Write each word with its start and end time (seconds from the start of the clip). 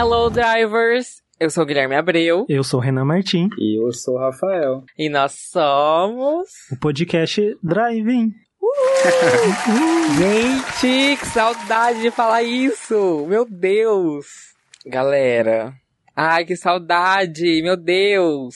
Hello, 0.00 0.30
drivers! 0.30 1.24
Eu 1.40 1.50
sou 1.50 1.64
o 1.64 1.66
Guilherme 1.66 1.96
Abreu. 1.96 2.46
Eu 2.48 2.62
sou 2.62 2.78
o 2.78 2.80
Renan 2.80 3.04
Martim. 3.04 3.48
E 3.58 3.82
eu 3.82 3.92
sou 3.92 4.14
o 4.14 4.18
Rafael. 4.20 4.84
E 4.96 5.08
nós 5.08 5.32
somos. 5.32 6.70
O 6.70 6.78
podcast 6.78 7.58
Driving. 7.60 8.32
Gente, 10.16 11.16
que 11.16 11.26
saudade 11.26 12.00
de 12.00 12.12
falar 12.12 12.44
isso! 12.44 13.26
Meu 13.26 13.44
Deus! 13.44 14.54
Galera. 14.86 15.74
Ai, 16.14 16.44
que 16.44 16.54
saudade! 16.54 17.60
Meu 17.60 17.76
Deus! 17.76 18.54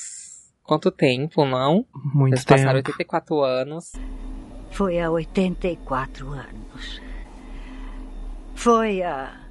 Quanto 0.63 0.93
tempo, 0.93 1.45
não? 1.45 1.85
Muito 2.15 2.35
Eles 2.35 2.45
tempo. 2.45 2.61
passaram 2.61 2.79
84 2.79 3.41
anos. 3.43 3.93
Foi 4.71 5.01
há 5.01 5.11
84 5.11 6.29
anos. 6.29 7.03
Foi 8.55 9.03
há 9.03 9.42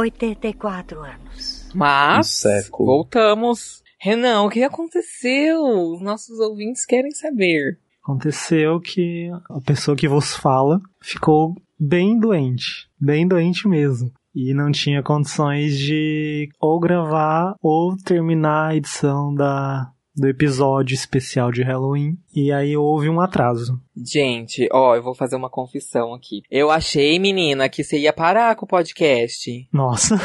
84 0.00 1.00
anos. 1.00 1.68
Mas. 1.74 2.42
Um. 2.44 2.84
Voltamos. 2.84 3.82
Renan, 3.98 4.42
o 4.42 4.50
que 4.50 4.62
aconteceu? 4.62 5.62
Os 5.62 6.00
nossos 6.00 6.38
ouvintes 6.40 6.86
querem 6.86 7.10
saber. 7.10 7.78
Aconteceu 8.02 8.80
que 8.80 9.30
a 9.50 9.60
pessoa 9.60 9.96
que 9.96 10.08
vos 10.08 10.34
fala 10.34 10.80
ficou 11.02 11.54
bem 11.78 12.18
doente. 12.18 12.88
Bem 12.98 13.28
doente 13.28 13.68
mesmo. 13.68 14.10
E 14.34 14.54
não 14.54 14.70
tinha 14.70 15.02
condições 15.02 15.76
de 15.76 16.48
ou 16.60 16.80
gravar 16.80 17.54
ou 17.60 17.96
terminar 17.96 18.70
a 18.70 18.76
edição 18.76 19.34
da, 19.34 19.92
do 20.14 20.28
episódio 20.28 20.94
especial 20.94 21.50
de 21.50 21.62
Halloween. 21.62 22.16
E 22.34 22.52
aí 22.52 22.76
houve 22.76 23.08
um 23.08 23.20
atraso. 23.20 23.80
Gente, 23.96 24.68
ó, 24.72 24.94
eu 24.94 25.02
vou 25.02 25.14
fazer 25.14 25.36
uma 25.36 25.50
confissão 25.50 26.14
aqui. 26.14 26.42
Eu 26.50 26.70
achei, 26.70 27.18
menina, 27.18 27.68
que 27.68 27.84
você 27.84 27.98
ia 27.98 28.12
parar 28.12 28.56
com 28.56 28.64
o 28.64 28.68
podcast. 28.68 29.68
Nossa. 29.72 30.16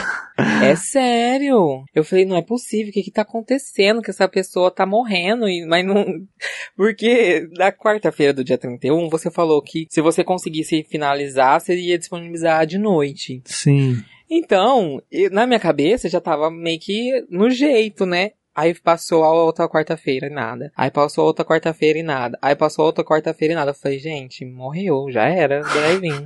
É 0.62 0.76
sério. 0.76 1.84
Eu 1.94 2.04
falei, 2.04 2.26
não 2.26 2.36
é 2.36 2.42
possível. 2.42 2.90
O 2.90 2.94
que 2.94 3.04
que 3.04 3.12
tá 3.12 3.22
acontecendo? 3.22 4.02
Que 4.02 4.10
essa 4.10 4.28
pessoa 4.28 4.72
tá 4.72 4.86
morrendo. 4.86 5.48
E, 5.48 5.66
mas 5.66 5.86
não. 5.86 6.06
Porque 6.76 7.48
na 7.58 7.72
quarta-feira 7.72 8.34
do 8.34 8.44
dia 8.44 8.58
31, 8.58 9.10
você 9.10 9.32
falou 9.32 9.62
que 9.62 9.88
se 9.90 10.02
você 10.02 10.24
conseguisse 10.24 10.84
finalizar, 10.84 11.60
você 11.62 11.76
ia 11.76 11.98
disponibilizar 11.98 12.66
de 12.66 12.78
noite. 12.78 13.42
Sim. 13.46 14.04
Então, 14.30 15.02
na 15.32 15.46
minha 15.46 15.60
cabeça 15.60 16.10
já 16.10 16.20
tava 16.20 16.50
meio 16.50 16.80
que 16.80 17.26
no 17.30 17.50
jeito, 17.50 18.06
né? 18.06 18.32
Aí 18.56 18.74
passou 18.74 19.24
a 19.26 19.34
outra 19.34 19.68
quarta-feira 19.68 20.28
e 20.28 20.30
nada. 20.30 20.72
Aí 20.78 20.90
passou 20.90 21.24
a 21.24 21.28
outra 21.28 21.44
quarta-feira 21.44 22.00
e 22.00 22.04
nada. 22.04 22.38
Aí 22.42 22.56
passou 22.56 22.84
a 22.84 22.86
outra 22.86 23.04
quarta-feira 23.04 23.54
e 23.54 23.56
nada. 23.56 23.72
Eu 23.72 23.76
falei, 23.76 24.00
gente, 24.00 24.46
morreu, 24.46 25.08
já 25.12 25.24
era, 25.24 25.62
drive-in. 25.62 26.24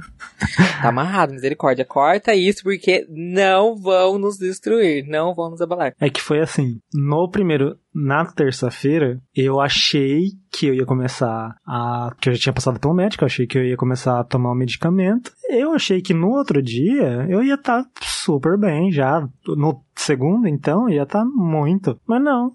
tá 0.81 0.89
amarrado, 0.89 1.33
misericórdia. 1.33 1.83
Corta 1.83 2.35
isso 2.35 2.61
porque 2.63 3.07
não 3.09 3.75
vão 3.75 4.19
nos 4.19 4.37
destruir, 4.37 5.07
não 5.07 5.33
vão 5.33 5.49
nos 5.49 5.61
abalar. 5.61 5.95
É 5.99 6.09
que 6.09 6.21
foi 6.21 6.39
assim, 6.39 6.79
no 6.93 7.27
primeiro, 7.29 7.77
na 7.93 8.25
terça-feira, 8.25 9.19
eu 9.35 9.59
achei 9.59 10.27
que 10.51 10.67
eu 10.67 10.73
ia 10.73 10.85
começar 10.85 11.55
a. 11.65 12.11
que 12.19 12.29
eu 12.29 12.33
já 12.33 12.39
tinha 12.39 12.53
passado 12.53 12.79
pelo 12.79 12.93
médico, 12.93 13.23
eu 13.23 13.27
achei 13.27 13.45
que 13.47 13.57
eu 13.57 13.63
ia 13.65 13.77
começar 13.77 14.19
a 14.19 14.23
tomar 14.23 14.51
o 14.51 14.55
medicamento. 14.55 15.31
Eu 15.49 15.73
achei 15.73 16.01
que 16.01 16.13
no 16.13 16.29
outro 16.29 16.61
dia 16.61 17.25
eu 17.29 17.43
ia 17.43 17.55
estar 17.55 17.83
super 18.01 18.57
bem 18.57 18.91
já. 18.91 19.27
No 19.47 19.83
segundo, 19.95 20.47
então, 20.47 20.89
ia 20.89 21.03
estar 21.03 21.25
muito. 21.25 21.99
Mas 22.07 22.21
não. 22.23 22.53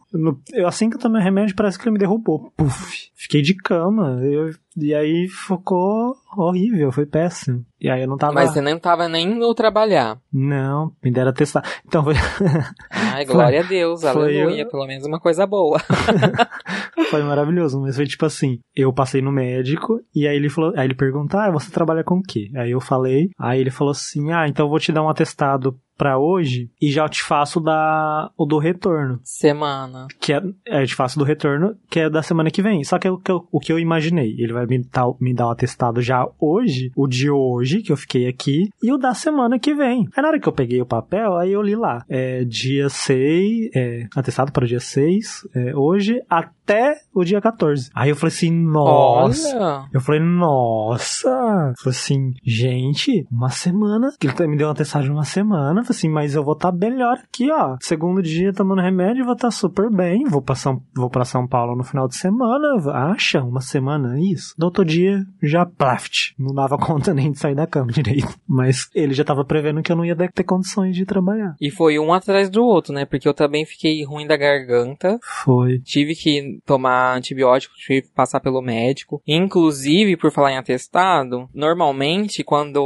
Eu, 0.52 0.66
assim 0.66 0.88
que 0.88 0.96
eu 0.96 1.00
tomei 1.00 1.20
o 1.20 1.24
remédio, 1.24 1.54
parece 1.56 1.78
que 1.78 1.84
ele 1.84 1.92
me 1.92 1.98
derrubou. 1.98 2.52
Puf. 2.56 3.10
Fiquei 3.14 3.42
de 3.42 3.54
cama. 3.54 4.20
eu- 4.24 4.52
e 4.76 4.92
aí 4.92 5.28
ficou 5.28 6.16
horrível, 6.36 6.90
foi 6.92 7.06
péssimo. 7.06 7.64
E 7.80 7.90
aí 7.90 8.02
eu 8.02 8.08
não 8.08 8.16
tava. 8.16 8.32
Mas 8.32 8.50
você 8.50 8.60
nem 8.60 8.78
tava 8.78 9.08
nem 9.08 9.32
indo 9.32 9.54
trabalhar. 9.54 10.18
Não, 10.32 10.92
me 11.02 11.10
deram 11.10 11.32
testar. 11.32 11.62
Então 11.86 12.02
foi. 12.02 12.14
Ai, 12.90 13.24
glória 13.24 13.60
a 13.60 13.62
Deus, 13.62 14.00
Foi 14.00 14.10
aleluia. 14.10 14.62
eu. 14.62 14.70
Pelo 14.70 14.86
menos 14.86 15.04
uma 15.04 15.20
coisa 15.20 15.46
boa. 15.46 15.78
Foi 17.10 17.22
maravilhoso, 17.22 17.80
mas 17.80 17.96
foi 17.96 18.06
tipo 18.06 18.24
assim, 18.24 18.58
eu 18.74 18.92
passei 18.92 19.20
no 19.20 19.30
médico 19.30 20.00
e 20.14 20.26
aí 20.26 20.36
ele 20.36 20.48
falou, 20.48 20.72
aí 20.76 20.86
ele 20.86 20.94
perguntou, 20.94 21.38
ah, 21.38 21.50
você 21.50 21.70
trabalha 21.70 22.02
com 22.02 22.16
o 22.16 22.22
quê? 22.22 22.50
Aí 22.56 22.70
eu 22.70 22.80
falei, 22.80 23.28
aí 23.38 23.60
ele 23.60 23.70
falou 23.70 23.92
assim, 23.92 24.32
ah, 24.32 24.48
então 24.48 24.66
eu 24.66 24.70
vou 24.70 24.78
te 24.78 24.90
dar 24.90 25.02
um 25.02 25.08
atestado 25.08 25.78
pra 25.96 26.18
hoje 26.18 26.70
e 26.80 26.90
já 26.90 27.08
te 27.08 27.22
faço 27.22 27.60
da, 27.60 28.30
o 28.36 28.44
do 28.44 28.58
retorno, 28.58 29.20
Semana. 29.22 30.06
que 30.20 30.32
é, 30.32 30.42
é, 30.66 30.82
eu 30.82 30.86
te 30.86 30.94
faço 30.94 31.18
do 31.18 31.24
retorno, 31.24 31.76
que 31.88 32.00
é 32.00 32.10
da 32.10 32.22
semana 32.22 32.50
que 32.50 32.62
vem. 32.62 32.82
Só 32.84 32.98
que 32.98 33.06
é 33.06 33.10
o 33.10 33.18
que 33.18 33.30
eu, 33.30 33.46
o 33.50 33.60
que 33.60 33.72
eu 33.72 33.78
imaginei, 33.78 34.34
ele 34.38 34.52
vai 34.52 34.66
me, 34.66 34.82
dar- 34.82 35.14
me 35.20 35.32
dar 35.34 35.46
o 35.48 35.50
atestado 35.50 36.00
já 36.02 36.26
hoje, 36.40 36.90
o 36.96 37.06
de 37.06 37.30
hoje, 37.30 37.82
que 37.82 37.92
eu 37.92 37.96
fiquei 37.96 38.26
aqui, 38.26 38.68
e 38.82 38.92
o 38.92 38.98
da 38.98 39.14
semana 39.14 39.58
que 39.58 39.74
vem. 39.74 40.08
Aí 40.16 40.22
na 40.22 40.28
hora 40.28 40.40
que 40.40 40.48
eu 40.48 40.52
peguei 40.52 40.80
o 40.80 40.86
papel, 40.86 41.36
aí 41.36 41.52
eu 41.52 41.62
li 41.62 41.76
lá, 41.76 42.04
é 42.08 42.44
dia 42.44 42.88
6, 42.88 43.70
é, 43.74 44.06
atestado 44.16 44.52
para 44.52 44.64
o 44.64 44.68
dia 44.68 44.80
6, 44.80 45.46
é, 45.54 45.76
hoje, 45.76 46.20
até 46.28 46.94
o 47.14 47.24
dia 47.24 47.40
14. 47.40 47.90
Aí 47.94 48.10
eu 48.10 48.16
falei 48.16 48.34
assim, 48.34 48.50
nossa... 48.50 49.56
Olha. 49.56 49.88
Eu 49.92 50.00
falei, 50.00 50.20
nossa! 50.20 51.28
Eu 51.28 51.82
falei 51.82 51.98
assim, 51.98 52.32
gente, 52.44 53.26
uma 53.30 53.48
semana. 53.50 54.12
Que 54.18 54.26
ele 54.26 54.46
me 54.48 54.56
deu 54.56 54.68
um 54.68 54.70
atestado 54.72 55.04
de 55.04 55.10
uma 55.10 55.24
semana. 55.24 55.83
Assim, 55.90 56.08
mas 56.08 56.34
eu 56.34 56.44
vou 56.44 56.54
estar 56.54 56.72
melhor 56.72 57.18
aqui, 57.18 57.50
ó. 57.50 57.76
Segundo 57.80 58.22
dia 58.22 58.52
tomando 58.52 58.80
remédio, 58.80 59.24
vou 59.24 59.34
estar 59.34 59.50
super 59.50 59.90
bem. 59.90 60.24
Vou 60.24 60.42
pra, 60.42 60.54
São, 60.54 60.82
vou 60.94 61.10
pra 61.10 61.24
São 61.24 61.46
Paulo 61.46 61.76
no 61.76 61.84
final 61.84 62.08
de 62.08 62.16
semana. 62.16 62.74
Acha? 62.92 63.42
Uma 63.42 63.60
semana? 63.60 64.18
Isso. 64.20 64.54
No 64.58 64.66
outro 64.66 64.84
dia, 64.84 65.24
já 65.42 65.66
plaft. 65.66 66.32
Não 66.38 66.54
dava 66.54 66.76
conta 66.78 67.14
nem 67.14 67.32
de 67.32 67.38
sair 67.38 67.54
da 67.54 67.66
cama 67.66 67.92
direito. 67.92 68.34
Mas 68.48 68.88
ele 68.94 69.14
já 69.14 69.24
tava 69.24 69.44
prevendo 69.44 69.82
que 69.82 69.90
eu 69.90 69.96
não 69.96 70.04
ia 70.04 70.16
ter 70.16 70.44
condições 70.44 70.94
de 70.94 71.04
trabalhar. 71.04 71.54
E 71.60 71.70
foi 71.70 71.98
um 71.98 72.12
atrás 72.12 72.48
do 72.50 72.64
outro, 72.64 72.92
né? 72.92 73.04
Porque 73.04 73.28
eu 73.28 73.34
também 73.34 73.64
fiquei 73.64 74.04
ruim 74.04 74.26
da 74.26 74.36
garganta. 74.36 75.18
Foi. 75.44 75.78
Tive 75.80 76.14
que 76.14 76.60
tomar 76.66 77.16
antibiótico, 77.16 77.74
tive 77.76 78.02
que 78.02 78.14
passar 78.14 78.40
pelo 78.40 78.62
médico. 78.62 79.22
Inclusive, 79.26 80.16
por 80.16 80.30
falar 80.30 80.52
em 80.52 80.58
atestado, 80.58 81.48
normalmente 81.54 82.42
quando 82.44 82.76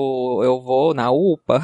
eu 0.43 0.63
vou 0.63 0.95
na 0.95 1.11
UPA, 1.11 1.61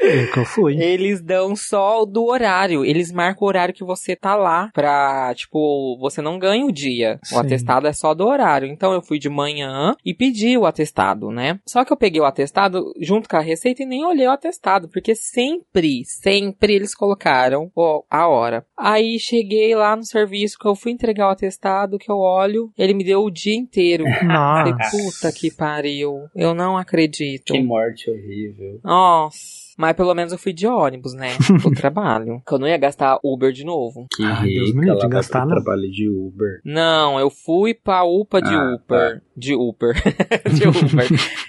É 0.00 0.26
que 0.26 0.38
eu 0.38 0.44
fui. 0.56 0.76
eles 0.80 1.22
dão 1.22 1.54
só 1.54 2.02
o 2.02 2.06
do 2.06 2.24
horário. 2.24 2.84
Eles 2.84 3.12
marcam 3.12 3.44
o 3.44 3.48
horário 3.48 3.74
que 3.74 3.84
você 3.84 4.16
tá 4.16 4.34
lá 4.34 4.70
pra, 4.72 5.32
tipo, 5.34 5.96
você 6.00 6.20
não 6.20 6.38
ganha 6.38 6.64
o 6.64 6.72
dia. 6.72 7.18
Sim. 7.22 7.36
O 7.36 7.38
atestado 7.38 7.86
é 7.86 7.92
só 7.92 8.14
do 8.14 8.26
horário. 8.26 8.68
Então 8.68 8.92
eu 8.92 9.02
fui 9.02 9.18
de 9.18 9.28
manhã 9.28 9.94
e 10.04 10.14
pedi 10.14 10.56
o 10.56 10.66
atestado, 10.66 11.30
né? 11.30 11.60
Só 11.66 11.84
que 11.84 11.92
eu 11.92 11.96
peguei 11.96 12.20
o 12.20 12.24
atestado 12.24 12.92
junto 13.00 13.28
com 13.28 13.36
a 13.36 13.40
receita 13.40 13.82
e 13.82 13.86
nem 13.86 14.04
olhei 14.04 14.26
o 14.26 14.32
atestado, 14.32 14.88
porque 14.88 15.14
sempre, 15.14 16.04
sempre 16.04 16.74
eles 16.74 16.94
colocaram 16.94 17.70
ó, 17.76 18.02
a 18.10 18.26
hora. 18.28 18.64
Aí 18.78 19.18
cheguei 19.18 19.74
lá 19.74 19.96
no 19.96 20.04
serviço 20.04 20.58
que 20.58 20.66
eu 20.66 20.74
fui 20.74 20.92
entregar 20.92 21.28
o 21.28 21.32
atestado, 21.32 21.98
que 21.98 22.10
eu 22.10 22.18
olho, 22.18 22.70
ele 22.76 22.94
me 22.94 23.04
deu 23.04 23.22
o 23.22 23.30
dia 23.30 23.56
inteiro. 23.56 24.04
Falei, 24.18 24.72
Nossa. 24.72 24.90
puta 24.90 25.32
que 25.32 25.50
pariu. 25.50 26.26
Eu 26.34 26.54
não 26.54 26.76
acredito. 26.76 27.52
Que 27.52 27.62
morte 27.62 28.10
horrível. 28.10 28.80
Nossa. 28.82 29.65
Mas 29.76 29.94
pelo 29.94 30.14
menos 30.14 30.32
eu 30.32 30.38
fui 30.38 30.52
de 30.52 30.66
ônibus, 30.66 31.12
né? 31.12 31.28
Pro 31.60 31.70
trabalho. 31.72 32.42
Que 32.46 32.54
eu 32.54 32.58
não 32.58 32.66
ia 32.66 32.78
gastar 32.78 33.18
Uber 33.22 33.52
de 33.52 33.64
novo. 33.64 34.06
Que 34.10 34.24
Ah, 34.24 34.40
Deus 34.42 34.70
me 34.72 34.80
livre 34.80 34.88
ela 34.90 34.98
de 35.00 35.08
gastar, 35.08 35.44
não. 35.46 35.54
trabalho 35.54 35.90
de 35.90 36.08
Uber. 36.08 36.60
Não, 36.64 37.20
eu 37.20 37.28
fui 37.30 37.74
pra 37.74 38.02
UPA 38.04 38.40
de 38.40 38.54
Ah, 38.54 38.74
Uber. 38.74 39.22
De 39.36 39.54
Uber. 39.54 39.94
de 40.54 40.68
Uber. 40.68 41.06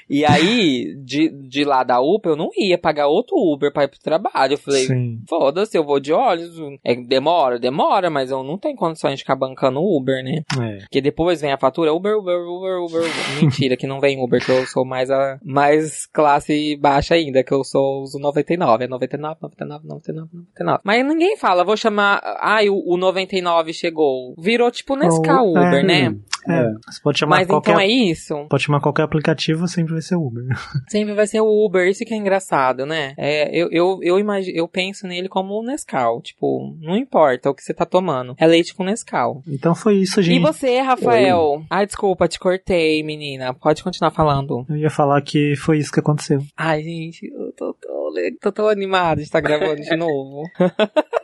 e 0.10 0.26
aí, 0.26 0.96
de, 1.04 1.30
de 1.30 1.64
lá 1.64 1.84
da 1.84 2.02
UPA, 2.02 2.30
eu 2.30 2.36
não 2.36 2.50
ia 2.58 2.78
pagar 2.78 3.08
outro 3.08 3.36
Uber 3.38 3.72
pra 3.72 3.86
ir 3.86 3.88
pro 3.88 4.00
trabalho. 4.00 4.54
Eu 4.54 4.58
falei, 4.58 4.88
foda-se, 5.28 5.78
eu 5.78 5.84
vou 5.84 6.00
de 6.00 6.12
ônibus. 6.12 6.58
É, 6.84 6.96
demora, 6.96 7.58
demora, 7.58 8.10
mas 8.10 8.32
eu 8.32 8.44
não 8.44 8.58
tenho 8.58 8.76
condições 8.76 9.14
de 9.14 9.20
ficar 9.20 9.36
bancando 9.36 9.82
Uber, 9.82 10.24
né? 10.24 10.44
É. 10.60 10.78
Porque 10.80 11.02
depois 11.02 11.42
vem 11.42 11.52
a 11.52 11.58
fatura 11.58 11.94
Uber, 11.94 12.18
Uber, 12.18 12.38
Uber, 12.40 12.82
Uber, 12.82 13.02
Uber. 13.02 13.12
Mentira, 13.42 13.78
que 13.78 13.88
não 13.88 14.00
vem 14.00 14.22
Uber, 14.22 14.44
que 14.44 14.52
eu 14.52 14.66
sou 14.66 14.84
mais 14.84 15.10
a 15.10 15.40
mais 15.44 16.06
classe 16.08 16.76
baixa 16.76 17.16
ainda, 17.16 17.44
que 17.44 17.54
eu 17.54 17.64
sou 17.64 18.04
os 18.04 18.20
99. 18.20 18.84
É 18.84 18.88
99, 18.88 19.38
99, 19.42 19.88
99, 19.88 20.30
99. 20.34 20.82
Mas 20.84 21.06
ninguém 21.06 21.38
fala, 21.38 21.64
vou 21.64 21.78
chamar. 21.78 22.22
Ai, 22.40 22.70
o, 22.70 22.84
o 22.86 22.98
99 22.98 23.74
chegou. 23.74 24.36
Virou 24.38 24.72
tipo 24.72 24.96
Nescau 24.96 25.52
Uber, 25.52 25.80
é. 25.80 25.84
né? 25.84 26.16
É. 26.48 26.74
Você 26.86 27.02
pode 27.02 27.20
chamar 27.20 27.38
Mas 27.38 27.48
qualquer 27.48 27.72
então 27.72 27.82
é 27.82 27.88
isso. 27.88 28.46
Pode 28.50 28.64
chamar 28.64 28.80
qualquer 28.82 29.04
aplicativo, 29.04 29.68
sempre 29.68 29.94
vai 29.94 30.02
ser 30.02 30.16
Uber. 30.16 30.44
Sempre 30.90 31.14
vai 31.14 31.28
ser 31.28 31.42
o 31.42 31.66
Uber, 31.66 31.88
isso 31.88 32.06
que 32.06 32.14
é 32.14 32.18
engraçado, 32.18 32.86
né? 32.86 33.14
É, 33.18 33.50
eu, 33.56 33.70
eu, 33.72 34.00
eu, 34.02 34.20
imagino, 34.20 34.58
eu 34.58 34.68
penso 34.68 35.06
nele 35.08 35.28
como 35.28 35.54
o 35.60 35.64
Nescau. 35.64 36.22
Tipo, 36.22 36.76
não 36.80 36.96
importa 36.96 37.50
o 37.50 37.54
que 37.54 37.62
você 37.64 37.74
tá 37.74 37.86
tomando. 37.86 38.36
É 38.38 38.48
leite 38.48 38.74
com 38.74 38.84
Nescau. 38.84 39.42
Então 39.48 39.76
foi 39.76 39.96
isso, 39.98 40.20
E 40.20 40.24
gente. 40.24 40.42
você, 40.42 40.80
Rafael? 40.80 41.64
Ai, 41.70 41.86
desculpa, 41.86 42.28
te 42.28 42.40
cortei, 42.40 43.04
menina. 43.04 43.54
Pode 43.54 43.84
continuar 43.84 44.12
falando. 44.12 44.66
Eu 44.70 44.78
ia 44.78 44.90
falar 44.90 45.22
que 45.22 45.56
foi 45.56 45.78
isso 45.80 45.92
que 45.92 46.00
aconteceu. 46.00 46.42
Ai, 46.56 46.82
gente, 46.84 47.26
eu 47.34 47.52
tô, 47.54 47.74
tô, 47.74 48.14
tô 48.42 48.52
tão 48.52 48.68
animado 48.68 49.18
de 49.18 49.24
estar 49.24 49.42
gravando 49.42 49.82
de 49.82 49.96
novo. 49.98 50.44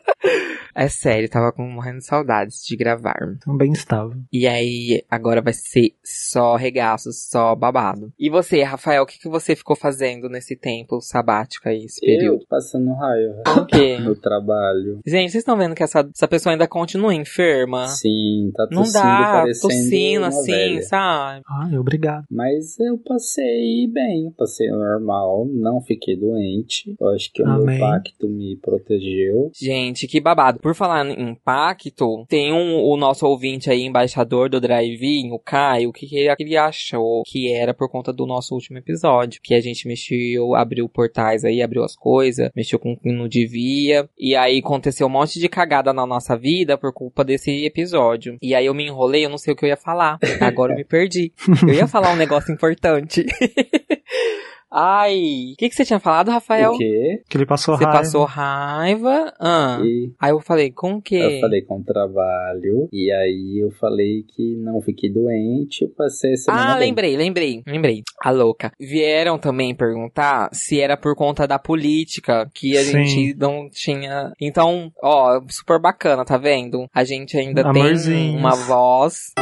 É 0.83 0.89
sério, 0.89 1.29
tava 1.29 1.53
com 1.53 1.63
morrendo 1.63 1.99
de 1.99 2.05
saudades 2.05 2.61
de 2.65 2.75
gravar. 2.75 3.37
Também 3.45 3.71
estava. 3.71 4.13
E 4.33 4.45
aí, 4.45 5.01
agora 5.09 5.41
vai 5.41 5.53
ser 5.53 5.91
só 6.03 6.57
regaços, 6.57 7.29
só 7.29 7.55
babado. 7.55 8.11
E 8.19 8.29
você, 8.29 8.61
Rafael, 8.63 9.03
o 9.03 9.05
que, 9.05 9.17
que 9.17 9.29
você 9.29 9.55
ficou 9.55 9.77
fazendo 9.77 10.27
nesse 10.27 10.57
tempo 10.57 10.99
sabático 10.99 11.69
aí, 11.69 11.85
esse 11.85 12.01
período? 12.01 12.41
Eu 12.41 12.47
passando 12.49 12.91
raiva 12.95 13.61
O 13.61 13.65
quê? 13.65 13.97
no 14.03 14.13
trabalho. 14.13 14.99
Gente, 15.05 15.31
vocês 15.31 15.41
estão 15.41 15.55
vendo 15.57 15.73
que 15.73 15.83
essa, 15.83 16.05
essa 16.13 16.27
pessoa 16.27 16.51
ainda 16.51 16.67
continua 16.67 17.15
enferma? 17.15 17.87
Sim, 17.87 18.51
tá 18.53 18.67
Não 18.69 18.81
tossindo, 18.81 19.03
dá, 19.03 19.31
parecendo 19.41 19.73
tossindo 19.73 20.19
uma 20.19 20.27
assim, 20.27 20.51
velha. 20.51 20.81
sabe? 20.81 21.41
Ai, 21.47 21.77
obrigado. 21.77 22.25
Mas 22.29 22.77
eu 22.77 22.97
passei 22.97 23.87
bem, 23.89 24.33
passei 24.37 24.69
normal, 24.69 25.47
não 25.49 25.79
fiquei 25.79 26.17
doente. 26.17 26.93
Eu 26.99 27.07
acho 27.11 27.31
que 27.31 27.41
o 27.41 27.47
Amém. 27.47 27.79
meu 27.79 27.87
pacto 27.87 28.27
me 28.27 28.57
protegeu. 28.57 29.49
Gente, 29.55 30.07
que 30.07 30.19
babado. 30.19 30.59
Por 30.59 30.72
falar 30.75 31.05
em 31.05 31.31
impacto, 31.31 32.25
tem 32.27 32.51
um, 32.53 32.81
o 32.83 32.97
nosso 32.97 33.25
ouvinte 33.27 33.69
aí, 33.69 33.81
embaixador 33.83 34.49
do 34.49 34.59
Drive-In, 34.61 35.31
o 35.31 35.39
Caio, 35.39 35.89
o 35.89 35.93
que, 35.93 36.05
que 36.07 36.15
ele- 36.17 36.35
que 36.35 36.43
ele 36.43 36.57
achou 36.57 37.23
que 37.25 37.51
era 37.53 37.73
por 37.73 37.89
conta 37.89 38.11
do 38.13 38.25
nosso 38.25 38.53
último 38.53 38.77
episódio. 38.77 39.39
Que 39.43 39.53
a 39.53 39.61
gente 39.61 39.87
mexeu, 39.87 40.55
abriu 40.55 40.87
portais 40.89 41.43
aí, 41.43 41.61
abriu 41.61 41.83
as 41.83 41.95
coisas, 41.95 42.49
mexeu 42.55 42.79
com 42.79 42.93
o 42.93 42.97
que 42.99 43.11
não 43.11 43.27
devia. 43.27 44.07
E 44.17 44.35
aí 44.35 44.59
aconteceu 44.59 45.07
um 45.07 45.09
monte 45.11 45.39
de 45.39 45.47
cagada 45.49 45.93
na 45.93 46.05
nossa 46.05 46.37
vida 46.37 46.77
por 46.77 46.93
culpa 46.93 47.23
desse 47.23 47.65
episódio. 47.65 48.37
E 48.41 48.53
aí 48.55 48.65
eu 48.65 48.73
me 48.73 48.85
enrolei, 48.87 49.25
eu 49.25 49.29
não 49.29 49.37
sei 49.37 49.53
o 49.53 49.55
que 49.55 49.65
eu 49.65 49.69
ia 49.69 49.77
falar. 49.77 50.17
Agora 50.41 50.73
eu 50.73 50.77
me 50.77 50.83
perdi. 50.85 51.31
Eu 51.67 51.73
ia 51.73 51.87
falar 51.87 52.11
um 52.11 52.15
negócio 52.15 52.53
importante. 52.53 53.25
Ai, 54.75 55.51
o 55.53 55.55
que, 55.57 55.69
que 55.69 55.75
você 55.75 55.85
tinha 55.85 55.99
falado, 55.99 56.31
Rafael? 56.31 56.71
O 56.71 56.77
quê? 56.77 57.21
Que 57.29 57.37
ele 57.37 57.45
passou 57.45 57.77
Você 57.77 57.83
raiva. 57.85 57.99
passou 57.99 58.25
raiva. 58.25 59.31
Ah. 59.39 59.79
E 59.83 60.11
Aí 60.19 60.31
eu 60.31 60.39
falei, 60.39 60.71
com 60.71 60.93
o 60.95 61.01
quê? 61.01 61.15
eu 61.17 61.39
falei 61.41 61.61
com 61.61 61.77
o 61.77 61.83
trabalho. 61.83 62.89
E 62.91 63.11
aí 63.11 63.59
eu 63.63 63.69
falei 63.79 64.23
que 64.35 64.55
não 64.57 64.81
fiquei 64.81 65.11
doente. 65.11 65.83
Eu 65.83 65.89
passei 65.95 66.33
a 66.33 66.37
semana 66.37 66.73
Ah, 66.73 66.77
bem. 66.79 66.87
lembrei, 66.89 67.15
lembrei, 67.15 67.61
lembrei. 67.67 68.01
A 68.23 68.31
louca. 68.31 68.71
Vieram 68.79 69.37
também 69.37 69.75
perguntar 69.75 70.49
se 70.51 70.79
era 70.81 70.97
por 70.97 71.15
conta 71.15 71.45
da 71.47 71.59
política 71.59 72.49
que 72.53 72.75
a 72.77 72.81
Sim. 72.83 73.05
gente 73.05 73.35
não 73.37 73.69
tinha. 73.69 74.31
Então, 74.41 74.91
ó, 75.03 75.39
super 75.49 75.79
bacana, 75.79 76.25
tá 76.25 76.37
vendo? 76.37 76.87
A 76.93 77.03
gente 77.03 77.37
ainda 77.37 77.61
tem 77.71 77.81
Amorzinhos. 77.81 78.39
uma 78.39 78.55
voz. 78.55 79.33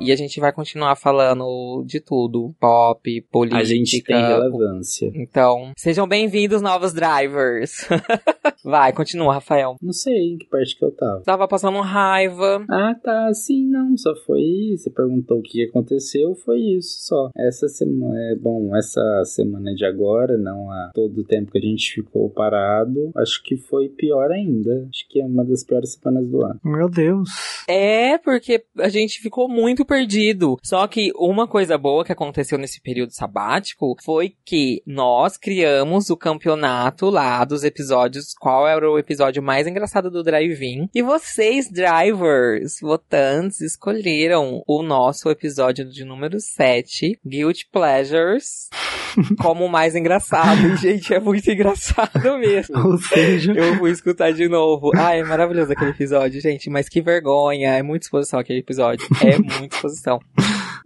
E 0.00 0.10
a 0.10 0.16
gente 0.16 0.40
vai 0.40 0.52
continuar 0.52 0.96
falando 0.96 1.84
de 1.86 2.00
tudo: 2.00 2.54
pop, 2.58 3.20
política. 3.30 3.60
A 3.60 3.64
gente 3.64 4.02
tem 4.02 4.16
relevância. 4.16 5.10
Então, 5.14 5.72
sejam 5.76 6.06
bem-vindos, 6.06 6.60
novos 6.60 6.92
drivers. 6.92 7.86
vai, 8.64 8.92
continua, 8.92 9.34
Rafael. 9.34 9.76
Não 9.80 9.92
sei 9.92 10.32
em 10.32 10.38
que 10.38 10.46
parte 10.46 10.76
que 10.76 10.84
eu 10.84 10.90
tava. 10.90 11.22
Tava 11.22 11.46
passando 11.48 11.80
raiva. 11.80 12.64
Ah, 12.68 12.94
tá. 13.02 13.32
Sim, 13.32 13.68
não. 13.68 13.96
Só 13.96 14.14
foi 14.26 14.40
isso. 14.40 14.84
Você 14.84 14.90
perguntou 14.90 15.38
o 15.38 15.42
que 15.42 15.64
aconteceu. 15.64 16.34
Foi 16.44 16.58
isso 16.58 17.06
só. 17.06 17.30
Essa 17.36 17.68
semana. 17.68 18.14
É 18.32 18.34
bom, 18.34 18.76
essa 18.76 19.22
semana 19.24 19.72
de 19.74 19.84
agora, 19.84 20.36
não 20.36 20.70
há 20.70 20.90
todo 20.92 21.20
o 21.20 21.24
tempo 21.24 21.52
que 21.52 21.58
a 21.58 21.60
gente 21.60 21.94
ficou 21.94 22.28
parado. 22.30 23.12
Acho 23.16 23.42
que 23.44 23.56
foi 23.56 23.88
pior 23.88 24.30
ainda. 24.32 24.86
Acho 24.88 25.08
que 25.08 25.20
é 25.20 25.24
uma 25.24 25.44
das 25.44 25.64
piores 25.64 25.92
semanas 25.92 26.28
do 26.28 26.42
ano. 26.42 26.60
Meu 26.64 26.88
Deus. 26.88 27.30
É, 27.68 28.18
porque 28.18 28.64
a 28.78 28.88
gente 28.88 29.20
ficou 29.20 29.48
muito 29.48 29.83
perdido. 29.84 30.58
Só 30.62 30.86
que 30.86 31.10
uma 31.16 31.46
coisa 31.46 31.76
boa 31.76 32.04
que 32.04 32.12
aconteceu 32.12 32.58
nesse 32.58 32.80
período 32.80 33.12
sabático 33.12 33.96
foi 34.04 34.34
que 34.44 34.82
nós 34.86 35.36
criamos 35.36 36.10
o 36.10 36.16
campeonato 36.16 37.10
lá 37.10 37.44
dos 37.44 37.64
episódios. 37.64 38.34
Qual 38.38 38.66
era 38.66 38.90
o 38.90 38.98
episódio 38.98 39.42
mais 39.42 39.66
engraçado 39.66 40.10
do 40.10 40.22
Drive-In? 40.22 40.88
E 40.94 41.02
vocês, 41.02 41.70
drivers, 41.70 42.78
votantes, 42.80 43.60
escolheram 43.60 44.62
o 44.66 44.82
nosso 44.82 45.30
episódio 45.30 45.84
de 45.84 46.04
número 46.04 46.40
7, 46.40 47.18
Guilty 47.26 47.66
Pleasures, 47.70 48.68
como 49.40 49.64
o 49.64 49.68
mais 49.70 49.94
engraçado. 49.94 50.76
Gente, 50.76 51.12
é 51.14 51.20
muito 51.20 51.50
engraçado 51.50 52.38
mesmo. 52.38 52.92
Ou 52.92 52.98
seja, 52.98 53.52
Eu 53.52 53.76
fui 53.78 53.90
escutar 53.90 54.32
de 54.32 54.48
novo. 54.48 54.90
Ai, 54.96 55.20
é 55.20 55.24
maravilhoso 55.24 55.72
aquele 55.72 55.90
episódio, 55.90 56.40
gente. 56.40 56.68
Mas 56.70 56.88
que 56.88 57.00
vergonha. 57.00 57.74
É 57.74 57.82
muita 57.82 58.06
exposição 58.06 58.38
aquele 58.40 58.60
episódio. 58.60 59.06
É 59.22 59.38
muita 59.38 59.73
exposição. 59.74 60.20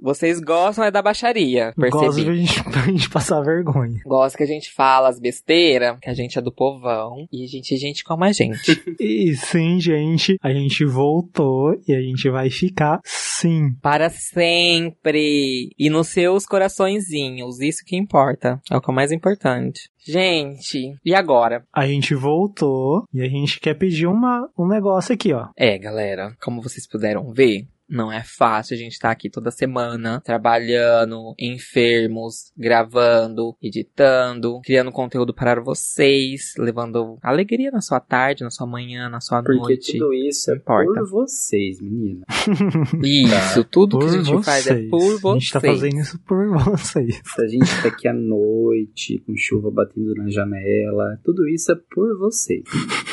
Vocês 0.01 0.41
gostam 0.41 0.85
é 0.85 0.91
da 0.91 1.03
baixaria, 1.03 1.75
gosto 1.77 1.99
percebi. 1.99 2.25
de 2.25 2.31
a 2.31 2.35
gente, 2.35 2.63
pra 2.71 2.83
gente 2.83 3.11
passar 3.11 3.41
vergonha. 3.41 4.01
Gosta 4.07 4.39
que 4.39 4.45
a 4.45 4.47
gente 4.47 4.73
fala 4.73 5.09
as 5.09 5.19
besteiras, 5.19 5.99
que 6.01 6.09
a 6.09 6.15
gente 6.15 6.39
é 6.39 6.43
do 6.43 6.53
povão. 6.53 7.27
E 7.33 7.45
a 7.45 7.49
gente 7.49 7.75
é 7.75 7.77
gente 7.77 8.05
como 8.05 8.25
a 8.25 8.33
gente. 8.33 8.59
E 9.01 9.35
sim, 9.37 9.81
gente, 9.81 10.37
a 10.43 10.51
gente 10.51 10.85
voltou 10.85 11.75
e 11.87 11.95
a 11.95 12.01
gente 12.01 12.29
vai 12.31 12.51
ficar 12.51 13.01
sim. 13.05 13.73
Para 13.81 14.11
sempre. 14.11 15.71
E 15.79 15.89
nos 15.89 16.09
seus 16.09 16.45
coraçõezinhos. 16.45 17.61
Isso 17.61 17.85
que 17.85 17.97
importa. 17.97 18.61
É 18.71 18.77
o 18.77 18.81
que 18.81 18.91
é 18.91 18.93
o 18.93 18.95
mais 18.95 19.13
importante. 19.13 19.89
Gente, 20.05 20.97
e 21.05 21.15
agora? 21.15 21.65
A 21.73 21.87
gente 21.87 22.15
voltou 22.15 23.05
e 23.13 23.21
a 23.21 23.29
gente 23.29 23.61
quer 23.61 23.75
pedir 23.75 24.07
uma, 24.07 24.49
um 24.59 24.67
negócio 24.67 25.15
aqui, 25.15 25.33
ó. 25.33 25.49
É, 25.57 25.79
galera, 25.79 26.35
como 26.43 26.63
vocês 26.63 26.89
puderam 26.89 27.31
ver, 27.31 27.67
não 27.89 28.13
é 28.13 28.23
fácil 28.23 28.75
a 28.75 28.79
gente 28.79 28.93
estar 28.93 29.11
aqui 29.11 29.31
toda 29.31 29.51
semana 29.51 30.21
trabalhando, 30.25 31.35
enfermos, 31.39 32.53
gravando, 32.57 33.57
editando, 33.63 34.61
criando 34.65 34.93
conteúdo 34.93 35.33
para 35.33 35.61
vocês, 35.61 36.53
levando 36.59 37.19
alegria 37.23 37.71
na 37.71 37.81
sua 37.81 38.01
tarde, 38.01 38.45
na 38.45 38.51
sua 38.51 38.67
manhã, 38.67 39.09
na 39.09 39.21
sua 39.21 39.43
Porque 39.43 39.59
noite. 39.59 39.93
tudo 39.93 40.13
isso 40.13 40.51
é 40.51 40.57
Importa. 40.57 40.93
por 41.01 41.09
vocês, 41.11 41.81
menina. 41.81 42.25
Isso, 43.03 43.65
tudo 43.65 43.99
que 43.99 44.05
a 44.07 44.09
Por 44.09 44.25
gente 44.25 44.45
faz 44.45 44.67
é 44.67 44.75
vocês. 44.75 44.91
por 44.91 45.21
vocês. 45.21 45.25
A 45.25 45.39
gente 45.39 45.53
tá 45.53 45.61
fazendo 45.61 46.01
isso 46.01 46.19
por 46.21 46.49
vocês. 46.49 47.21
Se 47.25 47.43
a 47.43 47.47
gente 47.49 47.83
tá 47.83 47.89
aqui 47.89 48.09
à 48.09 48.13
noite, 48.13 49.23
com 49.27 49.35
chuva 49.37 49.71
batendo 49.71 50.15
na 50.15 50.29
janela, 50.29 51.19
tudo 51.25 51.47
isso 51.49 51.73
é 51.73 51.77
por 51.95 52.19
vocês. 52.19 52.63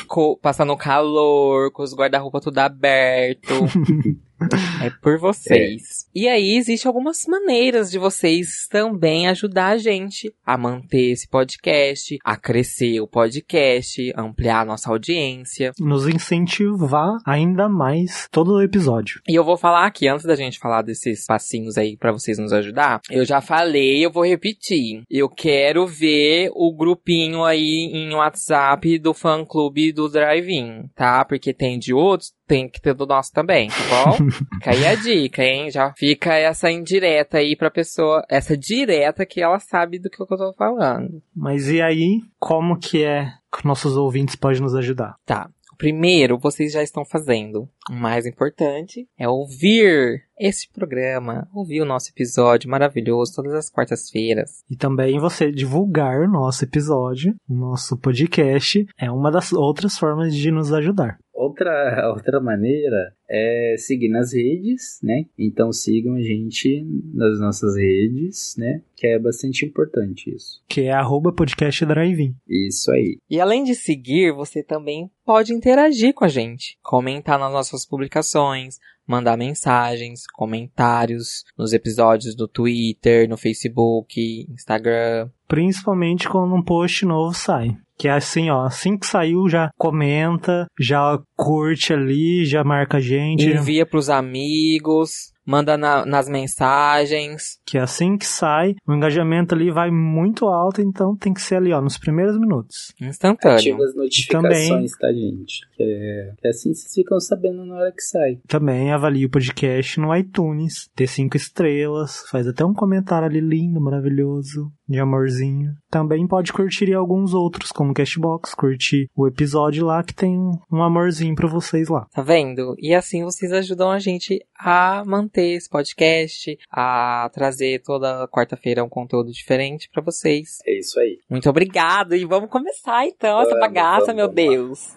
Co- 0.08 0.38
passando 0.38 0.76
calor, 0.78 1.72
com 1.72 1.84
os 1.84 1.94
guarda-roupa 1.94 2.40
tudo 2.42 2.60
aberto. 2.60 3.54
É 4.86 4.90
por 5.02 5.18
vocês. 5.18 6.06
E 6.14 6.28
aí, 6.28 6.56
existem 6.56 6.88
algumas 6.88 7.26
maneiras 7.28 7.90
de 7.90 7.98
vocês 7.98 8.68
também 8.70 9.28
ajudar 9.28 9.70
a 9.70 9.78
gente 9.78 10.34
a 10.46 10.58
manter 10.58 11.12
esse 11.12 11.28
podcast, 11.28 12.18
a 12.24 12.38
crescer 12.38 13.00
o 13.00 13.08
podcast, 13.08 14.14
ampliar 14.16 14.62
a 14.62 14.66
nossa 14.66 14.90
audiência. 14.90 15.72
Nos 15.80 16.08
incentivar 16.08 17.18
ainda 17.26 17.68
mais 17.68 18.28
todo 18.32 18.54
o 18.54 18.62
episódio. 18.62 19.22
E 19.28 19.34
eu 19.34 19.44
vou 19.44 19.58
falar 19.58 19.86
aqui, 19.86 20.08
antes 20.08 20.26
da 20.26 20.36
gente 20.36 20.60
falar 20.60 20.82
desses 20.82 21.26
passinhos 21.26 21.78
aí 21.78 21.98
pra 21.98 22.12
vocês 22.12 22.38
nos 22.38 22.54
ajudar, 22.54 23.02
eu 23.10 23.26
já 23.26 23.42
falei, 23.42 24.06
eu 24.06 24.12
vou 24.12 24.26
repetir. 24.26 25.04
Eu 25.10 25.30
quero 25.30 25.88
ver 25.88 26.50
o 26.54 26.76
grupinho 26.76 27.44
aí 27.44 27.90
em 27.94 28.14
WhatsApp 28.14 29.00
do 29.00 29.14
fã 29.14 29.44
clube 29.46 29.92
do 29.92 30.10
Drive-In, 30.10 30.90
tá? 30.96 31.26
Porque 31.26 31.54
tem 31.54 31.80
de 31.80 31.94
outros, 31.94 32.34
tem 32.48 32.70
que 32.70 32.82
ter 32.82 32.94
do 32.94 33.06
nosso 33.06 33.32
também, 33.32 33.70
tá 33.70 33.76
bom? 34.06 34.30
Fica 34.56 34.72
aí 34.72 34.86
a 34.86 34.96
dica, 34.96 35.44
hein? 35.44 35.72
Já 35.72 35.94
fica 35.94 36.34
essa 36.36 36.72
indireta 36.72 37.38
aí 37.38 37.56
pra 37.56 37.72
pessoa, 37.72 38.24
essa 38.30 38.58
direta 38.58 39.26
que 39.26 39.42
ela 39.42 39.60
sabe 39.60 40.00
do 40.00 40.10
que 40.10 40.22
eu 40.22 40.28
tô 40.28 40.54
falando. 40.54 41.22
Mas 41.36 41.70
e 41.70 41.82
aí, 41.82 42.22
como 42.40 42.78
que 42.78 43.04
é 43.04 43.32
que 43.52 43.66
nossos 43.66 43.96
ouvintes 43.98 44.36
podem 44.36 44.62
nos 44.62 44.76
ajudar? 44.76 45.16
Tá. 45.26 45.50
O 45.76 45.78
primeiro, 45.78 46.38
vocês 46.38 46.72
já 46.72 46.82
estão 46.82 47.04
fazendo. 47.04 47.68
O 47.90 47.94
mais 47.94 48.26
importante 48.26 49.10
é 49.20 49.28
ouvir 49.28 50.24
esse 50.40 50.70
programa, 50.72 51.50
ouvir 51.54 51.82
o 51.82 51.86
nosso 51.86 52.12
episódio 52.12 52.70
maravilhoso 52.70 53.36
todas 53.36 53.54
as 53.54 53.70
quartas-feiras. 53.70 54.64
E 54.70 54.78
também 54.78 55.20
você 55.20 55.52
divulgar 55.52 56.22
o 56.22 56.32
nosso 56.32 56.64
episódio, 56.64 57.36
o 57.48 57.54
nosso 57.54 57.98
podcast, 57.98 58.88
é 58.98 59.12
uma 59.12 59.30
das 59.30 59.52
outras 59.52 59.98
formas 59.98 60.34
de 60.34 60.50
nos 60.50 60.72
ajudar. 60.72 61.18
Outra, 61.36 62.10
outra 62.16 62.40
maneira 62.40 63.14
é 63.30 63.76
seguir 63.78 64.10
nas 64.10 64.34
redes, 64.34 65.00
né? 65.04 65.26
Então 65.38 65.72
sigam 65.72 66.16
a 66.16 66.22
gente 66.22 66.86
nas 67.14 67.40
nossas 67.40 67.76
redes, 67.76 68.56
né? 68.58 68.82
Que 68.96 69.08
é 69.08 69.20
bastante 69.20 69.66
importante 69.66 70.34
isso. 70.34 70.64
Que 70.70 70.84
é 70.84 70.94
arroba 70.94 71.34
podcast 71.34 71.86
drive 71.86 72.34
Isso 72.48 72.92
aí. 72.92 73.18
E 73.30 73.42
além 73.42 73.64
de 73.64 73.76
seguir, 73.76 74.32
você 74.32 74.64
também 74.64 75.12
pode 75.26 75.54
interagir 75.54 76.14
com 76.14 76.24
a 76.24 76.30
gente, 76.30 76.78
comentar 76.82 77.38
nas 77.38 77.52
nossas 77.52 77.86
publicações, 77.86 78.78
mandar 79.08 79.38
mensagens, 79.38 80.22
comentários 80.34 81.44
nos 81.58 81.74
episódios 81.74 82.36
do 82.36 82.48
Twitter, 82.48 83.28
no 83.30 83.38
Facebook, 83.38 84.48
Instagram. 84.50 85.30
Principalmente 85.48 86.28
quando 86.28 86.56
um 86.56 86.64
post 86.64 87.06
novo 87.06 87.34
sai. 87.34 87.76
Que 87.98 88.10
é 88.10 88.12
assim, 88.12 88.50
ó, 88.50 88.64
assim 88.64 88.98
que 88.98 89.06
saiu, 89.06 89.48
já 89.48 89.70
comenta, 89.78 90.68
já 90.78 91.18
curte 91.36 91.94
ali, 91.94 92.44
já 92.44 92.64
marca 92.64 92.98
a 92.98 93.02
gente. 93.02 93.46
Envia 93.46 93.86
pros 93.86 94.10
amigos. 94.10 95.34
Manda 95.46 95.78
na- 95.78 96.06
nas 96.06 96.28
mensagens. 96.30 97.60
Que 97.66 97.78
assim 97.78 98.18
que 98.18 98.26
sai, 98.26 98.76
o 98.88 98.94
engajamento 98.94 99.54
ali 99.56 99.72
vai 99.72 99.90
muito 99.92 100.46
alto, 100.48 100.82
então 100.82 101.16
tem 101.16 101.34
que 101.34 101.42
ser 101.42 101.56
ali, 101.56 101.72
ó, 101.72 101.82
nos 101.82 101.98
primeiros 101.98 102.38
minutos. 102.40 102.94
Instantâneo. 103.02 103.58
Ativa 103.58 103.84
as 103.84 103.96
notificações, 103.96 104.92
Também- 104.92 105.00
tá, 105.00 105.14
gente? 105.14 105.62
Que, 105.76 105.84
é, 105.84 106.34
que 106.42 106.48
assim 106.48 106.74
vocês 106.74 106.94
ficam 106.94 107.20
sabendo 107.20 107.66
na 107.66 107.76
hora 107.76 107.92
que 107.92 108.02
sai. 108.02 108.40
Também 108.48 108.92
avalie 108.92 109.26
o 109.26 109.30
podcast 109.30 110.00
no 110.00 110.16
iTunes, 110.16 110.90
dê 110.96 111.08
cinco 111.08 111.38
estrelas, 111.38 112.24
faz 112.30 112.48
até 112.48 112.66
um 112.66 112.74
comentário 112.74 113.28
ali 113.28 113.40
lindo, 113.40 113.80
maravilhoso, 113.82 114.72
de 114.88 115.00
amorzinho. 115.00 115.74
Também 115.90 116.28
pode 116.28 116.54
curtir 116.54 116.94
alguns 116.94 117.34
outros, 117.34 117.72
como 117.72 117.92
o 117.92 117.94
Cashbox, 117.94 118.54
curtir 118.54 119.10
o 119.16 119.28
episódio 119.28 119.86
lá 119.86 120.04
que 120.04 120.14
tem 120.14 120.38
um, 120.38 120.84
amorzinho 120.84 121.36
pra 121.36 121.48
vocês 121.48 121.90
lá. 121.90 122.08
Tá 122.14 122.22
vendo? 122.22 122.76
E 122.80 122.94
assim 122.94 123.24
vocês 123.24 123.52
ajudam 123.52 123.92
a 123.92 124.00
gente 124.00 124.46
a 124.58 125.04
manter 125.06 125.56
esse 125.56 125.70
podcast, 125.70 126.58
a 126.70 127.30
trazer 127.34 127.82
toda 127.82 128.28
quarta-feira 128.28 128.84
um 128.84 128.90
conteúdo 128.90 129.32
diferente 129.32 129.90
pra 129.92 130.02
vocês. 130.02 130.60
É 130.66 130.78
isso 130.78 131.00
aí. 131.00 131.20
Muito 131.30 131.50
obrigado 131.50 132.16
e 132.16 132.26
vamos 132.26 132.50
começar 132.50 133.06
então 133.06 133.40
essa 133.42 133.52
Vamos, 133.52 133.60
bagaça, 133.62 134.06
vamos, 134.08 134.16
meu 134.16 134.28
vamos 134.28 134.44
lá. 134.44 134.52
Deus. 134.52 134.96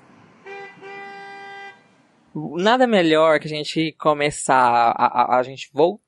Nada 2.34 2.86
melhor 2.86 3.40
que 3.40 3.46
a 3.46 3.50
gente 3.50 3.92
começar 3.98 4.92
a, 4.96 5.34
a, 5.34 5.38
a 5.38 5.42
gente 5.42 5.70
voltar 5.72 6.07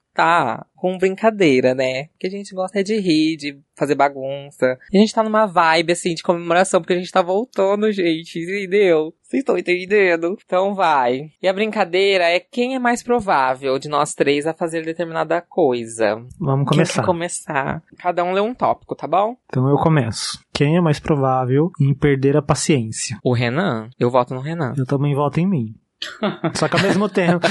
com 0.75 0.99
brincadeira, 0.99 1.75
né? 1.75 2.05
Porque 2.13 2.27
a 2.27 2.31
gente 2.31 2.55
gosta 2.55 2.83
de 2.83 2.99
rir, 2.99 3.37
de 3.37 3.59
fazer 3.77 3.95
bagunça. 3.95 4.79
E 4.93 4.99
a 4.99 5.01
gente 5.01 5.15
tá 5.15 5.23
numa 5.23 5.47
vibe 5.47 5.93
assim 5.93 6.15
de 6.15 6.23
comemoração 6.23 6.81
porque 6.81 6.95
a 6.95 6.99
gente 6.99 7.13
tá 7.13 7.23
voltando, 7.23 7.91
gente, 7.93 8.39
entendeu? 8.39 9.15
Vocês 9.23 9.43
estão 9.43 9.57
entendendo? 9.57 10.37
Então 10.45 10.75
vai. 10.75 11.31
E 11.41 11.47
a 11.47 11.53
brincadeira 11.53 12.25
é 12.25 12.41
quem 12.41 12.75
é 12.75 12.79
mais 12.79 13.03
provável 13.03 13.79
de 13.79 13.89
nós 13.89 14.15
três 14.15 14.47
a 14.47 14.55
fazer 14.55 14.85
determinada 14.85 15.41
coisa. 15.41 16.23
Vamos 16.39 16.69
começar. 16.69 17.05
começar? 17.05 17.83
Cada 17.99 18.25
um 18.25 18.33
lê 18.33 18.41
um 18.41 18.55
tópico, 18.55 18.97
tá 18.97 19.07
bom? 19.07 19.37
Então 19.47 19.69
eu 19.69 19.77
começo. 19.77 20.39
Quem 20.53 20.77
é 20.77 20.81
mais 20.81 20.99
provável 20.99 21.71
em 21.81 21.95
perder 21.95 22.37
a 22.37 22.43
paciência? 22.43 23.19
O 23.23 23.33
Renan? 23.33 23.89
Eu 23.99 24.11
voto 24.11 24.35
no 24.35 24.41
Renan. 24.41 24.75
Eu 24.77 24.85
também 24.85 25.15
voto 25.15 25.39
em 25.39 25.47
mim. 25.47 25.75
Só 26.55 26.69
que 26.69 26.77
ao 26.77 26.83
mesmo 26.83 27.09
tempo, 27.09 27.47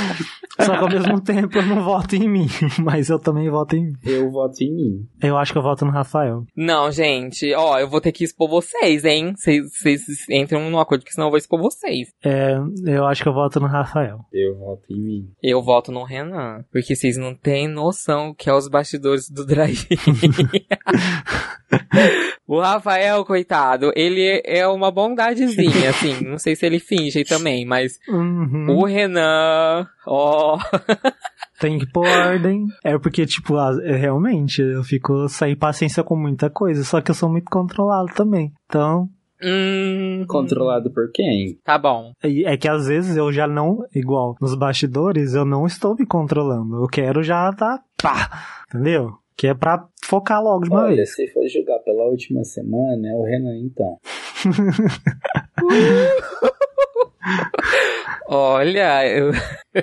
só 0.59 0.75
que 0.75 0.83
ao 0.83 0.89
mesmo 0.89 1.21
tempo 1.21 1.57
eu 1.57 1.65
não 1.65 1.83
voto 1.83 2.15
em 2.15 2.27
mim, 2.27 2.47
mas 2.83 3.09
eu 3.09 3.19
também 3.19 3.49
voto 3.49 3.75
em 3.75 3.85
mim. 3.85 3.93
Eu 4.03 4.31
voto 4.31 4.61
em 4.63 4.73
mim. 4.73 5.07
Eu 5.21 5.37
acho 5.37 5.51
que 5.51 5.57
eu 5.57 5.63
voto 5.63 5.85
no 5.85 5.91
Rafael. 5.91 6.45
Não, 6.55 6.91
gente, 6.91 7.53
ó, 7.53 7.79
eu 7.79 7.87
vou 7.87 8.01
ter 8.01 8.11
que 8.11 8.23
expor 8.23 8.49
vocês, 8.49 9.05
hein? 9.05 9.33
Vocês 9.35 9.71
vocês 9.71 10.01
entram 10.29 10.69
num 10.69 10.79
acordo 10.79 11.05
que 11.05 11.13
senão 11.13 11.27
eu 11.27 11.31
vou 11.31 11.37
expor 11.37 11.59
vocês. 11.59 12.09
É, 12.23 12.57
eu 12.85 13.05
acho 13.05 13.21
que 13.21 13.29
eu 13.29 13.33
voto 13.33 13.59
no 13.59 13.67
Rafael. 13.67 14.19
Eu 14.33 14.57
voto 14.57 14.83
em 14.89 14.99
mim. 14.99 15.31
Eu 15.41 15.61
voto 15.61 15.91
no 15.91 16.03
Renan. 16.03 16.63
Porque 16.71 16.95
vocês 16.95 17.17
não 17.17 17.35
têm 17.35 17.67
noção 17.67 18.29
o 18.29 18.35
que 18.35 18.49
é 18.49 18.53
os 18.53 18.67
bastidores 18.67 19.29
do 19.29 19.45
drive. 19.45 19.87
o 22.47 22.59
Rafael, 22.59 23.23
coitado, 23.25 23.91
ele 23.95 24.41
é 24.45 24.67
uma 24.67 24.91
bondadezinha, 24.91 25.89
assim. 25.89 26.23
Não 26.25 26.37
sei 26.37 26.55
se 26.55 26.65
ele 26.65 26.79
finge 26.79 27.23
também, 27.23 27.65
mas 27.65 27.99
Uhum. 28.07 28.67
o 28.77 28.85
Renan, 28.85 29.87
ó. 30.07 30.57
Tem 31.59 31.77
que 31.77 31.85
pôr 31.91 32.07
ordem. 32.07 32.65
É 32.83 32.97
porque, 32.97 33.25
tipo, 33.25 33.55
é, 33.81 33.95
realmente, 33.97 34.61
eu 34.61 34.83
fico 34.83 35.27
sem 35.27 35.55
paciência 35.57 36.03
com 36.03 36.15
muita 36.15 36.49
coisa, 36.49 36.83
só 36.85 37.01
que 37.01 37.11
eu 37.11 37.15
sou 37.15 37.29
muito 37.29 37.49
controlado 37.51 38.07
também. 38.15 38.51
Então, 38.65 39.09
Hum, 39.41 40.25
Controlado 40.27 40.91
por 40.91 41.09
quem? 41.13 41.57
Tá 41.63 41.77
bom. 41.77 42.11
é 42.21 42.53
é 42.53 42.57
que 42.57 42.67
às 42.67 42.87
vezes 42.87 43.15
eu 43.15 43.31
já 43.31 43.47
não, 43.47 43.77
igual 43.95 44.35
nos 44.41 44.53
bastidores, 44.53 45.33
eu 45.33 45.45
não 45.45 45.65
estou 45.65 45.95
me 45.95 46.05
controlando. 46.05 46.75
Eu 46.83 46.87
quero 46.87 47.23
já 47.23 47.49
tá, 47.53 47.79
pá, 48.03 48.29
entendeu? 48.67 49.13
Que 49.39 49.47
é 49.47 49.53
pra 49.53 49.87
focar 50.03 50.43
logo 50.43 50.65
de 50.65 50.69
uma 50.69 50.83
Olha, 50.83 50.97
vez. 50.97 51.15
se 51.15 51.25
for 51.29 51.47
julgar 51.47 51.79
pela 51.79 52.03
última 52.03 52.43
semana, 52.43 53.07
é 53.07 53.15
o 53.15 53.23
Renan, 53.23 53.55
então. 53.55 53.97
Olha, 58.31 59.07
eu... 59.07 59.31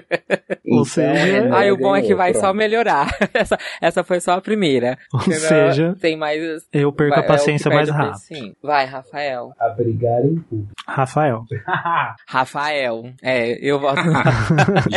Ou 0.69 0.83
Então, 0.83 0.85
seja- 0.85 1.13
Renan 1.25 1.55
Ai, 1.57 1.71
o 1.71 1.77
bom 1.77 1.95
é 1.97 2.03
que 2.03 2.15
vai 2.15 2.33
só 2.35 2.53
melhorar. 2.53 3.09
Essa, 3.35 3.59
essa 3.81 4.05
foi 4.05 4.21
só 4.21 4.33
a 4.33 4.41
primeira. 4.41 4.97
Ou 5.13 5.21
seja, 5.21 5.95
tem 6.01 6.17
mais. 6.17 6.41
eu 6.73 6.93
perco 6.93 7.15
vai- 7.17 7.25
a 7.25 7.27
paciência 7.27 7.69
é 7.69 7.71
o 7.71 7.71
que 7.71 7.77
mais 7.77 7.89
rápido. 7.89 8.11
precinho. 8.11 8.53
Vai, 8.63 8.85
Rafael. 8.87 9.51
A 9.59 9.69
brigar 9.71 10.25
em 10.25 10.37
público. 10.37 10.71
Rafael. 10.87 11.43
Rafael. 12.29 13.05
É, 13.23 13.59
eu 13.67 13.79
voto 13.81 14.03
no 14.05 14.13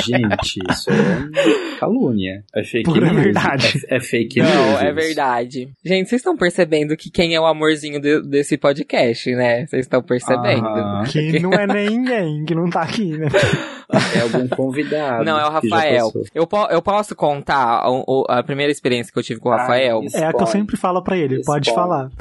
Gente, 0.02 0.60
isso 0.70 0.90
é 0.92 1.80
calúnia. 1.80 2.44
É 2.56 2.64
fake 2.64 2.86
Pura 2.92 3.12
news. 3.12 3.24
verdade. 3.24 3.82
É, 3.90 3.98
é 3.98 4.00
fake 4.00 4.42
news. 4.42 4.54
Não, 4.54 4.80
é 4.80 4.92
verdade. 4.94 5.70
Gente, 5.84 6.10
vocês 6.10 6.20
estão 6.20 6.36
percebendo 6.38 6.96
que 6.98 7.10
quem 7.12 7.36
é 7.36 7.40
o 7.40 7.46
amorzinho 7.46 8.00
de- 8.02 8.22
desse 8.28 8.58
podcast, 8.58 9.34
né? 9.36 9.66
Vocês 9.68 9.82
estão 9.86 10.02
percebendo. 10.02 10.66
Aham. 10.68 11.04
Que 11.06 11.40
não 11.40 11.54
é 11.54 11.68
ninguém, 11.68 12.44
que 12.46 12.56
não 12.56 12.70
tá 12.70 12.82
aqui, 12.82 13.18
né? 13.18 13.28
É 14.16 14.20
algum 14.22 14.48
convidado. 14.50 15.24
Não, 15.26 15.40
é 15.40 15.46
o 15.48 15.50
Rafael. 15.50 16.12
Eu, 16.36 16.46
po- 16.46 16.68
eu 16.70 16.80
posso 16.80 17.16
contar 17.16 17.90
o- 17.90 18.04
o- 18.08 18.26
a 18.30 18.44
primeira 18.44 18.72
experiência 18.72 19.12
que 19.12 19.18
eu 19.18 19.24
tive 19.24 19.40
com 19.40 19.50
o 19.50 19.52
Ah, 19.52 19.58
Rafael? 19.62 20.04
isso. 20.04 20.16
É 20.16 20.26
a 20.26 20.32
que 20.32 20.44
eu 20.44 20.46
sempre 20.46 20.78
falo 20.78 21.02
pra 21.04 21.18
ele, 21.18 21.42
pode 21.44 21.70
Spoiler. 21.70 21.74
falar. 21.90 22.12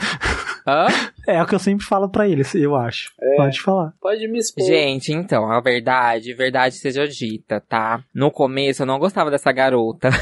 Hã? 0.66 0.86
É 1.26 1.38
a 1.38 1.44
que 1.44 1.54
eu 1.54 1.58
sempre 1.58 1.84
falo 1.84 2.08
pra 2.08 2.26
ele, 2.26 2.42
eu 2.54 2.74
acho. 2.74 3.10
É. 3.20 3.36
Pode 3.36 3.60
falar. 3.60 3.92
Pode 4.00 4.26
me 4.28 4.38
expor. 4.38 4.66
Gente, 4.66 5.12
então, 5.12 5.50
a 5.52 5.60
verdade, 5.60 6.32
verdade 6.32 6.74
seja 6.76 7.06
dita, 7.06 7.62
tá? 7.68 8.00
No 8.14 8.30
começo 8.30 8.80
eu 8.82 8.86
não 8.86 8.98
gostava 8.98 9.30
dessa 9.30 9.52
garota. 9.52 10.08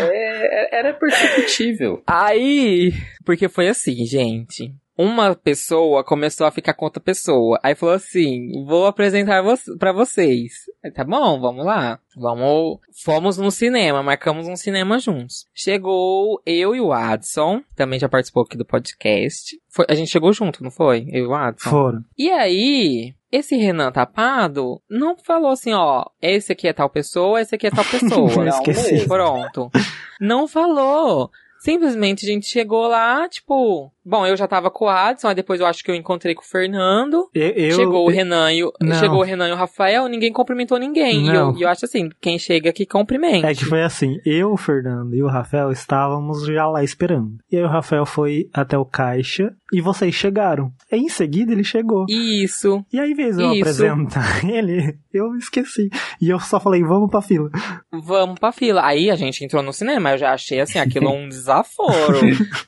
É, 0.00 0.76
é- 0.76 0.78
era 0.78 0.94
perceptível. 0.94 2.02
Aí, 2.06 2.92
porque 3.24 3.48
foi 3.48 3.68
assim, 3.68 4.04
gente. 4.04 4.72
Uma 4.98 5.34
pessoa 5.34 6.02
começou 6.02 6.46
a 6.46 6.50
ficar 6.50 6.72
com 6.74 6.86
outra 6.86 7.02
pessoa. 7.02 7.58
Aí 7.62 7.74
falou 7.74 7.94
assim: 7.94 8.50
vou 8.66 8.86
apresentar 8.86 9.42
vo 9.42 9.54
pra 9.78 9.92
vocês. 9.92 10.52
Aí, 10.84 10.90
tá 10.90 11.04
bom, 11.04 11.38
vamos 11.40 11.64
lá. 11.66 11.98
Vamos. 12.16 12.78
Fomos 13.04 13.36
no 13.36 13.50
cinema, 13.50 14.02
marcamos 14.02 14.48
um 14.48 14.56
cinema 14.56 14.98
juntos. 14.98 15.46
Chegou 15.54 16.40
eu 16.46 16.74
e 16.74 16.80
o 16.80 16.92
Adson, 16.92 17.60
também 17.74 17.98
já 17.98 18.08
participou 18.08 18.44
aqui 18.44 18.56
do 18.56 18.64
podcast. 18.64 19.56
Foi- 19.68 19.86
a 19.88 19.94
gente 19.94 20.10
chegou 20.10 20.32
junto, 20.32 20.62
não 20.64 20.70
foi? 20.70 21.06
Eu 21.12 21.24
e 21.24 21.26
o 21.26 21.34
Adson. 21.34 21.68
Foram. 21.68 22.00
E 22.16 22.30
aí, 22.30 23.12
esse 23.30 23.54
Renan 23.56 23.92
Tapado 23.92 24.80
não 24.88 25.14
falou 25.18 25.50
assim, 25.50 25.74
ó, 25.74 26.06
esse 26.22 26.52
aqui 26.52 26.66
é 26.68 26.72
tal 26.72 26.88
pessoa, 26.88 27.40
esse 27.42 27.54
aqui 27.54 27.66
é 27.66 27.70
tal 27.70 27.84
pessoa. 27.90 28.34
Não, 28.36 28.48
esqueci. 28.48 29.06
Pronto. 29.06 29.70
Não 30.18 30.48
falou. 30.48 31.30
Simplesmente 31.60 32.24
a 32.24 32.28
gente 32.32 32.46
chegou 32.46 32.86
lá, 32.86 33.28
tipo. 33.28 33.92
Bom, 34.08 34.24
eu 34.24 34.36
já 34.36 34.46
tava 34.46 34.70
com 34.70 34.84
o 34.84 34.88
Adson, 34.88 35.28
aí 35.28 35.34
depois 35.34 35.60
eu 35.60 35.66
acho 35.66 35.82
que 35.82 35.90
eu 35.90 35.94
encontrei 35.94 36.34
com 36.34 36.42
o 36.42 36.46
Fernando. 36.46 37.28
Eu, 37.34 37.48
eu- 37.48 37.72
chegou 37.72 38.06
o 38.06 38.08
Renan 38.10 38.52
e 38.52 38.62
o, 38.62 38.72
Não. 38.80 38.94
chegou 38.98 39.18
o 39.18 39.22
Renan 39.24 39.48
e 39.48 39.52
o 39.52 39.56
Rafael, 39.56 40.06
ninguém 40.08 40.32
cumprimentou 40.32 40.78
ninguém. 40.78 41.24
E 41.26 41.28
eu, 41.28 41.32
Não. 41.52 41.56
e 41.58 41.62
eu 41.62 41.68
acho 41.68 41.84
assim, 41.86 42.08
quem 42.20 42.38
chega 42.38 42.70
aqui 42.70 42.86
cumprimenta. 42.86 43.48
É 43.50 43.54
que 43.54 43.64
foi 43.64 43.82
assim, 43.82 44.18
eu, 44.24 44.52
o 44.52 44.56
Fernando 44.56 45.14
e 45.14 45.22
o 45.22 45.26
Rafael 45.26 45.72
estávamos 45.72 46.46
já 46.46 46.66
lá 46.68 46.84
esperando. 46.84 47.38
E 47.50 47.56
aí 47.56 47.64
o 47.64 47.68
Rafael 47.68 48.06
foi 48.06 48.48
até 48.54 48.78
o 48.78 48.84
caixa 48.84 49.52
e 49.72 49.80
vocês 49.80 50.14
chegaram. 50.14 50.70
E 50.92 50.96
em 50.96 51.08
seguida 51.08 51.50
ele 51.52 51.64
chegou. 51.64 52.06
Isso. 52.08 52.84
E 52.92 53.00
aí, 53.00 53.12
vez 53.12 53.36
eu 53.38 53.50
Isso. 53.52 53.60
apresentar 53.62 54.44
ele, 54.48 54.96
eu 55.12 55.34
esqueci. 55.36 55.90
E 56.20 56.30
eu 56.30 56.38
só 56.38 56.60
falei, 56.60 56.82
vamos 56.84 57.10
pra 57.10 57.20
fila. 57.20 57.50
Vamos 57.92 58.38
pra 58.38 58.52
fila. 58.52 58.84
Aí 58.86 59.10
a 59.10 59.16
gente 59.16 59.44
entrou 59.44 59.62
no 59.64 59.72
cinema, 59.72 60.12
eu 60.12 60.18
já 60.18 60.32
achei 60.32 60.60
assim, 60.60 60.78
aquilo 60.78 61.10
um 61.12 61.28
desaforo, 61.28 62.20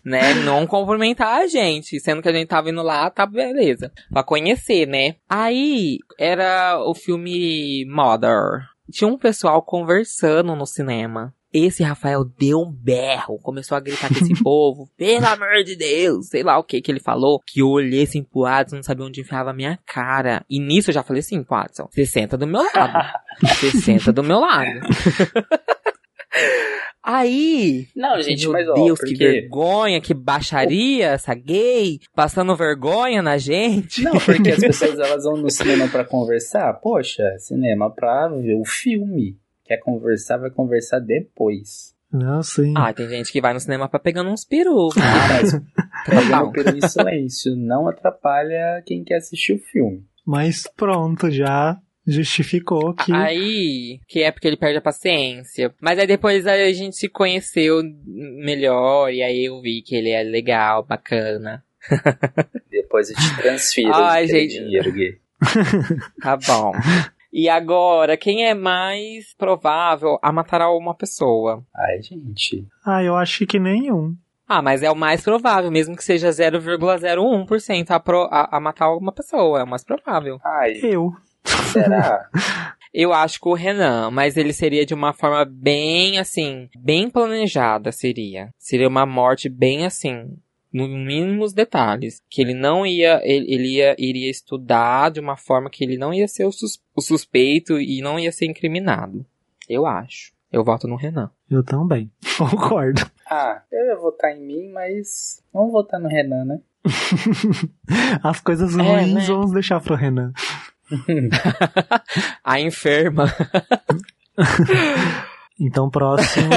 né? 0.04 0.35
Não 0.45 0.66
cumprimentar 0.66 1.27
a 1.37 1.47
gente, 1.47 2.00
sendo 2.00 2.23
que 2.23 2.28
a 2.28 2.32
gente 2.32 2.49
tava 2.49 2.70
indo 2.70 2.82
lá, 2.82 3.11
tá 3.11 3.26
beleza. 3.26 3.92
Pra 4.11 4.23
conhecer, 4.23 4.87
né? 4.87 5.16
Aí 5.28 5.99
era 6.18 6.78
o 6.85 6.94
filme 6.94 7.85
Mother. 7.87 8.66
Tinha 8.90 9.08
um 9.08 9.18
pessoal 9.18 9.62
conversando 9.62 10.56
no 10.56 10.66
cinema. 10.66 11.35
Esse 11.52 11.82
Rafael 11.82 12.25
deu 12.25 12.61
um 12.61 12.70
berro, 12.70 13.38
começou 13.38 13.75
a 13.76 13.80
gritar 13.80 14.08
com 14.08 14.23
esse 14.23 14.35
povo, 14.44 14.87
pelo 14.99 15.26
amor 15.26 15.64
de 15.64 15.76
Deus, 15.76 16.28
sei 16.28 16.42
lá 16.42 16.58
o 16.58 16.62
que 16.62 16.80
que 16.82 16.92
ele 16.92 17.00
falou, 17.00 17.40
que 17.40 17.61
eu 17.61 17.68
olhei 17.68 18.02
assim 18.02 18.23
pro 18.23 18.44
Adson, 18.44 18.76
não 18.76 18.82
sabia 18.82 19.06
onde 19.06 19.23
enfiava 19.23 19.50
a 19.50 19.54
minha 19.54 19.78
cara. 19.87 20.44
E 20.49 20.61
nisso 20.61 20.90
eu 20.90 20.94
já 20.94 21.02
falei 21.02 21.20
assim, 21.20 21.42
pro 21.42 21.56
Adson, 21.56 21.88
você 21.90 22.04
senta 22.04 22.37
do 22.37 22.47
meu 22.47 22.62
lado. 22.62 23.18
Você 23.40 23.70
senta 23.70 24.12
do 24.12 24.25
meu 24.25 24.40
lado. 24.40 24.80
Aí, 27.02 27.87
Não, 27.97 28.20
gente, 28.20 28.42
meu 28.42 28.52
mas 28.52 28.68
ó, 28.68 28.75
Deus, 28.75 28.99
que 29.00 29.12
porque... 29.12 29.28
vergonha, 29.28 30.00
que 30.00 30.12
baixaria 30.12 31.06
essa 31.08 31.35
gay, 31.35 32.00
passando 32.14 32.54
vergonha 32.54 33.23
na 33.23 33.38
gente. 33.38 34.02
Não, 34.02 34.18
porque 34.18 34.50
as 34.50 34.58
pessoas 34.61 34.99
elas 34.99 35.25
vão 35.25 35.37
no 35.37 35.50
cinema 35.50 35.88
pra 35.88 36.04
conversar. 36.04 36.73
Poxa, 36.75 37.23
cinema 37.38 37.90
pra 37.90 38.28
ver 38.28 38.56
o 38.61 38.64
filme. 38.64 39.38
Quer 39.64 39.78
conversar, 39.78 40.38
vai 40.38 40.50
conversar 40.50 40.99
depois. 40.99 41.94
Não, 42.12 42.42
sim. 42.42 42.73
Ah, 42.76 42.92
tem 42.92 43.08
gente 43.08 43.30
que 43.30 43.40
vai 43.40 43.52
no 43.52 43.61
cinema 43.61 43.88
pra 43.88 43.99
pegando 44.00 44.30
uns 44.30 44.44
peru. 44.44 44.88
Ah, 44.97 45.28
mas 45.42 45.52
pegando 46.06 46.30
Não. 46.30 46.49
o 46.49 46.52
peru 46.52 46.76
em 46.76 46.88
silêncio 46.88 47.54
não 47.56 47.88
atrapalha 47.88 48.82
quem 48.87 49.04
quer 49.04 49.16
assistir 49.16 49.54
o 49.54 49.58
filme. 49.58 50.04
Mas 50.26 50.64
pronto, 50.76 51.30
já 51.30 51.78
justificou 52.10 52.94
que. 52.94 53.12
Aí, 53.12 54.00
que 54.08 54.22
é 54.22 54.30
porque 54.32 54.48
ele 54.48 54.56
perde 54.56 54.78
a 54.78 54.82
paciência. 54.82 55.74
Mas 55.80 55.98
aí 55.98 56.06
depois 56.06 56.46
a 56.46 56.72
gente 56.72 56.96
se 56.96 57.08
conheceu 57.08 57.82
melhor 58.04 59.12
e 59.12 59.22
aí 59.22 59.44
eu 59.44 59.60
vi 59.60 59.82
que 59.82 59.94
ele 59.94 60.10
é 60.10 60.22
legal, 60.22 60.82
bacana. 60.84 61.62
Depois 62.70 63.08
eu 63.10 63.16
te 63.16 63.36
transfiro 63.36 63.94
Ai, 63.94 64.26
gente. 64.26 64.58
dinheiro, 64.58 64.92
Gui. 64.92 65.18
Tá 66.20 66.36
bom. 66.36 66.72
E 67.32 67.48
agora, 67.48 68.16
quem 68.16 68.44
é 68.46 68.54
mais 68.54 69.34
provável 69.36 70.18
a 70.22 70.32
matar 70.32 70.68
uma 70.70 70.94
pessoa? 70.94 71.62
Ai, 71.76 72.02
gente. 72.02 72.66
Ah, 72.84 73.02
eu 73.02 73.14
acho 73.16 73.46
que 73.46 73.58
nenhum. 73.58 74.14
Ah, 74.46 74.62
mas 74.62 74.82
é 74.82 74.90
o 74.90 74.96
mais 74.96 75.22
provável, 75.22 75.70
mesmo 75.70 75.94
que 75.94 76.02
seja 76.02 76.30
0,01% 76.30 77.90
a, 77.90 78.00
pro- 78.00 78.28
a, 78.30 78.56
a 78.56 78.60
matar 78.60 78.90
uma 78.94 79.12
pessoa, 79.12 79.60
é 79.60 79.62
o 79.62 79.66
mais 79.66 79.84
provável. 79.84 80.40
Ai, 80.44 80.72
Eu. 80.82 81.12
Será? 81.62 82.28
Eu 82.92 83.12
acho 83.12 83.38
que 83.40 83.48
o 83.48 83.52
Renan, 83.54 84.10
mas 84.10 84.36
ele 84.36 84.52
seria 84.52 84.84
de 84.84 84.94
uma 84.94 85.12
forma 85.12 85.44
bem 85.44 86.18
assim, 86.18 86.68
bem 86.76 87.10
planejada 87.10 87.92
seria. 87.92 88.48
Seria 88.58 88.88
uma 88.88 89.04
morte 89.04 89.48
bem 89.48 89.84
assim, 89.84 90.36
no 90.72 90.88
mínimos 90.88 91.52
detalhes, 91.52 92.22
que 92.30 92.40
ele 92.40 92.54
não 92.54 92.86
ia, 92.86 93.20
ele, 93.22 93.52
ele 93.54 93.68
ia, 93.76 93.94
iria 93.98 94.30
estudar 94.30 95.10
de 95.10 95.20
uma 95.20 95.36
forma 95.36 95.68
que 95.70 95.84
ele 95.84 95.98
não 95.98 96.14
ia 96.14 96.26
ser 96.26 96.46
o, 96.46 96.50
sus- 96.50 96.80
o 96.96 97.00
suspeito 97.02 97.78
e 97.78 98.00
não 98.00 98.18
ia 98.18 98.32
ser 98.32 98.46
incriminado. 98.46 99.24
Eu 99.68 99.86
acho. 99.86 100.32
Eu 100.50 100.64
voto 100.64 100.88
no 100.88 100.96
Renan. 100.96 101.30
Eu 101.50 101.62
também. 101.62 102.10
Concordo. 102.38 103.02
ah, 103.30 103.60
eu 103.70 103.84
ia 103.86 103.96
votar 103.96 104.32
em 104.34 104.40
mim, 104.40 104.70
mas 104.72 105.42
vamos 105.52 105.72
votar 105.72 106.00
no 106.00 106.08
Renan, 106.08 106.44
né? 106.46 106.58
As 108.22 108.40
coisas 108.40 108.76
É, 108.76 108.82
ruins 108.82 109.12
né? 109.14 109.24
vamos 109.26 109.52
deixar 109.52 109.80
pro 109.80 109.94
Renan. 109.94 110.32
A 112.45 112.61
enferma. 112.61 113.33
Então, 115.61 115.90
próximo. 115.90 116.50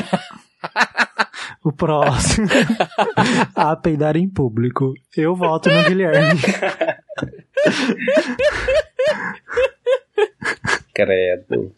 o 1.66 1.72
próximo. 1.72 2.48
a 3.56 3.76
peidar 3.76 4.16
em 4.16 4.30
público. 4.30 4.94
Eu 5.18 5.36
voto 5.36 5.72
no 5.72 5.84
Guilherme. 5.86 6.40
Credo. 10.94 11.76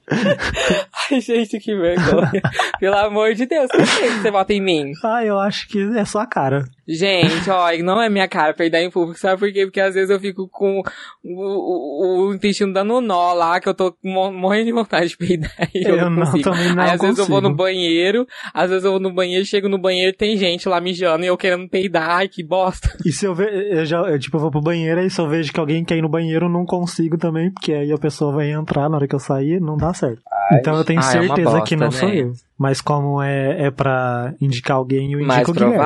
Ai, 1.10 1.22
gente, 1.22 1.60
que 1.60 1.74
vergonha. 1.75 2.41
Pelo 2.77 2.98
amor 2.98 3.33
de 3.36 3.45
Deus, 3.45 3.69
por 3.72 3.79
que 3.79 4.10
você 4.10 4.31
vota 4.31 4.51
em 4.53 4.62
mim? 4.62 4.91
Ah, 5.03 5.24
eu 5.24 5.39
acho 5.39 5.69
que 5.69 5.98
é 5.98 6.03
só 6.03 6.19
a 6.19 6.27
cara. 6.27 6.65
Gente, 6.87 7.49
ó, 7.49 7.71
não 7.83 8.01
é 8.01 8.09
minha 8.09 8.27
cara 8.27 8.53
peidar 8.53 8.81
em 8.81 8.89
público, 8.89 9.17
sabe 9.19 9.39
por 9.39 9.51
quê? 9.53 9.65
Porque 9.65 9.79
às 9.79 9.93
vezes 9.95 10.09
eu 10.09 10.19
fico 10.19 10.47
com 10.49 10.81
o, 11.23 12.25
o, 12.25 12.27
o 12.29 12.33
intestino 12.33 12.73
dando 12.73 12.99
nó 12.99 13.33
lá, 13.33 13.59
que 13.59 13.69
eu 13.69 13.73
tô 13.73 13.95
mo- 14.03 14.31
morrendo 14.31 14.65
de 14.65 14.71
vontade 14.73 15.07
de 15.09 15.17
peidar 15.17 15.51
e 15.73 15.87
eu, 15.87 15.95
Eu 15.97 16.09
não 16.09 16.17
não, 16.17 16.25
consigo. 16.25 16.43
também 16.49 16.73
não 16.73 16.83
Aí 16.83 16.89
às 16.91 17.01
vezes 17.01 17.17
eu 17.19 17.25
vou 17.25 17.35
consigo. 17.37 17.49
no 17.49 17.55
banheiro, 17.55 18.27
às 18.53 18.69
vezes 18.69 18.83
eu 18.85 18.91
vou 18.91 18.99
no 18.99 19.13
banheiro, 19.13 19.45
chego 19.45 19.69
no 19.69 19.77
banheiro 19.77 20.09
e 20.09 20.17
tem 20.17 20.35
gente 20.37 20.67
lá 20.67 20.81
mijando 20.81 21.23
e 21.23 21.27
eu 21.27 21.37
querendo 21.37 21.67
peidar, 21.69 22.09
ai 22.09 22.27
que 22.27 22.43
bosta. 22.43 22.89
E 23.05 23.11
se 23.11 23.25
eu 23.25 23.33
ver, 23.33 23.53
eu 23.71 23.85
já, 23.85 23.99
eu, 23.99 24.19
tipo, 24.19 24.37
eu 24.37 24.41
vou 24.41 24.51
pro 24.51 24.61
banheiro 24.61 24.99
e 25.01 25.09
se 25.09 25.19
eu 25.21 25.27
vejo 25.29 25.51
que 25.53 25.59
alguém 25.59 25.83
quer 25.85 25.97
ir 25.97 26.01
no 26.01 26.09
banheiro, 26.09 26.45
eu 26.45 26.49
não 26.49 26.65
consigo 26.65 27.17
também, 27.17 27.51
porque 27.51 27.71
aí 27.73 27.91
a 27.91 27.97
pessoa 27.97 28.31
vai 28.33 28.51
entrar 28.51 28.89
na 28.89 28.97
hora 28.97 29.07
que 29.07 29.15
eu 29.15 29.19
sair, 29.19 29.59
não 29.61 29.77
dá 29.77 29.93
certo. 29.93 30.21
Ai, 30.51 30.59
então 30.59 30.75
eu 30.77 30.83
tenho 30.83 30.99
Ah, 31.01 31.07
é 31.07 31.11
certeza 31.27 31.51
bosta, 31.51 31.65
que 31.65 31.75
não 31.75 31.87
né? 31.87 31.91
sou 31.91 32.09
eu. 32.09 32.33
Mas 32.57 32.79
como 32.81 33.21
é, 33.21 33.63
é 33.65 33.71
pra 33.71 34.33
indicar 34.39 34.77
alguém, 34.77 35.11
eu 35.13 35.19
indico 35.19 35.27
Mais 35.27 35.47
o 35.49 35.53
Guilherme. 35.53 35.77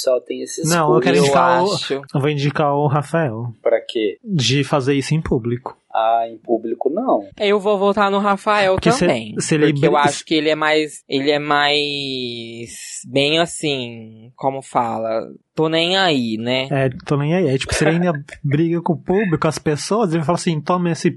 Só 0.00 0.20
tem 0.20 0.42
esses 0.42 0.68
Não, 0.68 0.94
eu 0.94 1.00
quero 1.00 1.16
eu 1.16 1.22
indicar 1.22 1.64
o- 1.64 1.72
acho. 1.74 1.94
Eu 2.14 2.20
vou 2.20 2.28
indicar 2.30 2.74
o 2.74 2.86
Rafael. 2.86 3.52
Pra 3.62 3.80
quê? 3.80 4.18
De 4.24 4.62
fazer 4.64 4.94
isso 4.94 5.14
em 5.14 5.20
público. 5.20 5.76
Ah, 5.94 6.24
em 6.28 6.36
público 6.36 6.90
não. 6.90 7.26
Eu 7.40 7.58
vou 7.58 7.78
votar 7.78 8.10
no 8.10 8.18
Rafael 8.18 8.74
Porque 8.74 8.92
se- 8.92 9.00
também. 9.06 9.34
se 9.40 9.54
ele 9.54 9.72
porque 9.72 9.86
eu 9.86 9.96
acho 9.96 10.24
que 10.26 10.34
ele 10.34 10.50
é 10.50 10.54
mais. 10.54 11.02
Ele 11.08 11.30
é 11.30 11.38
mais. 11.38 12.70
Bem 13.06 13.38
assim. 13.38 14.30
Como 14.36 14.60
fala? 14.60 15.22
Tô 15.54 15.70
nem 15.70 15.96
aí, 15.96 16.36
né? 16.36 16.68
É, 16.70 16.90
tô 17.06 17.16
nem 17.16 17.34
aí. 17.34 17.48
É 17.48 17.56
tipo, 17.56 17.74
se 17.74 17.84
ele 17.84 17.92
ainda 17.96 18.12
briga 18.44 18.82
com 18.82 18.92
o 18.92 18.98
público, 19.02 19.48
as 19.48 19.58
pessoas, 19.58 20.12
ele 20.12 20.22
fala 20.22 20.36
assim, 20.36 20.60
toma 20.60 20.90
esse 20.90 21.16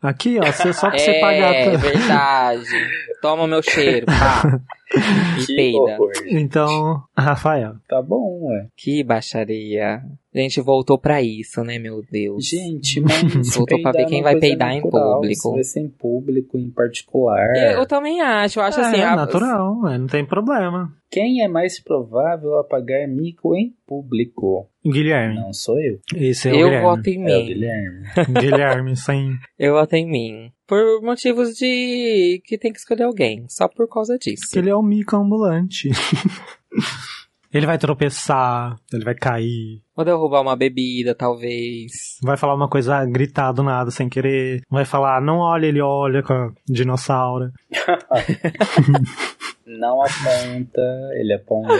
aqui, 0.00 0.38
ó, 0.40 0.50
você- 0.50 0.72
só 0.72 0.88
pra 0.88 0.98
você 0.98 1.10
é, 1.10 1.20
pagar. 1.20 1.76
verdade. 1.76 2.70
Toma 3.20 3.46
meu 3.46 3.62
cheiro, 3.62 4.06
pá. 4.06 4.60
E 4.96 5.46
Que 5.46 5.54
peida. 5.54 5.98
Então, 6.30 7.02
Rafael. 7.16 7.74
Tá 7.88 8.00
bom, 8.02 8.48
ué. 8.48 8.68
Que 8.76 9.02
baixaria. 9.04 10.02
A 10.34 10.38
gente 10.38 10.60
voltou 10.60 10.98
pra 10.98 11.22
isso, 11.22 11.64
né, 11.64 11.78
meu 11.78 12.02
Deus? 12.10 12.44
Gente, 12.46 13.00
mas 13.00 13.22
Voltou 13.56 13.80
pra 13.80 13.92
ver 13.92 14.06
quem 14.06 14.20
é 14.20 14.22
vai 14.22 14.38
peidar 14.38 14.72
em 14.72 14.82
natural, 14.82 15.14
público. 15.14 15.48
Se 15.48 15.54
vai 15.54 15.64
ser 15.64 15.80
em 15.80 15.88
público, 15.88 16.58
em 16.58 16.70
particular. 16.70 17.46
Eu, 17.56 17.78
eu 17.78 17.86
também 17.86 18.20
acho. 18.20 18.58
Eu 18.58 18.64
acho 18.64 18.80
é, 18.80 18.84
assim. 18.84 19.00
a- 19.00 19.16
natural, 19.16 19.88
é, 19.88 19.96
não 19.98 20.06
tem 20.06 20.24
problema. 20.26 20.92
Quem 21.10 21.42
é 21.42 21.48
mais 21.48 21.80
provável 21.82 22.58
a 22.58 22.64
pagar 22.64 23.06
mico 23.08 23.54
em 23.56 23.72
público? 23.86 24.68
Guilherme. 24.90 25.34
Não 25.36 25.52
sou 25.52 25.78
eu. 25.80 25.98
Esse 26.14 26.48
é 26.48 26.52
o 26.52 26.54
Eu 26.56 26.66
Guilherme. 26.68 26.86
voto 26.86 27.06
em 27.08 27.14
É 27.14 27.18
o 27.18 27.40
mim. 27.40 27.46
Guilherme. 27.46 28.06
Guilherme, 28.40 28.96
sem. 28.96 29.30
Eu 29.58 29.74
voto 29.74 29.94
em 29.94 30.06
mim. 30.08 30.52
Por 30.66 31.00
motivos 31.02 31.54
de 31.56 32.40
que 32.44 32.58
tem 32.58 32.72
que 32.72 32.78
escolher 32.78 33.04
alguém. 33.04 33.44
Só 33.48 33.68
por 33.68 33.88
causa 33.88 34.18
disso. 34.18 34.58
Ele 34.58 34.70
é 34.70 34.76
um 34.76 34.82
mico 34.82 35.16
ambulante. 35.16 35.88
ele 37.56 37.66
vai 37.66 37.78
tropeçar, 37.78 38.76
ele 38.92 39.04
vai 39.04 39.14
cair, 39.14 39.82
Vou 39.94 40.04
derrubar 40.04 40.42
uma 40.42 40.54
bebida, 40.54 41.14
talvez. 41.14 41.90
vai 42.22 42.36
falar 42.36 42.54
uma 42.54 42.68
coisa, 42.68 42.96
ah, 42.96 43.06
gritar 43.06 43.52
do 43.52 43.62
nada, 43.62 43.90
sem 43.90 44.08
querer. 44.10 44.60
Vai 44.70 44.84
falar, 44.84 45.22
não 45.22 45.38
olha, 45.38 45.66
ele 45.66 45.80
olha 45.80 46.22
com 46.22 46.34
a 46.34 46.52
dinossauro. 46.68 47.50
Não 49.66 50.00
aponta, 50.00 50.80
ele 51.14 51.34
aponta. 51.34 51.74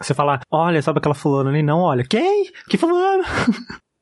Você 0.00 0.14
falar, 0.14 0.40
olha, 0.50 0.80
sabe 0.80 0.98
aquela 0.98 1.14
fulana 1.14 1.50
ali? 1.50 1.62
Não 1.62 1.80
olha. 1.80 2.02
Quem? 2.02 2.50
Que 2.70 2.78
fulano? 2.78 3.22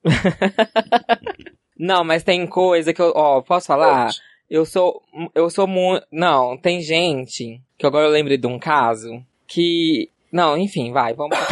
Não, 1.76 2.04
mas 2.04 2.22
tem 2.22 2.46
coisa 2.46 2.94
que 2.94 3.02
eu. 3.02 3.12
Ó, 3.16 3.42
posso 3.42 3.66
falar? 3.66 4.10
Eu 4.48 4.64
sou. 4.64 5.02
Eu 5.34 5.50
sou 5.50 5.66
muito. 5.66 6.06
Não, 6.10 6.56
tem 6.56 6.80
gente. 6.80 7.60
Que 7.76 7.84
agora 7.86 8.06
eu 8.06 8.12
lembrei 8.12 8.38
de 8.38 8.46
um 8.46 8.58
caso. 8.58 9.20
Que. 9.46 10.08
Não, 10.36 10.56
enfim, 10.58 10.92
vai, 10.92 11.14
vamos. 11.14 11.34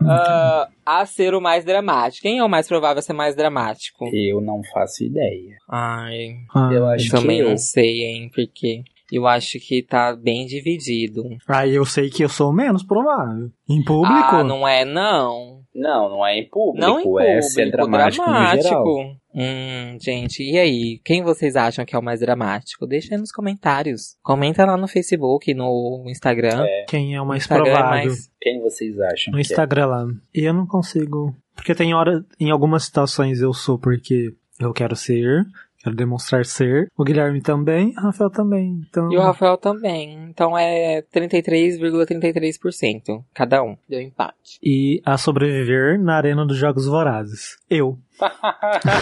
Ah, 0.00 0.68
a 0.86 1.04
ser 1.06 1.34
o 1.34 1.40
mais 1.40 1.64
dramático. 1.64 2.22
Quem 2.22 2.38
é 2.38 2.44
o 2.44 2.48
mais 2.48 2.68
provável 2.68 2.98
a 2.98 3.02
ser 3.02 3.12
mais 3.14 3.34
dramático? 3.34 4.08
Eu 4.12 4.40
não 4.40 4.60
faço 4.72 5.04
ideia. 5.04 5.56
Ai, 5.68 6.36
Ah, 6.54 6.68
Eu 6.72 6.78
eu 6.78 6.86
acho 6.86 7.10
também 7.10 7.38
que 7.38 7.42
eu. 7.44 7.48
não 7.50 7.56
sei, 7.56 8.02
hein, 8.04 8.30
porque. 8.34 8.82
Eu 9.10 9.26
acho 9.26 9.58
que 9.58 9.82
tá 9.82 10.14
bem 10.14 10.44
dividido. 10.46 11.24
Aí 11.48 11.74
eu 11.74 11.84
sei 11.86 12.10
que 12.10 12.22
eu 12.22 12.28
sou 12.28 12.50
o 12.50 12.52
menos 12.52 12.84
provável. 12.84 13.48
Em 13.68 13.82
público? 13.82 14.36
Ah, 14.36 14.44
não 14.44 14.68
é, 14.68 14.84
não. 14.84 15.57
Não, 15.78 16.08
não 16.10 16.26
é 16.26 16.36
em 16.38 16.48
público. 16.48 16.86
Não 16.86 17.00
em 17.00 17.02
público, 17.04 17.30
é 17.30 17.40
ser 17.42 17.70
dramático, 17.70 18.22
no 18.28 18.32
geral. 18.32 18.56
dramático. 18.58 19.18
Hum, 19.34 19.98
gente, 20.00 20.42
e 20.42 20.58
aí? 20.58 21.00
Quem 21.04 21.22
vocês 21.22 21.54
acham 21.54 21.84
que 21.84 21.94
é 21.94 21.98
o 21.98 22.02
mais 22.02 22.20
dramático? 22.20 22.86
Deixa 22.86 23.14
aí 23.14 23.20
nos 23.20 23.30
comentários. 23.30 24.16
Comenta 24.22 24.64
lá 24.66 24.76
no 24.76 24.88
Facebook, 24.88 25.52
no 25.54 26.04
Instagram. 26.08 26.64
É. 26.66 26.84
Quem 26.88 27.14
é 27.14 27.20
o 27.22 27.26
mais 27.26 27.42
Instagram 27.44 27.70
é 27.70 27.74
provável? 27.74 28.08
mais- 28.08 28.30
Quem 28.40 28.60
vocês 28.60 28.98
acham 29.00 29.30
No 29.32 29.36
que 29.38 29.38
é? 29.38 29.42
Instagram 29.42 29.86
lá. 29.86 30.06
E 30.34 30.44
eu 30.44 30.52
não 30.52 30.66
consigo. 30.66 31.34
Porque 31.54 31.74
tem 31.74 31.94
hora, 31.94 32.24
em 32.40 32.50
algumas 32.50 32.84
situações 32.84 33.40
eu 33.40 33.52
sou 33.52 33.78
porque 33.78 34.32
eu 34.60 34.72
quero 34.72 34.96
ser, 34.96 35.44
quero 35.82 35.96
demonstrar 35.96 36.44
ser. 36.44 36.88
O 36.96 37.04
Guilherme 37.04 37.40
também, 37.40 37.92
o 37.96 38.00
Rafael 38.00 38.30
também. 38.30 38.80
Então, 38.88 39.12
E 39.12 39.16
o 39.16 39.20
Rafael 39.20 39.56
também. 39.56 40.14
Então 40.30 40.56
é 40.56 41.02
33,33% 41.14 43.24
cada 43.34 43.62
um. 43.62 43.76
Deu 43.88 44.00
empate. 44.00 44.58
e 44.62 45.00
a 45.04 45.16
sobreviver 45.16 46.00
na 46.00 46.16
arena 46.16 46.46
dos 46.46 46.56
Jogos 46.56 46.86
Vorazes. 46.86 47.56
Eu. 47.68 47.98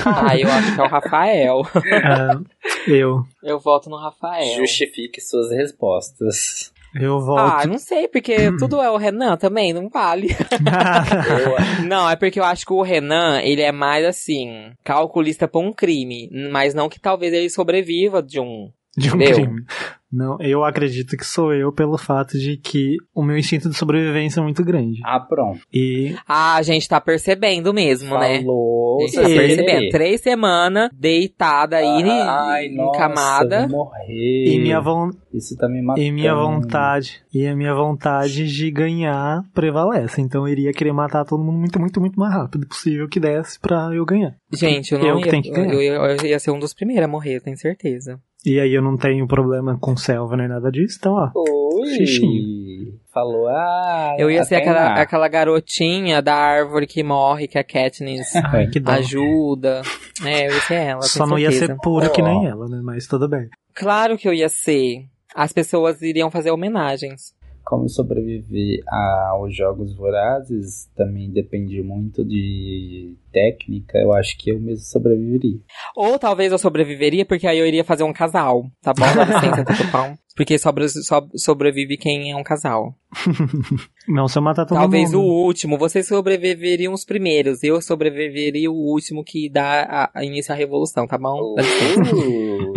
Ah, 0.05 0.37
eu 0.39 0.49
acho 0.51 0.75
que 0.75 0.81
é 0.81 0.85
o 0.85 0.89
Rafael. 0.89 1.62
Ah, 2.05 2.41
eu. 2.87 3.23
Eu 3.43 3.59
voto 3.59 3.89
no 3.89 3.97
Rafael. 3.97 4.57
Justifique 4.57 5.21
suas 5.21 5.51
respostas. 5.51 6.73
Eu 7.01 7.17
Ah, 7.19 7.21
volto. 7.21 7.69
não 7.69 7.79
sei, 7.79 8.09
porque 8.09 8.51
tudo 8.59 8.81
é 8.81 8.91
o 8.91 8.97
Renan 8.97 9.37
também, 9.37 9.73
não 9.73 9.89
vale. 9.89 10.29
Não, 11.87 12.09
é 12.09 12.17
porque 12.17 12.41
eu 12.41 12.45
acho 12.45 12.65
que 12.67 12.73
o 12.73 12.83
Renan, 12.83 13.41
ele 13.43 13.63
é 13.63 13.73
mais 13.73 14.05
assim, 14.05 14.71
calculista 14.85 15.47
pra 15.49 15.61
um 15.61 15.73
crime, 15.73 16.29
mas 16.51 16.75
não 16.75 16.89
que 16.89 17.01
talvez 17.01 17.33
ele 17.33 17.51
sobreviva 17.51 18.23
de 18.23 18.41
um. 18.41 18.71
De 18.97 19.11
um 19.11 19.17
Entendeu? 19.17 19.35
crime. 19.35 19.65
Não, 20.13 20.39
eu 20.41 20.65
acredito 20.65 21.17
que 21.17 21.25
sou 21.27 21.53
eu 21.53 21.73
pelo 21.73 21.99
fato 21.99 22.39
de 22.39 22.57
que 22.57 22.97
o 23.13 23.23
meu 23.25 23.37
instinto 23.37 23.69
de 23.69 23.77
sobrevivência 23.77 24.39
é 24.41 24.43
muito 24.43 24.65
grande. 24.65 25.01
Ah, 25.05 25.19
pronto. 25.19 25.59
E 25.75 26.15
Ah, 26.27 26.55
a 26.57 26.63
gente 26.63 26.89
tá 26.89 27.01
percebendo 27.01 27.75
mesmo, 27.75 28.17
né? 28.17 28.39
Falou. 28.39 28.99
A 29.03 29.07
gente 29.09 29.15
tá 29.17 29.23
percebendo. 29.23 29.89
Três 29.91 30.21
semanas 30.21 30.91
deitada 30.95 31.77
aí 31.79 32.03
Ai, 32.09 32.67
em 32.67 32.77
nossa, 32.77 32.99
camada. 32.99 33.57
eu 33.63 33.69
vou 33.69 33.79
morrer. 33.85 34.45
E 34.47 34.59
minha, 34.61 34.81
von- 34.81 35.11
Isso 35.35 35.57
tá 35.57 35.69
me 35.69 35.83
matando. 35.83 36.07
e 36.07 36.13
minha 36.13 36.35
vontade, 36.35 37.21
e 37.35 37.47
a 37.47 37.55
minha 37.57 37.75
vontade 37.75 38.47
de 38.47 38.71
ganhar 38.71 39.43
prevalece. 39.53 40.21
Então 40.23 40.47
eu 40.47 40.53
iria 40.53 40.73
querer 40.73 40.93
matar 40.93 41.25
todo 41.25 41.43
mundo 41.43 41.59
muito, 41.59 41.81
muito, 41.81 42.01
muito 42.01 42.19
mais 42.19 42.33
rápido 42.33 42.67
possível 42.67 43.09
que 43.09 43.19
desse 43.21 43.59
pra 43.59 43.91
eu 43.93 44.05
ganhar. 44.07 44.35
Gente, 44.55 44.93
eu 44.93 45.01
não 45.01 45.09
Eu 45.09 45.17
que 45.19 45.25
ia, 45.25 45.31
tenho 45.31 45.43
que 45.43 45.51
ganhar. 45.51 45.75
eu, 45.75 45.83
ia, 45.83 45.93
eu 45.95 46.27
ia 46.27 46.39
ser 46.39 46.53
um 46.53 46.61
dos 46.61 46.73
primeiros 46.73 47.05
a 47.05 47.09
morrer, 47.09 47.37
eu 47.37 47.43
tenho 47.43 47.57
certeza. 47.59 48.19
E 48.44 48.61
aí 48.61 48.72
eu 48.72 48.83
não 48.83 48.96
tenho 48.96 49.27
problema 49.27 49.77
com 49.81 49.96
selva 49.96 50.37
nem 50.37 50.46
nada 50.49 50.70
disso, 50.70 50.96
então 51.01 51.14
ó. 51.14 51.31
Oi. 51.35 51.88
Xixi. 51.96 52.94
Falou, 53.12 53.49
ah. 53.49 54.14
Eu 54.18 54.31
ia 54.31 54.44
ser 54.44 54.57
aquela, 54.57 54.85
lá. 54.85 55.01
aquela 55.01 55.27
garotinha 55.27 56.20
da 56.20 56.35
árvore 56.35 56.87
que 56.87 57.03
morre, 57.03 57.49
que 57.49 57.59
a 57.59 57.64
Katniss 57.64 58.37
Ai, 58.53 58.68
que 58.68 58.81
ajuda. 58.85 59.83
É, 60.25 60.46
eu 60.46 60.53
ia 60.53 60.61
ser 60.61 60.75
ela. 60.75 61.03
Só 61.03 61.27
não 61.27 61.38
ia 61.38 61.51
certeza. 61.51 61.72
ser 61.72 61.81
puro 61.81 62.11
que 62.12 62.22
Ó. 62.22 62.25
nem 62.25 62.46
ela, 62.46 62.68
né? 62.68 62.81
Mas 62.85 63.07
tudo 63.07 63.29
bem. 63.29 63.49
Claro 63.75 64.16
que 64.18 64.29
eu 64.29 64.35
ia 64.35 64.49
ser. 64.49 65.07
As 65.35 65.53
pessoas 65.53 66.01
iriam 66.03 66.31
fazer 66.31 66.51
homenagens. 66.51 67.35
Como 67.66 67.88
sobreviver 67.88 68.79
aos 69.33 69.55
jogos 69.57 69.92
vorazes 69.96 70.88
também 70.94 71.29
depende 71.33 71.83
muito 71.83 72.24
de 72.24 73.16
técnica. 73.33 73.98
Eu 73.98 74.12
acho 74.12 74.38
que 74.38 74.52
eu 74.52 74.61
mesmo 74.61 74.85
sobreviveria. 74.85 75.59
Ou 75.96 76.16
talvez 76.16 76.52
eu 76.52 76.59
sobreviveria, 76.59 77.26
porque 77.26 77.44
aí 77.44 77.59
eu 77.59 77.66
iria 77.66 77.83
fazer 77.83 78.05
um 78.05 78.12
casal, 78.12 78.64
tá 78.81 78.94
bom? 78.94 79.05
Dá 79.05 79.24
licença, 79.24 79.64
Tutupão. 79.66 80.16
Porque 80.37 80.59
sobre, 80.59 80.88
so- 80.88 81.29
sobrevive 81.35 81.96
quem 81.96 82.31
é 82.31 82.37
um 82.37 82.44
casal. 82.44 82.94
Não, 84.07 84.29
se 84.29 84.38
eu 84.38 84.42
matar 84.42 84.64
todo 84.66 84.79
talvez 84.79 85.12
o 85.12 85.20
mundo. 85.20 85.33
último. 85.33 85.76
Vocês 85.76 86.07
sobreviveriam 86.07 86.92
os 86.92 87.05
primeiros. 87.05 87.64
Eu 87.64 87.81
sobreviveria 87.83 88.70
o 88.70 88.74
último 88.76 89.24
que 89.24 89.50
dá 89.50 89.83
a, 89.83 90.20
a 90.20 90.24
início 90.24 90.52
à 90.52 90.57
revolução, 90.57 91.07
tá 91.07 91.18
bom? 91.18 91.55
Uh, 91.57 92.74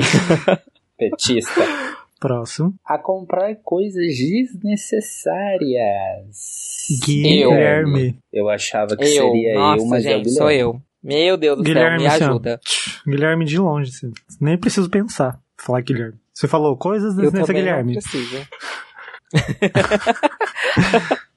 petista. 0.97 1.61
Próximo. 2.19 2.73
A 2.85 2.97
comprar 2.97 3.55
coisas 3.63 4.17
desnecessárias. 4.17 6.99
Guilherme. 7.05 8.17
Eu 8.33 8.49
achava 8.49 8.97
que 8.97 9.03
Eu, 9.05 9.31
seria 9.31 9.53
nossa, 9.55 9.83
eu, 9.83 9.87
mas 9.87 10.05
é 10.05 10.09
o 10.09 10.17
gente, 10.17 10.29
sou 10.31 10.47
Guilherme. 10.47 10.73
eu. 10.75 10.81
Meu 11.01 11.37
Deus 11.37 11.57
do 11.57 11.63
Guilherme, 11.63 11.99
céu, 11.99 11.99
me 11.99 12.07
assim, 12.07 12.23
ajuda. 12.25 12.59
Guilherme 13.07 13.45
de 13.45 13.57
longe, 13.57 13.89
assim. 13.89 14.11
Nem 14.41 14.57
preciso 14.57 14.89
pensar. 14.89 15.39
Falar 15.57 15.79
Guilherme. 15.81 16.17
Você 16.33 16.45
falou 16.47 16.75
coisas 16.77 17.17
Eu 17.17 17.31
também 17.31 17.55
Guilherme. 17.55 17.93
não. 17.95 18.01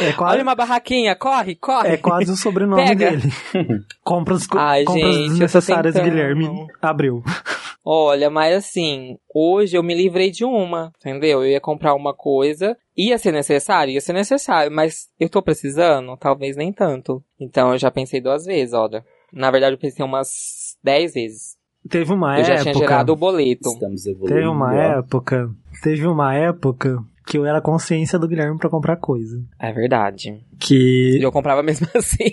É 0.00 0.12
quase, 0.12 0.34
Olha 0.34 0.42
uma 0.42 0.56
barraquinha, 0.56 1.14
corre, 1.14 1.54
corre. 1.54 1.90
é 1.90 1.96
quase 1.96 2.32
o 2.32 2.36
sobrenome 2.36 2.84
Pega. 2.84 3.10
dele. 3.12 3.32
compras, 4.02 4.44
co- 4.44 4.58
Ai, 4.58 4.82
compras 4.84 5.14
gente, 5.14 5.22
eu 5.22 5.28
desnecessárias. 5.30 5.94
Guilherme 5.94 6.66
abriu. 6.80 7.22
Olha, 7.84 8.30
mas 8.30 8.54
assim, 8.54 9.16
hoje 9.34 9.76
eu 9.76 9.82
me 9.82 9.94
livrei 9.94 10.30
de 10.30 10.44
uma, 10.44 10.92
entendeu? 11.00 11.42
Eu 11.42 11.50
ia 11.50 11.60
comprar 11.60 11.94
uma 11.94 12.14
coisa, 12.14 12.76
ia 12.96 13.18
ser 13.18 13.32
necessário, 13.32 13.92
ia 13.92 14.00
ser 14.00 14.12
necessário, 14.12 14.70
mas 14.70 15.08
eu 15.18 15.28
tô 15.28 15.42
precisando? 15.42 16.16
Talvez 16.16 16.56
nem 16.56 16.72
tanto. 16.72 17.22
Então 17.40 17.72
eu 17.72 17.78
já 17.78 17.90
pensei 17.90 18.20
duas 18.20 18.44
vezes, 18.44 18.72
olha. 18.72 19.04
Na 19.32 19.50
verdade, 19.50 19.74
eu 19.74 19.78
pensei 19.80 20.04
umas 20.04 20.76
dez 20.82 21.14
vezes. 21.14 21.56
Teve 21.88 22.12
uma 22.12 22.38
eu 22.38 22.44
já 22.44 22.52
época. 22.54 22.70
tinha 22.72 22.74
gerado 22.74 23.12
o 23.12 23.16
boleto. 23.16 23.68
Estamos 23.70 24.06
evoluindo. 24.06 24.34
Teve 24.34 24.46
uma 24.46 24.74
época. 24.76 25.50
Teve 25.82 26.06
uma 26.06 26.34
época 26.36 26.98
que 27.26 27.36
eu 27.38 27.44
era 27.44 27.58
a 27.58 27.62
consciência 27.62 28.18
do 28.18 28.28
Guilherme 28.28 28.58
pra 28.58 28.70
comprar 28.70 28.96
coisa. 28.96 29.42
É 29.58 29.72
verdade. 29.72 30.44
Que 30.60 31.18
E 31.18 31.22
eu 31.22 31.32
comprava 31.32 31.62
mesmo 31.62 31.88
assim. 31.96 32.30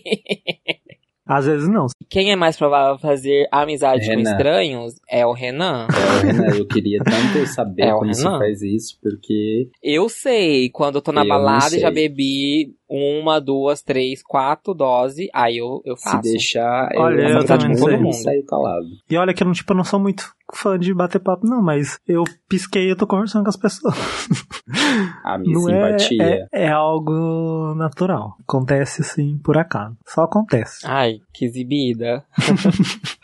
Às 1.30 1.46
vezes 1.46 1.70
não. 1.70 1.86
Quem 2.10 2.32
é 2.32 2.36
mais 2.36 2.58
provável 2.58 2.98
fazer 2.98 3.48
amizade 3.52 4.04
com 4.04 4.16
Renan. 4.16 4.32
estranhos 4.32 4.96
é 5.08 5.26
o 5.26 5.32
Renan. 5.32 5.86
É, 5.94 6.26
Renan, 6.26 6.56
eu 6.56 6.68
queria 6.68 7.00
tanto 7.04 7.46
saber 7.48 7.84
É 7.90 7.94
o 7.94 8.00
como 8.00 8.14
você 8.14 8.24
Renan. 8.24 8.40
faz 8.40 8.62
isso, 8.64 8.98
porque 9.02 9.70
Eu 9.84 10.10
sei, 10.10 10.70
quando 10.72 10.96
eu 10.96 11.02
tô 11.02 11.12
na 11.12 11.22
Eu 11.24 11.28
balada 11.30 11.76
e 11.76 11.80
já 11.80 11.92
bebi 11.92 12.74
uma, 12.90 13.40
duas, 13.40 13.84
três, 13.84 14.24
quatro 14.24 14.74
doses, 14.74 15.28
aí 15.32 15.58
eu, 15.58 15.80
eu 15.86 15.96
faço. 15.96 16.24
se 16.24 16.32
deixar, 16.34 16.90
eu, 16.92 17.02
Olha, 17.02 17.22
eu 17.30 17.40
com 17.42 17.46
todo 17.46 17.78
sei. 17.78 17.98
mundo 17.98 18.14
saio 18.14 18.44
calado. 18.48 18.88
E 19.08 19.16
olha 19.16 19.32
que 19.32 19.44
eu 19.44 19.46
não, 19.46 19.54
tipo, 19.54 19.72
eu 19.72 19.78
não 19.78 19.84
sou 19.84 20.00
muito 20.00 20.34
fã 20.56 20.80
de 20.80 20.92
bater 20.92 21.20
papo, 21.20 21.46
não, 21.46 21.62
mas 21.62 22.00
eu 22.08 22.24
pisquei 22.50 22.88
e 22.88 22.90
eu 22.90 22.96
tô 22.98 23.06
conversando 23.06 23.44
com 23.44 23.50
as 23.50 23.58
pessoas. 23.58 23.94
A 25.24 25.38
minha 25.38 25.54
não 25.54 25.70
é, 25.70 26.00
simpatia. 26.00 26.48
é, 26.52 26.66
é 26.66 26.70
algo 26.72 27.74
natural. 27.76 28.36
Acontece 28.48 29.02
assim, 29.02 29.38
por 29.44 29.58
acaso. 29.58 29.96
Só 30.08 30.24
acontece. 30.24 30.80
Ai, 30.86 31.19
que 31.34 31.46
exibida. 31.46 32.26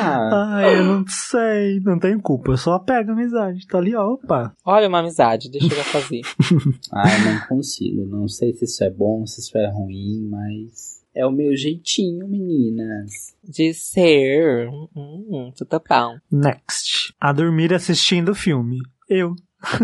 Ah, 0.00 0.56
Ai, 0.56 0.78
eu 0.78 0.84
não 0.84 1.04
sei, 1.08 1.80
não 1.80 1.98
tenho 1.98 2.20
culpa. 2.22 2.52
Eu 2.52 2.56
só 2.56 2.78
pego 2.78 3.10
a 3.10 3.12
amizade. 3.12 3.66
Tá 3.66 3.78
ali, 3.78 3.94
ó, 3.94 4.12
opa. 4.12 4.54
Olha 4.64 4.88
uma 4.88 5.00
amizade, 5.00 5.50
deixa 5.50 5.66
eu 5.66 5.76
já 5.76 5.84
fazer. 5.84 6.20
ah, 6.92 7.04
eu 7.12 7.32
não 7.32 7.46
consigo. 7.48 8.06
Não 8.06 8.28
sei 8.28 8.52
se 8.54 8.64
isso 8.64 8.84
é 8.84 8.90
bom, 8.90 9.26
se 9.26 9.40
isso 9.40 9.58
é 9.58 9.68
ruim, 9.68 10.28
mas 10.30 10.98
é 11.14 11.26
o 11.26 11.32
meu 11.32 11.56
jeitinho, 11.56 12.28
meninas. 12.28 13.34
De 13.42 13.74
ser. 13.74 14.68
Hum, 14.68 14.88
hum, 14.94 15.52
tudo 15.56 15.82
bom. 15.88 16.16
Next. 16.30 17.12
A 17.20 17.32
dormir 17.32 17.74
assistindo 17.74 18.30
o 18.30 18.36
filme. 18.36 18.78
Eu. 19.08 19.34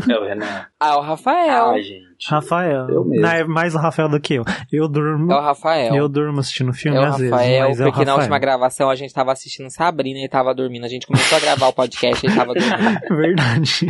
É 0.08 0.18
o 0.18 0.24
Renan. 0.24 0.66
Ah, 0.84 0.98
o 0.98 1.00
Rafael. 1.00 1.70
Ah, 1.70 1.80
gente. 1.80 2.04
Rafael. 2.28 2.90
Eu 2.90 3.04
mesmo. 3.06 3.22
Não, 3.22 3.28
é 3.30 3.42
mais 3.44 3.74
o 3.74 3.78
Rafael 3.78 4.06
do 4.06 4.20
que 4.20 4.34
eu. 4.34 4.44
Eu 4.70 4.86
durmo. 4.86 5.32
É 5.32 5.34
o 5.36 5.40
Rafael. 5.40 5.94
Eu 5.94 6.08
durmo 6.10 6.40
assistindo 6.40 6.74
filme 6.74 6.98
É 6.98 7.00
o 7.00 7.04
às 7.04 7.16
vezes, 7.16 7.30
Rafael, 7.30 7.68
mas 7.68 7.80
é 7.80 7.82
o 7.82 7.86
porque 7.86 8.04
na 8.04 8.12
Rafael. 8.12 8.18
última 8.18 8.38
gravação 8.38 8.90
a 8.90 8.94
gente 8.94 9.14
tava 9.14 9.32
assistindo 9.32 9.70
Sabrina 9.70 10.18
e 10.20 10.28
tava 10.28 10.54
dormindo. 10.54 10.84
A 10.84 10.88
gente 10.88 11.06
começou 11.06 11.38
a 11.38 11.40
gravar 11.40 11.68
o 11.68 11.72
podcast 11.72 12.22
e 12.22 12.28
ele 12.28 12.36
tava 12.36 12.52
dormindo. 12.52 13.00
Verdade. 13.16 13.88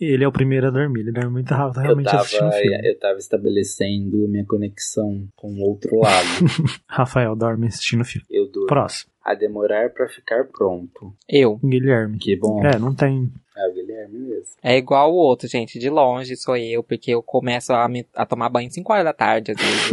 ele 0.00 0.22
é 0.24 0.28
o 0.28 0.32
primeiro 0.32 0.68
a 0.68 0.70
dormir. 0.70 1.00
Ele 1.00 1.12
dorme 1.12 1.30
muito 1.30 1.52
rápido, 1.52 1.78
Eu 1.78 1.82
realmente 1.82 2.06
tava, 2.06 2.22
assistindo 2.22 2.52
filme. 2.52 2.88
eu 2.88 2.98
tava 3.00 3.18
estabelecendo 3.18 4.28
minha 4.28 4.44
conexão 4.46 5.26
com 5.34 5.48
o 5.48 5.60
outro 5.68 5.98
lado. 5.98 6.26
Rafael 6.86 7.34
dorme 7.34 7.66
assistindo 7.66 8.04
filme. 8.04 8.26
Eu 8.30 8.48
durmo. 8.50 8.68
Próximo. 8.68 9.10
A 9.24 9.34
demorar 9.34 9.90
pra 9.90 10.08
ficar 10.08 10.44
pronto. 10.44 11.12
Eu. 11.28 11.58
Guilherme. 11.64 12.16
Que 12.18 12.36
bom. 12.36 12.64
É, 12.64 12.78
não 12.78 12.94
tem. 12.94 13.30
É 13.62 13.68
o 13.68 13.74
Guilherme 13.74 14.18
mesmo. 14.18 14.44
É 14.62 14.76
igual 14.78 15.12
o 15.12 15.16
outro, 15.16 15.46
gente. 15.48 15.78
De 15.78 15.90
longe 15.90 16.34
sou 16.36 16.56
eu, 16.56 16.82
porque 16.82 17.10
eu 17.10 17.22
começo 17.22 17.72
a, 17.72 17.86
me- 17.88 18.06
a 18.14 18.24
tomar 18.24 18.48
banho 18.48 18.70
5 18.70 18.90
horas 18.92 19.04
da 19.04 19.12
tarde, 19.12 19.52
às 19.52 19.58
vezes. 19.60 19.92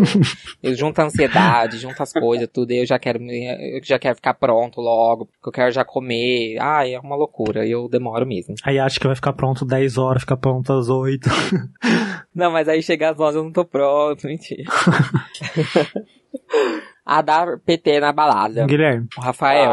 Eu, 0.63 0.69
eu 0.71 0.75
junto 0.75 0.99
a 0.99 1.05
ansiedade, 1.05 1.77
junto 1.77 2.01
as 2.01 2.13
coisas, 2.13 2.47
tudo. 2.51 2.71
e 2.71 2.77
Eu 2.81 2.85
já 2.85 2.97
quero, 2.97 3.19
me- 3.19 3.77
eu 3.77 3.83
já 3.83 3.99
quero 3.99 4.15
ficar 4.15 4.33
pronto 4.35 4.79
logo, 4.79 5.25
porque 5.25 5.49
eu 5.49 5.51
quero 5.51 5.71
já 5.71 5.83
comer. 5.83 6.57
Ai, 6.59 6.93
é 6.93 6.99
uma 6.99 7.15
loucura. 7.15 7.67
Eu 7.67 7.89
demoro 7.89 8.25
mesmo. 8.25 8.55
Aí 8.63 8.79
acha 8.79 8.99
que 8.99 9.07
vai 9.07 9.15
ficar 9.15 9.33
pronto 9.33 9.65
10 9.65 9.97
horas, 9.97 10.21
fica 10.21 10.37
pronto 10.37 10.71
às 10.71 10.87
8. 10.89 11.27
Não, 12.33 12.51
mas 12.51 12.67
aí 12.69 12.81
chega 12.81 13.09
às 13.09 13.19
11 13.19 13.37
eu 13.37 13.43
não 13.43 13.51
tô 13.51 13.65
pronto, 13.65 14.25
mentira. 14.27 14.63
a 17.09 17.21
dar 17.21 17.57
PT 17.59 18.01
na 18.01 18.11
balada. 18.11 18.65
Guilherme. 18.65 19.07
O 19.17 19.21
Rafael. 19.21 19.71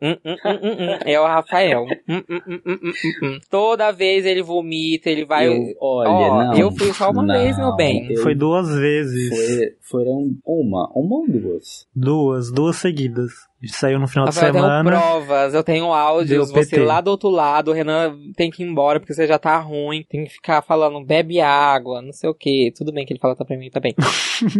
Hum, 0.00 0.16
hum, 0.24 0.36
hum, 0.44 0.58
hum, 0.62 0.76
hum. 0.78 0.98
É 1.04 1.20
o 1.20 1.24
Rafael. 1.26 1.84
Hum, 2.08 2.22
hum, 2.30 2.40
hum, 2.46 2.60
hum, 2.64 2.78
hum, 2.84 2.92
hum. 3.24 3.38
Toda 3.50 3.90
vez 3.90 4.24
ele 4.24 4.40
vomita, 4.40 5.10
ele 5.10 5.24
vai. 5.24 5.48
eu, 5.48 5.74
olha, 5.80 6.10
Ó, 6.10 6.44
não. 6.44 6.54
eu 6.56 6.70
fui 6.70 6.92
só 6.92 7.10
uma 7.10 7.24
não, 7.24 7.34
vez, 7.34 7.58
meu 7.58 7.74
bem. 7.74 8.12
eu- 8.12 8.22
Foi 8.22 8.34
duas 8.36 8.68
vezes. 8.76 9.28
foi- 9.28 9.74
foram 9.80 10.30
uma, 10.46 10.88
uma 10.94 11.16
ou 11.16 11.26
duas. 11.28 11.86
Duas, 11.94 12.52
duas 12.52 12.76
seguidas. 12.76 13.32
Saiu 13.68 13.98
no 13.98 14.06
final 14.06 14.28
de 14.28 14.34
Rafael, 14.34 14.48
eu 14.48 14.52
tenho 14.52 14.64
semana. 14.64 14.90
provas, 14.90 15.54
eu 15.54 15.64
tenho 15.64 15.92
áudios, 15.92 16.50
você 16.52 16.76
PT. 16.76 16.84
lá 16.84 17.00
do 17.00 17.10
outro 17.10 17.30
lado, 17.30 17.70
o 17.70 17.74
Renan 17.74 18.14
tem 18.36 18.50
que 18.50 18.62
ir 18.62 18.66
embora 18.66 19.00
porque 19.00 19.14
você 19.14 19.26
já 19.26 19.38
tá 19.38 19.58
ruim, 19.58 20.04
tem 20.08 20.24
que 20.24 20.30
ficar 20.34 20.62
falando 20.62 21.04
bebe 21.04 21.40
água, 21.40 22.00
não 22.02 22.12
sei 22.12 22.28
o 22.30 22.34
que. 22.34 22.70
Tudo 22.76 22.92
bem 22.92 23.04
que 23.04 23.12
ele 23.12 23.18
fala 23.18 23.34
tá 23.34 23.44
pra 23.44 23.56
mim 23.56 23.70
também. 23.70 23.94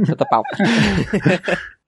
Puta 0.06 0.24
pau. 0.26 0.42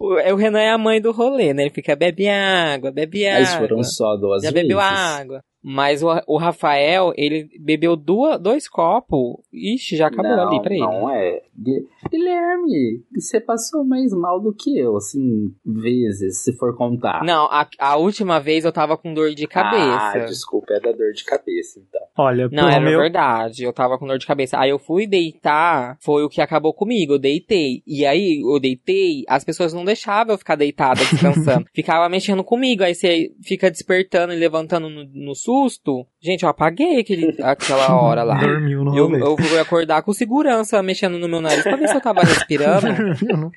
o, 0.00 0.18
é, 0.18 0.32
o 0.32 0.36
Renan 0.36 0.60
é 0.60 0.70
a 0.70 0.78
mãe 0.78 1.00
do 1.00 1.12
rolê, 1.12 1.52
né? 1.54 1.62
Ele 1.64 1.70
fica 1.70 1.94
bebe 1.96 2.28
água, 2.28 2.90
bebe 2.90 3.26
água. 3.26 3.40
Mas 3.40 3.54
foram 3.54 3.82
só 3.82 4.16
duas 4.16 4.42
Já 4.42 4.50
vezes. 4.50 4.62
bebeu 4.68 4.80
água. 4.80 5.42
Mas 5.66 6.02
o, 6.02 6.08
o 6.26 6.36
Rafael, 6.36 7.12
ele 7.16 7.48
bebeu 7.58 7.96
duas, 7.96 8.38
dois 8.38 8.68
copos. 8.68 9.36
Ixi, 9.50 9.96
já 9.96 10.08
acabou 10.08 10.36
não, 10.36 10.48
ali 10.48 10.60
pra 10.62 10.74
ele. 10.74 10.82
Não 10.84 11.08
é. 11.10 11.40
Gui- 11.56 11.86
Guilherme, 12.10 13.02
você 13.14 13.40
passou 13.40 13.84
mais 13.84 14.12
mal 14.12 14.40
do 14.40 14.52
que 14.54 14.78
eu, 14.78 14.96
assim, 14.96 15.52
vezes, 15.64 16.42
se 16.42 16.56
for 16.56 16.76
contar. 16.76 17.22
Não, 17.24 17.46
a, 17.46 17.66
a 17.78 17.96
última 17.96 18.38
vez 18.40 18.64
eu 18.64 18.72
tava 18.72 18.96
com 18.96 19.14
dor 19.14 19.30
de 19.34 19.44
Ah, 19.44 19.48
cabeça. 19.48 20.26
desculpa, 20.26 20.74
é 20.74 20.80
da 20.80 20.92
dor 20.92 21.12
de 21.12 21.24
cabeça, 21.24 21.80
então. 21.80 22.02
Olha, 22.16 22.48
Não, 22.52 22.68
era 22.68 22.80
meu... 22.84 23.00
verdade. 23.00 23.64
Eu 23.64 23.72
tava 23.72 23.98
com 23.98 24.06
dor 24.06 24.18
de 24.18 24.26
cabeça. 24.26 24.58
Aí 24.58 24.70
eu 24.70 24.78
fui 24.78 25.06
deitar, 25.06 25.96
foi 26.00 26.22
o 26.24 26.28
que 26.28 26.40
acabou 26.40 26.72
comigo. 26.74 27.14
Eu 27.14 27.18
deitei. 27.18 27.82
E 27.86 28.04
aí 28.04 28.40
eu 28.42 28.60
deitei, 28.60 29.24
as 29.28 29.44
pessoas 29.44 29.72
não 29.72 29.84
deixavam 29.84 30.34
eu 30.34 30.38
ficar 30.38 30.56
deitada, 30.56 31.00
descansando. 31.00 31.66
Ficava 31.74 32.08
mexendo 32.08 32.44
comigo. 32.44 32.82
Aí 32.84 32.94
você 32.94 33.32
fica 33.42 33.70
despertando 33.70 34.32
e 34.32 34.36
levantando 34.36 34.88
no, 34.88 35.04
no 35.04 35.34
susto. 35.62 36.06
Gente, 36.20 36.42
eu 36.42 36.48
apaguei 36.48 36.98
aquele, 37.00 37.36
aquela 37.42 37.94
hora 38.00 38.22
lá. 38.22 38.38
Dormiu 38.40 38.82
no 38.84 38.96
Eu, 38.96 39.06
rolê. 39.06 39.20
eu 39.22 39.36
fui 39.36 39.58
acordar 39.58 40.02
com 40.02 40.12
segurança, 40.12 40.82
mexendo 40.82 41.18
no 41.18 41.28
meu 41.28 41.40
nariz 41.40 41.62
pra 41.62 41.76
ver 41.76 41.88
se 41.88 41.94
eu 41.96 42.00
tava 42.00 42.20
respirando. 42.22 42.86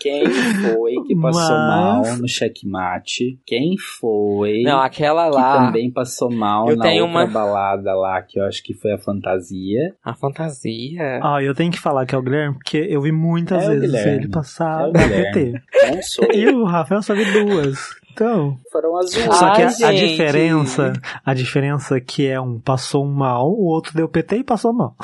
Quem 0.00 0.24
foi 0.26 0.94
que 1.06 1.14
passou 1.16 1.40
Mas- 1.56 2.08
mal 2.08 2.16
no 2.18 2.28
checkmate? 2.28 3.38
Quem 3.44 3.76
foi 3.76 4.62
Não, 4.62 4.80
aquela 4.80 5.28
que 5.28 5.34
lá, 5.36 5.66
também 5.66 5.90
passou 5.90 6.30
mal 6.30 6.68
Eu 6.70 6.76
na 6.76 6.84
tenho 6.84 7.04
outra 7.04 7.18
uma- 7.20 7.26
balada 7.26 7.94
lá, 7.94 8.22
que 8.22 8.38
eu 8.38 8.44
acho 8.44 8.62
que 8.62 8.74
foi 8.74 8.92
a 8.92 8.98
fantasia? 8.98 9.94
a 10.04 10.14
fantasia. 10.14 11.20
Ah, 11.22 11.42
eu 11.42 11.54
tenho 11.54 11.70
que 11.72 11.80
falar 11.80 12.06
que 12.06 12.14
é 12.14 12.18
o 12.18 12.22
Guilherme, 12.22 12.54
porque 12.54 12.78
eu 12.88 13.00
vi 13.02 13.10
muitas 13.12 13.64
É 13.64 13.68
vezes 13.74 13.94
ele 14.06 14.28
passar 14.28 14.82
É 14.82 14.88
o 14.88 14.92
na. 14.92 15.00
PT. 15.08 15.52
Não 15.94 16.02
sou 16.02 16.32
E 16.32 16.42
eu. 16.44 16.58
o 16.58 16.64
Rafael 16.64 17.02
só 17.02 17.14
vi 17.14 17.24
duas. 17.32 17.78
Então, 18.18 18.58
Foram 18.72 18.96
as 18.96 19.16
Ah, 19.16 19.32
só 19.32 19.52
que 19.52 19.62
a, 19.62 19.88
a 19.88 19.92
diferença, 19.92 20.92
a 21.24 21.34
diferença 21.34 21.96
é 21.96 22.00
que 22.00 22.26
é 22.26 22.40
um 22.40 22.58
passou 22.58 23.06
mal, 23.06 23.48
o 23.48 23.66
outro 23.66 23.94
deu 23.94 24.08
PT 24.08 24.38
e 24.38 24.44
passou 24.44 24.72
mal. 24.72 24.96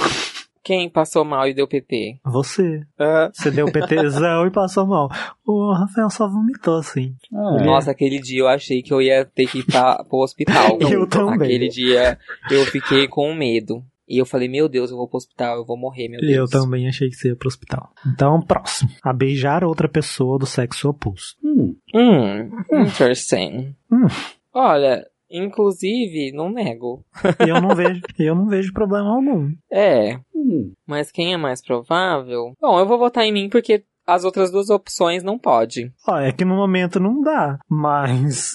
Quem 0.65 0.89
passou 0.89 1.25
mal 1.25 1.47
e 1.47 1.55
deu 1.55 1.69
PT? 1.69 2.17
Você, 2.25 2.81
Ah, 2.99 3.31
você 3.33 3.51
deu 3.51 3.71
PTzão 3.71 4.47
e 4.47 4.51
passou 4.51 4.87
mal. 4.87 5.11
O 5.47 5.73
Rafael 5.75 6.09
só 6.11 6.27
vomitou 6.27 6.79
assim. 6.79 7.15
Ah, 7.33 7.63
Nossa, 7.63 7.91
aquele 7.91 8.19
dia 8.19 8.41
eu 8.41 8.49
achei 8.49 8.83
que 8.83 8.93
eu 8.93 9.01
ia 9.01 9.25
ter 9.27 9.47
que 9.47 9.59
ir 9.59 9.65
pra, 9.65 10.03
pro 10.03 10.19
hospital. 10.21 10.79
Eu 10.91 11.07
também. 11.07 11.35
Aquele 11.35 11.69
dia 11.69 12.19
eu 12.51 12.65
fiquei 12.65 13.07
com 13.07 13.35
medo. 13.35 13.85
E 14.09 14.19
eu 14.21 14.27
falei, 14.27 14.49
meu 14.49 14.69
Deus, 14.69 14.91
eu 14.91 14.97
vou 14.97 15.09
pro 15.09 15.17
hospital, 15.17 15.57
eu 15.59 15.65
vou 15.65 15.79
morrer, 15.79 16.09
meu 16.09 16.21
E 16.21 16.27
Deus. 16.27 16.53
eu 16.53 16.61
também 16.61 16.87
achei 16.89 17.09
que 17.09 17.15
você 17.17 17.29
ia 17.29 17.37
pro 17.37 17.49
hospital. 17.49 17.91
Então, 18.07 18.41
próximo. 18.43 18.91
A 19.03 19.13
beijar 19.13 19.65
outra 19.65 19.89
pessoa 19.89 20.39
do 20.39 20.47
sexo 20.47 20.89
oposto. 20.91 21.37
hum, 21.43 21.75
Hum, 21.95 22.51
interesting. 22.87 23.75
Hum. 23.91 24.07
Olha, 24.53 25.07
inclusive, 25.31 26.33
não 26.33 26.51
nego. 26.51 27.05
Eu 27.39 27.61
não 27.61 27.75
vejo, 27.75 28.01
eu 28.19 28.35
não 28.35 28.47
vejo 28.47 28.73
problema 28.73 29.11
algum. 29.15 29.53
É, 29.73 30.17
hum. 30.35 30.73
mas 30.87 31.11
quem 31.11 31.33
é 31.33 31.37
mais 31.37 31.63
provável? 31.65 32.53
Bom, 32.61 32.79
eu 32.79 32.87
vou 32.87 32.99
votar 32.99 33.25
em 33.25 33.33
mim 33.33 33.49
porque 33.49 33.85
as 34.07 34.25
outras 34.25 34.51
duas 34.51 34.69
opções 34.69 35.23
não 35.23 35.39
pode. 35.39 35.91
Ó, 36.07 36.19
é 36.19 36.31
que 36.31 36.45
no 36.45 36.55
momento 36.57 37.01
não 37.01 37.23
dá, 37.23 37.59
mas 37.69 38.53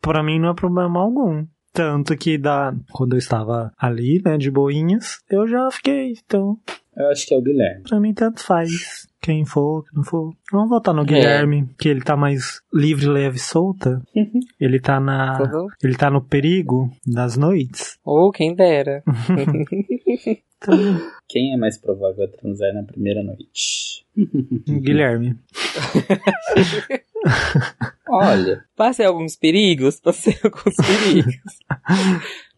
pra 0.00 0.22
mim 0.22 0.38
não 0.38 0.50
é 0.50 0.54
problema 0.54 1.00
algum. 1.00 1.44
Tanto 1.76 2.16
que 2.16 2.38
da, 2.38 2.74
quando 2.90 3.16
eu 3.16 3.18
estava 3.18 3.70
ali, 3.76 4.22
né, 4.24 4.38
de 4.38 4.50
boinhas, 4.50 5.20
eu 5.28 5.46
já 5.46 5.70
fiquei. 5.70 6.14
Então, 6.24 6.58
Eu 6.96 7.08
acho 7.10 7.26
que 7.26 7.34
é 7.34 7.38
o 7.38 7.42
Guilherme. 7.42 7.82
pra 7.82 8.00
mim 8.00 8.14
tanto 8.14 8.42
faz. 8.42 9.06
Quem 9.20 9.44
for, 9.44 9.82
quem 9.84 9.96
não 9.96 10.04
for. 10.04 10.32
Vamos 10.52 10.68
votar 10.68 10.94
no 10.94 11.02
É. 11.02 11.04
Guilherme, 11.04 11.68
que 11.78 11.88
ele 11.88 12.00
tá 12.00 12.16
mais 12.16 12.60
livre, 12.72 13.06
leve 13.06 13.36
e 13.36 13.40
solta. 13.40 14.00
Ele 14.60 14.78
tá 14.80 15.00
na. 15.00 15.36
Tudo? 15.36 15.66
Ele 15.82 15.96
tá 15.96 16.10
no 16.10 16.22
perigo 16.22 16.90
das 17.06 17.36
noites. 17.36 17.98
Ou 18.04 18.30
quem 18.30 18.54
dera. 18.54 19.02
Então, 20.58 20.74
Quem 21.28 21.52
é 21.52 21.56
mais 21.58 21.76
provável 21.76 22.24
a 22.24 22.28
transar 22.28 22.72
na 22.72 22.82
primeira 22.82 23.22
noite? 23.22 24.06
Guilherme. 24.66 25.36
Olha, 28.08 28.64
Passei 28.74 29.04
alguns 29.04 29.36
perigos, 29.36 30.00
passei 30.00 30.34
alguns 30.42 30.74
perigos. 30.76 31.34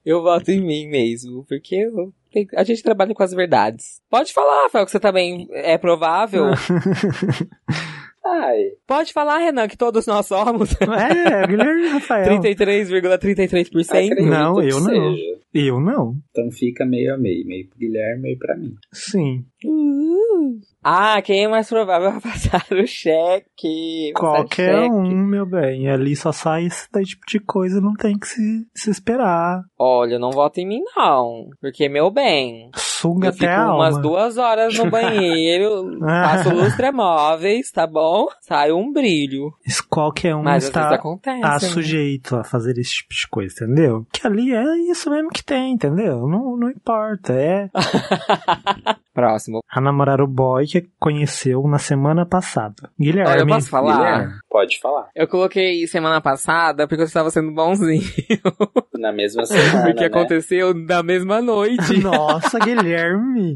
eu 0.04 0.22
voto 0.22 0.50
em 0.50 0.60
mim 0.60 0.86
mesmo, 0.88 1.44
porque 1.48 1.76
eu- 1.76 2.12
a 2.54 2.64
gente 2.64 2.82
trabalha 2.82 3.14
com 3.14 3.22
as 3.22 3.32
verdades. 3.32 4.00
Pode 4.10 4.32
falar, 4.32 4.64
Rafael, 4.64 4.84
que 4.84 4.90
você 4.90 5.00
também 5.00 5.48
é 5.52 5.78
provável. 5.78 6.46
ai, 8.24 8.72
Pode 8.86 9.12
falar, 9.12 9.38
Renan, 9.38 9.68
que 9.68 9.76
todos 9.76 10.06
nós 10.06 10.26
somos. 10.26 10.70
É, 10.80 11.46
Guilherme 11.46 11.84
e 11.84 11.88
Rafael. 11.88 12.40
33,33%. 12.40 13.88
acredito 13.88 14.22
Não, 14.22 14.62
eu 14.62 14.80
não. 14.80 15.14
seja. 15.14 15.38
Eu 15.54 15.80
não. 15.80 16.16
Então 16.30 16.50
fica 16.50 16.84
meio 16.84 17.14
a 17.14 17.16
meio, 17.16 17.46
meio 17.46 17.66
pro 17.68 17.78
Guilherme, 17.78 18.22
meio 18.22 18.38
pra 18.38 18.54
mim. 18.56 18.74
Sim. 18.92 19.44
Uh. 19.64 20.60
Ah, 20.90 21.20
quem 21.20 21.44
é 21.44 21.48
mais 21.48 21.68
provável 21.68 22.08
a 22.16 22.20
passar 22.20 22.64
o 22.72 22.86
cheque? 22.86 24.10
Qualquer 24.14 24.84
cheque. 24.84 24.90
um, 24.90 25.02
meu 25.26 25.44
bem. 25.44 25.86
Ali 25.90 26.16
só 26.16 26.32
sai 26.32 26.64
esse 26.64 26.88
tipo 27.04 27.26
de 27.28 27.38
coisa, 27.40 27.78
não 27.78 27.92
tem 27.92 28.18
que 28.18 28.26
se, 28.26 28.66
se 28.74 28.90
esperar. 28.90 29.60
Olha, 29.78 30.18
não 30.18 30.30
voto 30.30 30.58
em 30.60 30.66
mim, 30.66 30.80
não. 30.96 31.50
Porque, 31.60 31.90
meu 31.90 32.10
bem, 32.10 32.70
Suga 32.74 33.26
eu 33.26 33.30
até 33.30 33.38
fico 33.38 33.50
a 33.52 33.74
umas 33.74 33.96
alma. 33.96 34.00
duas 34.00 34.38
horas 34.38 34.78
no 34.78 34.88
banheiro, 34.90 35.98
faço 36.00 36.54
lustramóveis, 36.54 37.70
tá 37.70 37.86
bom? 37.86 38.26
Sai 38.40 38.72
um 38.72 38.90
brilho. 38.90 39.52
Isso 39.66 39.86
Qualquer 39.88 40.34
um 40.36 40.42
Mas 40.42 40.64
está 40.64 40.94
acontece. 40.94 41.40
tá 41.40 41.52
né? 41.54 41.58
sujeito 41.60 42.36
a 42.36 42.44
fazer 42.44 42.78
esse 42.78 42.92
tipo 42.98 43.12
de 43.12 43.28
coisa, 43.28 43.54
entendeu? 43.64 44.06
Que 44.12 44.26
ali 44.26 44.54
é 44.54 44.90
isso 44.90 45.10
mesmo 45.10 45.28
que 45.30 45.44
tem, 45.44 45.72
entendeu? 45.72 46.26
Não, 46.28 46.56
não 46.56 46.70
importa. 46.70 47.32
É 47.32 47.68
Próximo. 49.12 49.60
a 49.68 49.80
namorar 49.80 50.20
o 50.20 50.26
boy 50.28 50.66
que 50.66 50.77
conheceu 50.98 51.62
na 51.68 51.78
semana 51.78 52.26
passada. 52.26 52.90
Guilherme. 52.98 53.30
Olha, 53.30 53.40
eu 53.40 53.46
posso 53.46 53.68
falar? 53.68 53.96
Guilherme, 53.96 54.34
pode 54.50 54.80
falar. 54.80 55.08
Eu 55.14 55.28
coloquei 55.28 55.86
semana 55.86 56.20
passada 56.20 56.86
porque 56.86 57.02
eu 57.02 57.06
estava 57.06 57.30
sendo 57.30 57.52
bonzinho. 57.52 58.02
Na 58.98 59.12
mesma 59.12 59.44
semana, 59.46 59.84
porque 59.84 60.00
né? 60.00 60.06
aconteceu 60.06 60.74
na 60.74 61.02
mesma 61.02 61.40
noite. 61.40 61.98
Nossa, 62.02 62.58
Guilherme. 62.58 63.54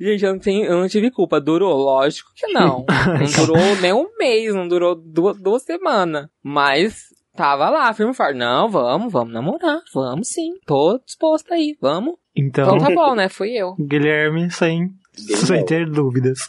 Gente, 0.00 0.24
eu 0.24 0.32
não, 0.32 0.40
tenho, 0.40 0.64
eu 0.64 0.80
não 0.80 0.88
tive 0.88 1.10
culpa. 1.10 1.40
Durou? 1.40 1.76
Lógico 1.76 2.30
que 2.34 2.48
não. 2.52 2.84
Não 2.88 3.46
durou 3.46 3.76
nem 3.80 3.92
um 3.92 4.08
mês, 4.18 4.54
não 4.54 4.66
durou 4.66 4.96
duas, 4.96 5.40
duas 5.40 5.62
semanas. 5.62 6.26
Mas 6.42 7.06
tava 7.36 7.70
lá, 7.70 7.92
firme 7.92 8.12
e 8.12 8.16
forte. 8.16 8.36
Não, 8.36 8.68
vamos, 8.68 9.12
vamos 9.12 9.32
namorar. 9.32 9.80
Vamos 9.94 10.28
sim. 10.28 10.54
Tô 10.66 10.98
disposta 11.04 11.54
aí, 11.54 11.76
vamos. 11.80 12.14
Então, 12.34 12.76
Então 12.76 12.78
tá 12.78 12.94
bom, 12.94 13.14
né? 13.14 13.28
Fui 13.28 13.50
eu. 13.50 13.74
Guilherme, 13.78 14.50
sem, 14.50 14.90
sem 15.14 15.64
ter 15.64 15.88
dúvidas. 15.88 16.40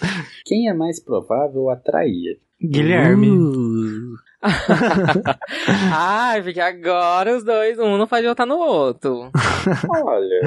Quem 0.46 0.70
é 0.70 0.74
mais 0.74 1.00
provável 1.04 1.70
a 1.70 1.76
trair? 1.76 2.40
Guilherme. 2.62 3.30
Uh. 3.30 4.16
Ai, 5.92 6.42
porque 6.42 6.60
agora 6.60 7.36
os 7.36 7.44
dois, 7.44 7.80
um 7.80 7.98
não 7.98 8.08
pode 8.08 8.28
votar 8.28 8.46
no 8.46 8.58
outro. 8.58 9.30
Olha, 9.90 10.42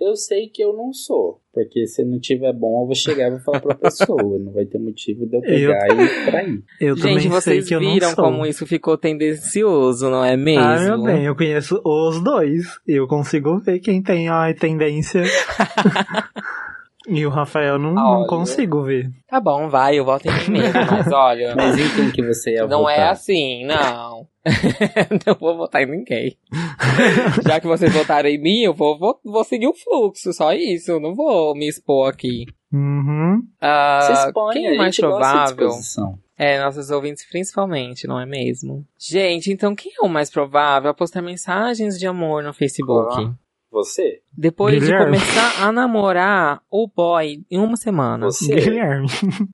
eu 0.00 0.16
sei 0.16 0.48
que 0.48 0.62
eu 0.62 0.72
não 0.72 0.92
sou. 0.92 1.40
Porque 1.52 1.86
se 1.86 2.04
não 2.04 2.20
tiver 2.20 2.52
bom, 2.52 2.82
eu 2.82 2.86
vou 2.86 2.94
chegar 2.94 3.26
e 3.26 3.30
vou 3.30 3.40
falar 3.40 3.60
pra 3.60 3.74
pessoa. 3.74 4.38
Não 4.38 4.52
vai 4.52 4.64
ter 4.64 4.78
motivo 4.78 5.26
de 5.26 5.36
eu 5.36 5.40
pegar 5.40 5.86
e 5.88 6.24
trair. 6.26 6.62
Eu 6.80 6.96
Gente, 6.96 7.02
também 7.02 7.20
sei 7.20 7.30
vocês 7.30 7.68
que 7.68 7.74
eu 7.74 7.80
não 7.80 7.92
viram 7.92 8.10
sou. 8.10 8.24
como 8.24 8.46
isso 8.46 8.66
ficou 8.66 8.96
tendencioso, 8.96 10.08
não 10.08 10.24
é 10.24 10.36
mesmo? 10.36 10.62
Ah, 10.64 10.78
meu 10.78 11.02
bem, 11.02 11.24
eu 11.24 11.34
conheço 11.34 11.80
os 11.84 12.22
dois. 12.22 12.78
Eu 12.86 13.08
consigo 13.08 13.58
ver 13.58 13.80
quem 13.80 14.00
tem 14.02 14.28
a 14.28 14.54
tendência. 14.54 15.22
e 17.08 17.24
o 17.24 17.30
Rafael 17.30 17.78
não, 17.78 17.92
não 17.94 18.26
consigo 18.26 18.82
ver. 18.82 19.10
Tá 19.26 19.40
bom, 19.40 19.68
vai, 19.68 19.98
eu 19.98 20.04
voto 20.04 20.28
em 20.28 20.50
mim 20.50 20.58
mesmo, 20.60 20.80
mas 20.90 21.10
olha, 21.10 21.54
Mas 21.56 21.78
em 21.78 21.94
quem 21.94 22.10
que 22.10 22.22
você 22.22 22.52
ia 22.52 22.66
não 22.66 22.80
votar? 22.80 22.98
é 22.98 23.08
assim, 23.08 23.64
não. 23.64 24.26
não 25.26 25.34
vou 25.38 25.56
votar 25.56 25.82
em 25.82 25.90
ninguém. 25.90 26.36
Já 27.46 27.60
que 27.60 27.66
vocês 27.66 27.92
votaram 27.92 28.28
em 28.28 28.38
mim, 28.40 28.60
eu 28.62 28.74
vou, 28.74 28.98
vou, 28.98 29.18
vou 29.24 29.44
seguir 29.44 29.66
o 29.66 29.74
fluxo, 29.74 30.32
só 30.32 30.52
isso, 30.52 30.90
eu 30.92 31.00
não 31.00 31.14
vou 31.14 31.54
me 31.54 31.68
expor 31.68 32.10
aqui. 32.10 32.44
Uhum. 32.72 33.42
Ah, 33.60 34.00
Se 34.02 34.12
expõe, 34.28 34.52
quem 34.52 34.66
é 34.66 34.76
mais 34.76 34.96
provável? 34.96 35.70
É, 36.36 36.62
nossos 36.62 36.90
ouvintes 36.90 37.28
principalmente, 37.28 38.06
não 38.06 38.18
é 38.18 38.24
mesmo? 38.24 38.86
Gente, 38.98 39.52
então 39.52 39.74
quem 39.74 39.92
é 40.00 40.04
o 40.04 40.08
mais 40.08 40.30
provável 40.30 40.90
a 40.90 40.94
postar 40.94 41.20
mensagens 41.20 41.98
de 41.98 42.06
amor 42.06 42.42
no 42.42 42.54
Facebook? 42.54 43.14
Ah. 43.18 43.34
Você? 43.70 44.20
Depois 44.36 44.82
Guilherme. 44.82 45.16
de 45.16 45.24
começar 45.24 45.64
a 45.64 45.70
namorar 45.70 46.60
o 46.70 46.88
boy 46.88 47.44
em 47.50 47.58
uma 47.58 47.76
semana. 47.76 48.26
Você? 48.26 48.54
Guilherme. 48.54 49.06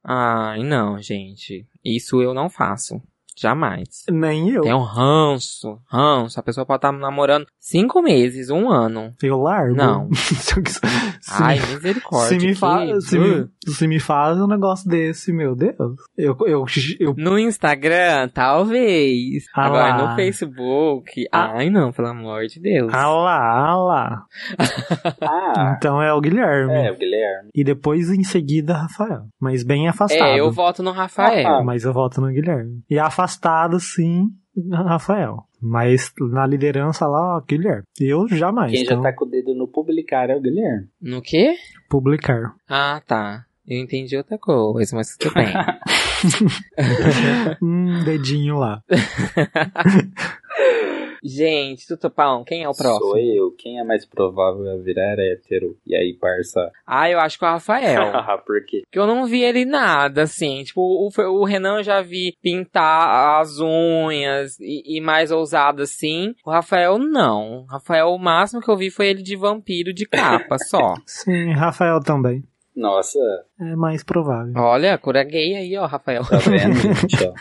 Ai, 0.03 0.63
não, 0.63 1.01
gente. 1.01 1.67
Isso 1.85 2.23
eu 2.23 2.33
não 2.33 2.49
faço. 2.49 3.01
Jamais. 3.39 3.89
Nem 4.11 4.49
eu. 4.51 4.63
Tem 4.63 4.73
um 4.75 4.79
ranço, 4.83 5.79
ranço. 5.91 6.41
A 6.41 6.43
pessoa 6.43 6.65
pode 6.65 6.79
estar 6.79 6.93
namorando 6.93 7.47
cinco 7.61 8.01
meses, 8.03 8.49
um 8.51 8.71
ano. 8.71 9.13
Eu 9.23 9.39
largo. 9.39 9.75
Não. 9.77 10.09
se, 10.15 11.43
Ai, 11.43 11.59
misericórdia. 11.61 12.29
se, 12.29 12.47
me 12.47 12.53
que- 12.53 12.59
fa- 12.59 13.01
se, 13.01 13.19
me, 13.19 13.49
se 13.67 13.87
me 13.89 14.01
faz 14.01 14.39
um 14.41 14.47
negócio 14.47 14.89
desse, 14.89 15.33
meu 15.33 15.55
Deus. 15.55 15.75
Eu, 16.17 16.37
eu, 16.47 16.65
eu, 16.99 17.15
No 17.17 17.39
Instagram, 17.39 18.29
talvez. 18.33 19.45
Ah 19.55 19.67
Agora 19.67 19.97
lá. 19.97 20.11
no 20.11 20.17
Facebook. 20.17 21.27
Ah. 21.33 21.53
Ai, 21.57 21.69
não, 21.71 21.93
pelo 21.93 22.09
amor 22.09 22.47
de 22.47 22.61
Deus. 22.61 22.93
ah 22.93 23.09
lá, 23.09 23.69
ah 23.69 23.77
lá. 23.77 24.23
Ah, 25.21 25.75
Então 25.77 26.01
é 26.03 26.13
o 26.13 26.21
Guilherme. 26.21 26.73
é, 26.73 26.91
o 26.93 26.97
Guilherme. 26.97 27.51
E 27.55 27.65
depois, 27.65 28.11
em 28.11 28.23
seguida, 28.23 28.75
Rafael. 28.75 29.25
Mas 29.41 29.63
bem 29.63 29.89
afastado. 29.89 30.23
é, 30.29 30.41
eu 30.41 30.51
voto 30.51 30.83
no 30.83 30.91
Rafael. 30.93 31.47
Ah, 31.47 31.63
Mas 31.63 31.85
eu 31.85 31.93
voto 31.93 32.21
no 32.21 32.29
Guilherme. 32.29 32.83
E 32.89 32.99
afastado, 32.99 33.26
sim, 33.81 34.29
Rafael. 34.71 35.45
Mas 35.61 36.13
na 36.33 36.47
liderança 36.47 37.07
lá, 37.07 37.37
ó, 37.37 37.41
Guilherme. 37.41 37.85
Eu 37.99 38.29
jamais. 38.29 38.73
Quem 38.73 38.83
então, 38.83 38.99
já 38.99 39.11
tá 39.11 39.13
com 39.13 39.25
o 39.25 39.29
dedo 39.29 39.55
no 39.55 39.67
publicar 39.67 40.31
é 40.31 40.37
o 40.37 40.41
Guilherme. 40.41 40.89
No 41.01 41.23
quê? 41.23 41.57
publicar. 41.89 42.55
Ah, 42.69 43.01
tá. 43.07 43.45
Eu 43.67 43.81
entendi 43.81 44.17
outra 44.17 44.39
coisa, 44.39 44.95
mas 44.95 45.17
tudo 45.17 45.35
bem. 45.35 45.49
um 47.61 48.05
dedinho 48.05 48.59
lá. 48.59 48.81
Gente, 51.27 51.87
Tutupão, 51.89 52.45
quem 52.45 52.63
é 52.63 52.69
o 52.69 52.73
próximo? 52.75 53.11
Sou 53.11 53.19
eu. 53.19 53.51
Quem 53.59 53.81
é 53.81 53.85
mais 53.85 54.07
provável 54.07 54.71
a 54.71 54.77
virar 54.77 55.17
hétero? 55.19 55.77
E 55.85 55.97
aí, 55.97 56.15
parça? 56.15 56.71
Ah, 56.87 57.11
eu 57.11 57.19
acho 57.19 57.39
que 57.39 57.45
é 57.45 57.49
o 57.49 57.51
Rafael. 57.53 58.13
Por 58.47 58.65
quê? 58.65 58.83
Porque 58.85 58.99
eu 58.99 59.07
não 59.07 59.27
vi 59.27 59.43
ele 59.43 59.65
nada, 59.65 60.23
assim. 60.23 60.63
Tipo, 60.63 60.81
o, 60.81 61.09
o 61.41 61.45
Renan 61.45 61.79
eu 61.79 61.83
já 61.83 62.01
vi 62.01 62.37
pintar 62.41 63.41
as 63.41 63.59
unhas 63.59 64.59
e, 64.61 64.99
e 64.99 65.01
mais 65.01 65.33
ousado, 65.33 65.83
assim. 65.83 66.33
O 66.45 66.51
Rafael, 66.51 66.99
não. 66.99 67.63
O 67.63 67.67
Rafael, 67.67 68.09
o 68.09 68.19
máximo 68.19 68.61
que 68.61 68.71
eu 68.71 68.77
vi 68.77 68.91
foi 68.91 69.09
ele 69.09 69.23
de 69.23 69.37
vampiro 69.37 69.93
de 69.93 70.07
capa, 70.07 70.57
só. 70.59 70.95
Sim, 71.07 71.51
Rafael 71.53 71.99
também. 72.01 72.45
Nossa, 72.77 73.19
É 73.59 73.75
mais 73.75 74.05
provável. 74.05 74.53
Olha, 74.55 74.99
cura 74.99 75.25
gay 75.25 75.57
aí, 75.57 75.77
ó, 75.79 75.87
Rafael. 75.87 76.23
tá 76.27 76.37
vendo, 76.37 76.75
gente, 77.01 77.25
ó? 77.25 77.33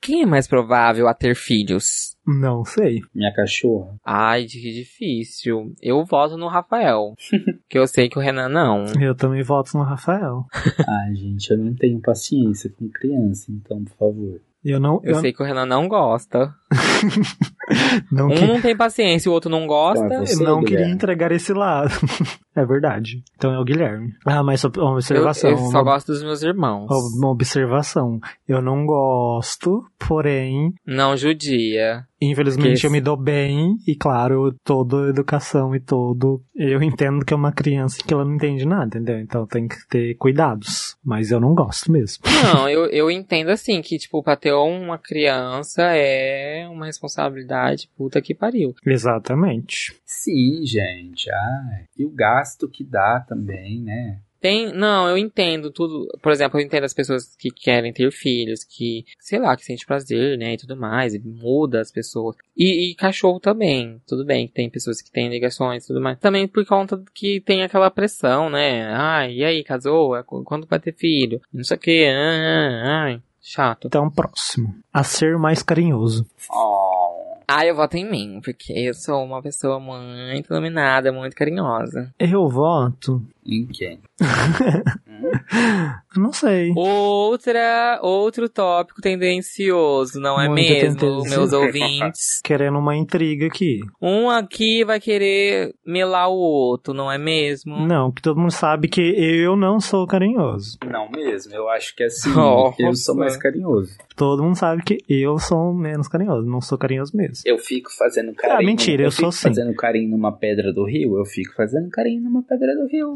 Quem 0.00 0.22
é 0.22 0.26
mais 0.26 0.46
provável 0.46 1.08
a 1.08 1.14
ter 1.14 1.34
filhos? 1.34 2.16
Não 2.26 2.64
sei. 2.64 3.00
Minha 3.14 3.32
cachorra. 3.32 3.96
Ai, 4.04 4.44
que 4.44 4.72
difícil. 4.72 5.74
Eu 5.82 6.04
voto 6.04 6.36
no 6.36 6.46
Rafael. 6.46 7.14
que 7.68 7.78
eu 7.78 7.86
sei 7.86 8.08
que 8.08 8.18
o 8.18 8.22
Renan 8.22 8.48
não. 8.48 8.84
Eu 9.00 9.14
também 9.14 9.42
voto 9.42 9.76
no 9.76 9.82
Rafael. 9.82 10.44
Ai, 10.86 11.14
gente, 11.14 11.50
eu 11.50 11.58
não 11.58 11.74
tenho 11.74 12.00
paciência 12.00 12.70
com 12.70 12.88
criança, 12.88 13.50
então, 13.50 13.82
por 13.84 13.96
favor. 13.96 14.40
Eu 14.64 14.80
não. 14.80 15.00
Eu 15.04 15.14
Eu, 15.14 15.20
sei 15.20 15.32
que 15.32 15.42
o 15.42 15.46
Renan 15.46 15.66
não 15.66 15.86
gosta. 15.88 16.52
não, 18.10 18.26
Um 18.26 18.30
que- 18.34 18.46
não 18.46 18.60
tem 18.60 18.76
paciência, 18.76 19.30
o 19.30 19.34
outro 19.34 19.50
não 19.50 19.66
gosta. 19.66 20.04
Então, 20.04 20.22
é 20.22 20.26
você, 20.26 20.42
eu 20.42 20.46
não 20.48 20.62
queria 20.62 20.88
entregar 20.88 21.32
esse 21.32 21.52
lado. 21.52 21.90
é 22.56 22.64
verdade. 22.66 23.22
Então 23.36 23.52
é 23.52 23.58
o 23.58 23.64
Guilherme. 23.64 24.12
Ah, 24.26 24.42
mas 24.42 24.60
só 24.60 24.68
uma 24.76 24.82
Eu, 24.84 24.92
observação. 24.94 25.50
eu 25.50 25.56
só 25.58 25.78
uma, 25.78 25.82
gosto 25.84 26.08
dos 26.12 26.22
meus 26.22 26.42
irmãos. 26.42 26.86
uma 27.16 27.30
observação. 27.30 28.18
Eu 28.48 28.60
não 28.60 28.84
gosto, 28.84 29.84
porém, 29.98 30.72
Não 30.86 31.16
judia. 31.16 32.04
infelizmente 32.20 32.84
eu 32.84 32.90
me 32.90 33.00
dou 33.00 33.16
bem. 33.16 33.76
E 33.86 33.94
claro, 33.94 34.54
toda 34.64 35.08
educação 35.08 35.74
e 35.74 35.80
todo. 35.80 36.42
Eu 36.54 36.82
entendo 36.82 37.24
que 37.24 37.32
é 37.32 37.36
uma 37.36 37.52
criança 37.52 38.02
que 38.04 38.12
ela 38.12 38.24
não 38.24 38.34
entende 38.34 38.66
nada, 38.66 38.86
entendeu? 38.86 39.20
Então 39.20 39.46
tem 39.46 39.68
que 39.68 39.76
ter 39.88 40.14
cuidados. 40.16 40.87
Mas 41.04 41.30
eu 41.30 41.40
não 41.40 41.54
gosto 41.54 41.90
mesmo. 41.90 42.24
Não, 42.42 42.68
eu, 42.68 42.86
eu 42.86 43.10
entendo 43.10 43.50
assim, 43.50 43.80
que, 43.80 43.98
tipo, 43.98 44.22
pra 44.22 44.36
ter 44.36 44.52
uma 44.52 44.98
criança 44.98 45.82
é 45.82 46.68
uma 46.68 46.86
responsabilidade 46.86 47.88
puta 47.96 48.20
que 48.20 48.34
pariu. 48.34 48.74
Exatamente. 48.84 49.94
Sim, 50.04 50.64
gente. 50.66 51.30
Ai. 51.30 51.84
E 51.96 52.04
o 52.04 52.10
gasto 52.10 52.68
que 52.68 52.84
dá 52.84 53.24
também, 53.26 53.80
né? 53.82 54.20
Tem, 54.40 54.72
não, 54.72 55.08
eu 55.08 55.18
entendo 55.18 55.70
tudo. 55.70 56.06
Por 56.22 56.30
exemplo, 56.30 56.60
eu 56.60 56.64
entendo 56.64 56.84
as 56.84 56.94
pessoas 56.94 57.34
que 57.36 57.50
querem 57.50 57.92
ter 57.92 58.10
filhos, 58.12 58.62
que, 58.62 59.04
sei 59.18 59.38
lá, 59.38 59.56
que 59.56 59.64
sente 59.64 59.84
prazer, 59.84 60.38
né, 60.38 60.54
e 60.54 60.56
tudo 60.56 60.76
mais, 60.76 61.14
e 61.14 61.18
muda 61.18 61.80
as 61.80 61.90
pessoas. 61.90 62.36
E, 62.56 62.90
e 62.90 62.94
cachorro 62.94 63.40
também, 63.40 64.00
tudo 64.06 64.24
bem, 64.24 64.46
que 64.46 64.52
tem 64.54 64.70
pessoas 64.70 65.02
que 65.02 65.10
têm 65.10 65.28
ligações 65.28 65.84
e 65.84 65.86
tudo 65.88 66.00
mais. 66.00 66.18
Também 66.18 66.46
por 66.46 66.64
conta 66.64 67.02
que 67.12 67.40
tem 67.40 67.62
aquela 67.62 67.90
pressão, 67.90 68.48
né? 68.48 68.88
Ai, 68.94 69.34
e 69.34 69.44
aí, 69.44 69.64
casou? 69.64 70.16
É, 70.16 70.22
qu- 70.22 70.44
Quando 70.44 70.66
vai 70.66 70.78
ter 70.78 70.94
filho? 70.94 71.40
Não 71.52 71.64
sei 71.64 71.76
o 71.76 71.80
que, 71.80 72.06
ai, 72.06 73.20
chato. 73.42 73.86
Então, 73.88 74.10
próximo. 74.10 74.74
A 74.92 75.02
ser 75.02 75.36
mais 75.36 75.62
carinhoso. 75.62 76.24
Oh. 76.50 77.08
Ah, 77.50 77.64
eu 77.64 77.74
voto 77.74 77.96
em 77.96 78.04
mim, 78.04 78.40
porque 78.44 78.74
eu 78.74 78.92
sou 78.92 79.24
uma 79.24 79.40
pessoa 79.40 79.80
muito 79.80 80.52
iluminada, 80.52 81.10
muito 81.10 81.34
carinhosa. 81.34 82.12
Eu 82.18 82.46
voto. 82.46 83.22
Em 83.48 83.66
quem? 83.66 83.98
eu 86.14 86.22
Não 86.22 86.32
sei. 86.34 86.70
Outra, 86.76 87.98
outro 88.02 88.46
tópico 88.46 89.00
tendencioso, 89.00 90.20
não 90.20 90.38
é 90.38 90.48
Muito 90.48 90.60
mesmo, 90.60 90.98
tendencioso. 90.98 91.30
meus 91.30 91.52
ouvintes? 91.54 92.40
Querendo 92.44 92.78
uma 92.78 92.94
intriga 92.94 93.46
aqui. 93.46 93.80
Um 94.02 94.28
aqui 94.28 94.84
vai 94.84 95.00
querer 95.00 95.74
melar 95.86 96.28
o 96.28 96.36
outro, 96.36 96.92
não 96.92 97.10
é 97.10 97.16
mesmo? 97.16 97.86
Não, 97.86 98.12
que 98.12 98.20
todo 98.20 98.38
mundo 98.38 98.52
sabe 98.52 98.86
que 98.86 99.00
eu 99.00 99.56
não 99.56 99.80
sou 99.80 100.06
carinhoso. 100.06 100.76
Não 100.84 101.10
mesmo, 101.10 101.54
eu 101.54 101.70
acho 101.70 101.96
que 101.96 102.04
assim, 102.04 102.34
Nossa. 102.34 102.82
eu 102.82 102.94
sou 102.94 103.16
mais 103.16 103.36
carinhoso. 103.36 103.96
Todo 104.14 104.42
mundo 104.42 104.56
sabe 104.56 104.82
que 104.82 104.98
eu 105.08 105.38
sou 105.38 105.72
menos 105.72 106.06
carinhoso. 106.08 106.46
Não 106.46 106.60
sou 106.60 106.76
carinhoso 106.76 107.16
mesmo. 107.16 107.36
Eu 107.46 107.56
fico 107.58 107.90
fazendo 107.96 108.34
carinho. 108.34 108.58
Ah, 108.58 108.62
mentira, 108.62 109.04
eu 109.04 109.10
fico 109.10 109.22
sou 109.22 109.32
sim. 109.32 109.48
fazendo 109.48 109.74
carinho 109.74 110.10
numa 110.10 110.32
pedra 110.32 110.72
do 110.72 110.84
rio, 110.84 111.16
eu 111.16 111.24
fico 111.24 111.54
fazendo 111.54 111.88
carinho 111.88 112.22
numa 112.22 112.42
pedra 112.42 112.74
do 112.74 112.86
rio. 112.88 113.14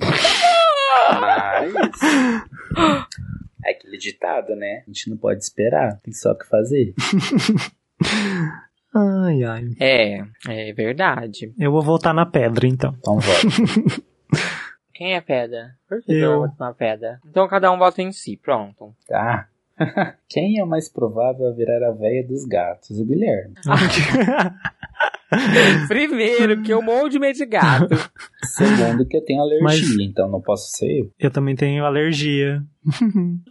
Mas. 1.21 2.01
É 3.65 3.71
aquele 3.71 3.97
ditado, 3.99 4.57
né? 4.57 4.83
A 4.87 4.91
gente 4.91 5.09
não 5.11 5.17
pode 5.17 5.43
esperar, 5.43 6.01
tem 6.03 6.13
só 6.13 6.33
o 6.33 6.39
que 6.39 6.47
fazer. 6.49 6.95
Ai, 8.95 9.43
ai. 9.43 9.65
É, 9.81 10.23
é 10.49 10.73
verdade. 10.75 11.51
Eu 11.59 11.73
vou 11.73 11.81
voltar 11.81 12.13
na 12.13 12.27
pedra, 12.27 12.67
então. 12.67 12.95
Então 12.99 13.19
voto. 13.19 14.05
Quem 14.93 15.15
é 15.15 15.21
pedra? 15.23 15.71
Por 15.89 16.03
que 16.03 16.13
Eu. 16.13 16.41
voto 16.41 16.55
na 16.61 16.75
pedra? 16.75 17.19
Então 17.27 17.49
cada 17.49 17.73
um 17.73 17.79
vota 17.79 18.03
em 18.03 18.13
si, 18.13 18.37
pronto. 18.37 18.95
Tá. 19.09 19.49
Quem 20.29 20.59
é 20.59 20.63
o 20.63 20.67
mais 20.67 20.91
provável 20.91 21.49
a 21.49 21.53
virar 21.53 21.83
a 21.89 21.93
véia 21.93 22.23
dos 22.23 22.45
gatos? 22.45 22.99
O 23.01 23.07
Guilherme. 23.07 23.55
Primeiro, 25.89 26.63
que 26.63 26.73
eu 26.73 26.83
morro 26.83 27.09
de 27.09 27.19
medo 27.19 27.37
de 27.37 27.47
gato. 27.47 27.95
Segundo, 28.55 29.07
que 29.07 29.17
eu 29.17 29.25
tenho 29.25 29.41
alergia, 29.41 29.63
Mas- 29.65 29.97
então 30.01 30.29
não 30.31 30.41
posso 30.41 30.71
ser 30.77 31.01
eu. 31.01 31.11
eu 31.19 31.31
também 31.31 31.55
tenho 31.57 31.85
alergia. 31.85 32.63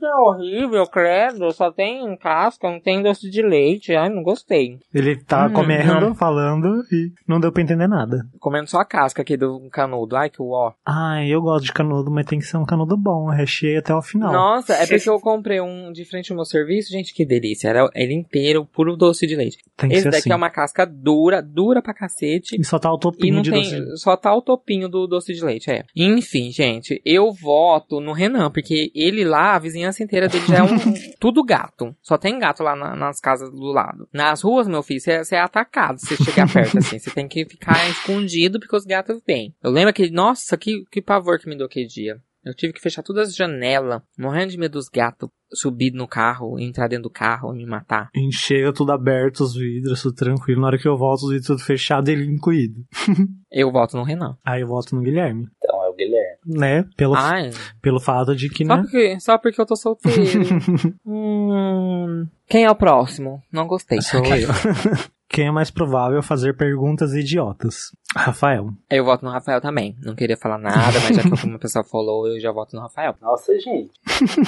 É 0.01 0.15
horrível, 0.15 0.85
credo. 0.87 1.51
Só 1.51 1.71
tem 1.71 2.15
casca, 2.17 2.69
não 2.69 2.79
tem 2.79 3.01
doce 3.01 3.29
de 3.29 3.41
leite. 3.41 3.93
Ai, 3.95 4.09
não 4.09 4.23
gostei. 4.23 4.77
Ele 4.93 5.15
tá 5.15 5.47
Hum, 5.47 5.53
comendo, 5.53 5.99
não. 6.01 6.15
falando 6.15 6.83
e 6.91 7.11
não 7.27 7.39
deu 7.39 7.51
pra 7.51 7.61
entender 7.61 7.87
nada. 7.87 8.25
Comendo 8.39 8.69
só 8.69 8.79
a 8.79 8.85
casca 8.85 9.21
aqui 9.21 9.37
do 9.37 9.69
canudo. 9.71 10.15
Ai, 10.15 10.29
que 10.29 10.41
uó. 10.41 10.73
Ai, 10.85 11.29
eu 11.29 11.41
gosto 11.41 11.65
de 11.65 11.73
canudo, 11.73 12.11
mas 12.11 12.25
tem 12.25 12.39
que 12.39 12.45
ser 12.45 12.57
um 12.57 12.65
canudo 12.65 12.97
bom, 12.97 13.29
recheio 13.29 13.79
até 13.79 13.93
o 13.93 14.01
final. 14.01 14.31
Nossa, 14.31 14.73
é 14.73 14.85
porque 14.85 15.09
eu 15.09 15.19
comprei 15.19 15.61
um 15.61 15.91
de 15.91 16.03
frente 16.05 16.31
ao 16.31 16.35
meu 16.35 16.45
serviço. 16.45 16.91
Gente, 16.91 17.13
que 17.13 17.25
delícia. 17.25 17.69
Era 17.69 17.89
ele 17.95 18.13
inteiro, 18.13 18.65
puro 18.65 18.95
doce 18.95 19.25
de 19.27 19.35
leite. 19.35 19.57
Tem 19.77 19.89
que 19.89 19.95
Esse 19.95 20.03
ser 20.03 20.09
daqui 20.09 20.19
assim. 20.21 20.31
é 20.31 20.35
uma 20.35 20.49
casca 20.49 20.85
dura, 20.85 21.41
dura 21.41 21.81
pra 21.81 21.93
cacete. 21.93 22.59
E 22.59 22.63
só 22.63 22.77
tá 22.79 22.91
o 22.91 22.97
E 22.97 22.99
topinho 22.99 23.35
não 23.35 23.41
de 23.41 23.51
tem, 23.51 23.63
doce. 23.63 23.97
só 23.97 24.15
tá 24.17 24.33
o 24.35 24.41
topinho 24.41 24.89
do 24.89 25.07
doce 25.07 25.33
de 25.33 25.43
leite, 25.43 25.69
é. 25.71 25.83
Enfim, 25.95 26.51
gente, 26.51 27.01
eu 27.05 27.31
voto 27.31 27.99
no 27.99 28.11
Renan, 28.13 28.51
porque 28.51 28.91
ele 28.93 29.20
lá, 29.23 29.55
a 29.55 29.59
vizinhança 29.59 30.03
inteira 30.03 30.27
dele 30.27 30.45
já 30.47 30.57
é 30.57 30.63
um, 30.63 30.67
tudo 31.19 31.43
gato. 31.43 31.95
Só 32.01 32.17
tem 32.17 32.37
gato 32.39 32.63
lá 32.63 32.75
na- 32.75 32.95
nas 32.95 33.19
casas 33.19 33.49
do 33.51 33.71
lado. 33.71 34.07
Nas 34.13 34.41
ruas, 34.41 34.67
meu 34.67 34.83
filho, 34.83 34.99
você 34.99 35.35
é 35.35 35.39
atacado 35.39 35.99
se 35.99 36.15
você 36.15 36.23
chegar 36.23 36.47
perto, 36.51 36.77
assim. 36.77 36.99
Você 36.99 37.11
tem 37.11 37.27
que 37.27 37.45
ficar 37.45 37.87
escondido 37.89 38.59
porque 38.59 38.75
os 38.75 38.85
gatos 38.85 39.21
vêm. 39.25 39.53
Eu 39.63 39.71
lembro 39.71 39.93
que, 39.93 40.09
nossa, 40.11 40.57
que, 40.57 40.83
que 40.91 41.01
pavor 41.01 41.39
que 41.39 41.47
me 41.49 41.55
deu 41.57 41.65
aquele 41.65 41.87
dia. 41.87 42.17
Eu 42.43 42.55
tive 42.55 42.73
que 42.73 42.81
fechar 42.81 43.03
todas 43.03 43.29
as 43.29 43.35
janelas, 43.35 44.01
morrendo 44.17 44.51
de 44.51 44.57
medo 44.57 44.71
dos 44.73 44.89
gatos 44.89 45.29
subir 45.53 45.91
no 45.91 46.07
carro, 46.07 46.57
entrar 46.57 46.87
dentro 46.87 47.03
do 47.03 47.09
carro 47.11 47.53
e 47.53 47.57
me 47.57 47.65
matar. 47.67 48.09
Encheu 48.15 48.73
tudo 48.73 48.91
aberto, 48.93 49.41
os 49.41 49.53
vidros, 49.53 50.01
tudo 50.01 50.15
tranquilo. 50.15 50.61
Na 50.61 50.67
hora 50.67 50.77
que 50.79 50.87
eu 50.87 50.97
volto, 50.97 51.23
os 51.23 51.29
vidros 51.29 51.45
tudo 51.45 51.59
fechado 51.59 52.09
e 52.09 52.13
ele 52.13 52.25
incluído. 52.25 52.83
Eu 53.51 53.69
voto 53.71 53.97
no 53.97 54.03
Renan. 54.03 54.37
Aí 54.45 54.61
eu 54.61 54.67
volto 54.67 54.95
no 54.95 55.01
Guilherme. 55.01 55.45
Então 55.57 55.80
é 55.80 55.80
o 55.91 55.95
Guilherme. 55.95 56.37
Né? 56.45 56.85
Pelo, 56.95 57.15
Ai, 57.15 57.51
pelo 57.81 57.99
fato 57.99 58.35
de 58.35 58.49
que, 58.49 58.65
Só 58.65 58.75
né? 58.75 58.81
porque, 58.81 59.19
só 59.19 59.37
porque 59.37 59.61
eu 59.61 59.65
tô 59.65 59.75
solteiro. 59.75 60.41
hum, 61.05 62.25
quem 62.47 62.65
é 62.65 62.71
o 62.71 62.75
próximo? 62.75 63.41
Não 63.51 63.67
gostei. 63.67 64.01
Sou 64.01 64.23
eu. 64.25 64.49
Quem 65.33 65.47
é 65.47 65.51
mais 65.51 65.71
provável 65.71 66.21
fazer 66.21 66.57
perguntas 66.57 67.13
idiotas? 67.13 67.95
Rafael. 68.13 68.67
Eu 68.89 69.05
voto 69.05 69.23
no 69.23 69.31
Rafael 69.31 69.61
também. 69.61 69.95
Não 70.03 70.13
queria 70.13 70.35
falar 70.35 70.57
nada, 70.57 70.99
mas 70.99 71.15
já 71.15 71.23
que 71.23 71.29
uma 71.47 71.57
pessoa 71.57 71.85
falou, 71.85 72.27
eu 72.27 72.37
já 72.37 72.51
voto 72.51 72.75
no 72.75 72.81
Rafael. 72.81 73.15
Nossa, 73.21 73.57
gente. 73.57 73.93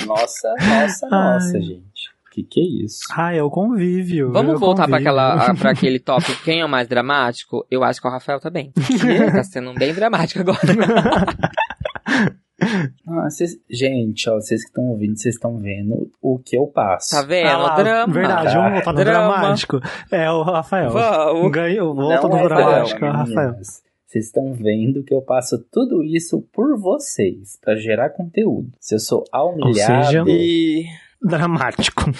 Nossa, 0.05 0.53
nossa, 0.59 1.07
nossa, 1.07 1.61
gente. 1.61 1.92
Que 2.33 2.41
que 2.41 2.59
é 2.59 2.83
isso? 2.85 2.97
Ah, 3.15 3.31
é 3.31 3.43
o 3.43 3.49
convívio. 3.51 4.31
Vamos 4.31 4.55
é 4.55 4.57
voltar 4.57 4.87
pra, 4.87 4.97
convívio. 4.97 5.11
aquela, 5.19 5.53
pra 5.53 5.69
aquele 5.69 5.99
tópico, 5.99 6.43
quem 6.43 6.61
é 6.61 6.65
o 6.65 6.69
mais 6.69 6.87
dramático? 6.87 7.63
Eu 7.69 7.83
acho 7.83 8.01
que 8.01 8.07
é 8.07 8.09
o 8.09 8.13
Rafael 8.13 8.39
também. 8.39 8.71
Que 8.75 9.31
tá 9.31 9.43
sendo 9.43 9.71
bem 9.75 9.93
dramático 9.93 10.39
agora. 10.41 10.57
Ah, 13.07 13.29
cês- 13.29 13.57
gente, 13.69 14.29
ó, 14.29 14.35
vocês 14.35 14.61
que 14.61 14.69
estão 14.69 14.85
ouvindo, 14.85 15.17
vocês 15.17 15.35
estão 15.35 15.57
vendo 15.57 16.09
o 16.21 16.39
que 16.39 16.55
eu 16.57 16.65
passo. 16.65 17.09
Tá 17.11 17.21
vendo? 17.21 17.49
Ah 17.49 17.75
drama. 17.75 18.13
Verdade, 18.13 18.55
vamos 18.55 18.71
voltar 18.73 18.93
no 18.93 18.97
Drama. 18.99 19.37
dramático. 19.37 19.79
É 20.09 20.31
o 20.31 20.41
Rafael. 20.43 20.89
Vamos. 20.91 21.51
Ganhou, 21.51 21.93
volta 21.93 22.27
no 22.27 22.37
é 22.37 22.43
dramático, 22.43 23.03
é 23.03 23.09
o 23.09 23.13
Rafael. 23.13 23.53
Vocês 24.07 24.25
estão 24.27 24.53
vendo 24.53 25.03
que 25.03 25.13
eu 25.13 25.21
passo 25.21 25.57
tudo 25.71 26.03
isso 26.03 26.41
por 26.53 26.79
vocês, 26.79 27.57
pra 27.61 27.75
gerar 27.75 28.11
conteúdo. 28.11 28.69
Se 28.79 28.95
eu 28.95 28.99
sou 28.99 29.25
humilhado, 29.33 30.05
seja- 30.05 30.23
E... 30.27 30.85
Dramático. 31.23 32.03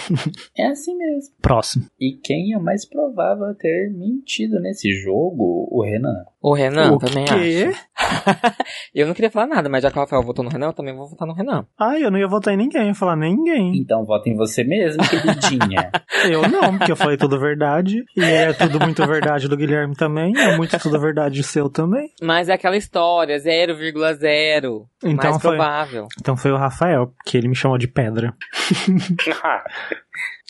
É 0.57 0.67
assim 0.67 0.95
mesmo. 0.95 1.33
Próximo. 1.41 1.85
E 1.99 2.13
quem 2.13 2.53
é 2.53 2.59
mais 2.59 2.85
provável 2.85 3.45
a 3.45 3.53
ter 3.53 3.91
mentido 3.91 4.59
nesse 4.59 4.91
jogo? 4.93 5.67
O 5.71 5.83
Renan. 5.83 6.25
O 6.43 6.53
Renan 6.53 6.91
o 6.91 6.97
também 6.97 7.23
quê? 7.23 7.71
acha. 7.71 7.93
eu 8.93 9.07
não 9.07 9.13
queria 9.13 9.31
falar 9.31 9.47
nada, 9.47 9.69
mas 9.69 9.81
já 9.81 9.89
que 9.89 9.97
o 9.97 10.01
Rafael 10.01 10.21
votou 10.21 10.43
no 10.43 10.51
Renan, 10.51 10.67
eu 10.67 10.73
também 10.73 10.93
vou 10.93 11.07
votar 11.07 11.25
no 11.25 11.33
Renan. 11.33 11.65
Ah, 11.79 11.97
eu 11.97 12.11
não 12.11 12.19
ia 12.19 12.27
votar 12.27 12.53
em 12.53 12.57
ninguém, 12.57 12.81
eu 12.81 12.87
ia 12.89 12.93
falar 12.93 13.15
ninguém. 13.15 13.77
Então 13.77 14.03
vota 14.03 14.29
em 14.29 14.35
você 14.35 14.61
mesmo, 14.61 15.01
queridinha. 15.07 15.89
Eu 16.29 16.47
não, 16.49 16.77
porque 16.77 16.91
eu 16.91 16.95
falei 16.95 17.17
tudo 17.17 17.37
verdade. 17.37 18.03
E 18.15 18.23
é 18.23 18.53
tudo 18.53 18.79
muito 18.79 19.05
verdade 19.05 19.49
do 19.49 19.57
Guilherme 19.57 19.93
também. 19.93 20.31
É 20.37 20.55
muito 20.55 20.77
tudo 20.79 20.97
verdade 20.99 21.43
seu 21.43 21.69
também. 21.69 22.09
Mas 22.21 22.47
é 22.47 22.53
aquela 22.53 22.77
história, 22.77 23.37
0,0. 23.37 24.85
Então 25.03 25.31
mais 25.31 25.41
foi, 25.41 25.57
provável. 25.57 26.07
então 26.19 26.37
foi 26.37 26.51
o 26.51 26.57
Rafael, 26.57 27.11
que 27.25 27.37
ele 27.37 27.49
me 27.49 27.55
chamou 27.55 27.77
de 27.77 27.87
pedra. 27.87 28.33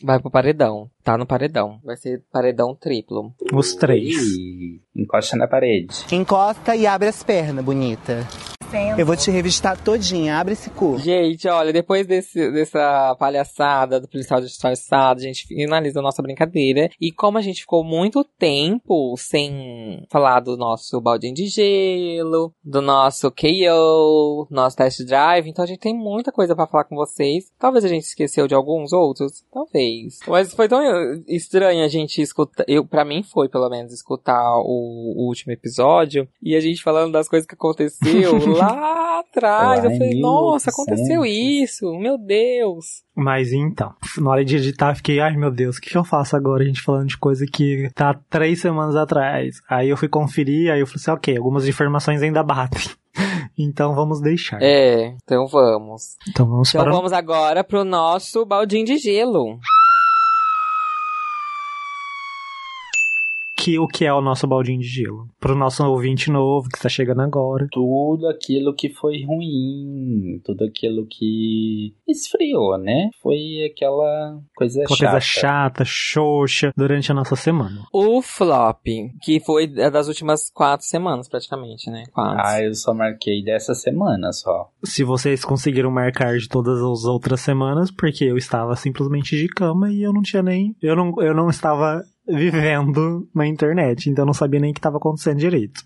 Vai 0.04 0.20
pro 0.20 0.30
paredão. 0.30 0.90
Tá 1.04 1.18
no 1.18 1.26
paredão. 1.26 1.80
Vai 1.84 1.98
ser 1.98 2.24
paredão 2.32 2.74
triplo. 2.74 3.34
Os 3.54 3.76
três. 3.76 4.16
Ih, 4.16 4.82
encosta 4.96 5.36
na 5.36 5.48
parede. 5.48 6.06
Encosta 6.12 6.76
e 6.76 6.88
abre 6.88 7.10
as 7.10 7.22
pernas, 7.22 7.64
bonita. 7.64 8.26
Eu 8.98 9.06
vou 9.06 9.16
te 9.16 9.30
revistar 9.30 9.80
todinha, 9.80 10.40
abre 10.40 10.54
esse 10.54 10.68
cu. 10.72 10.98
Gente, 10.98 11.48
olha, 11.48 11.72
depois 11.72 12.08
desse, 12.08 12.52
dessa 12.52 13.16
palhaçada 13.20 14.00
do 14.00 14.08
policial 14.08 14.42
disfarçado, 14.42 15.20
a 15.20 15.24
gente 15.24 15.46
finaliza 15.46 16.00
a 16.00 16.02
nossa 16.02 16.24
brincadeira. 16.24 16.90
E 17.00 17.12
como 17.12 17.38
a 17.38 17.42
gente 17.42 17.62
ficou 17.62 17.84
muito 17.84 18.24
tempo 18.24 19.16
sem 19.16 20.08
falar 20.10 20.40
do 20.40 20.58
nosso 20.58 21.00
baldinho 21.00 21.36
de 21.36 21.46
gelo, 21.46 22.52
do 22.64 22.82
nosso 22.82 23.30
KO, 23.30 24.48
nosso 24.50 24.76
test 24.76 25.06
drive, 25.06 25.48
então 25.48 25.64
a 25.64 25.68
gente 25.68 25.80
tem 25.80 25.96
muita 25.96 26.32
coisa 26.32 26.56
pra 26.56 26.66
falar 26.66 26.86
com 26.86 26.96
vocês. 26.96 27.52
Talvez 27.60 27.86
a 27.86 27.90
gente 27.90 28.06
esqueceu 28.06 28.48
de 28.48 28.56
alguns 28.56 28.92
outros, 28.92 29.44
talvez. 29.54 30.18
Mas 30.28 30.52
foi 30.52 30.68
tão 30.68 30.82
estranho 31.28 31.84
a 31.84 31.88
gente 31.88 32.22
escutar, 32.22 32.64
eu, 32.68 32.86
pra 32.86 33.06
mim 33.06 33.24
foi 33.24 33.50
pelo 33.50 33.70
menos, 33.70 33.94
escutar 33.94 34.58
o, 34.58 35.14
o 35.16 35.28
último 35.28 35.52
episódio 35.54 36.28
e 36.42 36.56
a 36.56 36.60
gente 36.60 36.84
falando 36.84 37.12
das 37.12 37.28
coisas 37.28 37.48
que 37.48 37.56
aconteceu 37.56 38.38
lá 38.56 39.20
atrás. 39.20 39.84
Lá 39.84 39.90
eu 39.90 39.98
falei, 39.98 40.20
nossa, 40.20 40.70
aconteceu 40.70 41.22
1800. 41.22 41.64
isso, 41.64 41.98
meu 41.98 42.18
Deus. 42.18 43.04
Mas 43.16 43.54
então, 43.54 43.94
na 44.18 44.32
hora 44.32 44.46
de 44.46 44.56
editar, 44.56 44.96
fiquei, 44.96 45.20
ai 45.20 45.36
meu 45.36 45.52
Deus, 45.52 45.78
o 45.78 45.82
que, 45.82 45.96
eu 45.96 46.04
faço 46.04 46.36
agora? 46.36 46.64
A 46.64 46.66
gente 46.66 46.82
falando 46.82 47.08
de 47.08 47.18
coisa 47.18 47.46
que 47.46 47.90
tá 47.94 48.20
três 48.30 48.62
semanas 48.62 48.96
atrás. 48.96 49.62
Aí 49.70 49.90
eu 49.90 49.98
fui 49.98 50.08
conferir, 50.08 50.72
aí 50.72 50.80
eu 50.80 50.88
falei 50.88 51.02
assim, 51.02 51.12
ok, 51.12 51.38
algumas 51.38 51.68
informações 51.68 52.22
ainda 52.22 52.44
batem. 52.44 52.82
Então 53.56 53.94
vamos 53.94 54.20
deixar. 54.20 54.60
É, 54.64 55.16
então 55.24 55.46
vamos. 55.46 56.16
Então 56.28 56.48
vamos 56.48 56.70
Então 56.70 56.84
para 56.84 56.92
vamos 56.92 57.14
agora 57.14 57.64
pro 57.64 57.84
nosso 57.84 58.44
baldinho 58.48 58.84
de 58.84 58.98
gelo. 58.98 59.60
Que 63.64 63.80
o 63.80 63.88
que 63.88 64.04
é 64.06 64.14
o 64.14 64.20
nosso 64.22 64.46
baldinho 64.46 64.80
de 64.82 64.88
gelo. 64.88 65.28
Pro 65.40 65.56
nosso 65.56 65.86
ouvinte 65.86 66.30
novo 66.30 66.68
que 66.68 66.76
está 66.76 66.90
chegando 66.90 67.22
agora. 67.22 67.68
Tudo 67.72 68.28
aquilo 68.28 68.76
que 68.76 68.90
foi 68.90 69.24
ruim, 69.24 70.42
tudo 70.44 70.66
aquilo 70.66 71.08
que 71.10 71.94
esfriou, 72.08 72.78
né? 72.78 73.10
Foi 73.22 73.70
aquela 73.72 74.40
coisa 74.56 74.82
Aquela 74.82 74.98
chata. 74.98 75.12
coisa 75.12 75.20
chata, 75.26 75.86
xoxa, 75.86 76.74
durante 76.76 77.12
a 77.12 77.16
nossa 77.16 77.36
semana. 77.36 77.82
O 77.94 78.22
flop, 78.22 78.86
que 79.22 79.40
foi 79.40 79.68
das 79.68 80.08
últimas 80.10 80.50
quatro 80.54 80.86
semanas, 80.86 81.30
praticamente, 81.30 81.90
né? 81.90 82.04
Quatro. 82.12 82.44
Ah, 82.46 82.62
eu 82.62 82.74
só 82.74 82.94
marquei 82.94 83.44
dessa 83.44 83.74
semana 83.74 84.32
só. 84.34 84.70
Se 84.84 85.04
vocês 85.04 85.46
conseguiram 85.46 85.90
marcar 85.90 86.38
de 86.38 86.50
todas 86.50 86.80
as 86.82 87.06
outras 87.06 87.40
semanas, 87.40 87.90
porque 87.92 88.26
eu 88.26 88.36
estava 88.38 88.76
simplesmente 88.76 89.38
de 89.38 89.48
cama 89.48 89.90
e 89.90 90.04
eu 90.04 90.12
não 90.12 90.22
tinha 90.22 90.44
nem. 90.44 90.76
Eu 90.82 90.96
não, 90.96 91.14
eu 91.22 91.34
não 91.34 91.50
estava 91.50 92.04
vivendo 92.28 93.28
na 93.34 93.48
internet, 93.48 94.10
então 94.10 94.24
eu 94.24 94.28
não 94.28 94.34
sabia 94.34 94.60
nem 94.60 94.72
o 94.72 94.74
que 94.74 94.80
estava 94.80 94.98
acontecendo 94.98 95.38
direito. 95.40 95.82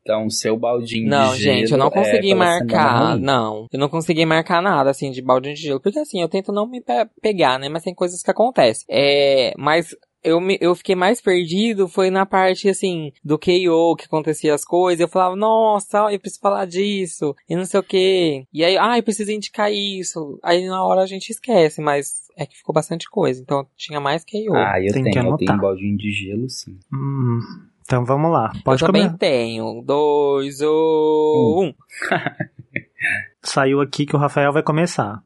Então, 0.00 0.30
seu 0.30 0.56
baldinho 0.56 1.08
Não, 1.08 1.32
de 1.32 1.42
gelo 1.42 1.56
gente, 1.58 1.72
eu 1.72 1.78
não 1.78 1.88
é 1.88 1.90
consegui 1.90 2.28
semana 2.28 2.60
marcar. 2.60 3.18
Não, 3.18 3.66
eu 3.72 3.78
não 3.78 3.88
consegui 3.88 4.24
marcar 4.24 4.62
nada, 4.62 4.88
assim, 4.90 5.10
de 5.10 5.20
baldinho 5.20 5.56
de 5.56 5.62
gelo. 5.62 5.80
Porque, 5.80 5.98
assim, 5.98 6.20
eu 6.22 6.28
tento 6.28 6.52
não 6.52 6.64
me 6.68 6.80
pe- 6.80 7.08
pegar, 7.20 7.58
né? 7.58 7.68
Mas 7.68 7.82
tem 7.82 7.92
coisas 7.92 8.22
que 8.22 8.30
acontecem. 8.30 8.84
É, 8.88 9.52
mas 9.58 9.96
eu, 10.26 10.40
me, 10.40 10.58
eu 10.60 10.74
fiquei 10.74 10.94
mais 10.94 11.20
perdido 11.20 11.88
foi 11.88 12.10
na 12.10 12.26
parte, 12.26 12.68
assim, 12.68 13.12
do 13.24 13.38
KO, 13.38 13.96
que 13.96 14.04
acontecia 14.04 14.54
as 14.54 14.64
coisas. 14.64 15.00
Eu 15.00 15.08
falava, 15.08 15.36
nossa, 15.36 16.12
eu 16.12 16.18
preciso 16.18 16.40
falar 16.40 16.66
disso, 16.66 17.34
e 17.48 17.54
não 17.56 17.64
sei 17.64 17.80
o 17.80 17.82
quê. 17.82 18.44
E 18.52 18.64
aí, 18.64 18.76
ah, 18.76 18.98
eu 18.98 19.02
preciso 19.02 19.30
indicar 19.30 19.72
isso. 19.72 20.38
Aí 20.42 20.66
na 20.66 20.84
hora 20.84 21.02
a 21.02 21.06
gente 21.06 21.30
esquece, 21.30 21.80
mas 21.80 22.26
é 22.36 22.44
que 22.44 22.56
ficou 22.56 22.74
bastante 22.74 23.08
coisa. 23.08 23.40
Então 23.40 23.66
tinha 23.76 24.00
mais 24.00 24.24
KO. 24.24 24.54
Ah, 24.54 24.80
eu 24.80 24.92
Tem 24.92 25.04
que 25.04 25.10
tenho, 25.10 25.24
eu 25.24 25.28
anotar. 25.28 25.46
tenho 25.46 25.60
baldinho 25.60 25.96
de 25.96 26.10
gelo, 26.10 26.48
sim. 26.50 26.78
Hum, 26.92 27.40
então 27.82 28.04
vamos 28.04 28.30
lá. 28.30 28.52
Pode 28.64 28.82
eu 28.82 28.86
também 28.86 29.02
começar. 29.02 29.18
tenho. 29.18 29.82
Dois 29.82 30.60
ou 30.60 31.64
um. 31.64 31.74
Saiu 33.42 33.80
aqui 33.80 34.04
que 34.04 34.16
o 34.16 34.18
Rafael 34.18 34.52
vai 34.52 34.62
começar. 34.62 35.22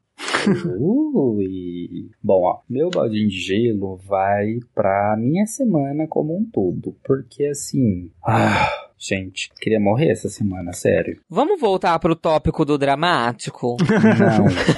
Ui. 0.79 1.70
Bom, 2.31 2.43
ó, 2.43 2.59
meu 2.69 2.89
baldinho 2.89 3.27
de 3.27 3.37
gelo 3.37 3.97
vai 4.07 4.59
pra 4.73 5.17
minha 5.19 5.45
semana 5.45 6.07
como 6.07 6.33
um 6.33 6.45
todo. 6.45 6.95
Porque 7.03 7.43
assim. 7.43 8.09
Ah, 8.25 8.69
gente, 8.97 9.51
queria 9.59 9.81
morrer 9.81 10.11
essa 10.11 10.29
semana, 10.29 10.71
sério. 10.71 11.19
Vamos 11.29 11.59
voltar 11.59 11.99
pro 11.99 12.15
tópico 12.15 12.63
do 12.63 12.77
dramático? 12.77 13.75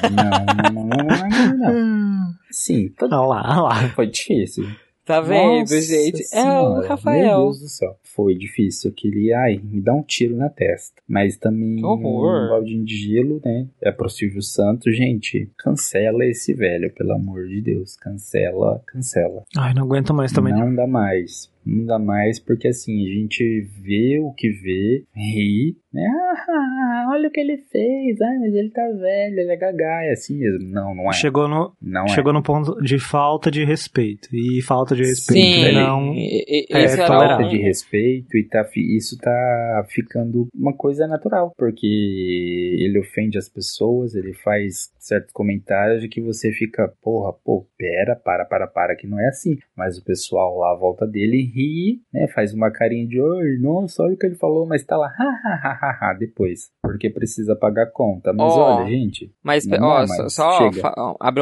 Não, 0.10 0.74
não, 0.74 0.86
não, 0.86 0.88
não, 0.88 1.30
não, 1.30 1.74
não. 1.74 2.34
Sim, 2.50 2.90
todo... 2.98 3.14
Olha 3.14 3.28
lá, 3.28 3.52
olha 3.52 3.62
lá. 3.62 3.90
foi 3.90 4.08
difícil. 4.08 4.66
Tá 5.06 5.20
vendo, 5.20 5.60
Nossa 5.60 5.82
gente? 5.82 6.22
É 6.22 6.24
o 6.24 6.44
Senhora, 6.44 6.80
Meu 6.80 6.88
Rafael. 6.90 7.42
Deus 7.42 7.60
do 7.60 7.68
céu. 7.68 7.98
Foi 8.04 8.36
difícil. 8.36 8.90
Eu 8.92 8.96
queria, 8.96 9.38
ai, 9.40 9.60
me 9.62 9.82
dar 9.82 9.96
um 9.96 10.02
tiro 10.04 10.36
na 10.36 10.50
testa. 10.50 11.02
Mas 11.08 11.36
também 11.36 11.76
Que 11.78 11.86
horror. 11.86 12.46
um 12.46 12.50
baldinho 12.50 12.86
de 12.86 12.96
gelo, 12.96 13.42
né? 13.44 13.68
É 13.82 13.92
pro 13.92 14.10
Silvio 14.10 14.42
Santos, 14.42 14.96
gente. 14.96 15.52
Cancela 15.58 16.26
esse 16.26 16.54
velho, 16.54 16.94
pelo 16.94 17.12
amor 17.14 17.48
de 17.48 17.62
Deus. 17.62 17.96
Cancela, 17.98 18.82
cancela. 18.88 19.44
Ai, 19.58 19.74
não 19.74 19.84
aguento 19.84 20.14
mais 20.14 20.32
também. 20.32 20.54
Não 20.54 20.74
dá 20.74 20.88
mais. 20.88 21.52
Não 21.66 21.86
dá 21.86 21.98
mais, 22.00 22.40
porque 22.40 22.68
assim, 22.68 23.06
a 23.06 23.14
gente 23.14 23.62
vê 23.82 24.20
o 24.20 24.32
que 24.34 24.50
vê, 24.50 25.04
ri, 25.16 25.76
né? 25.94 26.08
Ah, 26.50 27.08
olha 27.12 27.30
o 27.30 27.32
que 27.32 27.40
ele 27.40 27.58
fez. 27.58 28.20
Ai, 28.22 28.38
mas 28.40 28.54
ele 28.54 28.70
tá 28.70 28.82
velho, 28.88 29.40
ele 29.40 29.52
é 29.52 29.56
gagá, 29.56 30.04
é 30.04 30.12
assim 30.12 30.38
mesmo. 30.38 30.68
Não, 30.70 30.94
não 30.96 31.10
é. 31.10 31.14
Chegou 31.14 31.48
no, 31.48 31.74
Não 31.82 32.08
chegou 32.08 32.34
no 32.34 32.42
ponto 32.42 32.82
de 32.82 32.98
falta 33.00 33.50
de 33.52 33.64
respeito. 33.64 34.28
E 34.34 34.62
falta 34.62 34.96
de 34.96 35.04
respeito 35.04 35.60
Sim, 35.60 35.72
não. 35.74 36.14
e- 36.14 36.44
e- 36.48 36.66
é 36.74 37.46
um- 37.46 37.50
de 37.50 37.58
respeito 37.58 38.38
e 38.38 38.44
tá, 38.44 38.68
isso 38.76 39.18
tá 39.18 39.86
ficando 39.90 40.48
uma 40.54 40.74
coisa 40.74 41.08
natural, 41.08 41.54
porque 41.58 42.78
ele 42.80 43.00
ofende 43.00 43.38
as 43.38 43.48
pessoas, 43.50 44.16
ele 44.16 44.34
faz 44.34 44.92
certos 44.98 45.32
comentários 45.32 46.02
de 46.02 46.08
que 46.08 46.22
você 46.22 46.52
fica, 46.52 46.92
porra, 47.02 47.34
pô, 47.44 47.68
pera, 47.78 48.16
para, 48.16 48.46
para, 48.46 48.68
para, 48.68 48.96
que 48.96 49.08
não 49.08 49.20
é 49.20 49.28
assim. 49.28 49.58
Mas 49.76 49.98
o 49.98 50.04
pessoal 50.04 50.58
lá 50.58 50.72
à 50.72 50.76
volta 50.78 51.06
dele 51.06 51.52
ri, 51.54 52.02
né, 52.12 52.28
faz 52.28 52.54
uma 52.54 52.72
carinha 52.72 53.08
de, 53.08 53.22
oi, 53.22 53.58
nossa, 53.60 54.04
olha 54.04 54.16
o 54.16 54.18
que 54.18 54.26
ele 54.26 54.36
falou, 54.36 54.66
mas 54.66 54.84
tá 54.84 54.98
lá, 54.98 55.08
ha, 55.08 55.24
ha, 55.24 55.80
ha, 55.82 56.10
ha, 56.10 56.14
depois, 56.14 56.72
porque 56.82 57.10
precisa 57.10 57.56
pagar 57.56 57.92
conta. 57.92 58.34
Mas 58.34 58.54
olha, 58.54 58.90
gente, 58.90 59.32
Mas, 59.44 59.68
ó, 59.82 60.08
só, 60.08 60.30
só 60.30 60.70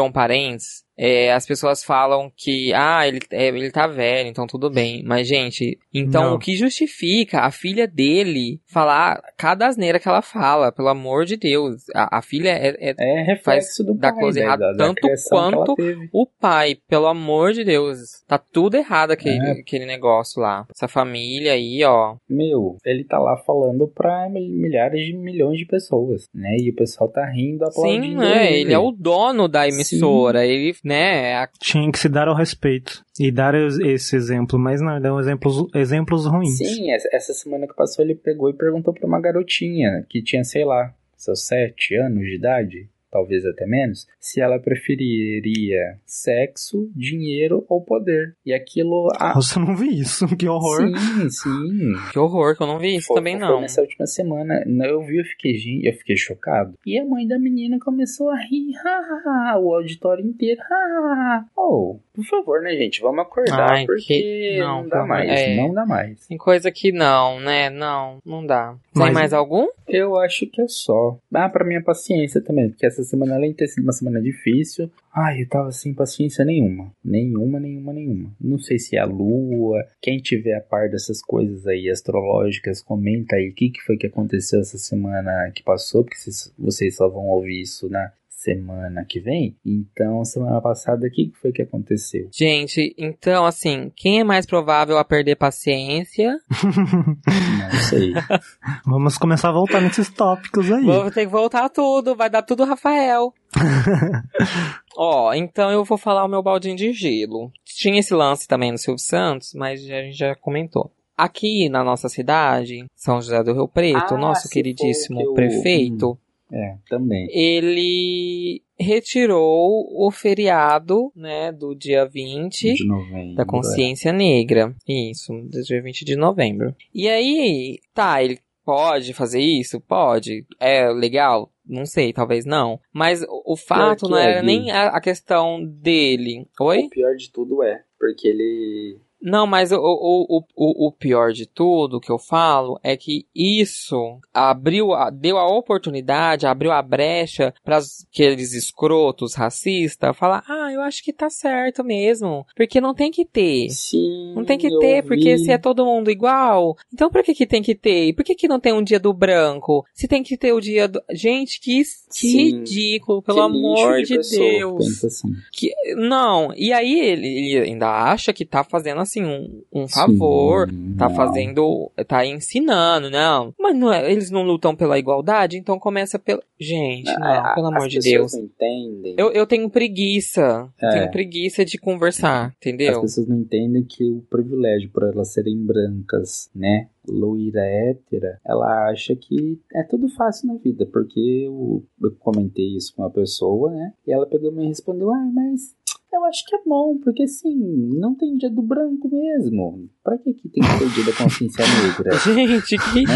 um 0.05 0.11
parênteses. 0.11 0.83
É, 1.03 1.33
as 1.33 1.47
pessoas 1.47 1.83
falam 1.83 2.31
que, 2.37 2.71
ah, 2.75 3.07
ele, 3.07 3.19
é, 3.31 3.47
ele 3.47 3.71
tá 3.71 3.87
velho, 3.87 4.29
então 4.29 4.45
tudo 4.45 4.69
bem. 4.69 5.01
Mas, 5.03 5.27
gente, 5.27 5.79
então 5.91 6.25
Não. 6.25 6.35
o 6.35 6.39
que 6.39 6.55
justifica 6.55 7.39
a 7.39 7.49
filha 7.49 7.87
dele 7.87 8.59
falar 8.71 9.19
cada 9.35 9.65
asneira 9.65 9.99
que 9.99 10.07
ela 10.07 10.21
fala, 10.21 10.71
pelo 10.71 10.89
amor 10.89 11.25
de 11.25 11.37
Deus? 11.37 11.77
A, 11.95 12.19
a 12.19 12.21
filha 12.21 12.49
é, 12.49 12.91
é 12.91 12.93
é 12.99 13.23
reflexo 13.23 13.83
do 13.83 13.95
da 13.95 14.11
pai, 14.11 14.19
coisa 14.21 14.39
né, 14.39 14.45
errada, 14.45 14.65
da- 14.67 14.71
da 14.73 14.85
tanto 14.85 15.07
ela 15.07 15.17
quanto 15.27 15.75
o 16.13 16.27
pai, 16.39 16.75
pelo 16.87 17.07
amor 17.07 17.51
de 17.53 17.63
Deus. 17.63 17.97
Tá 18.27 18.37
tudo 18.37 18.75
errado 18.77 19.09
aquele, 19.11 19.39
É. 19.43 19.51
aquele 19.53 19.85
negócio 19.87 20.39
lá. 20.39 20.65
Essa 20.75 20.87
família 20.87 21.53
aí, 21.53 21.83
ó. 21.83 22.15
Meu, 22.29 22.77
ele 22.85 23.03
tá 23.05 23.17
lá 23.17 23.37
falando 23.37 23.87
pra 23.87 24.29
mil- 24.29 24.51
milhares 24.51 25.03
de 25.05 25.17
milhões 25.17 25.57
de 25.57 25.65
pessoas, 25.65 26.25
né? 26.33 26.55
E 26.59 26.69
o 26.69 26.75
pessoal 26.75 27.09
tá 27.09 27.25
rindo, 27.25 27.65
aplaudindo 27.65 28.21
Sim, 28.21 28.27
é, 28.27 28.59
ele 28.59 28.71
é 28.73 28.77
o 28.79 28.91
dono 28.91 29.47
da 29.47 29.67
emissora. 29.67 30.45
Ele, 30.45 30.73
né, 30.91 31.31
é 31.31 31.35
a 31.37 31.47
Tinha 31.59 31.91
que 31.91 31.97
se 31.99 32.09
dar 32.09 32.27
ao 32.27 32.35
respeito. 32.35 33.03
E 33.19 33.31
dar 33.31 33.55
es- 33.55 33.79
esse 33.79 34.15
exemplo, 34.15 34.59
mas 34.59 34.81
não, 34.81 34.99
dão 35.01 35.19
exemplos, 35.19 35.65
exemplos 35.73 36.25
ruins. 36.25 36.57
Sim, 36.57 36.91
essa- 36.91 37.09
essa 37.11 37.33
semana 37.33 37.67
que 37.67 37.73
passou 37.75 38.03
ele 38.03 38.15
pegou 38.15 38.49
e 38.49 38.53
perguntou 38.53 38.93
pra 38.93 39.07
uma 39.07 39.19
garotinha 39.21 40.05
que 40.09 40.21
tinha, 40.23 40.43
sei 40.43 40.65
lá, 40.65 40.93
seus 41.17 41.45
sete 41.45 41.95
anos 41.95 42.23
de 42.23 42.35
idade. 42.35 42.89
Talvez 43.11 43.45
até 43.45 43.65
menos, 43.65 44.07
se 44.19 44.39
ela 44.41 44.59
preferiria 44.59 45.99
sexo, 46.05 46.89
dinheiro 46.95 47.65
ou 47.69 47.81
poder. 47.81 48.35
E 48.45 48.53
aquilo. 48.53 49.09
Ah, 49.19 49.33
Nossa, 49.35 49.59
eu 49.59 49.65
não 49.65 49.75
vi 49.75 49.99
isso. 49.99 50.25
Que 50.37 50.47
horror. 50.47 50.87
sim, 50.97 51.29
sim. 51.29 51.93
Que 52.11 52.19
horror, 52.19 52.55
que 52.55 52.63
eu 52.63 52.67
não 52.67 52.79
vi 52.79 52.95
isso 52.95 53.07
Foi- 53.07 53.15
também 53.17 53.37
foi 53.37 53.47
não. 53.47 53.61
Nessa 53.61 53.81
última 53.81 54.05
semana, 54.07 54.63
eu 54.85 55.01
vi, 55.03 55.17
eu 55.17 55.25
fiquei, 55.25 55.51
eu 55.83 55.93
fiquei 55.93 56.15
chocado. 56.17 56.73
E 56.85 56.97
a 56.99 57.05
mãe 57.05 57.27
da 57.27 57.37
menina 57.37 57.77
começou 57.79 58.29
a 58.29 58.37
rir, 58.37 58.71
ha, 58.85 58.89
ha, 58.89 59.51
ha, 59.53 59.59
o 59.59 59.73
auditório 59.75 60.25
inteiro, 60.25 60.61
ha, 60.61 60.73
ha, 60.73 61.37
ha. 61.37 61.45
Oh, 61.55 61.99
por 62.13 62.23
favor, 62.25 62.61
né, 62.61 62.75
gente, 62.75 63.01
vamos 63.01 63.19
acordar, 63.21 63.71
Ai, 63.71 63.85
porque 63.85 64.03
que- 64.05 64.57
não, 64.59 64.81
não, 64.83 64.89
dá 64.89 65.05
mais, 65.05 65.29
é. 65.29 65.55
não 65.55 65.73
dá 65.73 65.85
mais. 65.85 66.25
Tem 66.27 66.37
coisa 66.37 66.71
que 66.71 66.91
não, 66.91 67.39
né? 67.39 67.69
Não, 67.69 68.19
não 68.25 68.45
dá. 68.45 68.73
Tem 68.93 69.03
Mas- 69.03 69.13
mais 69.13 69.33
algum? 69.33 69.67
Eu 69.87 70.17
acho 70.17 70.47
que 70.47 70.61
é 70.61 70.67
só. 70.67 71.17
Ah, 71.33 71.49
pra 71.49 71.65
minha 71.65 71.83
paciência 71.83 72.41
também, 72.41 72.69
porque 72.69 72.85
essa 72.85 73.03
semana, 73.03 73.35
além 73.35 73.51
de 73.51 73.57
ter 73.57 73.67
sido 73.67 73.83
uma 73.83 73.91
semana 73.91 74.21
difícil, 74.21 74.89
ai, 75.13 75.41
eu 75.41 75.49
tava 75.49 75.71
sem 75.71 75.93
paciência 75.93 76.45
nenhuma. 76.45 76.91
Nenhuma, 77.03 77.59
nenhuma, 77.59 77.91
nenhuma. 77.91 78.29
Não 78.39 78.57
sei 78.57 78.79
se 78.79 78.95
é 78.95 78.99
a 78.99 79.05
lua. 79.05 79.83
Quem 80.01 80.17
tiver 80.19 80.55
a 80.55 80.61
par 80.61 80.89
dessas 80.89 81.21
coisas 81.21 81.67
aí 81.67 81.89
astrológicas, 81.89 82.81
comenta 82.81 83.35
aí 83.35 83.49
o 83.49 83.53
que, 83.53 83.69
que 83.69 83.81
foi 83.81 83.97
que 83.97 84.07
aconteceu 84.07 84.61
essa 84.61 84.77
semana 84.77 85.51
que 85.53 85.61
passou, 85.63 86.03
porque 86.03 86.17
vocês, 86.17 86.53
vocês 86.57 86.95
só 86.95 87.09
vão 87.09 87.25
ouvir 87.27 87.61
isso 87.61 87.89
na 87.89 88.11
semana 88.41 89.05
que 89.07 89.19
vem. 89.19 89.55
Então, 89.65 90.23
semana 90.25 90.59
passada, 90.61 91.05
o 91.05 91.11
que, 91.11 91.31
foi 91.41 91.51
que 91.51 91.61
aconteceu? 91.61 92.27
Gente, 92.33 92.93
então 92.97 93.45
assim, 93.45 93.91
quem 93.95 94.19
é 94.19 94.23
mais 94.23 94.45
provável 94.45 94.97
a 94.97 95.05
perder 95.05 95.35
paciência? 95.35 96.39
Não 96.63 97.79
sei. 97.89 98.13
Vamos 98.85 99.17
começar 99.17 99.49
a 99.49 99.53
voltar 99.53 99.79
nesses 99.81 100.09
tópicos 100.09 100.71
aí. 100.71 100.83
Vou 100.83 101.11
ter 101.11 101.25
que 101.25 101.31
voltar 101.31 101.69
tudo, 101.69 102.15
vai 102.15 102.29
dar 102.29 102.41
tudo 102.41 102.63
Rafael. 102.65 103.33
Ó, 104.97 105.33
então 105.33 105.71
eu 105.71 105.83
vou 105.83 105.97
falar 105.97 106.25
o 106.25 106.27
meu 106.29 106.41
baldinho 106.41 106.75
de 106.75 106.91
gelo. 106.93 107.51
Tinha 107.63 107.99
esse 107.99 108.13
lance 108.13 108.47
também 108.47 108.71
no 108.71 108.77
Silvio 108.77 108.99
Santos, 109.03 109.53
mas 109.53 109.81
a 109.83 110.01
gente 110.01 110.17
já 110.17 110.35
comentou. 110.35 110.91
Aqui 111.17 111.69
na 111.69 111.83
nossa 111.83 112.09
cidade, 112.09 112.85
São 112.95 113.21
José 113.21 113.43
do 113.43 113.53
Rio 113.53 113.67
Preto, 113.67 114.15
Ah, 114.15 114.17
nosso 114.17 114.49
queridíssimo 114.49 115.21
eu- 115.21 115.33
prefeito, 115.33 116.17
É, 116.51 116.75
também. 116.89 117.27
ele 117.31 118.61
retirou 118.79 119.87
o 119.91 120.11
feriado, 120.11 121.11
né, 121.15 121.51
do 121.51 121.73
dia 121.75 122.05
20 122.05 122.73
De 122.73 122.85
novembro. 122.87 123.35
da 123.35 123.45
consciência 123.45 124.11
negra. 124.11 124.75
Isso, 124.87 125.33
do 125.33 125.61
dia 125.63 125.81
20 125.81 126.03
de 126.03 126.15
novembro. 126.15 126.75
E 126.93 127.07
aí, 127.07 127.79
tá, 127.93 128.23
ele 128.23 128.39
pode 128.65 129.13
fazer 129.13 129.39
isso? 129.41 129.79
Pode. 129.81 130.45
É 130.59 130.89
legal? 130.91 131.51
Não 131.65 131.85
sei, 131.85 132.11
talvez 132.11 132.45
não. 132.45 132.79
Mas 132.93 133.21
o- 133.29 133.55
fato 133.55 134.09
não 134.09 134.17
é, 134.17 134.23
era 134.31 134.39
Gui. 134.41 134.45
nem 134.47 134.71
a, 134.71 134.87
a 134.89 134.99
questão 135.01 135.63
dele. 135.63 136.45
Oi? 136.59 136.79
O 136.79 136.89
pior 136.89 137.15
de 137.15 137.31
tudo 137.31 137.63
é, 137.63 137.81
porque 137.99 138.27
ele 138.27 138.97
Não, 139.21 139.45
mas 139.45 139.71
o, 139.71 139.77
o, 139.77 140.43
o, 140.55 140.87
o 140.87 140.91
pior 140.91 141.31
de 141.31 141.45
tudo 141.45 141.99
que 141.99 142.11
eu 142.11 142.17
falo 142.17 142.79
é 142.83 142.97
que 142.97 143.25
isso 143.35 144.19
abriu, 144.33 144.93
a- 144.93 145.09
deu 145.09 145.37
a 145.37 145.45
oportunidade, 145.47 146.47
abriu 146.47 146.71
a 146.71 146.81
brecha 146.81 147.53
para 147.63 147.79
aqueles 148.11 148.53
escrotos 148.53 149.35
racistas 149.35 150.17
falar: 150.17 150.43
ah, 150.47 150.71
eu 150.73 150.81
acho 150.81 151.03
que 151.03 151.13
tá 151.13 151.29
certo 151.29 151.83
mesmo. 151.83 152.45
Porque 152.55 152.81
não 152.81 152.93
tem 152.93 153.11
que 153.11 153.25
ter. 153.25 153.69
Sim. 153.69 154.33
Não 154.35 154.43
tem 154.43 154.57
que 154.57 154.69
ter, 154.79 155.03
porque 155.03 155.35
vi. 155.35 155.45
se 155.45 155.51
é 155.51 155.57
todo 155.57 155.85
mundo 155.85 156.09
igual, 156.09 156.75
então 156.93 157.09
por 157.09 157.21
que 157.23 157.33
que 157.33 157.45
tem 157.45 157.61
que 157.61 157.75
ter? 157.75 158.07
E 158.07 158.13
por 158.13 158.23
que 158.23 158.33
que 158.35 158.47
não 158.47 158.59
tem 158.59 158.73
um 158.73 158.83
dia 158.83 158.99
do 158.99 159.13
branco? 159.13 159.85
Se 159.93 160.07
tem 160.07 160.23
que 160.23 160.37
ter 160.37 160.53
o 160.53 160.59
dia 160.61 160.87
do... 160.87 161.01
Gente, 161.11 161.59
que, 161.59 161.77
que 161.83 161.85
Sim. 162.09 162.57
ridículo, 162.59 163.21
Que 163.21 163.27
pelo 163.27 163.47
lixo 163.47 163.57
amor 163.57 164.01
de, 164.01 164.17
que 164.17 164.37
Deus. 164.37 165.03
Assim. 165.03 165.29
Que, 165.51 165.73
não, 165.95 166.53
e 166.55 166.71
aí 166.73 166.99
ele, 166.99 167.27
ele 167.27 167.69
ainda 167.69 167.89
acha 167.89 168.33
que 168.33 168.45
tá 168.45 168.63
fazendo 168.63 169.01
assim 169.01 169.10
um, 169.19 169.63
um 169.73 169.87
favor, 169.87 170.69
Sim, 170.69 170.95
tá 170.97 171.09
não. 171.09 171.15
fazendo, 171.15 171.91
tá 172.07 172.25
ensinando, 172.25 173.09
não. 173.09 173.53
Mas 173.59 173.75
não 173.75 173.91
é- 173.91 174.11
eles 174.11 174.29
não 174.29 174.43
lutam 174.43 174.75
pela 174.75 174.99
igualdade, 174.99 175.57
então 175.57 175.79
começa 175.79 176.19
pelo... 176.19 176.41
Gente, 176.59 177.11
não, 177.19 177.27
A- 177.27 177.55
pelo 177.55 177.67
as 177.67 177.73
amor 177.73 177.87
de 177.89 177.95
pessoas 177.97 178.13
Deus. 178.13 178.33
Não 178.33 178.41
entendem. 178.43 179.15
Eu, 179.17 179.31
eu 179.31 179.47
tenho 179.47 179.67
preguiça, 179.69 180.69
eu 180.81 180.87
É. 180.87 180.91
tenho 180.91 181.11
preguiça 181.11 181.65
de 181.65 181.77
conversar, 181.77 182.49
As 182.49 182.55
entendeu? 182.57 183.01
pessoas 183.01 183.27
não 183.27 183.37
entendem 183.37 183.83
que 183.83 184.03
o 184.03 184.21
privilégio 184.29 184.89
por 184.91 185.03
elas 185.03 185.33
serem 185.33 185.57
brancas, 185.57 186.49
né? 186.55 186.87
Loira 187.07 187.61
hétera, 187.65 188.39
ela 188.45 188.89
acha 188.91 189.15
que 189.15 189.59
é 189.73 189.81
tudo 189.81 190.07
fácil 190.09 190.49
na 190.49 190.55
vida, 190.59 190.85
porque 190.85 191.19
eu, 191.47 191.83
eu 191.99 192.11
comentei 192.19 192.75
isso 192.77 192.93
com 192.95 193.01
uma 193.01 193.09
pessoa, 193.09 193.71
né? 193.71 193.91
E 194.05 194.13
ela 194.13 194.27
pegou 194.27 194.51
e 194.51 194.55
me 194.55 194.67
respondeu: 194.67 195.09
Ah, 195.11 195.31
mas 195.33 195.75
eu 196.13 196.23
acho 196.25 196.45
que 196.45 196.55
é 196.55 196.59
bom, 196.65 196.97
porque 197.03 197.23
assim, 197.23 197.55
não 197.97 198.15
tem 198.15 198.35
dia 198.37 198.49
do 198.49 198.61
branco 198.61 199.09
mesmo. 199.09 199.89
Pra 200.03 200.17
que, 200.17 200.33
que 200.33 200.49
tem 200.49 200.63
que 200.63 200.79
ter 200.79 200.89
dia 200.89 201.05
da 201.11 201.17
consciência 201.17 201.63
negra? 201.65 202.11
Gente, 202.19 202.77
que 202.77 203.03
né? 203.05 203.13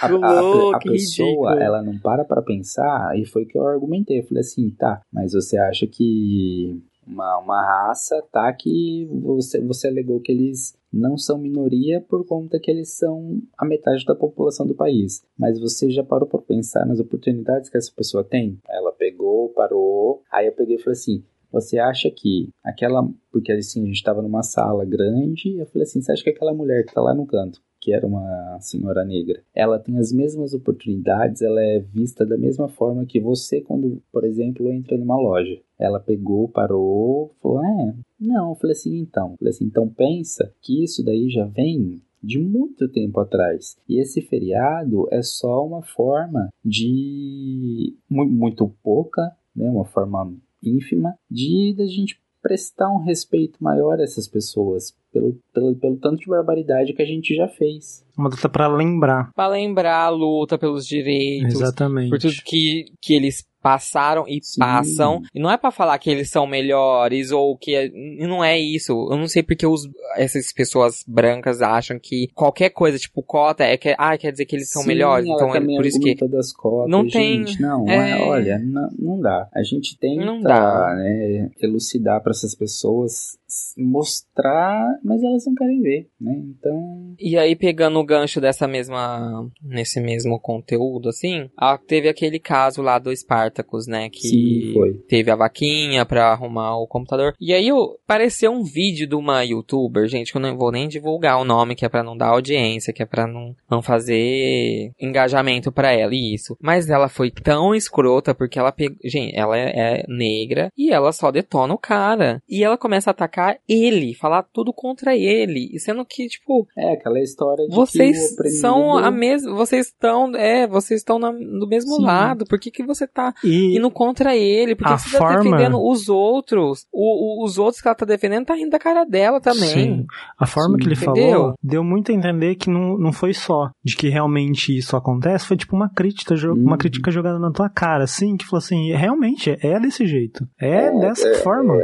A, 0.00 0.06
a- 0.06 0.08
ridículo, 0.08 0.70
a- 0.72 0.76
a 0.76 0.78
pessoa, 0.80 1.50
ridículo. 1.50 1.60
ela 1.60 1.82
não 1.82 1.98
para 1.98 2.24
pra 2.24 2.42
pensar, 2.42 3.18
e 3.18 3.24
foi 3.24 3.44
que 3.44 3.56
eu 3.58 3.66
argumentei. 3.66 4.20
Eu 4.20 4.24
falei 4.26 4.40
assim, 4.40 4.70
tá, 4.70 5.00
mas 5.12 5.32
você 5.32 5.56
acha 5.58 5.86
que 5.86 6.80
uma, 7.06 7.38
uma 7.38 7.60
raça, 7.62 8.22
tá, 8.32 8.52
que 8.52 9.08
você, 9.10 9.60
você 9.60 9.88
alegou 9.88 10.20
que 10.20 10.30
eles 10.32 10.74
não 10.92 11.16
são 11.16 11.38
minoria 11.38 12.00
por 12.08 12.24
conta 12.26 12.58
que 12.58 12.70
eles 12.70 12.96
são 12.96 13.40
a 13.58 13.64
metade 13.64 14.04
da 14.04 14.14
população 14.14 14.66
do 14.66 14.74
país. 14.74 15.22
Mas 15.38 15.58
você 15.58 15.90
já 15.90 16.02
parou 16.04 16.28
pra 16.28 16.40
pensar 16.40 16.84
nas 16.86 17.00
oportunidades 17.00 17.68
que 17.70 17.76
essa 17.76 17.92
pessoa 17.96 18.24
tem? 18.24 18.58
Ela 18.68 18.92
pegou, 18.92 19.48
parou, 19.50 20.22
aí 20.32 20.46
eu 20.46 20.52
peguei 20.52 20.76
e 20.76 20.78
falei 20.80 20.92
assim, 20.92 21.22
você 21.52 21.78
acha 21.78 22.10
que 22.10 22.48
aquela. 22.64 23.08
Porque 23.32 23.52
assim, 23.52 23.84
a 23.84 23.86
gente 23.86 24.02
tava 24.02 24.22
numa 24.22 24.42
sala 24.42 24.84
grande, 24.84 25.56
eu 25.58 25.66
falei 25.66 25.82
assim: 25.82 26.00
você 26.00 26.12
acha 26.12 26.22
que 26.24 26.30
aquela 26.30 26.54
mulher 26.54 26.84
que 26.84 26.94
tá 26.94 27.00
lá 27.00 27.14
no 27.14 27.26
canto, 27.26 27.60
que 27.80 27.92
era 27.92 28.06
uma 28.06 28.58
senhora 28.60 29.04
negra, 29.04 29.42
ela 29.54 29.78
tem 29.78 29.96
as 29.98 30.12
mesmas 30.12 30.52
oportunidades, 30.52 31.42
ela 31.42 31.62
é 31.62 31.78
vista 31.78 32.26
da 32.26 32.36
mesma 32.36 32.68
forma 32.68 33.06
que 33.06 33.18
você, 33.20 33.60
quando, 33.60 34.02
por 34.12 34.24
exemplo, 34.24 34.70
entra 34.70 34.96
numa 34.98 35.16
loja? 35.16 35.58
Ela 35.78 35.98
pegou, 36.00 36.48
parou, 36.48 37.34
falou: 37.42 37.64
é, 37.64 37.94
não. 38.20 38.50
Eu 38.50 38.54
falei 38.56 38.72
assim: 38.72 38.98
então. 38.98 39.32
Eu 39.32 39.36
falei 39.38 39.50
assim: 39.50 39.64
então 39.64 39.88
pensa 39.88 40.52
que 40.60 40.84
isso 40.84 41.04
daí 41.04 41.28
já 41.30 41.44
vem 41.46 42.02
de 42.22 42.38
muito 42.38 42.86
tempo 42.86 43.18
atrás. 43.18 43.78
E 43.88 43.98
esse 43.98 44.20
feriado 44.20 45.08
é 45.10 45.22
só 45.22 45.64
uma 45.66 45.80
forma 45.82 46.50
de 46.62 47.96
mu- 48.10 48.28
muito 48.28 48.70
pouca, 48.82 49.34
né, 49.56 49.70
uma 49.70 49.86
forma 49.86 50.30
ínfima 50.62 51.14
de 51.30 51.74
da 51.76 51.86
gente 51.86 52.20
prestar 52.42 52.90
um 52.90 53.02
respeito 53.02 53.62
maior 53.62 54.00
a 54.00 54.02
essas 54.02 54.26
pessoas 54.26 54.96
pelo, 55.12 55.38
pelo, 55.52 55.74
pelo 55.76 55.96
tanto 55.96 56.20
de 56.20 56.26
barbaridade 56.26 56.92
que 56.92 57.02
a 57.02 57.06
gente 57.06 57.34
já 57.34 57.48
fez. 57.48 58.04
Uma 58.16 58.30
data 58.30 58.48
pra 58.48 58.66
lembrar. 58.68 59.30
Pra 59.34 59.48
lembrar 59.48 60.04
a 60.04 60.08
luta 60.08 60.56
pelos 60.58 60.86
direitos, 60.86 61.54
Exatamente. 61.54 62.08
por 62.08 62.18
tudo 62.18 62.34
que, 62.44 62.86
que 63.00 63.14
eles 63.14 63.44
passaram 63.62 64.24
e 64.26 64.40
Sim. 64.42 64.60
passam. 64.60 65.22
E 65.34 65.40
não 65.40 65.50
é 65.50 65.56
pra 65.56 65.70
falar 65.70 65.98
que 65.98 66.10
eles 66.10 66.30
são 66.30 66.46
melhores 66.46 67.30
ou 67.30 67.56
que 67.56 67.72
e 67.72 68.26
não 68.26 68.42
é 68.42 68.58
isso. 68.58 68.92
Eu 69.10 69.16
não 69.16 69.28
sei 69.28 69.42
porque 69.42 69.66
os, 69.66 69.88
essas 70.16 70.52
pessoas 70.52 71.04
brancas 71.06 71.62
acham 71.62 71.98
que 71.98 72.28
qualquer 72.34 72.70
coisa, 72.70 72.98
tipo 72.98 73.22
cota, 73.22 73.64
é 73.64 73.76
que 73.76 73.94
ah, 73.98 74.16
quer 74.16 74.32
dizer 74.32 74.46
que 74.46 74.56
eles 74.56 74.70
são 74.70 74.82
Sim, 74.82 74.88
melhores. 74.88 75.26
Então 75.26 75.54
é 75.54 75.60
por 75.60 75.86
isso 75.86 76.00
que 76.00 76.14
das 76.28 76.52
cotas. 76.52 76.90
Não 76.90 77.06
tem- 77.08 77.46
gente, 77.46 77.60
não, 77.60 77.88
é. 77.88 78.10
é, 78.10 78.22
olha, 78.22 78.58
não, 78.58 78.88
não 78.98 79.20
dá. 79.20 79.48
A 79.54 79.62
gente 79.62 79.98
tenta, 79.98 80.94
né, 80.94 81.50
elucidar 81.60 82.22
para 82.22 82.30
essas 82.30 82.54
pessoas, 82.54 83.38
mostrar, 83.76 84.86
mas 85.04 85.22
elas 85.22 85.44
não 85.46 85.54
querem 85.54 85.80
ver, 85.80 86.08
né? 86.20 86.32
Então, 86.58 87.14
E 87.18 87.36
aí, 87.36 87.56
pegando 87.56 87.98
o 87.98 88.04
gancho 88.04 88.40
dessa 88.40 88.66
mesma. 88.66 89.50
nesse 89.62 90.00
mesmo 90.00 90.38
conteúdo, 90.40 91.08
assim, 91.08 91.48
teve 91.86 92.08
aquele 92.08 92.38
caso 92.38 92.82
lá 92.82 92.98
do 92.98 93.14
Spartacus, 93.14 93.86
né? 93.86 94.08
Que 94.10 94.28
Sim, 94.28 94.74
teve 95.08 95.30
a 95.30 95.36
vaquinha 95.36 96.04
pra 96.04 96.32
arrumar 96.32 96.76
o 96.78 96.86
computador. 96.86 97.34
E 97.40 97.52
aí 97.52 97.68
eu, 97.68 97.98
apareceu 98.04 98.52
um 98.52 98.62
vídeo 98.62 99.06
de 99.06 99.14
uma 99.14 99.42
youtuber, 99.44 100.06
gente, 100.06 100.32
que 100.32 100.38
eu 100.38 100.42
não 100.42 100.56
vou 100.56 100.70
nem 100.72 100.88
divulgar 100.88 101.40
o 101.40 101.44
nome, 101.44 101.74
que 101.74 101.84
é 101.84 101.88
pra 101.88 102.02
não 102.02 102.16
dar 102.16 102.28
audiência, 102.28 102.92
que 102.92 103.02
é 103.02 103.06
pra 103.06 103.26
não, 103.26 103.54
não 103.70 103.82
fazer 103.82 104.92
engajamento 105.00 105.72
pra 105.72 105.92
ela, 105.92 106.14
e 106.14 106.34
isso. 106.34 106.56
Mas 106.60 106.88
ela 106.88 107.08
foi 107.08 107.30
tão 107.30 107.74
escrota 107.74 108.34
porque 108.34 108.58
ela 108.58 108.72
pegou. 108.72 108.96
Gente, 109.04 109.36
ela 109.36 109.56
é, 109.58 110.00
é 110.00 110.04
negra 110.08 110.70
e 110.76 110.90
ela 110.90 111.12
só 111.12 111.30
detona 111.30 111.74
o 111.74 111.78
cara. 111.78 112.42
E 112.48 112.62
ela 112.62 112.76
começa 112.78 113.10
a 113.10 113.12
atacar 113.12 113.39
atacar 113.40 113.56
ele, 113.68 114.14
falar 114.14 114.42
tudo 114.52 114.72
contra 114.72 115.16
ele, 115.16 115.70
e 115.72 115.78
sendo 115.80 116.04
que, 116.04 116.26
tipo, 116.28 116.66
É 116.76 116.92
aquela 116.92 117.20
história 117.20 117.66
de 117.66 117.74
vocês 117.74 118.32
oprimido... 118.32 118.60
são 118.60 118.96
a 118.98 119.10
mesma, 119.10 119.54
vocês 119.54 119.86
estão, 119.86 120.34
é, 120.36 120.66
vocês 120.66 121.00
estão 121.00 121.18
na- 121.18 121.32
do 121.32 121.66
mesmo 121.68 121.96
Sim. 121.96 122.02
lado, 122.04 122.44
por 122.46 122.58
que 122.58 122.70
que 122.70 122.84
você 122.84 123.06
tá 123.06 123.32
E 123.44 123.76
indo 123.76 123.90
contra 123.90 124.36
ele? 124.36 124.74
Por 124.74 124.86
que 124.86 124.98
você 124.98 125.12
tá 125.12 125.18
forma- 125.18 125.42
defendendo 125.42 125.80
os 125.82 126.08
outros? 126.08 126.86
O, 126.92 127.42
o- 127.42 127.44
os 127.44 127.58
outros 127.58 127.80
que 127.80 127.88
ela 127.88 127.94
tá 127.94 128.04
defendendo 128.06 128.46
tá 128.46 128.54
rindo 128.54 128.70
da 128.70 128.78
cara 128.78 129.04
dela 129.04 129.40
também. 129.40 129.68
Sim. 129.68 130.06
A 130.38 130.46
forma 130.46 130.74
Sim, 130.76 130.78
que 130.82 130.86
ele 130.88 130.94
entendeu? 130.94 131.30
falou 131.38 131.54
deu 131.62 131.82
muito 131.84 132.12
a 132.12 132.14
entender 132.14 132.54
que 132.56 132.68
não, 132.70 132.96
não 132.98 133.12
foi 133.12 133.32
só 133.32 133.70
de 133.84 133.96
que 133.96 134.08
realmente 134.08 134.76
isso 134.76 134.96
acontece, 134.96 135.46
foi 135.46 135.56
tipo 135.56 135.74
uma 135.76 135.88
crítica, 135.88 136.34
Uhum. 136.34 136.54
uma 136.54 136.76
crítica 136.78 137.10
jogada 137.10 137.38
na 137.38 137.50
tua 137.50 137.68
cara, 137.68 138.04
assim, 138.04 138.36
que 138.36 138.44
falou 138.44 138.58
assim, 138.58 138.92
realmente, 138.92 139.56
é 139.60 139.78
desse 139.80 140.06
jeito. 140.06 140.46
É, 140.58 140.90
dessa 140.98 141.34
forma. 141.42 141.74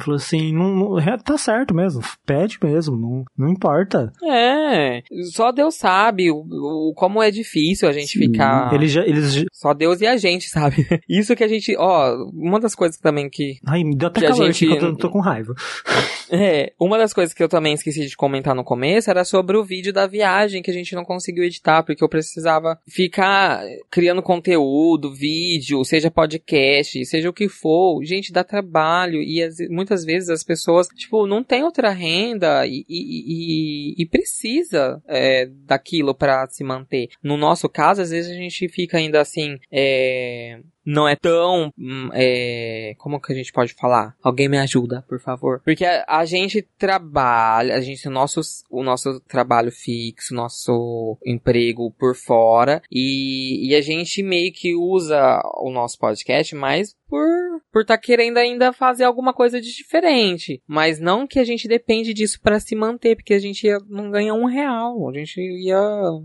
Falou 0.00 0.16
assim, 0.16 0.52
não, 0.52 0.98
é, 0.98 1.03
tá 1.22 1.38
certo 1.38 1.74
mesmo, 1.74 2.02
pede 2.26 2.58
mesmo, 2.62 2.96
não, 2.96 3.24
não 3.36 3.48
importa. 3.48 4.12
É, 4.22 5.02
só 5.32 5.52
Deus 5.52 5.74
sabe 5.74 6.30
o, 6.30 6.36
o- 6.38 6.92
como 6.94 7.22
é 7.22 7.30
difícil 7.30 7.88
a 7.88 7.92
gente 7.92 8.18
Sim. 8.18 8.20
ficar. 8.26 8.72
Eles 8.72 8.90
já, 8.92 9.02
eles 9.06 9.44
Só 9.52 9.72
Deus 9.74 10.00
e 10.00 10.06
a 10.06 10.16
gente, 10.16 10.48
sabe? 10.50 10.86
Isso 11.08 11.34
que 11.36 11.44
a 11.44 11.48
gente, 11.48 11.74
ó, 11.78 12.14
uma 12.32 12.58
das 12.60 12.74
coisas 12.74 12.98
também 12.98 13.28
que 13.28 13.58
Ai, 13.66 13.84
me 13.84 13.94
deu 13.96 14.08
até 14.08 14.20
Que 14.20 14.26
a 14.26 14.30
calor 14.30 14.46
gente- 14.52 14.64
aqui 14.66 14.78
que 14.78 14.84
eu 14.84 14.92
tô, 14.92 14.96
tô 15.08 15.10
com 15.10 15.20
raiva. 15.20 15.54
É, 16.30 16.72
uma 16.80 16.96
das 16.96 17.12
coisas 17.12 17.34
que 17.34 17.42
eu 17.42 17.48
também 17.48 17.74
esqueci 17.74 18.06
de 18.06 18.16
comentar 18.16 18.54
no 18.54 18.64
começo 18.64 19.10
era 19.10 19.24
sobre 19.24 19.56
o 19.58 19.62
vídeo 19.62 19.92
da 19.92 20.06
viagem 20.06 20.62
que 20.62 20.70
a 20.70 20.74
gente 20.74 20.94
não 20.94 21.04
conseguiu 21.04 21.44
editar, 21.44 21.82
porque 21.82 22.02
eu 22.02 22.08
precisava 22.08 22.78
ficar 22.88 23.62
criando 23.90 24.22
conteúdo, 24.22 25.12
vídeo, 25.14 25.84
seja 25.84 26.10
podcast, 26.10 27.04
seja 27.04 27.28
o 27.28 27.32
que 27.32 27.46
for. 27.48 28.02
Gente, 28.02 28.32
dá 28.32 28.42
trabalho 28.42 29.22
e 29.22 29.42
as- 29.42 29.58
muitas 29.68 30.02
vezes 30.04 30.28
as 30.30 30.42
pessoas, 30.42 30.88
tipo, 30.94 31.26
não 31.26 31.42
tem 31.42 31.62
outra 31.62 31.90
renda 31.90 32.66
e, 32.66 32.84
e, 32.88 33.94
e- 33.98 34.02
e 34.02 34.06
precisa 34.06 35.02
é, 35.06 35.46
daquilo 35.46 36.14
pra 36.14 36.46
se 36.48 36.62
manter. 36.64 37.08
No 37.22 37.36
nosso 37.36 37.68
caso, 37.68 38.02
às 38.02 38.10
vezes 38.10 38.30
a 38.30 38.34
gente 38.34 38.68
fica 38.68 38.98
ainda 38.98 39.20
assim, 39.20 39.58
é, 39.70 40.60
não 40.84 41.08
é 41.08 41.16
tão. 41.16 41.72
hum, 41.78 42.10
é, 42.12 42.94
como 42.98 43.20
que 43.20 43.32
a 43.32 43.36
gente 43.36 43.52
pode 43.52 43.74
falar? 43.74 44.14
Alguém 44.22 44.48
me 44.48 44.58
ajuda, 44.58 45.04
por 45.08 45.20
favor. 45.20 45.60
Porque 45.64 45.84
a, 45.84 46.04
a 46.06 46.24
gente 46.24 46.62
trabalha, 46.78 47.74
a 47.74 47.80
gente, 47.80 48.06
o 48.06 48.10
nosso, 48.10 48.40
o 48.70 48.82
nosso 48.82 49.20
trabalho 49.20 49.70
fixo, 49.70 50.34
nosso 50.34 51.16
emprego 51.24 51.90
por 51.92 52.14
fora, 52.14 52.82
e, 52.90 53.68
e 53.68 53.74
a 53.74 53.80
gente 53.80 54.22
meio 54.22 54.52
que 54.52 54.74
usa 54.74 55.40
o 55.58 55.70
nosso 55.70 55.98
podcast 55.98 56.54
mais 56.54 56.94
por 57.08 57.54
por 57.74 57.82
estar 57.82 57.98
querendo 57.98 58.38
ainda 58.38 58.72
fazer 58.72 59.02
alguma 59.02 59.34
coisa 59.34 59.60
de 59.60 59.74
diferente. 59.74 60.62
Mas 60.64 61.00
não 61.00 61.26
que 61.26 61.40
a 61.40 61.44
gente 61.44 61.66
depende 61.66 62.14
disso 62.14 62.40
pra 62.40 62.60
se 62.60 62.76
manter, 62.76 63.16
porque 63.16 63.34
a 63.34 63.38
gente 63.40 63.66
ia, 63.66 63.78
não 63.88 64.12
ganha 64.12 64.32
um 64.32 64.44
real. 64.44 65.08
A 65.08 65.12
gente 65.12 65.40
ia 65.40 65.76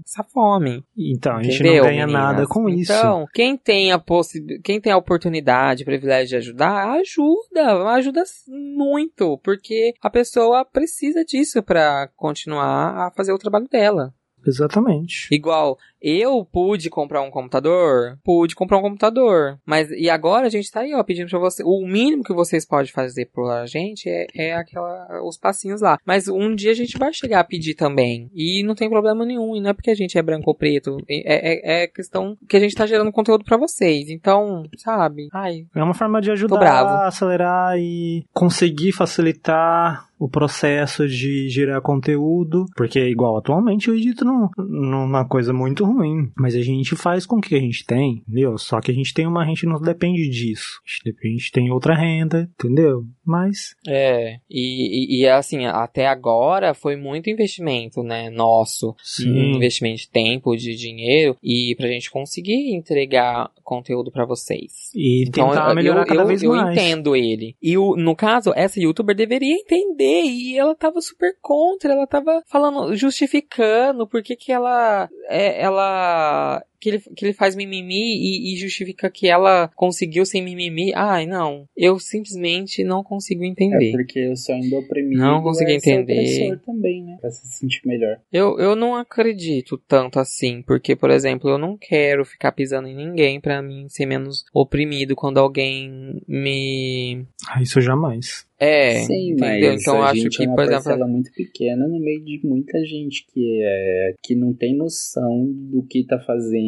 passar 0.04 0.24
fome. 0.26 0.84
Então, 0.96 1.38
a 1.38 1.44
gente 1.44 1.56
Entendeu, 1.56 1.84
não 1.84 1.90
ganha 1.90 2.06
meninas? 2.06 2.24
nada 2.24 2.48
com 2.48 2.70
isso. 2.70 2.92
Então, 2.92 3.26
quem 3.34 3.58
tem 3.58 3.92
a 3.92 3.98
possi 3.98 4.40
quem 4.64 4.80
tem 4.82 4.92
a 4.92 4.98
oportunidade, 4.98 5.86
privilégio 5.86 6.30
de 6.30 6.36
ajudar, 6.38 7.00
ajuda, 7.00 7.90
ajuda 7.94 8.24
muito, 8.48 9.38
porque 9.44 9.94
a 10.02 10.10
pessoa 10.10 10.66
precisa 10.66 11.24
disso 11.24 11.62
pra 11.62 12.10
continuar 12.16 13.08
a 13.08 13.12
fazer 13.12 13.32
o 13.32 13.38
trabalho 13.38 13.68
dela. 13.68 14.14
Exatamente. 14.46 15.28
Igual, 15.32 15.78
eu 16.02 16.46
pude 16.46 16.90
comprar 16.90 17.22
um 17.22 17.30
computador, 17.32 18.18
pude 18.24 18.56
comprar 18.56 18.78
um 18.78 18.82
computador, 18.82 19.58
mas 19.66 19.90
e 19.92 20.10
agora 20.10 20.48
a 20.48 20.50
gente 20.50 20.72
tá 20.72 20.82
aí, 20.82 20.94
ó, 20.94 21.04
pedindo 21.04 21.30
pra 21.30 21.40
você, 21.40 21.64
o 21.66 21.86
mínimo 21.86 22.24
que 22.24 22.34
vocês 22.34 22.66
podem 22.66 22.92
fazer 22.92 23.30
pra 23.34 23.66
gente 23.66 24.08
é, 24.10 24.26
é 24.36 24.54
aquela, 24.56 25.08
os 25.26 25.38
passinhos 25.38 25.82
lá. 25.82 25.98
Mas 26.06 26.28
um 26.28 26.56
dia 26.56 26.72
a 26.72 26.76
gente 26.76 26.98
vai 26.98 27.14
chegar 27.14 27.40
a 27.42 27.44
pedir 27.44 27.76
também, 27.76 28.30
e 28.34 28.64
não 28.64 28.76
tem 28.76 28.90
problema 28.90 29.26
nenhum, 29.26 29.56
e 29.56 29.62
não 29.62 29.70
é 29.70 29.74
porque 29.74 29.92
a 29.92 29.96
gente 29.96 30.18
é 30.18 30.22
branco 30.22 30.50
ou 30.50 30.56
preto, 30.56 30.98
é, 31.10 31.80
é, 31.80 31.84
é 31.84 31.88
questão 31.88 32.38
que 32.48 32.56
a 32.58 32.60
gente 32.60 32.76
tá 32.76 32.86
gerando 32.86 33.12
conteúdo 33.12 33.44
pra 33.44 33.58
vocês, 33.58 34.10
então, 34.10 34.64
sabe, 34.78 35.28
ai, 35.34 35.66
É 35.76 35.84
uma 35.84 35.94
forma 35.94 36.22
de 36.22 36.32
ajudar, 36.32 36.60
acelerar 37.08 37.78
e 37.78 38.24
conseguir 38.34 38.92
facilitar 38.92 40.08
o 40.20 40.28
processo 40.28 41.08
de 41.08 41.48
gerar 41.50 41.80
conteúdo, 41.80 42.66
porque 42.76 43.00
igual 43.00 43.38
atualmente 43.38 43.88
eu 43.88 43.96
edito 43.96 44.26
num- 44.26 44.50
numa 44.58 45.26
coisa 45.26 45.54
muito 45.54 45.86
ruim, 45.94 46.32
mas 46.38 46.56
a 46.56 46.62
gente 46.62 46.96
faz 46.96 47.26
com 47.26 47.38
o 47.38 47.42
que 47.42 47.56
a 47.56 47.60
gente 47.60 47.86
tem, 47.86 48.24
entendeu? 48.28 48.58
Só 48.58 48.80
que 48.80 48.92
a 48.92 48.94
gente 48.94 49.14
tem 49.14 49.26
uma, 49.28 49.44
a 49.44 49.46
gente 49.46 49.66
não 49.66 49.80
depende 49.82 50.28
disso, 50.30 50.80
a 50.86 50.90
gente, 50.90 51.04
dep- 51.06 51.26
a 51.26 51.28
gente 51.28 51.52
tem 51.52 51.72
outra 51.72 51.96
renda, 51.96 52.50
entendeu? 52.60 53.04
Mas 53.26 53.76
É, 53.88 54.40
e, 54.50 55.18
e, 55.18 55.22
e 55.22 55.28
assim, 55.28 55.66
até 55.66 56.08
agora 56.08 56.74
foi 56.74 56.96
muito 56.96 57.30
investimento, 57.30 58.02
né, 58.04 58.30
nosso, 58.30 58.96
sim, 59.04 59.56
investimento 59.56 59.98
de 59.98 60.10
tempo, 60.10 60.56
de 60.56 60.76
dinheiro, 60.76 61.36
e 61.44 61.76
pra 61.78 61.88
gente 61.88 62.10
conseguir 62.12 62.74
entregar 62.76 63.50
conteúdo 63.64 64.12
pra 64.12 64.26
vocês. 64.26 64.92
e 64.96 65.26
Então, 65.28 65.50
tentar 65.50 65.70
eu, 65.70 65.76
melhorar 65.76 66.02
eu, 66.02 66.06
cada 66.08 66.22
eu, 66.24 66.28
vez 66.28 66.42
eu 66.42 66.52
mais. 66.52 66.76
entendo 66.78 67.16
ele. 67.16 67.56
E 67.62 67.78
o, 67.78 67.96
no 67.96 68.16
caso, 68.16 68.52
essa 68.56 68.80
youtuber 68.80 69.16
deveria 69.16 69.54
entender, 69.56 70.24
e 70.24 70.58
ela 70.58 70.76
tava 70.76 71.00
super 71.02 71.34
contra, 71.40 71.92
ela 71.94 72.08
tava 72.08 72.42
falando, 72.48 72.96
justificando 72.96 74.08
por 74.08 74.24
que 74.24 74.36
que 74.36 74.52
ela, 74.52 75.08
é, 75.30 75.62
ela, 75.62 75.79
ela 75.82 76.64
que 76.80 76.90
ele, 76.90 77.00
que 77.16 77.26
ele 77.26 77.34
faz 77.34 77.56
mimimi 77.56 77.96
e, 77.96 78.54
e 78.54 78.58
justifica 78.58 79.10
que 79.10 79.28
ela 79.28 79.70
conseguiu 79.76 80.26
sem 80.26 80.44
mimimi. 80.44 80.92
Ai, 80.96 81.26
não. 81.26 81.66
Eu 81.76 82.00
simplesmente 82.00 82.84
não 82.84 83.04
consigo 83.04 83.44
É 83.44 83.48
entender. 83.48 83.92
porque 83.92 84.28
o 84.30 84.36
sonho 84.36 84.70
do 84.70 84.78
oprimido 84.78 85.20
Não 85.20 85.42
consegui 85.42 85.72
é 85.72 85.76
entender. 85.76 86.60
também, 86.66 87.04
né? 87.04 87.18
Pra 87.20 87.30
se 87.32 87.48
sentir 87.48 87.82
melhor. 87.86 88.20
Eu, 88.32 88.58
eu 88.60 88.76
não 88.76 88.96
acredito 88.96 89.78
tanto 89.88 90.20
assim, 90.20 90.62
porque, 90.62 90.96
por 90.96 91.10
exemplo, 91.10 91.50
eu 91.50 91.58
não 91.58 91.78
quero 91.78 92.24
ficar 92.26 92.52
pisando 92.52 92.88
em 92.88 92.96
ninguém 92.96 93.40
pra 93.40 93.62
mim 93.62 93.88
ser 93.90 94.06
menos 94.06 94.46
oprimido 94.54 95.16
quando 95.16 95.38
alguém 95.40 96.22
me. 96.28 97.26
Ah, 97.48 97.62
isso 97.62 97.82
jamais. 97.82 98.48
É, 98.62 99.04
Sim, 99.06 99.32
entendeu? 99.32 99.70
mas 99.72 99.82
Então 99.82 99.96
eu 99.96 100.04
acho 100.04 100.22
gente 100.22 100.38
que, 100.38 100.44
é 100.44 100.48
uma 100.48 100.56
por 100.56 100.64
exemplo. 100.66 100.84
parcela 100.84 101.08
muito 101.08 101.32
pequena 101.32 101.88
no 101.88 101.98
meio 101.98 102.22
de 102.26 102.42
muita 102.44 102.78
gente 102.84 103.26
que 103.34 103.62
é 103.64 104.14
que 104.22 104.36
não 104.36 104.54
tem 104.54 104.76
noção 104.76 105.46
do 105.50 105.82
que 105.84 106.04
tá 106.04 106.20
fazendo, 106.20 106.60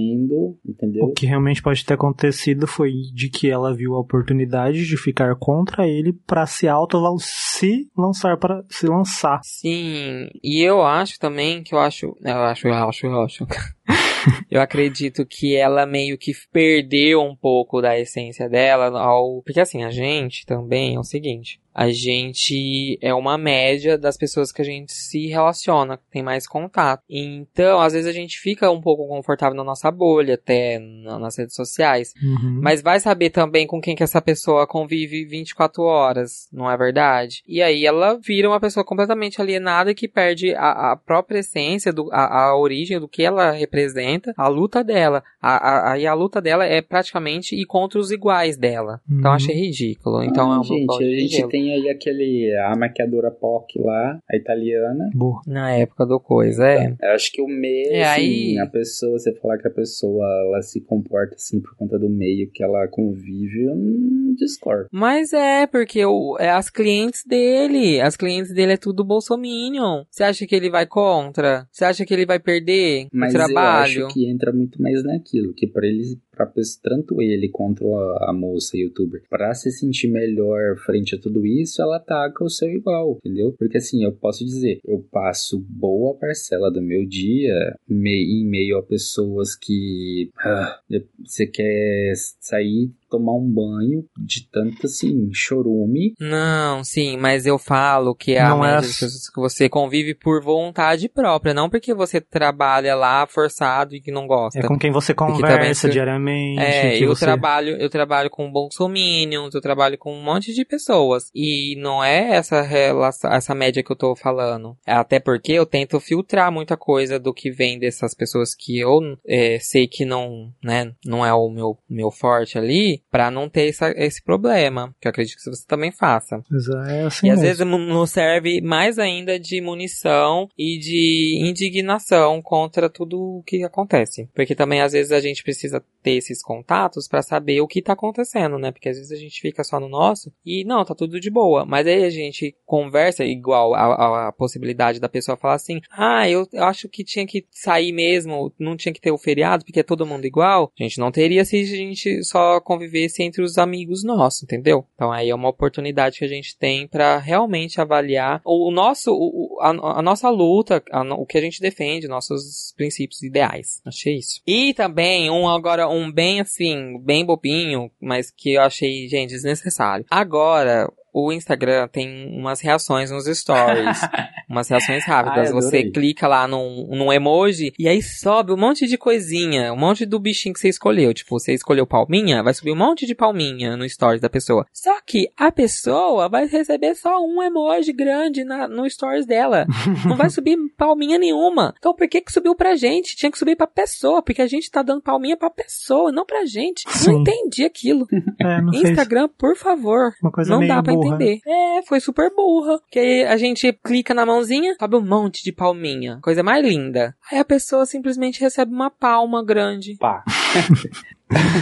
entendeu? 0.66 1.06
O 1.06 1.14
que 1.14 1.26
realmente 1.26 1.62
pode 1.62 1.86
ter 1.86 1.94
acontecido 1.94 2.68
foi 2.68 2.92
de 3.14 3.30
que 3.30 3.50
ela 3.50 3.74
viu 3.74 3.96
a 3.96 4.00
oportunidade 4.00 4.86
de 4.86 4.98
ficar 4.98 5.36
contra 5.36 5.88
ele 5.88 6.14
pra 6.26 6.46
se 6.46 6.68
auto 6.68 6.98
se 7.20 7.90
lançar 7.98 8.38
para 8.38 8.64
se 8.70 8.88
lançar. 8.88 9.40
Sim, 9.44 10.30
e 10.44 10.62
eu 10.62 10.82
acho 10.82 11.20
também 11.20 11.64
que 11.64 11.74
eu 11.74 11.80
acho. 11.80 12.16
Eu 12.22 12.44
acho, 12.44 12.68
eu 12.68 12.74
acho, 12.74 13.06
eu 13.06 13.22
acho. 13.22 13.48
eu 14.50 14.62
acredito 14.62 15.26
que 15.26 15.56
ela 15.56 15.86
meio 15.86 16.18
que 16.18 16.32
perdeu 16.52 17.22
um 17.22 17.36
pouco 17.36 17.82
da 17.82 17.98
essência 17.98 18.50
dela 18.50 19.00
ao. 19.00 19.42
Porque 19.44 19.60
assim, 19.60 19.84
a 19.84 19.92
gente 19.92 20.46
também 20.46 20.96
é 20.96 21.00
o 21.00 21.04
seguinte. 21.04 21.61
A 21.74 21.90
gente 21.92 22.98
é 23.02 23.14
uma 23.14 23.38
média 23.38 23.98
das 23.98 24.18
pessoas 24.18 24.52
que 24.52 24.62
a 24.62 24.66
gente 24.66 24.92
se 24.94 25.28
relaciona, 25.28 25.98
que 25.98 26.04
tem 26.12 26.22
mais 26.24 26.48
contato. 26.48 27.02
Então, 27.10 27.80
às 27.80 27.94
vezes 27.94 28.08
a 28.08 28.12
gente 28.14 28.38
fica 28.40 28.70
um 28.70 28.82
pouco 28.82 29.08
confortável 29.08 29.56
na 29.56 29.64
nossa 29.64 29.90
bolha, 29.92 30.36
até 30.36 30.80
na- 30.80 31.20
nas 31.20 31.38
redes 31.38 31.56
sociais. 31.56 32.14
Uhum. 32.22 32.60
Mas 32.62 32.82
vai 32.82 33.00
saber 33.00 33.30
também 33.30 33.66
com 33.66 33.80
quem 33.82 33.96
que 33.96 34.04
essa 34.04 34.22
pessoa 34.22 34.68
convive 34.68 35.26
24 35.26 35.84
horas, 35.84 36.48
não 36.52 36.70
é 36.70 36.76
verdade? 36.78 37.42
E 37.48 37.62
aí 37.62 37.86
ela 37.86 38.20
vira 38.20 38.50
uma 38.50 38.60
pessoa 38.60 38.84
completamente 38.84 39.42
alienada 39.42 39.94
que 39.94 40.08
perde 40.08 40.54
a, 40.56 40.92
a 40.92 40.96
própria 40.98 41.40
essência, 41.40 41.94
do, 41.94 42.10
a, 42.12 42.48
a 42.50 42.58
origem 42.58 43.00
do 43.00 43.08
que 43.08 43.24
ela 43.24 43.52
representa, 43.52 44.34
a 44.38 44.48
luta 44.48 44.84
dela. 44.84 45.24
A, 45.42 45.56
a, 45.56 45.94
aí 45.94 46.06
a 46.06 46.14
luta 46.14 46.42
dela 46.42 46.66
é 46.66 46.82
praticamente 46.82 47.56
ir 47.56 47.66
contra 47.66 48.00
os 48.00 48.12
iguais 48.12 48.58
dela. 48.58 49.00
Então 49.10 49.18
Uhum. 49.22 49.28
eu 49.28 49.32
achei 49.32 49.56
ridículo. 49.56 50.24
Então 50.24 50.52
Ah, 50.52 50.56
é 50.56 50.58
uma 50.58 50.64
gente, 50.64 50.92
a 50.92 51.20
gente 51.20 51.30
gelo. 51.38 51.50
Tem 51.62 51.74
aí 51.74 51.90
aquele 51.90 52.56
a 52.58 52.76
maquiadora 52.76 53.30
POC 53.32 53.80
lá, 53.80 54.20
a 54.30 54.36
italiana. 54.36 55.10
Boa. 55.14 55.42
Na 55.46 55.72
época 55.76 56.06
do 56.06 56.20
coisa, 56.20 56.66
é. 56.68 56.96
Eu 57.02 57.10
acho 57.12 57.32
que 57.32 57.42
o 57.42 57.48
meio, 57.48 57.92
É, 57.94 58.04
assim, 58.04 58.22
aí- 58.22 58.60
a 58.60 58.66
pessoa, 58.68 59.18
você 59.20 59.34
falar 59.36 59.58
que 59.58 59.68
a 59.68 59.72
pessoa 59.72 60.26
ela 60.48 60.62
se 60.62 60.82
comporta 60.82 61.36
assim 61.36 61.60
por 61.60 61.76
conta 61.76 61.98
do 62.00 62.10
meio 62.10 62.50
que 62.52 62.64
ela 62.64 62.88
convive, 62.88 63.66
eu 63.66 63.76
não 63.76 64.34
discordo. 64.36 64.88
Mas 64.92 65.34
é, 65.34 65.68
porque 65.68 66.04
o, 66.06 66.38
é 66.40 66.50
as 66.50 66.70
clientes 66.70 67.24
dele. 67.26 68.02
As 68.02 68.16
clientes 68.16 68.54
dele 68.54 68.74
é 68.74 68.78
tudo 68.78 69.04
bolsominion. 69.04 70.04
Você 70.10 70.24
acha 70.24 70.46
que 70.48 70.56
ele 70.56 70.70
vai 70.70 70.86
contra? 70.86 71.68
Você 71.72 71.86
acha 71.86 72.06
que 72.06 72.14
ele 72.14 72.26
vai 72.26 72.40
perder 72.40 73.08
Mas 73.14 73.34
o 73.34 73.38
trabalho? 73.38 74.00
eu 74.02 74.06
acho 74.08 74.14
que 74.14 74.30
entra 74.30 74.52
muito 74.52 74.82
mais 74.82 75.04
naquilo, 75.04 75.54
que 75.54 75.68
pra 75.68 75.86
ele, 75.86 76.18
pes- 76.46 76.78
tanto 76.82 77.22
ele 77.22 77.50
quanto 77.50 77.96
a, 77.96 78.30
a 78.30 78.34
moça 78.34 78.78
youtuber, 78.78 79.24
pra 79.30 79.54
se 79.54 79.72
sentir 79.72 80.08
melhor 80.08 80.78
frente 80.78 81.16
a 81.16 81.20
tudo 81.20 81.46
isso, 81.46 81.82
ela 81.82 81.98
ataca 81.98 82.44
o 82.44 82.50
seu 82.50 82.70
igual, 82.70 83.18
entendeu? 83.18 83.54
Porque 83.58 83.78
assim, 83.78 84.04
eu 84.04 84.12
posso 84.12 84.46
dizer, 84.46 84.80
eu 84.86 85.00
passo 85.12 85.60
boa 85.60 86.16
parcela 86.16 86.72
do 86.72 86.82
meu 86.82 87.06
dia 87.06 87.76
em 87.90 88.46
meio 88.46 88.78
a 88.78 88.84
pessoas 88.84 89.56
que 89.56 90.30
ah, 90.40 90.80
você 91.24 91.46
quer 91.46 92.14
sair 92.40 92.92
tomar 93.12 93.34
um 93.34 93.48
banho 93.48 94.06
de 94.18 94.50
tanto 94.50 94.86
assim, 94.86 95.30
chorume. 95.34 96.14
Não, 96.20 96.84
sim, 96.84 97.18
mas 97.18 97.46
eu 97.46 97.60
falo 97.60 98.16
que 98.16 98.34
é 98.34 98.42
a 98.42 98.50
Não 98.50 98.66
é 98.66 98.76
as- 98.78 98.88
pessoas 98.88 99.30
que 99.30 99.40
você 99.42 99.68
convive 99.70 100.16
por 100.16 100.42
vontade 100.42 101.08
própria, 101.10 101.54
não 101.54 101.70
porque 101.70 101.94
você 101.94 102.20
trabalha 102.22 102.96
lá 102.96 103.28
forçado 103.28 103.94
e 103.96 104.02
que 104.02 104.12
não 104.12 104.26
gosta. 104.26 104.60
É 104.60 104.64
com 104.64 104.78
quem 104.80 104.92
você 104.92 105.14
também 105.14 105.36
conversa 105.36 105.88
se- 105.88 105.90
diariamente. 105.94 106.60
É, 106.60 106.98
eu 106.98 107.10
você... 107.16 107.26
trabalho, 107.26 107.76
eu 107.78 107.90
trabalho 107.90 108.30
com 108.30 108.50
bolsominions, 108.52 109.54
eu 109.54 109.62
trabalho 109.62 109.98
com 109.98 110.14
um 110.14 110.24
monte 110.24 110.54
de 110.54 110.64
pessoas. 110.66 111.30
E 111.36 111.76
não 111.78 112.04
é 112.04 112.36
essa 112.36 112.62
relação, 112.62 113.32
essa 113.32 113.54
média 113.54 113.84
que 113.84 113.92
eu 113.92 113.96
tô 113.96 114.16
falando. 114.16 114.78
Até 114.86 115.20
porque 115.20 115.52
eu 115.52 115.66
tento 115.66 116.00
filtrar 116.00 116.52
muita 116.52 116.78
coisa 116.78 117.20
do 117.20 117.34
que 117.34 117.52
vem 117.52 117.78
dessas 117.80 118.14
pessoas 118.14 118.56
que 118.56 118.80
eu 118.80 119.00
é, 119.28 119.60
sei 119.60 119.88
que 119.88 120.06
não, 120.06 120.52
né, 120.64 120.94
não 121.06 121.26
é 121.26 121.34
o 121.34 121.50
meu, 121.50 121.78
meu 121.90 122.12
forte 122.12 122.58
ali, 122.58 123.01
pra 123.10 123.32
não 123.32 123.50
ter 123.50 123.70
essa- 123.70 123.94
esse 123.96 124.24
problema. 124.24 124.94
Que 125.02 125.08
eu 125.08 125.10
acredito 125.10 125.38
que 125.38 125.50
você 125.50 125.66
também 125.68 125.92
faça. 125.92 126.44
É 126.90 127.04
assim 127.06 127.28
E 127.28 127.30
às 127.30 127.40
mesmo. 127.42 127.66
vezes 127.66 127.66
nos 127.88 128.10
serve 128.12 128.62
mais 128.62 129.00
ainda 129.00 129.40
de 129.40 129.62
munição 129.62 130.48
e 130.58 130.78
de 130.80 131.40
indignação 131.50 132.42
contra 132.42 132.90
tudo 132.90 133.20
o 133.40 133.44
que 133.44 133.64
acontece. 133.64 134.30
Porque 134.36 134.56
também 134.56 134.82
às 134.82 134.92
vezes 134.94 135.12
a 135.12 135.20
gente 135.20 135.44
precisa 135.44 135.84
ter 136.04 136.12
esses 136.14 136.42
contatos 136.42 137.08
pra 137.08 137.22
saber 137.22 137.62
o 137.62 137.68
que 137.68 137.82
tá 137.82 137.94
acontecendo, 137.94 138.58
né? 138.58 138.72
Porque 138.72 138.90
às 138.90 138.98
vezes 138.98 139.12
a 139.12 139.16
gente 139.16 139.40
fica 139.40 139.64
só 139.64 139.80
no 139.80 139.88
nosso 139.88 140.32
e 140.46 140.64
não, 140.66 140.84
tá 140.84 140.96
tudo 140.96 141.20
de 141.20 141.30
boa. 141.30 141.66
Mas 141.66 141.86
aí 141.88 142.04
a 142.04 142.10
gente 142.10 142.56
conversa 142.66 143.24
igual 143.24 143.74
a, 143.74 144.28
a- 144.28 144.32
possibilidade 144.32 145.00
da 145.00 145.08
pessoa 145.10 145.38
falar 145.38 145.56
assim: 145.56 145.80
ah, 145.92 146.28
eu 146.30 146.48
acho 146.58 146.90
que 146.90 147.04
tinha 147.04 147.26
que 147.26 147.46
sair 147.52 147.92
mesmo, 147.92 148.52
não 148.60 148.76
tinha 148.76 148.94
que 148.94 149.02
ter 149.02 149.12
o 149.12 149.18
feriado 149.18 149.64
porque 149.64 149.80
é 149.80 149.84
todo 149.84 150.06
mundo 150.06 150.26
igual. 150.26 150.72
A 150.80 150.84
gente 150.84 151.00
não 151.00 151.12
teria 151.12 151.46
se 151.46 151.60
a 151.62 151.66
gente 151.66 152.24
só 152.24 152.60
convivesse 152.92 153.24
entre 153.24 153.42
os 153.42 153.58
amigos 153.58 154.04
nossos, 154.04 154.44
entendeu? 154.44 154.86
Então 154.96 155.12
aí 155.12 155.30
é 155.30 155.36
uma 155.36 155.50
oportunidade 155.50 156.20
que 156.20 156.26
a 156.26 156.28
gente 156.28 156.58
tem 156.58 156.88
pra 156.88 157.18
realmente 157.18 157.80
avaliar 157.80 158.42
o, 158.46 158.70
nosso, 158.72 159.12
o- 159.14 159.58
a, 159.62 159.70
a 160.00 160.02
nossa 160.02 160.30
luta, 160.30 160.84
a 160.92 161.02
o 161.14 161.26
que 161.26 161.38
a 161.38 161.42
gente 161.42 161.62
defende, 161.62 162.08
nossos 162.08 162.74
princípios 162.76 163.22
ideais. 163.24 163.82
Achei 163.86 164.18
isso. 164.18 164.42
E 164.46 164.74
também 164.74 165.30
um 165.30 165.48
agora 165.48 165.88
um 165.90 166.12
bem 166.12 166.40
assim, 166.42 167.00
bem 167.02 167.26
bobinho, 167.26 167.90
mas 168.00 168.30
que 168.32 168.54
eu 168.54 168.62
achei, 168.62 169.08
gente, 169.08 169.30
desnecessário. 169.32 170.06
Agora 170.10 170.92
o 171.14 171.32
Instagram 171.32 171.88
tem 171.88 172.28
umas 172.38 172.62
reações 172.62 173.12
nos 173.12 173.26
stories, 173.26 174.00
umas 174.50 174.68
reações 174.70 175.06
rápidas. 175.06 175.48
Ai, 175.48 175.54
você 175.54 175.84
clica 175.90 176.28
lá 176.28 176.48
num, 176.48 176.88
num 176.90 177.12
emoji 177.12 177.74
e 177.78 177.88
aí 177.88 178.02
sobe 178.02 178.52
um 178.52 178.58
monte 178.58 178.88
de 178.88 178.98
coisinha, 178.98 179.74
um 179.74 179.78
monte 179.78 180.06
do 180.06 180.20
bichinho 180.20 180.54
que 180.54 180.60
você 180.60 180.70
escolheu. 180.70 181.14
Tipo, 181.14 181.40
você 181.40 181.54
escolheu 181.54 181.86
palminha, 181.86 182.44
vai 182.44 182.54
subir 182.54 182.72
um 182.72 182.78
monte 182.78 183.06
de 183.06 183.14
palminha 183.14 183.76
no 183.76 183.88
stories 183.88 184.22
da 184.22 184.30
pessoa. 184.30 184.66
Só 184.72 185.00
que 185.06 185.30
a 185.38 185.52
pessoa 185.52 186.30
vai 186.30 186.48
receber 186.48 186.96
só 186.96 187.20
um 187.24 187.42
emoji 187.42 187.92
grande 187.92 188.44
na, 188.44 188.68
no 188.68 188.90
stories 188.90 189.26
dela. 189.26 189.66
Não 190.06 190.16
vai 190.16 190.30
subir 190.30 190.58
palminha 190.78 191.18
nenhuma. 191.18 191.74
Então 191.78 191.94
por 191.94 192.08
que 192.08 192.22
que 192.22 192.32
subiu 192.32 192.56
pra 192.56 192.76
gente? 192.76 193.16
Tinha 193.16 193.32
que 193.32 193.38
subir 193.38 193.56
pra 193.56 193.68
pessoa, 193.68 194.22
porque 194.22 194.42
a 194.42 194.48
gente 194.48 194.70
tá 194.72 194.82
dando 194.82 195.02
palminha 195.02 195.36
pra 195.36 195.50
pessoa, 195.50 196.12
não 196.12 196.26
pra 196.26 196.46
gente. 196.46 196.84
Sim. 196.90 197.12
Não 197.12 197.22
entendi 197.22 197.64
aquilo. 197.64 198.08
É, 198.40 198.62
não 198.62 198.72
fez 198.72 198.90
Instagram, 198.90 199.30
por 199.38 199.56
favor. 199.56 200.14
uma 200.22 200.32
coisa 200.32 200.52
Não 200.52 200.66
dá 200.66 200.82
pra 200.82 200.94
burra. 201.02 201.16
entender. 201.16 201.40
É, 201.48 201.82
foi 201.84 202.00
super 202.00 202.32
burra. 202.36 202.80
Que 202.90 203.00
aí 203.00 203.24
a 203.26 203.38
gente 203.38 203.72
clica 203.84 204.14
na 204.14 204.26
mãozinha, 204.26 204.76
sobe 204.80 204.96
um 204.96 205.06
monte 205.06 205.44
de 205.44 205.52
palminha. 205.52 206.20
Coisa 206.22 206.44
mais 206.44 206.66
linda. 206.66 207.16
Aí 207.32 207.40
a 207.40 207.46
pessoa 207.46 207.86
simplesmente 207.86 208.40
recebe 208.42 208.74
uma 208.74 208.90
palma 208.90 209.44
grande. 209.44 209.96
Pá. 209.98 210.24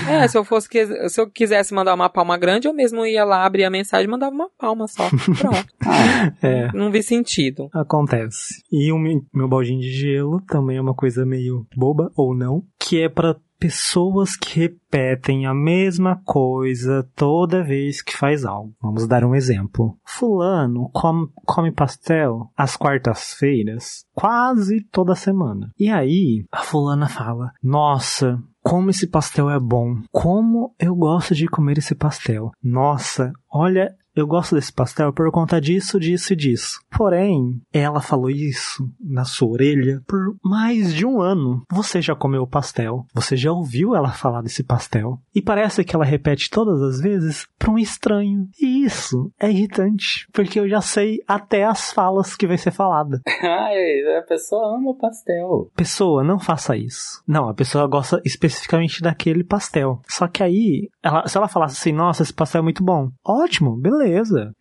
É, 0.10 0.28
se 0.28 0.36
eu 0.36 0.44
fosse 0.44 0.68
se 1.10 1.22
eu 1.22 1.30
quisesse 1.30 1.76
mandar 1.76 1.94
uma 1.94 2.10
palma 2.10 2.36
grande, 2.38 2.68
eu 2.68 2.74
mesmo 2.74 3.06
ia 3.06 3.24
lá 3.24 3.46
abrir 3.46 3.66
a 3.66 3.70
mensagem 3.70 4.08
e 4.08 4.10
mandava 4.10 4.34
uma 4.34 4.50
palma 4.58 4.88
só. 4.88 5.08
Pronto. 5.40 5.68
É, 6.42 6.72
Não 6.74 6.92
vi 6.92 7.04
sentido. 7.04 7.70
acontece. 7.74 8.64
E 8.72 8.92
o 8.92 8.98
meu 8.98 9.48
baldinho 9.48 9.80
de 9.80 9.92
gelo 9.92 10.42
também 10.48 10.78
é 10.78 10.82
uma 10.82 10.94
coisa 10.96 11.26
meio 11.26 11.66
boba, 11.76 12.12
ou 12.16 12.36
não, 12.36 12.64
que 12.80 13.00
é 13.02 13.08
pra 13.10 13.36
pessoas 13.60 14.36
que 14.36 14.62
repetem 14.62 15.46
a 15.46 15.54
mesma 15.54 16.20
coisa 16.24 17.08
toda 17.16 17.64
vez 17.64 18.02
que 18.02 18.16
faz 18.16 18.46
algo. 18.46 18.74
Vamos 18.82 19.08
dar 19.08 19.24
um 19.24 19.36
exemplo. 19.36 19.98
Fulano 20.06 20.90
come, 20.94 21.28
come 21.46 21.72
pastel 21.72 22.50
às 22.56 22.78
quartas-feiras 22.78 24.06
quase 24.14 24.82
toda 24.92 25.16
semana. 25.16 25.72
E 25.78 25.90
aí, 25.90 26.46
a 26.52 26.60
fulana 26.60 27.08
fala: 27.08 27.52
Nossa, 27.62 28.42
como 28.62 28.90
esse 28.90 29.08
pastel 29.08 29.50
é 29.50 29.60
bom. 29.60 29.96
Como 30.12 30.74
eu 30.80 30.96
gosto 30.96 31.34
de 31.34 31.48
comer 31.48 31.78
esse 31.78 31.96
pastel. 31.96 32.52
Nossa, 32.64 33.32
olha, 33.52 33.96
eu 34.16 34.28
gosto 34.28 34.56
desse 34.56 34.72
pastel 34.74 35.14
por 35.14 35.32
conta 35.32 35.60
disso, 35.62 36.00
disso 36.00 36.34
e 36.34 36.36
disso. 36.36 36.80
Porém, 36.96 37.62
ela 37.72 38.02
falou 38.02 38.30
isso 38.30 38.90
na 39.00 39.24
sua 39.24 39.50
orelha 39.50 40.02
por 40.08 40.36
mais 40.44 40.94
de 40.94 41.06
um 41.06 41.22
ano. 41.22 41.64
Você 41.72 42.02
já 42.02 42.16
comeu 42.16 42.42
o 42.44 42.48
pastel, 42.48 43.06
você 43.14 43.38
já 43.38 43.52
ouviu 43.52 43.96
ela 43.96 44.10
falar 44.12 44.42
desse 44.42 44.64
pastel, 44.64 45.20
e 45.34 45.42
parece 45.42 45.84
que 45.84 45.96
ela 45.96 46.04
repete 46.06 46.50
todas 46.50 46.82
as 46.82 47.00
vezes 47.00 47.48
para 47.58 47.72
um 47.72 47.78
estranho. 47.78 48.48
E 48.62 48.84
isso 48.84 49.32
é 49.40 49.50
irritante, 49.50 50.28
porque 50.34 50.60
eu 50.60 50.68
já 50.68 50.82
sei 50.82 51.20
até 51.28 51.64
as 51.64 51.92
falas 51.92 52.36
que 52.36 52.48
vai 52.48 52.58
ser 52.58 52.72
falada. 52.72 53.22
Ai, 53.42 54.18
a 54.18 54.24
pessoa 54.28 54.76
ama 54.78 54.92
o 54.92 54.96
pastel. 54.98 55.72
Pessoa, 55.76 56.24
não 56.24 56.40
faça 56.40 56.76
isso. 56.76 57.22
Não, 57.28 57.48
a 57.48 57.54
pessoa 57.54 57.88
gosta 57.88 58.22
especificamente 58.26 59.02
daquele 59.02 59.44
pastel. 59.44 60.02
Só 60.08 60.28
que 60.28 60.44
aí, 60.44 60.90
ela- 61.04 61.28
se 61.28 61.38
ela 61.38 61.48
falasse 61.48 61.78
assim, 61.80 61.92
nossa, 61.94 62.24
esse 62.24 62.34
pastel 62.34 62.60
é 62.60 62.64
muito 62.64 62.84
bom. 62.84 63.10
Ótimo, 63.26 63.78
beleza. 63.78 63.99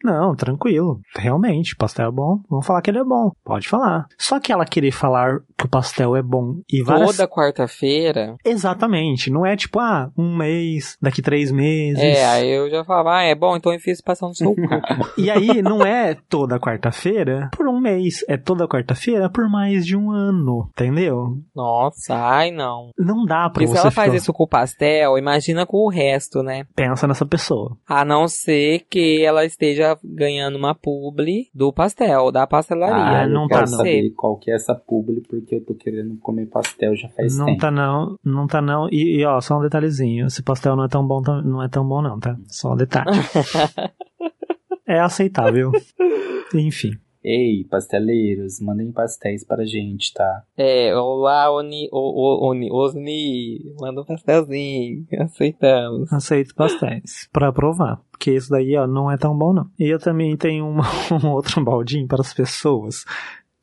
Não, 0.02 0.34
tranquilo. 0.34 1.00
Realmente, 1.16 1.76
pastel 1.76 2.08
é 2.08 2.12
bom. 2.12 2.40
Vamos 2.48 2.66
falar 2.66 2.82
que 2.82 2.90
ele 2.90 2.98
é 2.98 3.04
bom. 3.04 3.30
Pode 3.44 3.68
falar. 3.68 4.06
Só 4.18 4.40
que 4.40 4.52
ela 4.52 4.64
querer 4.64 4.92
falar 4.92 5.40
que 5.58 5.66
o 5.66 5.68
pastel 5.68 6.14
é 6.14 6.22
bom 6.22 6.60
e 6.72 6.82
várias... 6.82 7.16
Toda 7.16 7.28
quarta-feira. 7.28 8.36
Exatamente. 8.44 9.30
Não 9.30 9.44
é 9.44 9.56
tipo, 9.56 9.80
ah, 9.80 10.10
um 10.16 10.36
mês, 10.36 10.96
daqui 11.02 11.20
três 11.20 11.50
meses. 11.50 12.02
É, 12.02 12.24
aí 12.26 12.48
eu 12.48 12.70
já 12.70 12.84
falava, 12.84 13.16
ah, 13.16 13.22
é 13.24 13.34
bom, 13.34 13.56
então 13.56 13.72
eu 13.72 13.80
fiz 13.80 14.00
passar 14.00 14.28
no 14.28 14.34
seu 14.34 14.54
cu. 14.54 14.60
E 15.18 15.30
aí, 15.30 15.60
não 15.62 15.84
é 15.84 16.14
toda 16.28 16.60
quarta-feira 16.60 17.50
por 17.56 17.66
um 17.66 17.80
mês. 17.80 18.24
É 18.28 18.36
toda 18.36 18.68
quarta-feira 18.68 19.28
por 19.28 19.48
mais 19.50 19.84
de 19.84 19.96
um 19.96 20.12
ano. 20.12 20.68
Entendeu? 20.70 21.38
Nossa, 21.54 22.14
ai 22.14 22.50
não. 22.52 22.90
Não 22.96 23.24
dá 23.24 23.50
pra 23.50 23.64
E 23.64 23.66
se 23.66 23.72
você 23.72 23.80
ela 23.80 23.90
faz 23.90 24.06
ficar- 24.08 24.16
isso 24.16 24.32
com 24.32 24.44
o 24.44 24.48
pastel, 24.48 25.18
imagina 25.18 25.66
com 25.66 25.78
o 25.78 25.90
resto, 25.90 26.42
né? 26.42 26.64
Pensa 26.76 27.06
nessa 27.08 27.26
pessoa. 27.26 27.76
A 27.88 28.04
não 28.04 28.28
ser 28.28 28.86
que 28.88 29.24
ela 29.24 29.44
esteja 29.44 29.98
ganhando 30.04 30.56
uma 30.56 30.74
publi 30.74 31.48
do 31.52 31.72
pastel, 31.72 32.30
da 32.30 32.46
pastelaria. 32.46 33.24
Ah, 33.24 33.26
não 33.26 33.48
tá, 33.48 33.58
quero 33.58 33.70
não. 33.72 33.78
saber 33.78 34.10
qual 34.16 34.36
que 34.38 34.50
é 34.50 34.54
essa 34.54 34.74
publi, 34.74 35.20
porque 35.28 35.47
eu 35.54 35.64
tô 35.64 35.74
querendo 35.74 36.16
comer 36.18 36.46
pastel 36.46 36.94
já 36.96 37.08
faz 37.08 37.36
não 37.36 37.46
tempo. 37.46 37.60
tá 37.60 37.70
não, 37.70 38.16
não 38.24 38.46
tá 38.46 38.60
não. 38.60 38.88
E, 38.90 39.20
e, 39.20 39.24
ó, 39.24 39.40
só 39.40 39.58
um 39.58 39.62
detalhezinho, 39.62 40.26
esse 40.26 40.42
pastel 40.42 40.76
não 40.76 40.84
é 40.84 40.88
tão 40.88 41.06
bom, 41.06 41.20
não 41.44 41.62
é 41.62 41.68
tão 41.68 41.86
bom 41.86 42.02
não, 42.02 42.18
tá? 42.18 42.36
Só 42.46 42.72
um 42.72 42.76
detalhe. 42.76 43.10
é 44.86 45.00
aceitável. 45.00 45.70
Enfim. 46.54 46.92
Ei, 47.22 47.64
pasteleiros, 47.64 48.60
mandem 48.60 48.92
pastéis 48.92 49.44
pra 49.44 49.64
gente, 49.64 50.14
tá? 50.14 50.44
É, 50.56 50.94
olá, 50.96 51.52
Oni, 51.52 51.88
o, 51.92 51.98
o, 51.98 52.48
Oni, 52.48 52.70
Osni, 52.70 53.74
manda 53.78 54.00
um 54.00 54.04
pastelzinho, 54.04 55.04
aceitamos. 55.18 56.12
Aceito 56.12 56.54
pastéis 56.54 57.28
pra 57.32 57.52
provar. 57.52 58.00
Porque 58.10 58.32
isso 58.32 58.50
daí, 58.50 58.76
ó, 58.76 58.86
não 58.86 59.10
é 59.10 59.16
tão 59.16 59.36
bom 59.36 59.52
não. 59.52 59.68
E 59.78 59.88
eu 59.88 59.98
também 59.98 60.36
tenho 60.36 60.66
uma, 60.66 60.84
um 61.22 61.32
outro 61.32 61.62
baldinho 61.62 62.06
para 62.06 62.20
as 62.20 62.32
pessoas 62.32 63.04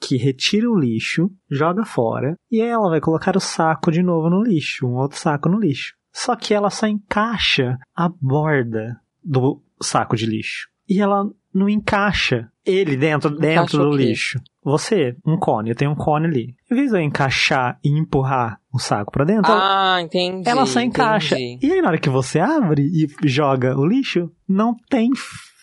que 0.05 0.17
retira 0.17 0.69
o 0.69 0.77
lixo, 0.77 1.29
joga 1.49 1.83
fora, 1.85 2.35
e 2.51 2.61
aí 2.61 2.67
ela 2.67 2.89
vai 2.89 2.99
colocar 3.01 3.35
o 3.35 3.39
saco 3.39 3.91
de 3.91 4.03
novo 4.03 4.29
no 4.29 4.43
lixo, 4.43 4.85
um 4.85 4.95
outro 4.95 5.17
saco 5.17 5.49
no 5.49 5.59
lixo. 5.59 5.93
Só 6.13 6.35
que 6.35 6.53
ela 6.53 6.69
só 6.69 6.87
encaixa 6.87 7.77
a 7.95 8.09
borda 8.21 8.99
do 9.23 9.61
saco 9.81 10.15
de 10.15 10.25
lixo. 10.25 10.67
E 10.87 11.01
ela 11.01 11.25
não 11.53 11.67
encaixa 11.67 12.47
ele 12.65 12.95
dentro, 12.95 13.29
dentro 13.35 13.77
do 13.79 13.95
lixo. 13.95 14.39
Você, 14.63 15.15
um 15.25 15.37
cone, 15.37 15.69
eu 15.69 15.75
tenho 15.75 15.91
um 15.91 15.95
cone 15.95 16.25
ali. 16.27 16.55
Em 16.71 16.75
vez 16.75 16.91
de 16.91 16.97
eu 16.97 17.01
encaixar 17.01 17.77
e 17.83 17.89
empurrar 17.89 18.59
o 18.73 18.79
saco 18.79 19.11
pra 19.11 19.25
dentro, 19.25 19.51
ela- 19.51 19.95
Ah, 19.95 20.01
entendi. 20.01 20.47
ela 20.49 20.65
só 20.65 20.79
encaixa. 20.79 21.35
entendi. 21.35 21.65
E 21.67 21.71
aí, 21.71 21.81
na 21.81 21.89
hora 21.89 21.97
que 21.97 22.09
você 22.09 22.39
abre 22.39 22.83
e 22.83 23.07
joga 23.27 23.77
o 23.77 23.85
lixo, 23.85 24.31
não 24.47 24.75
tem 24.89 25.09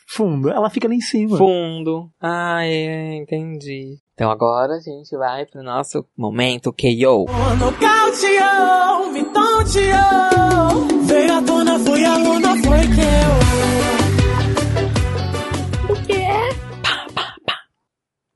fundo. 0.09 0.49
Ela 0.51 0.71
fica 0.71 0.87
lá 0.89 0.95
em 0.95 1.01
cima. 1.01 1.37
Fundo. 1.39 2.11
Ah, 2.21 2.65
é, 2.65 3.15
entendi. 3.17 3.97
Então 4.15 4.31
agora 4.31 4.75
a 4.75 4.81
gente 4.81 5.17
vai 5.17 5.47
pro 5.47 5.63
nosso 5.63 6.07
momento 6.17 6.71
KO. 6.71 7.25
Nocauteou, 7.59 9.11
me 9.11 9.25
tonteou. 9.25 11.03
Veio 11.07 11.33
à 11.33 11.43
tona, 11.43 11.79
foi 11.79 12.05
a 12.05 12.17
luna, 12.19 12.49
foi 12.63 12.81
que 12.95 13.13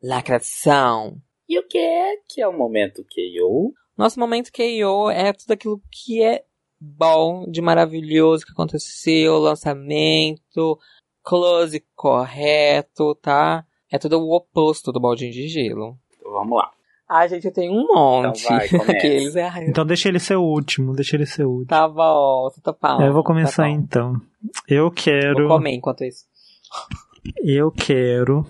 Lacração. 0.03 1.21
E 1.47 1.59
o 1.59 1.67
que 1.67 1.79
é 1.79 2.17
que 2.27 2.41
é 2.41 2.49
o 2.49 2.57
momento 2.57 3.05
KO? 3.05 3.75
Nosso 3.99 4.19
momento 4.19 4.51
KO 4.53 5.11
é 5.11 5.33
tudo 5.35 5.53
aquilo 5.53 5.83
que 5.93 6.23
é 6.23 6.43
bom, 6.81 7.45
de 7.51 7.61
maravilhoso 7.61 8.47
que 8.47 8.53
aconteceu, 8.53 9.37
lançamento, 9.39 10.79
close 11.23 11.85
correto, 11.95 13.15
tá? 13.17 13.66
É 13.91 13.99
tudo 13.99 14.19
o 14.19 14.35
oposto 14.35 14.93
do 14.93 15.01
baldinho 15.01 15.33
de 15.33 15.49
gelo. 15.49 15.97
Então 16.19 16.33
vamos 16.33 16.59
lá. 16.59 16.71
Ai, 17.09 17.29
gente, 17.29 17.47
eu 17.47 17.53
tenho 17.53 17.73
um 17.73 17.87
monte. 17.87 18.45
Então 18.45 18.59
vai. 18.59 18.67
Aqueles, 18.97 19.37
ai, 19.37 19.67
Então 19.69 19.87
deixa 19.87 20.09
ele 20.09 20.19
ser 20.19 20.37
o 20.37 20.43
último, 20.43 20.93
deixa 20.93 21.17
ele 21.17 21.27
ser 21.27 21.45
o 21.45 21.51
último. 21.51 21.69
tá 21.69 21.89
bom, 21.89 22.51
tá 22.63 22.73
bom. 22.73 23.03
eu 23.03 23.13
vou 23.13 23.23
começar 23.23 23.65
tá 23.65 23.69
então. 23.69 24.15
Eu 24.69 24.91
quero. 24.91 25.47
Vou 25.47 25.57
comer 25.57 25.75
enquanto 25.75 26.03
isso. 26.05 26.25
Eu 27.43 27.71
quero 27.71 28.45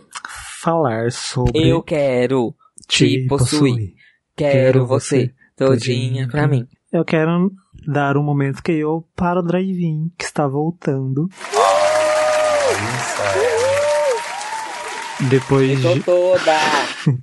falar 0.61 1.13
sobre. 1.13 1.69
Eu 1.69 1.83
quero 1.83 2.55
te 2.89 3.27
possuir. 3.29 3.95
Quero 4.35 4.87
você 4.87 5.33
todinha 5.57 6.29
pra 6.29 6.47
mim. 6.47 6.67
Eu 6.93 7.05
quero 7.05 7.51
dar 7.87 8.17
um 8.17 8.23
momento 8.23 8.63
que 8.63 8.73
eu 8.73 9.05
para 9.15 9.41
o 9.41 9.43
drive-in, 9.43 10.11
que 10.17 10.25
está 10.25 10.47
voltando. 10.47 11.29
Depois 15.31 15.83
Tô 15.83 15.95
de, 15.95 16.03
toda. 16.03 16.53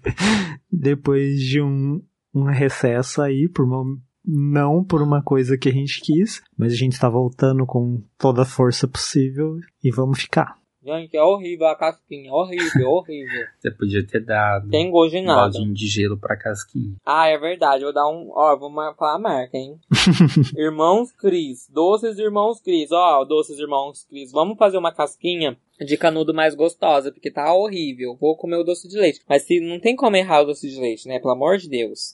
depois 0.71 1.39
de 1.39 1.61
um, 1.61 2.01
um 2.33 2.43
recesso 2.43 3.21
aí, 3.21 3.47
por 3.47 3.65
uma, 3.65 3.83
não 4.25 4.83
por 4.83 5.01
uma 5.01 5.21
coisa 5.21 5.57
que 5.57 5.69
a 5.69 5.71
gente 5.71 6.01
quis, 6.01 6.41
mas 6.57 6.73
a 6.73 6.75
gente 6.75 6.93
está 6.93 7.07
voltando 7.07 7.65
com 7.65 8.01
toda 8.17 8.41
a 8.41 8.45
força 8.45 8.87
possível 8.87 9.57
e 9.83 9.91
vamos 9.91 10.21
ficar. 10.21 10.55
Gente, 10.85 11.15
é 11.15 11.23
horrível 11.23 11.67
a 11.67 11.77
casquinha. 11.77 12.29
Horrível, 12.33 12.89
horrível. 12.89 13.45
Você 13.57 13.71
podia 13.71 14.05
ter 14.05 14.19
dado 14.19 14.69
Tem 14.69 14.91
gosto 14.91 15.11
de 15.11 15.19
um 15.19 15.25
nada. 15.25 15.41
baldinho 15.43 15.73
de 15.73 15.87
gelo 15.87 16.17
pra 16.17 16.35
casquinha. 16.35 16.95
Ah, 17.05 17.27
é 17.27 17.37
verdade. 17.37 17.85
Vou 17.85 17.93
dar 17.93 18.05
um. 18.09 18.29
Ó, 18.35 18.57
vou 18.57 18.69
falar 18.97 19.15
a 19.15 19.19
marca, 19.19 19.57
hein? 19.57 19.79
Irmãos 20.57 21.13
Cris. 21.13 21.69
Doces 21.71 22.19
Irmãos 22.19 22.59
Cris. 22.59 22.91
Ó, 22.91 23.23
Doces 23.23 23.59
Irmãos 23.59 24.05
Cris. 24.09 24.33
Vamos 24.33 24.57
fazer 24.57 24.77
uma 24.77 24.93
casquinha 24.93 25.57
de 25.79 25.97
canudo 25.97 26.33
mais 26.33 26.55
gostosa, 26.55 27.11
porque 27.11 27.31
tá 27.31 27.53
horrível. 27.53 28.17
Vou 28.19 28.35
comer 28.35 28.57
o 28.57 28.63
doce 28.63 28.87
de 28.87 28.97
leite. 28.97 29.21
Mas 29.27 29.43
se 29.43 29.59
não 29.59 29.79
tem 29.79 29.95
como 29.95 30.15
errar 30.15 30.41
o 30.41 30.45
doce 30.45 30.69
de 30.69 30.79
leite, 30.79 31.07
né? 31.07 31.19
Pelo 31.19 31.33
amor 31.33 31.57
de 31.57 31.69
Deus. 31.69 32.13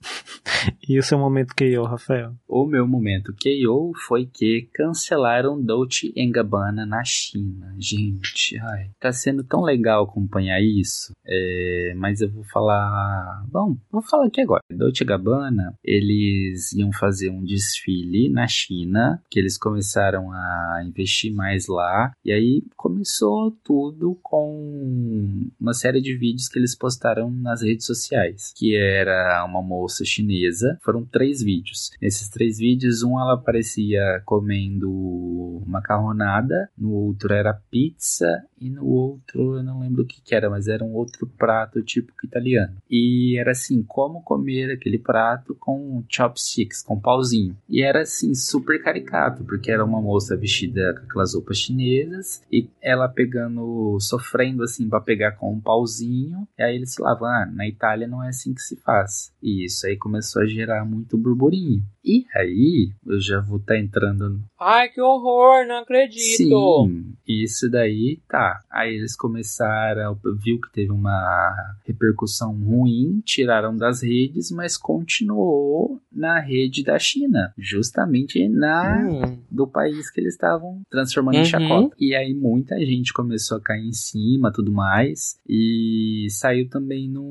E 0.88 0.98
o 0.98 1.04
seu 1.04 1.18
momento 1.18 1.56
que 1.56 1.66
eu, 1.66 1.84
Rafael? 1.84 2.34
O 2.48 2.66
meu 2.66 2.88
momento 2.88 3.34
KO 3.34 3.94
foi 4.08 4.26
que 4.26 4.68
cancelaram 4.74 5.62
Dolce 5.62 6.12
Gabbana 6.32 6.86
na 6.86 7.04
China. 7.04 7.76
Gente, 7.78 8.58
ai, 8.60 8.90
tá 9.00 9.12
sendo 9.12 9.44
tão 9.44 9.62
legal 9.62 10.04
acompanhar 10.04 10.62
isso. 10.62 11.14
É, 11.26 11.94
mas 11.96 12.22
eu 12.22 12.30
vou 12.30 12.44
falar. 12.44 13.46
Bom, 13.52 13.78
vou 13.92 14.02
falar 14.02 14.28
aqui 14.28 14.42
agora. 14.42 14.62
Dolce 14.70 15.06
Gabbana, 15.06 15.74
eles 15.84 16.74
iam 16.74 16.92
fazer 16.92 17.30
um 17.30 17.44
desfile 17.44 18.30
na 18.30 18.48
China, 18.48 19.22
que 19.30 19.40
eles 19.40 19.58
começaram 19.58 20.32
a 20.32 20.84
investir 20.86 21.34
mais 21.34 21.68
lá. 21.68 22.12
E 22.26 22.32
aí 22.32 22.64
começou 22.76 23.49
tudo 23.52 24.20
com 24.22 25.50
uma 25.60 25.74
série 25.74 26.02
de 26.02 26.16
vídeos 26.16 26.48
que 26.48 26.60
eles 26.60 26.76
postaram 26.76 27.30
nas 27.32 27.62
redes 27.62 27.86
sociais, 27.86 28.54
que 28.56 28.76
era 28.76 29.44
uma 29.46 29.62
moça 29.62 30.04
chinesa. 30.06 30.78
Foram 30.82 31.06
três 31.06 31.42
vídeos. 31.42 31.92
Nesses 32.02 32.30
três 32.30 32.58
vídeos, 32.58 33.04
um 33.04 33.20
ela 33.20 33.34
aparecia 33.34 34.22
comendo 34.26 35.62
macarronada, 35.66 36.70
no 36.78 36.92
outro 36.92 37.34
era 37.34 37.54
pizza 37.70 38.44
e 38.60 38.70
no 38.70 38.86
outro 38.86 39.58
eu 39.58 39.64
não 39.64 39.80
lembro 39.80 40.04
o 40.04 40.06
que, 40.06 40.22
que 40.22 40.36
era, 40.36 40.50
mas 40.50 40.68
era 40.68 40.84
um 40.84 40.94
outro 40.94 41.28
prato 41.28 41.82
típico 41.82 42.26
italiano. 42.26 42.76
E 42.90 43.38
era 43.38 43.52
assim, 43.52 43.84
como 43.84 44.24
comer 44.24 44.72
aquele 44.72 44.98
prato 44.98 45.56
com 45.56 46.04
chopsticks, 46.10 46.84
com 46.84 47.00
pauzinho. 47.00 47.56
E 47.68 47.82
era 47.82 48.02
assim 48.02 48.34
super 48.34 48.82
caricato, 48.82 49.44
porque 49.44 49.72
era 49.72 49.84
uma 49.84 50.02
moça 50.02 50.36
vestida 50.36 50.94
com 50.94 51.06
aquelas 51.06 51.34
roupas 51.34 51.58
chinesas 51.58 52.42
e 52.52 52.70
ela 52.82 53.08
pegando, 53.08 53.98
sofrendo 54.00 54.64
assim 54.64 54.90
para 54.90 55.02
pegar 55.02 55.32
com 55.34 55.54
um 55.54 55.60
pauzinho. 55.60 56.48
E 56.58 56.64
aí 56.64 56.76
eles 56.76 56.96
falavam, 56.96 57.28
ah, 57.28 57.46
na 57.46 57.68
Itália 57.68 58.08
não 58.08 58.24
é 58.24 58.30
assim 58.30 58.54
que 58.54 58.62
se 58.62 58.76
faz. 58.78 59.34
E 59.42 59.66
isso 59.66 59.86
aí 59.86 59.98
começou 59.98 60.42
a 60.42 60.46
gerar 60.46 60.86
muito 60.86 61.18
burburinho. 61.18 61.84
E 62.04 62.26
aí, 62.34 62.92
eu 63.06 63.20
já 63.20 63.40
vou 63.40 63.58
estar 63.58 63.78
entrando 63.78 64.30
no 64.30 64.44
Ai, 64.60 64.90
que 64.90 65.02
horror, 65.02 65.66
não 65.68 65.80
acredito. 65.80 66.20
Sim, 66.20 67.14
isso 67.28 67.70
daí 67.70 68.20
tá. 68.28 68.49
Aí 68.72 68.96
eles 68.96 69.16
começaram, 69.16 70.18
viu 70.44 70.60
que 70.60 70.72
teve 70.72 70.92
uma 70.92 71.54
repercussão 71.86 72.54
ruim, 72.54 73.22
tiraram 73.26 73.76
das 73.76 74.02
redes, 74.04 74.52
mas 74.52 74.78
continuou 74.78 76.00
na 76.12 76.40
rede 76.40 76.84
da 76.84 76.98
China, 77.00 77.54
justamente 77.58 78.48
na 78.50 79.00
Hum. 79.00 79.38
do 79.50 79.68
país 79.68 80.10
que 80.10 80.20
eles 80.20 80.34
estavam 80.34 80.82
transformando 80.90 81.36
em 81.36 81.40
Uhum. 81.40 81.46
chacota. 81.46 81.96
E 82.00 82.16
aí 82.16 82.34
muita 82.34 82.78
gente 82.80 83.14
começou 83.14 83.58
a 83.58 83.62
cair 83.62 83.86
em 83.88 83.94
cima, 83.94 84.52
tudo 84.52 84.72
mais, 84.72 85.40
e 85.48 86.28
saiu 86.30 86.68
também 86.70 87.10
no, 87.10 87.24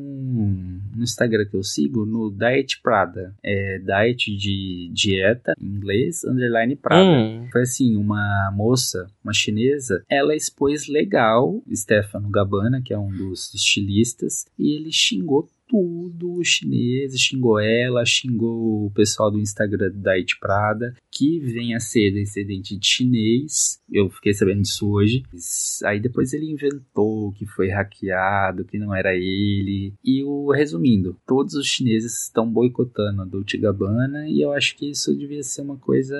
no 0.95 1.03
Instagram 1.03 1.45
que 1.47 1.57
eu 1.57 1.63
sigo, 1.63 2.05
no 2.07 2.31
Diet 2.31 2.81
Prada, 2.83 3.35
é 3.43 3.79
Diet 3.79 4.37
de 4.37 4.91
dieta 4.93 5.53
em 5.61 5.67
inglês, 5.67 6.25
underline 6.25 6.77
Prada. 6.77 7.05
Hum. 7.05 7.49
Foi 7.51 7.63
assim, 7.63 7.97
uma 7.97 8.51
moça, 8.55 9.07
uma 9.23 9.33
chinesa, 9.33 10.03
ela 10.09 10.35
expôs 10.35 10.89
legal 10.89 11.08
Stefano 11.73 12.31
Gabbana, 12.31 12.83
que 12.83 12.93
é 12.93 12.99
um 12.99 13.11
dos 13.11 13.53
estilistas, 13.55 14.45
e 14.59 14.75
ele 14.75 14.93
xingou 14.93 15.49
tudo 15.69 16.37
os 16.37 16.49
chineses, 16.49 17.21
xingou 17.21 17.61
ela, 17.61 18.05
xingou 18.05 18.87
o 18.87 18.91
pessoal 18.91 19.31
do 19.31 19.39
Instagram 19.39 19.93
da 19.95 20.13
It 20.13 20.39
Prada, 20.41 20.97
que 21.11 21.39
vem 21.39 21.75
a 21.75 21.81
ser 21.81 22.11
descendente 22.11 22.77
de 22.77 22.87
chinês. 22.87 23.79
Eu 23.93 24.09
fiquei 24.09 24.33
sabendo 24.33 24.63
disso 24.63 24.91
hoje. 24.91 25.23
Aí 25.85 26.01
depois 26.01 26.33
ele 26.33 26.51
inventou 26.51 27.33
que 27.33 27.47
foi 27.47 27.69
hackeado, 27.69 28.65
que 28.65 28.79
não 28.79 28.95
era 28.95 29.15
ele. 29.15 29.93
E 30.03 30.25
o 30.25 30.51
resumindo, 30.51 31.17
todos 31.27 31.55
os 31.55 31.67
chineses 31.67 32.25
estão 32.25 32.51
boicotando 32.51 33.23
a 33.23 33.25
Dolce 33.27 33.59
Gabbana 33.59 34.29
e 34.29 34.41
eu 34.41 34.53
acho 34.53 34.75
que 34.75 34.91
isso 34.91 35.15
devia 35.15 35.43
ser 35.43 35.61
uma 35.63 35.77
coisa 35.77 36.17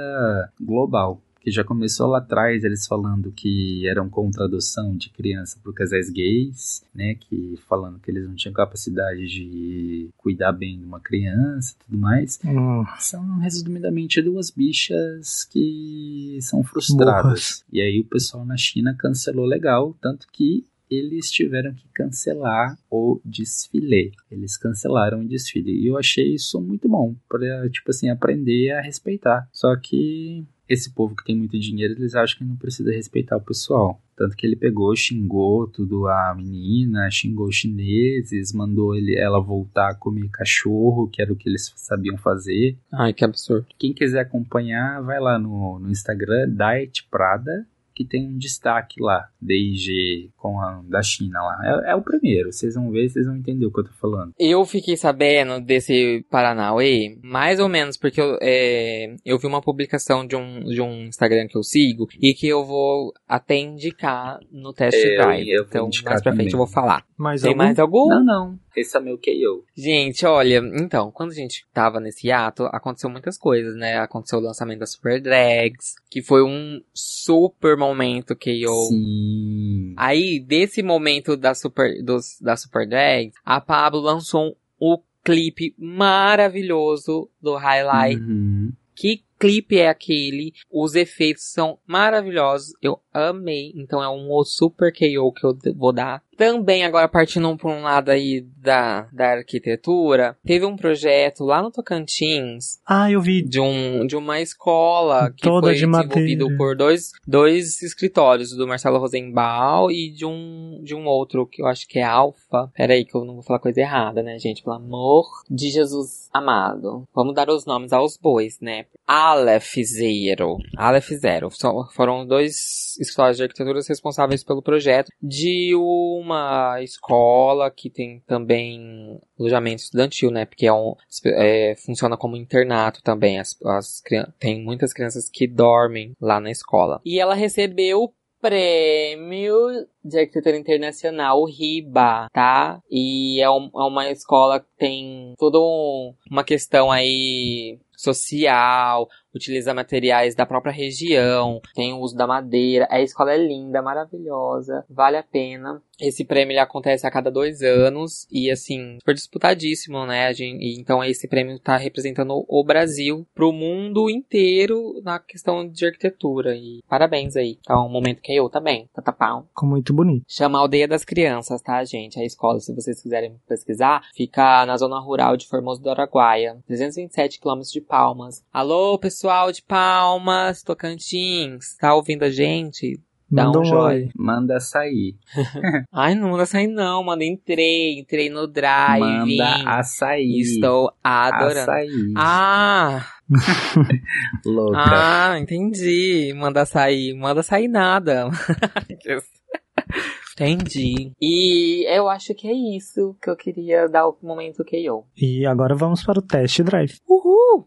global 0.61 1.23
que 1.49 1.51
já 1.51 1.65
começou 1.65 2.07
lá 2.09 2.19
atrás 2.19 2.63
eles 2.63 2.87
falando 2.87 3.33
que 3.33 3.87
eram 3.89 4.09
contra 4.09 4.43
a 4.43 4.47
adoção 4.47 4.95
de 4.95 5.09
criança 5.09 5.59
por 5.63 5.73
casais 5.73 6.11
gays, 6.11 6.83
né, 6.95 7.15
que 7.15 7.59
falando 7.69 7.99
que 7.99 8.11
eles 8.11 8.29
não 8.29 8.35
tinham 8.35 8.53
capacidade 8.53 9.27
de 9.27 10.11
cuidar 10.17 10.53
bem 10.53 10.79
de 10.79 10.85
uma 10.85 11.01
criança 11.01 11.73
e 11.75 11.85
tudo 11.87 11.99
mais. 11.99 12.39
Hum, 12.45 12.85
São 12.99 13.39
resumidamente 13.39 14.21
duas 14.21 14.51
bichas 14.51 15.45
que 15.45 16.39
são 16.43 16.63
frustradas. 16.63 17.23
Burras. 17.23 17.65
E 17.73 17.81
aí 17.81 17.99
o 17.99 18.05
pessoal 18.05 18.45
na 18.45 18.57
China 18.57 18.95
cancelou 18.95 19.47
legal, 19.47 19.97
tanto 20.01 20.27
que 20.31 20.67
eles 20.91 21.31
tiveram 21.31 21.75
que 21.75 21.87
cancelar 21.95 22.79
o 22.91 23.21
desfile. 23.25 24.13
Eles 24.31 24.57
cancelaram 24.57 25.21
o 25.21 25.29
desfile. 25.29 25.73
E 25.73 25.87
eu 25.87 25.99
achei 25.99 26.35
isso 26.35 26.61
muito 26.61 26.89
bom, 26.89 27.15
para 27.29 27.69
tipo 27.71 27.91
assim, 27.91 28.09
aprender 28.09 28.71
a 28.73 28.81
respeitar. 28.81 29.47
Só 29.53 29.77
que 29.77 30.47
esse 30.69 30.93
povo 30.93 31.17
que 31.17 31.25
tem 31.25 31.37
muito 31.37 31.59
dinheiro, 31.59 31.95
eles 31.95 32.15
acham 32.15 32.39
que 32.39 32.45
não 32.45 32.57
precisa 32.57 32.93
respeitar 32.93 33.37
o 33.37 33.41
pessoal. 33.41 34.01
Tanto 34.17 34.37
que 34.37 34.45
ele 34.45 34.57
pegou, 34.57 34.95
xingou 34.97 35.69
tudo 35.69 36.09
a 36.09 36.35
menina, 36.37 37.09
xingou 37.11 37.47
os 37.47 37.55
chineses, 37.55 38.53
mandou 38.53 38.95
ele, 38.95 39.17
ela 39.17 39.41
voltar 39.41 39.91
a 39.91 39.95
comer 39.95 40.29
cachorro, 40.29 41.09
que 41.09 41.23
era 41.23 41.33
o 41.33 41.37
que 41.37 41.49
eles 41.49 41.73
sabiam 41.77 42.19
fazer. 42.19 42.77
Ai, 42.93 43.13
que 43.13 43.25
absurdo. 43.25 43.67
Quem 43.79 43.93
quiser 43.93 44.21
acompanhar, 44.21 45.01
vai 45.03 45.21
lá 45.21 45.39
no, 45.39 45.79
no 45.79 45.89
Instagram, 45.89 46.51
Diet 46.51 47.07
Prada, 47.09 47.67
que 47.99 48.05
tem 48.05 48.27
um 48.29 48.39
destaque 48.39 49.03
lá, 49.03 49.29
DIG 49.43 50.31
com 50.37 50.61
a 50.61 50.81
da 50.89 51.03
China 51.03 51.41
lá. 51.43 51.83
É, 51.87 51.91
é 51.93 51.95
o 51.97 52.01
primeiro, 52.03 52.53
vocês 52.53 52.75
vão 52.77 52.91
ver, 52.91 53.09
vocês 53.09 53.27
vão 53.27 53.37
entender 53.37 53.67
o 53.67 53.73
que 53.73 53.81
eu 53.81 53.85
tô 53.85 53.93
falando. 54.01 54.33
Eu 54.39 54.65
fiquei 54.65 54.97
sabendo 54.97 55.61
desse 55.61 56.25
Paranauê, 56.31 57.19
mais 57.23 57.59
ou 57.61 57.69
menos 57.69 57.97
porque 57.97 58.21
eu, 58.21 58.39
é, 58.41 59.17
eu 59.25 59.39
vi 59.39 59.47
uma 59.47 59.61
publicação 59.61 60.27
de 60.27 60.37
um, 60.37 60.61
de 60.65 60.81
um 60.81 61.07
Instagram 61.07 61.47
que 61.49 61.57
eu 61.59 61.63
sigo 61.63 62.07
e 62.21 62.33
que 62.35 62.47
eu 62.47 62.65
vou 62.65 63.13
até 63.27 63.57
indicar 63.57 64.39
no 64.53 64.73
test 64.73 64.97
É, 64.97 65.17
drive. 65.17 65.49
então, 65.67 65.89
mais 66.05 66.23
pra 66.23 66.33
frente 66.33 66.51
também. 66.51 66.53
eu 66.53 66.59
vou 66.59 66.67
falar. 66.67 67.05
mais 67.17 67.43
Tem 67.43 67.51
algum? 67.51 67.59
mais 67.65 67.79
algum? 67.79 68.09
Não, 68.09 68.25
não, 68.25 68.59
esse 68.81 68.97
é 68.97 69.01
meu 69.01 69.19
KO. 69.19 69.65
Gente, 69.77 70.25
olha, 70.27 70.63
então, 70.75 71.11
quando 71.11 71.31
a 71.31 71.35
gente 71.35 71.65
tava 71.73 72.01
nesse 72.01 72.31
ato, 72.31 72.65
aconteceu 72.65 73.11
muitas 73.11 73.39
coisas, 73.39 73.75
né? 73.77 73.99
Aconteceu 73.99 74.39
o 74.39 74.43
lançamento 74.43 74.81
da 74.81 74.87
Super 74.87 75.21
Drags, 75.21 75.95
que 76.11 76.23
foi 76.23 76.43
um 76.43 76.81
super 76.93 77.77
momento 77.77 78.37
eu. 78.63 78.75
Sim. 78.89 79.95
Aí, 79.97 80.41
desse 80.41 80.83
momento 80.83 81.37
da 81.37 81.55
Super, 81.55 82.03
dos, 82.03 82.39
da 82.41 82.57
Super 82.57 82.89
Drags, 82.89 83.35
a 83.45 83.61
Pablo 83.61 84.01
lançou 84.01 84.49
um, 84.49 84.55
o 84.95 85.03
clipe 85.25 85.75
maravilhoso 85.79 87.29
do 87.41 87.57
Highlight. 87.57 88.21
Uhum. 88.21 88.73
Que 88.95 89.23
clipe 89.39 89.79
é 89.79 89.89
aquele, 89.89 90.53
os 90.71 90.95
efeitos 90.95 91.45
são 91.53 91.79
maravilhosos, 91.87 92.73
eu 92.83 92.99
amei, 93.13 93.73
então 93.77 94.03
é 94.03 94.09
um 94.09 94.29
super 94.45 94.93
KO 94.93 95.33
que 95.33 95.47
eu 95.47 95.57
vou 95.77 95.93
dar. 95.93 96.23
Também, 96.37 96.85
agora 96.85 97.09
partindo 97.09 97.57
por 97.57 97.69
um 97.73 97.83
lado 97.83 98.11
aí 98.11 98.43
da, 98.59 99.09
da 99.13 99.33
arquitetura, 99.33 100.37
teve 100.47 100.65
um 100.65 100.77
projeto 100.77 101.43
lá 101.45 101.61
no 101.61 101.71
Tocantins 101.73 102.79
Ah, 102.87 103.11
eu 103.11 103.21
vi. 103.21 103.43
de, 103.43 103.61
um, 103.61 104.07
de 104.07 104.15
uma 104.17 104.41
escola 104.41 105.33
que 105.37 105.43
Toda 105.43 105.67
foi 105.67 105.75
de 105.75 105.81
desenvolvido 105.81 106.45
madeira. 106.45 106.57
por 106.57 106.77
dois, 106.77 107.11
dois 107.27 107.83
escritórios, 107.83 108.53
do 108.53 108.69
Marcelo 108.69 108.99
Rosenbaum 108.99 109.91
e 109.91 110.11
de 110.11 110.25
um, 110.25 110.81
de 110.85 110.95
um 110.95 111.07
outro 111.07 111.45
que 111.45 111.61
eu 111.61 111.67
acho 111.67 111.89
que 111.89 111.99
é 111.99 112.05
Alfa. 112.05 112.71
Peraí 112.73 113.05
que 113.05 113.17
eu 113.17 113.25
não 113.25 113.35
vou 113.35 113.43
falar 113.43 113.59
coisa 113.59 113.81
errada, 113.81 114.23
né, 114.23 114.39
gente? 114.39 114.63
Pelo 114.63 114.77
amor 114.77 115.25
de 115.51 115.71
Jesus 115.71 116.29
amado. 116.33 117.05
Vamos 117.13 117.35
dar 117.35 117.49
os 117.51 117.67
nomes 117.67 117.93
aos 117.93 118.17
bois, 118.17 118.61
né? 118.61 118.87
Aleph 119.33 119.75
Zero. 119.85 120.57
Aleph 120.77 121.09
Zero. 121.11 121.49
Foram 121.93 122.27
dois 122.27 122.97
escolas 123.01 123.37
de 123.37 123.43
arquitetura 123.43 123.81
responsáveis 123.87 124.43
pelo 124.43 124.63
projeto 124.63 125.09
de 125.23 125.75
uma 125.75 126.83
escola 126.83 127.71
que 127.71 127.91
tem 127.91 128.21
também 128.27 129.19
alojamento 129.39 129.83
estudantil, 129.83 130.31
né? 130.31 130.45
Porque 130.47 130.67
é 130.67 130.73
um, 130.73 130.95
é, 131.27 131.75
funciona 131.85 132.17
como 132.17 132.37
internato 132.37 133.03
também. 133.03 133.39
As, 133.39 133.57
as, 133.65 134.03
tem 134.39 134.63
muitas 134.65 134.93
crianças 134.93 135.29
que 135.29 135.47
dormem 135.47 136.13
lá 136.21 136.41
na 136.41 136.51
escola. 136.51 137.01
E 137.05 137.21
ela 137.21 137.35
recebeu 137.35 138.05
o 138.05 138.13
prêmio 138.41 139.87
de 140.05 140.19
arquitetura 140.19 140.57
internacional, 140.57 141.41
o 141.41 141.45
RIBA, 141.47 142.29
tá? 142.33 142.81
E 142.91 143.41
é, 143.41 143.51
um- 143.51 143.71
é 143.75 143.83
uma 143.85 144.09
escola 144.11 144.61
que 144.61 144.67
tem 144.79 145.35
toda 145.39 145.59
um- 145.59 146.15
uma 146.31 146.45
questão 146.45 146.91
aí 146.91 147.79
social, 147.99 149.11
utiliza 149.35 149.75
materiais 149.75 150.35
da 150.35 150.47
própria 150.47 150.73
região, 150.73 151.61
tem 151.75 151.93
o 151.93 151.99
uso 152.01 152.17
da 152.17 152.27
madeira. 152.27 152.87
A 152.91 153.01
escola 153.01 153.33
é 153.33 153.37
linda, 153.39 153.83
maravilhosa, 153.83 154.85
vale 154.89 155.17
a 155.17 155.23
pena. 155.23 155.83
Esse 156.01 156.25
prêmio 156.25 156.53
ele 156.53 156.61
acontece 156.61 157.07
a 157.07 157.11
cada 157.11 157.31
dois 157.31 157.61
anos 157.61 158.27
e 158.31 158.51
assim, 158.51 158.99
super 159.01 159.15
disputadíssimo, 159.15 160.07
né? 160.07 160.33
Gente- 160.33 160.81
então 160.81 161.03
esse 161.03 161.27
prêmio 161.27 161.59
tá 161.59 161.77
representando 161.77 162.45
o 162.49 162.65
Brasil 162.65 163.27
pro 163.35 163.53
mundo 163.53 164.09
inteiro 164.09 165.01
na 165.03 165.19
questão 165.19 165.69
de 165.69 165.85
arquitetura. 165.87 166.55
E 166.55 166.81
parabéns 166.89 167.35
aí. 167.37 167.59
É 167.69 167.75
um 167.75 167.89
momento 167.89 168.23
que 168.23 168.33
eu 168.33 168.49
também. 168.49 168.89
Tatapau. 168.95 169.47
Ficou 169.49 169.69
muito 169.69 169.93
bonito. 169.93 170.25
Chama 170.29 170.59
Aldeia 170.61 170.87
das 170.87 171.05
Crianças, 171.05 171.61
tá, 171.63 171.83
gente? 171.85 172.19
A 172.21 172.25
escola, 172.25 172.61
se 172.61 172.73
vocês 172.75 173.03
quiserem 173.03 173.37
pesquisar, 173.49 174.03
fica 174.15 174.65
na 174.67 174.77
zona 174.77 175.01
rural 175.01 175.37
de 175.37 175.49
Formoso 175.49 175.83
do 175.83 175.91
Araguaia, 175.91 176.59
327 176.67 177.41
quilômetros 177.41 177.73
de 177.73 177.81
Palmas. 177.81 178.45
Alô, 178.53 178.97
pessoal 178.99 179.18
de 179.53 179.63
Palmas, 179.63 180.63
Tocantins, 180.63 181.77
tá 181.81 181.95
ouvindo 181.95 182.23
a 182.23 182.31
gente? 182.31 183.01
Dá 183.31 183.45
Manda 183.45 183.61
um 183.61 183.65
joinha. 183.65 183.83
oi. 183.83 184.09
Manda 184.17 184.61
sair. 184.61 185.15
Ai, 185.93 186.15
não 186.15 186.31
manda 186.31 186.47
sair 186.47 186.67
não, 186.67 187.05
manda 187.05 187.25
entrei, 187.25 187.99
entrei 187.99 188.31
no 188.31 188.47
drive. 188.47 189.01
Manda 189.01 189.79
açaí. 189.79 190.41
Estou 190.41 190.91
adorando. 191.05 191.71
Açaí. 191.71 191.89
Ah, 192.17 193.07
Louca. 194.47 194.79
ah, 194.79 195.39
entendi. 195.39 196.33
Manda 196.35 196.65
sair, 196.65 197.13
manda 197.15 197.43
sair 197.43 197.69
nada. 197.69 198.31
entendi. 200.33 201.13
E 201.21 201.85
eu 201.95 202.09
acho 202.09 202.35
que 202.35 202.49
é 202.49 202.77
isso 202.77 203.15
que 203.21 203.29
eu 203.29 203.37
queria 203.37 203.89
dar 203.89 204.09
o 204.09 204.17
momento 204.23 204.65
KO. 204.65 205.05
E 205.17 205.45
agora 205.45 205.75
vamos 205.75 206.03
para 206.03 206.19
o 206.19 206.23
test 206.23 206.63
drive. 206.63 206.95
Uhul! 207.07 207.67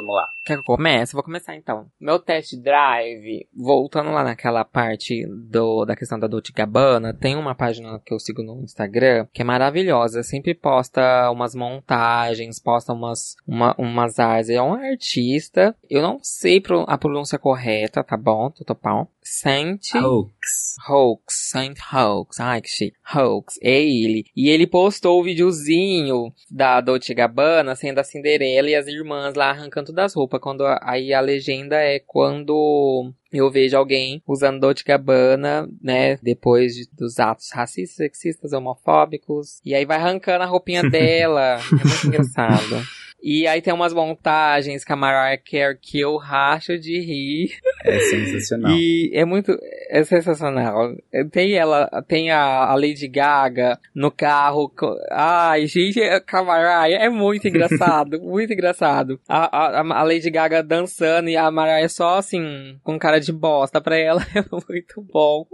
Vamos 0.00 0.14
lá. 0.14 0.28
Quer 0.44 0.54
que 0.54 0.60
eu 0.60 0.64
comece? 0.64 1.12
Vou 1.12 1.22
começar 1.22 1.54
então. 1.56 1.86
Meu 2.00 2.18
test 2.18 2.54
drive, 2.56 3.46
voltando 3.54 4.10
lá 4.10 4.24
naquela 4.24 4.64
parte 4.64 5.26
do, 5.50 5.84
da 5.84 5.94
questão 5.96 6.18
da 6.18 6.26
Dolce 6.26 6.52
Gabbana, 6.52 7.12
tem 7.12 7.36
uma 7.36 7.54
página 7.54 8.00
que 8.04 8.14
eu 8.14 8.18
sigo 8.18 8.42
no 8.42 8.62
Instagram 8.62 9.26
que 9.32 9.42
é 9.42 9.44
maravilhosa. 9.44 10.22
Sempre 10.22 10.54
posta 10.54 11.30
umas 11.30 11.54
montagens, 11.54 12.58
posta 12.60 12.92
umas, 12.92 13.34
uma, 13.46 13.74
umas 13.78 14.18
artes. 14.18 14.50
É 14.50 14.62
um 14.62 14.74
artista. 14.74 15.74
Eu 15.90 16.00
não 16.02 16.18
sei 16.22 16.60
pro- 16.60 16.84
a 16.88 16.96
pronúncia 16.96 17.38
correta, 17.38 18.02
tá 18.04 18.16
bom? 18.16 18.50
Tutopão. 18.50 19.08
Sente. 19.22 19.96
Hoax. 19.98 20.76
Hoax, 20.88 21.50
Saint 21.50 21.76
Hoax, 21.92 22.40
ai 22.40 22.62
que 22.62 22.68
chique, 22.68 22.96
Hoax, 23.14 23.58
é 23.62 23.82
ele. 23.82 24.24
E 24.34 24.48
ele 24.48 24.66
postou 24.66 25.20
o 25.20 25.24
videozinho 25.24 26.32
da 26.50 26.80
Dolce 26.80 27.12
Gabbana 27.12 27.74
sendo 27.74 27.98
a 27.98 28.04
Cinderela 28.04 28.70
e 28.70 28.74
as 28.74 28.86
irmãs 28.86 29.34
lá 29.34 29.50
arrancando 29.50 29.87
das 29.92 30.14
roupas. 30.14 30.40
Quando 30.40 30.64
aí 30.82 31.12
a 31.12 31.20
legenda 31.20 31.76
é 31.76 31.98
quando 31.98 33.12
eu 33.32 33.50
vejo 33.50 33.76
alguém 33.76 34.22
usando 34.26 34.60
Dolce 34.60 34.82
Gabbana, 34.84 35.68
né, 35.82 36.16
depois 36.22 36.74
de- 36.74 36.88
dos 36.92 37.18
atos 37.18 37.50
racistas, 37.52 37.96
sexistas, 37.96 38.52
homofóbicos. 38.52 39.60
E 39.64 39.74
aí 39.74 39.84
vai 39.84 39.96
arrancando 39.98 40.44
a 40.44 40.46
roupinha 40.46 40.82
dela. 40.90 41.58
É 41.60 41.84
muito 41.84 42.06
engraçado. 42.06 42.82
E 43.20 43.46
aí 43.48 43.60
tem 43.60 43.74
umas 43.74 43.92
montagens 43.92 44.84
com 44.84 44.92
a 44.92 44.96
Mariah 44.96 45.42
Carey 45.42 45.76
que 45.80 45.98
eu 45.98 46.16
racho 46.16 46.78
de 46.78 47.00
rir. 47.00 47.50
É 47.84 47.98
sensacional. 47.98 48.72
E 48.72 49.10
é 49.12 49.24
muito. 49.24 49.56
É 49.90 50.04
sensacional. 50.04 50.94
Tem 51.32 51.54
ela, 51.54 51.88
tem 52.06 52.30
a, 52.30 52.74
Lady 52.74 53.08
Gaga 53.08 53.78
no 53.94 54.10
carro. 54.10 54.72
Ai, 55.10 55.66
gente, 55.66 56.00
a 56.00 56.42
Mariah 56.42 57.04
é 57.04 57.08
muito 57.08 57.48
engraçado. 57.48 58.20
muito 58.22 58.52
engraçado. 58.52 59.20
A, 59.28 59.80
a, 59.80 59.80
a 59.80 60.02
Lady 60.04 60.30
Gaga 60.30 60.62
dançando 60.62 61.28
e 61.28 61.36
a 61.36 61.50
Mariah 61.50 61.88
só 61.88 62.18
assim, 62.18 62.78
com 62.84 62.98
cara 62.98 63.18
de 63.18 63.32
bosta 63.32 63.80
pra 63.80 63.96
ela. 63.96 64.24
É 64.38 64.44
muito 64.52 65.02
bom. 65.02 65.46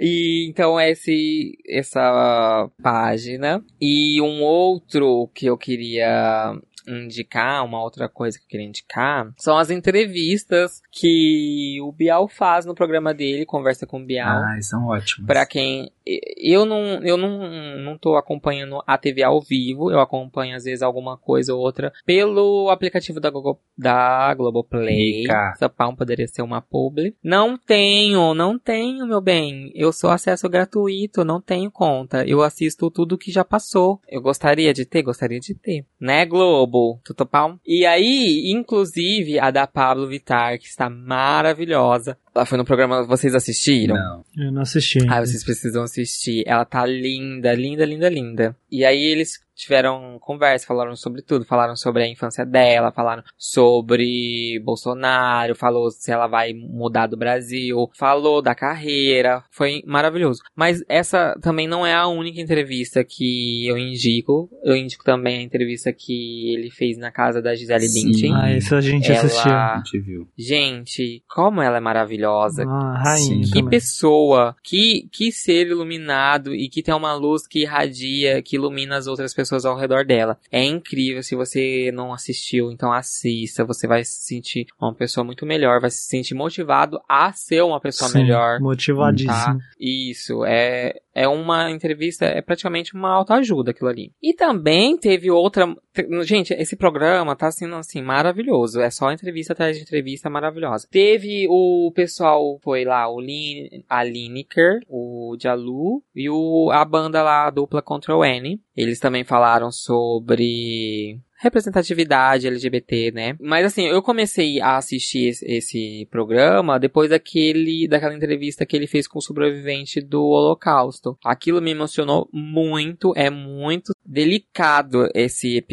E 0.00 0.48
então 0.48 0.80
esse 0.80 1.58
essa 1.68 2.70
página 2.80 3.60
e 3.80 4.20
um 4.20 4.42
outro 4.42 5.28
que 5.34 5.46
eu 5.46 5.58
queria 5.58 6.54
indicar, 6.88 7.64
uma 7.64 7.82
outra 7.82 8.08
coisa 8.08 8.38
que 8.38 8.44
eu 8.44 8.48
queria 8.48 8.66
indicar, 8.66 9.32
são 9.36 9.56
as 9.56 9.70
entrevistas 9.70 10.80
que 10.90 11.78
o 11.82 11.92
Bial 11.92 12.28
faz 12.28 12.64
no 12.64 12.74
programa 12.74 13.12
dele, 13.12 13.44
conversa 13.44 13.86
com 13.86 14.00
o 14.00 14.04
Bial. 14.04 14.42
Ai, 14.44 14.62
são 14.62 14.86
ótimos. 14.86 15.26
Pra 15.26 15.46
quem. 15.46 15.90
Eu 16.38 16.64
não, 16.64 17.02
eu 17.02 17.16
não, 17.18 17.78
não 17.78 17.98
tô 17.98 18.16
acompanhando 18.16 18.82
a 18.86 18.96
TV 18.96 19.22
ao 19.22 19.42
vivo, 19.42 19.90
eu 19.90 20.00
acompanho 20.00 20.56
às 20.56 20.64
vezes 20.64 20.82
alguma 20.82 21.18
coisa 21.18 21.54
ou 21.54 21.60
outra 21.60 21.92
pelo 22.06 22.70
aplicativo 22.70 23.20
da, 23.20 23.28
Google, 23.28 23.60
da 23.76 24.32
Globoplay. 24.34 25.22
Mica. 25.22 25.52
Essa 25.54 25.68
pão 25.68 25.94
poderia 25.94 26.26
ser 26.26 26.42
uma 26.42 26.62
publi. 26.62 27.14
Não 27.22 27.58
tenho, 27.58 28.34
não 28.34 28.58
tenho, 28.58 29.06
meu 29.06 29.20
bem. 29.20 29.70
Eu 29.74 29.92
sou 29.92 30.10
acesso 30.10 30.48
gratuito, 30.48 31.24
não 31.24 31.40
tenho 31.40 31.70
conta. 31.70 32.24
Eu 32.26 32.42
assisto 32.42 32.90
tudo 32.90 33.18
que 33.18 33.30
já 33.30 33.44
passou. 33.44 34.00
Eu 34.08 34.22
gostaria 34.22 34.72
de 34.72 34.84
ter, 34.84 35.02
gostaria 35.02 35.40
de 35.40 35.54
ter. 35.54 35.84
Né, 36.00 36.24
Globo? 36.24 36.77
Tudo 37.04 37.26
pau? 37.26 37.58
E 37.66 37.84
aí, 37.86 38.50
inclusive, 38.52 39.38
a 39.38 39.50
da 39.50 39.66
Pablo 39.66 40.08
Vittar, 40.08 40.58
que 40.58 40.66
está 40.66 40.88
maravilhosa. 40.88 42.16
Ela 42.34 42.46
foi 42.46 42.58
no 42.58 42.64
programa, 42.64 43.04
vocês 43.04 43.34
assistiram? 43.34 43.96
Não. 43.96 44.24
Eu 44.36 44.52
não 44.52 44.62
assisti. 44.62 45.00
ainda. 45.00 45.16
Ah, 45.16 45.26
vocês 45.26 45.44
precisam 45.44 45.82
assistir. 45.82 46.44
Ela 46.46 46.64
tá 46.64 46.86
linda, 46.86 47.52
linda, 47.54 47.84
linda, 47.84 48.08
linda. 48.08 48.56
E 48.70 48.84
aí 48.84 49.02
eles 49.02 49.38
tiveram 49.58 50.16
conversa, 50.20 50.66
falaram 50.66 50.94
sobre 50.94 51.20
tudo, 51.20 51.44
falaram 51.44 51.74
sobre 51.76 52.04
a 52.04 52.08
infância 52.08 52.46
dela, 52.46 52.92
falaram 52.92 53.22
sobre 53.36 54.60
Bolsonaro, 54.64 55.54
falou 55.56 55.90
se 55.90 56.12
ela 56.12 56.28
vai 56.28 56.52
mudar 56.54 57.08
do 57.08 57.16
Brasil, 57.16 57.90
falou 57.96 58.40
da 58.40 58.54
carreira, 58.54 59.42
foi 59.50 59.82
maravilhoso. 59.84 60.40
Mas 60.54 60.82
essa 60.88 61.36
também 61.42 61.66
não 61.66 61.84
é 61.84 61.92
a 61.92 62.06
única 62.06 62.40
entrevista 62.40 63.02
que 63.02 63.66
eu 63.66 63.76
indico. 63.76 64.48
Eu 64.62 64.76
indico 64.76 65.02
também 65.04 65.38
a 65.38 65.42
entrevista 65.42 65.92
que 65.92 66.54
ele 66.54 66.70
fez 66.70 66.96
na 66.96 67.10
casa 67.10 67.42
da 67.42 67.54
Gisele 67.54 67.88
Sim. 67.88 68.04
Bündchen. 68.06 68.34
Ah, 68.34 68.52
esse 68.56 68.74
a 68.74 68.80
gente 68.80 69.10
Ela- 69.10 69.20
assistiu. 69.24 69.52
A 69.52 69.76
gente 69.84 69.98
viu. 70.00 70.28
Gente, 70.38 71.22
como 71.28 71.60
ela 71.60 71.78
é 71.78 71.80
maravilhosa. 71.80 72.64
Ah, 72.64 73.02
rainha 73.04 73.18
Sim. 73.18 73.40
Que 73.40 73.50
também. 73.60 73.70
pessoa, 73.70 74.54
que, 74.62 75.08
que 75.10 75.32
ser 75.32 75.66
iluminado 75.66 76.54
e 76.54 76.68
que 76.68 76.82
tem 76.82 76.94
uma 76.94 77.14
luz 77.14 77.46
que 77.46 77.62
irradia, 77.62 78.40
que 78.40 78.54
ilumina 78.56 78.96
as 78.96 79.06
outras 79.08 79.34
pessoas 79.34 79.47
ao 79.64 79.76
redor 79.76 80.04
dela. 80.04 80.38
É 80.50 80.64
incrível, 80.64 81.22
se 81.22 81.34
você 81.34 81.90
não 81.92 82.12
assistiu, 82.12 82.70
então 82.70 82.92
assista, 82.92 83.64
você 83.64 83.86
vai 83.86 84.04
se 84.04 84.22
sentir 84.22 84.66
uma 84.80 84.94
pessoa 84.94 85.24
muito 85.24 85.46
melhor, 85.46 85.80
vai 85.80 85.90
se 85.90 86.06
sentir 86.06 86.34
motivado 86.34 87.00
a 87.08 87.32
ser 87.32 87.62
uma 87.62 87.80
pessoa 87.80 88.10
Sim, 88.10 88.18
melhor. 88.18 88.60
Motivadíssimo. 88.60 89.58
Tá? 89.58 89.58
Isso, 89.78 90.44
é, 90.44 91.00
é 91.18 91.28
uma 91.28 91.70
entrevista, 91.70 92.24
é 92.24 92.40
praticamente 92.40 92.94
uma 92.94 93.10
autoajuda 93.12 93.70
aquilo 93.70 93.88
ali. 93.90 94.12
E 94.22 94.34
também 94.34 94.96
teve 94.96 95.30
outra. 95.30 95.66
te- 95.92 96.06
Gente, 96.24 96.52
esse 96.54 96.76
programa 96.76 97.34
tá 97.36 97.50
sendo 97.50 97.74
assim 97.76 98.02
maravilhoso. 98.02 98.80
É 98.80 98.90
só 98.90 99.10
entrevista 99.12 99.52
atrás 99.52 99.76
de 99.76 99.82
entrevista 99.82 100.30
maravilhosa. 100.30 100.86
Teve 100.90 101.46
o 101.48 101.90
pessoal, 101.94 102.58
foi 102.62 102.84
lá, 102.84 103.08
o 103.08 103.20
Lin, 103.20 103.68
a 103.88 104.02
Lineker, 104.04 104.80
o 104.88 105.36
Jalu 105.40 106.02
e 106.14 106.28
o, 106.30 106.70
a 106.72 106.84
banda 106.84 107.22
lá, 107.22 107.46
a 107.46 107.50
dupla 107.50 107.82
Control 107.82 108.24
N. 108.24 108.60
Eles 108.76 108.98
também 109.00 109.24
falaram 109.24 109.70
sobre 109.72 111.18
representatividade 111.38 112.46
LGBT, 112.46 113.12
né? 113.12 113.36
Mas 113.40 113.66
assim, 113.66 113.86
eu 113.86 114.02
comecei 114.02 114.60
a 114.60 114.76
assistir 114.76 115.28
esse, 115.28 115.46
esse, 115.46 116.08
programa 116.10 116.78
depois 116.78 117.10
daquele, 117.10 117.86
daquela 117.86 118.14
entrevista 118.14 118.66
que 118.66 118.76
ele 118.76 118.86
fez 118.86 119.06
com 119.06 119.18
o 119.18 119.22
sobrevivente 119.22 120.00
do 120.00 120.22
Holocausto. 120.22 121.16
Aquilo 121.24 121.62
me 121.62 121.70
emocionou 121.70 122.28
muito, 122.32 123.12
é 123.16 123.30
muito 123.30 123.92
delicado 124.04 125.08
esse, 125.14 125.64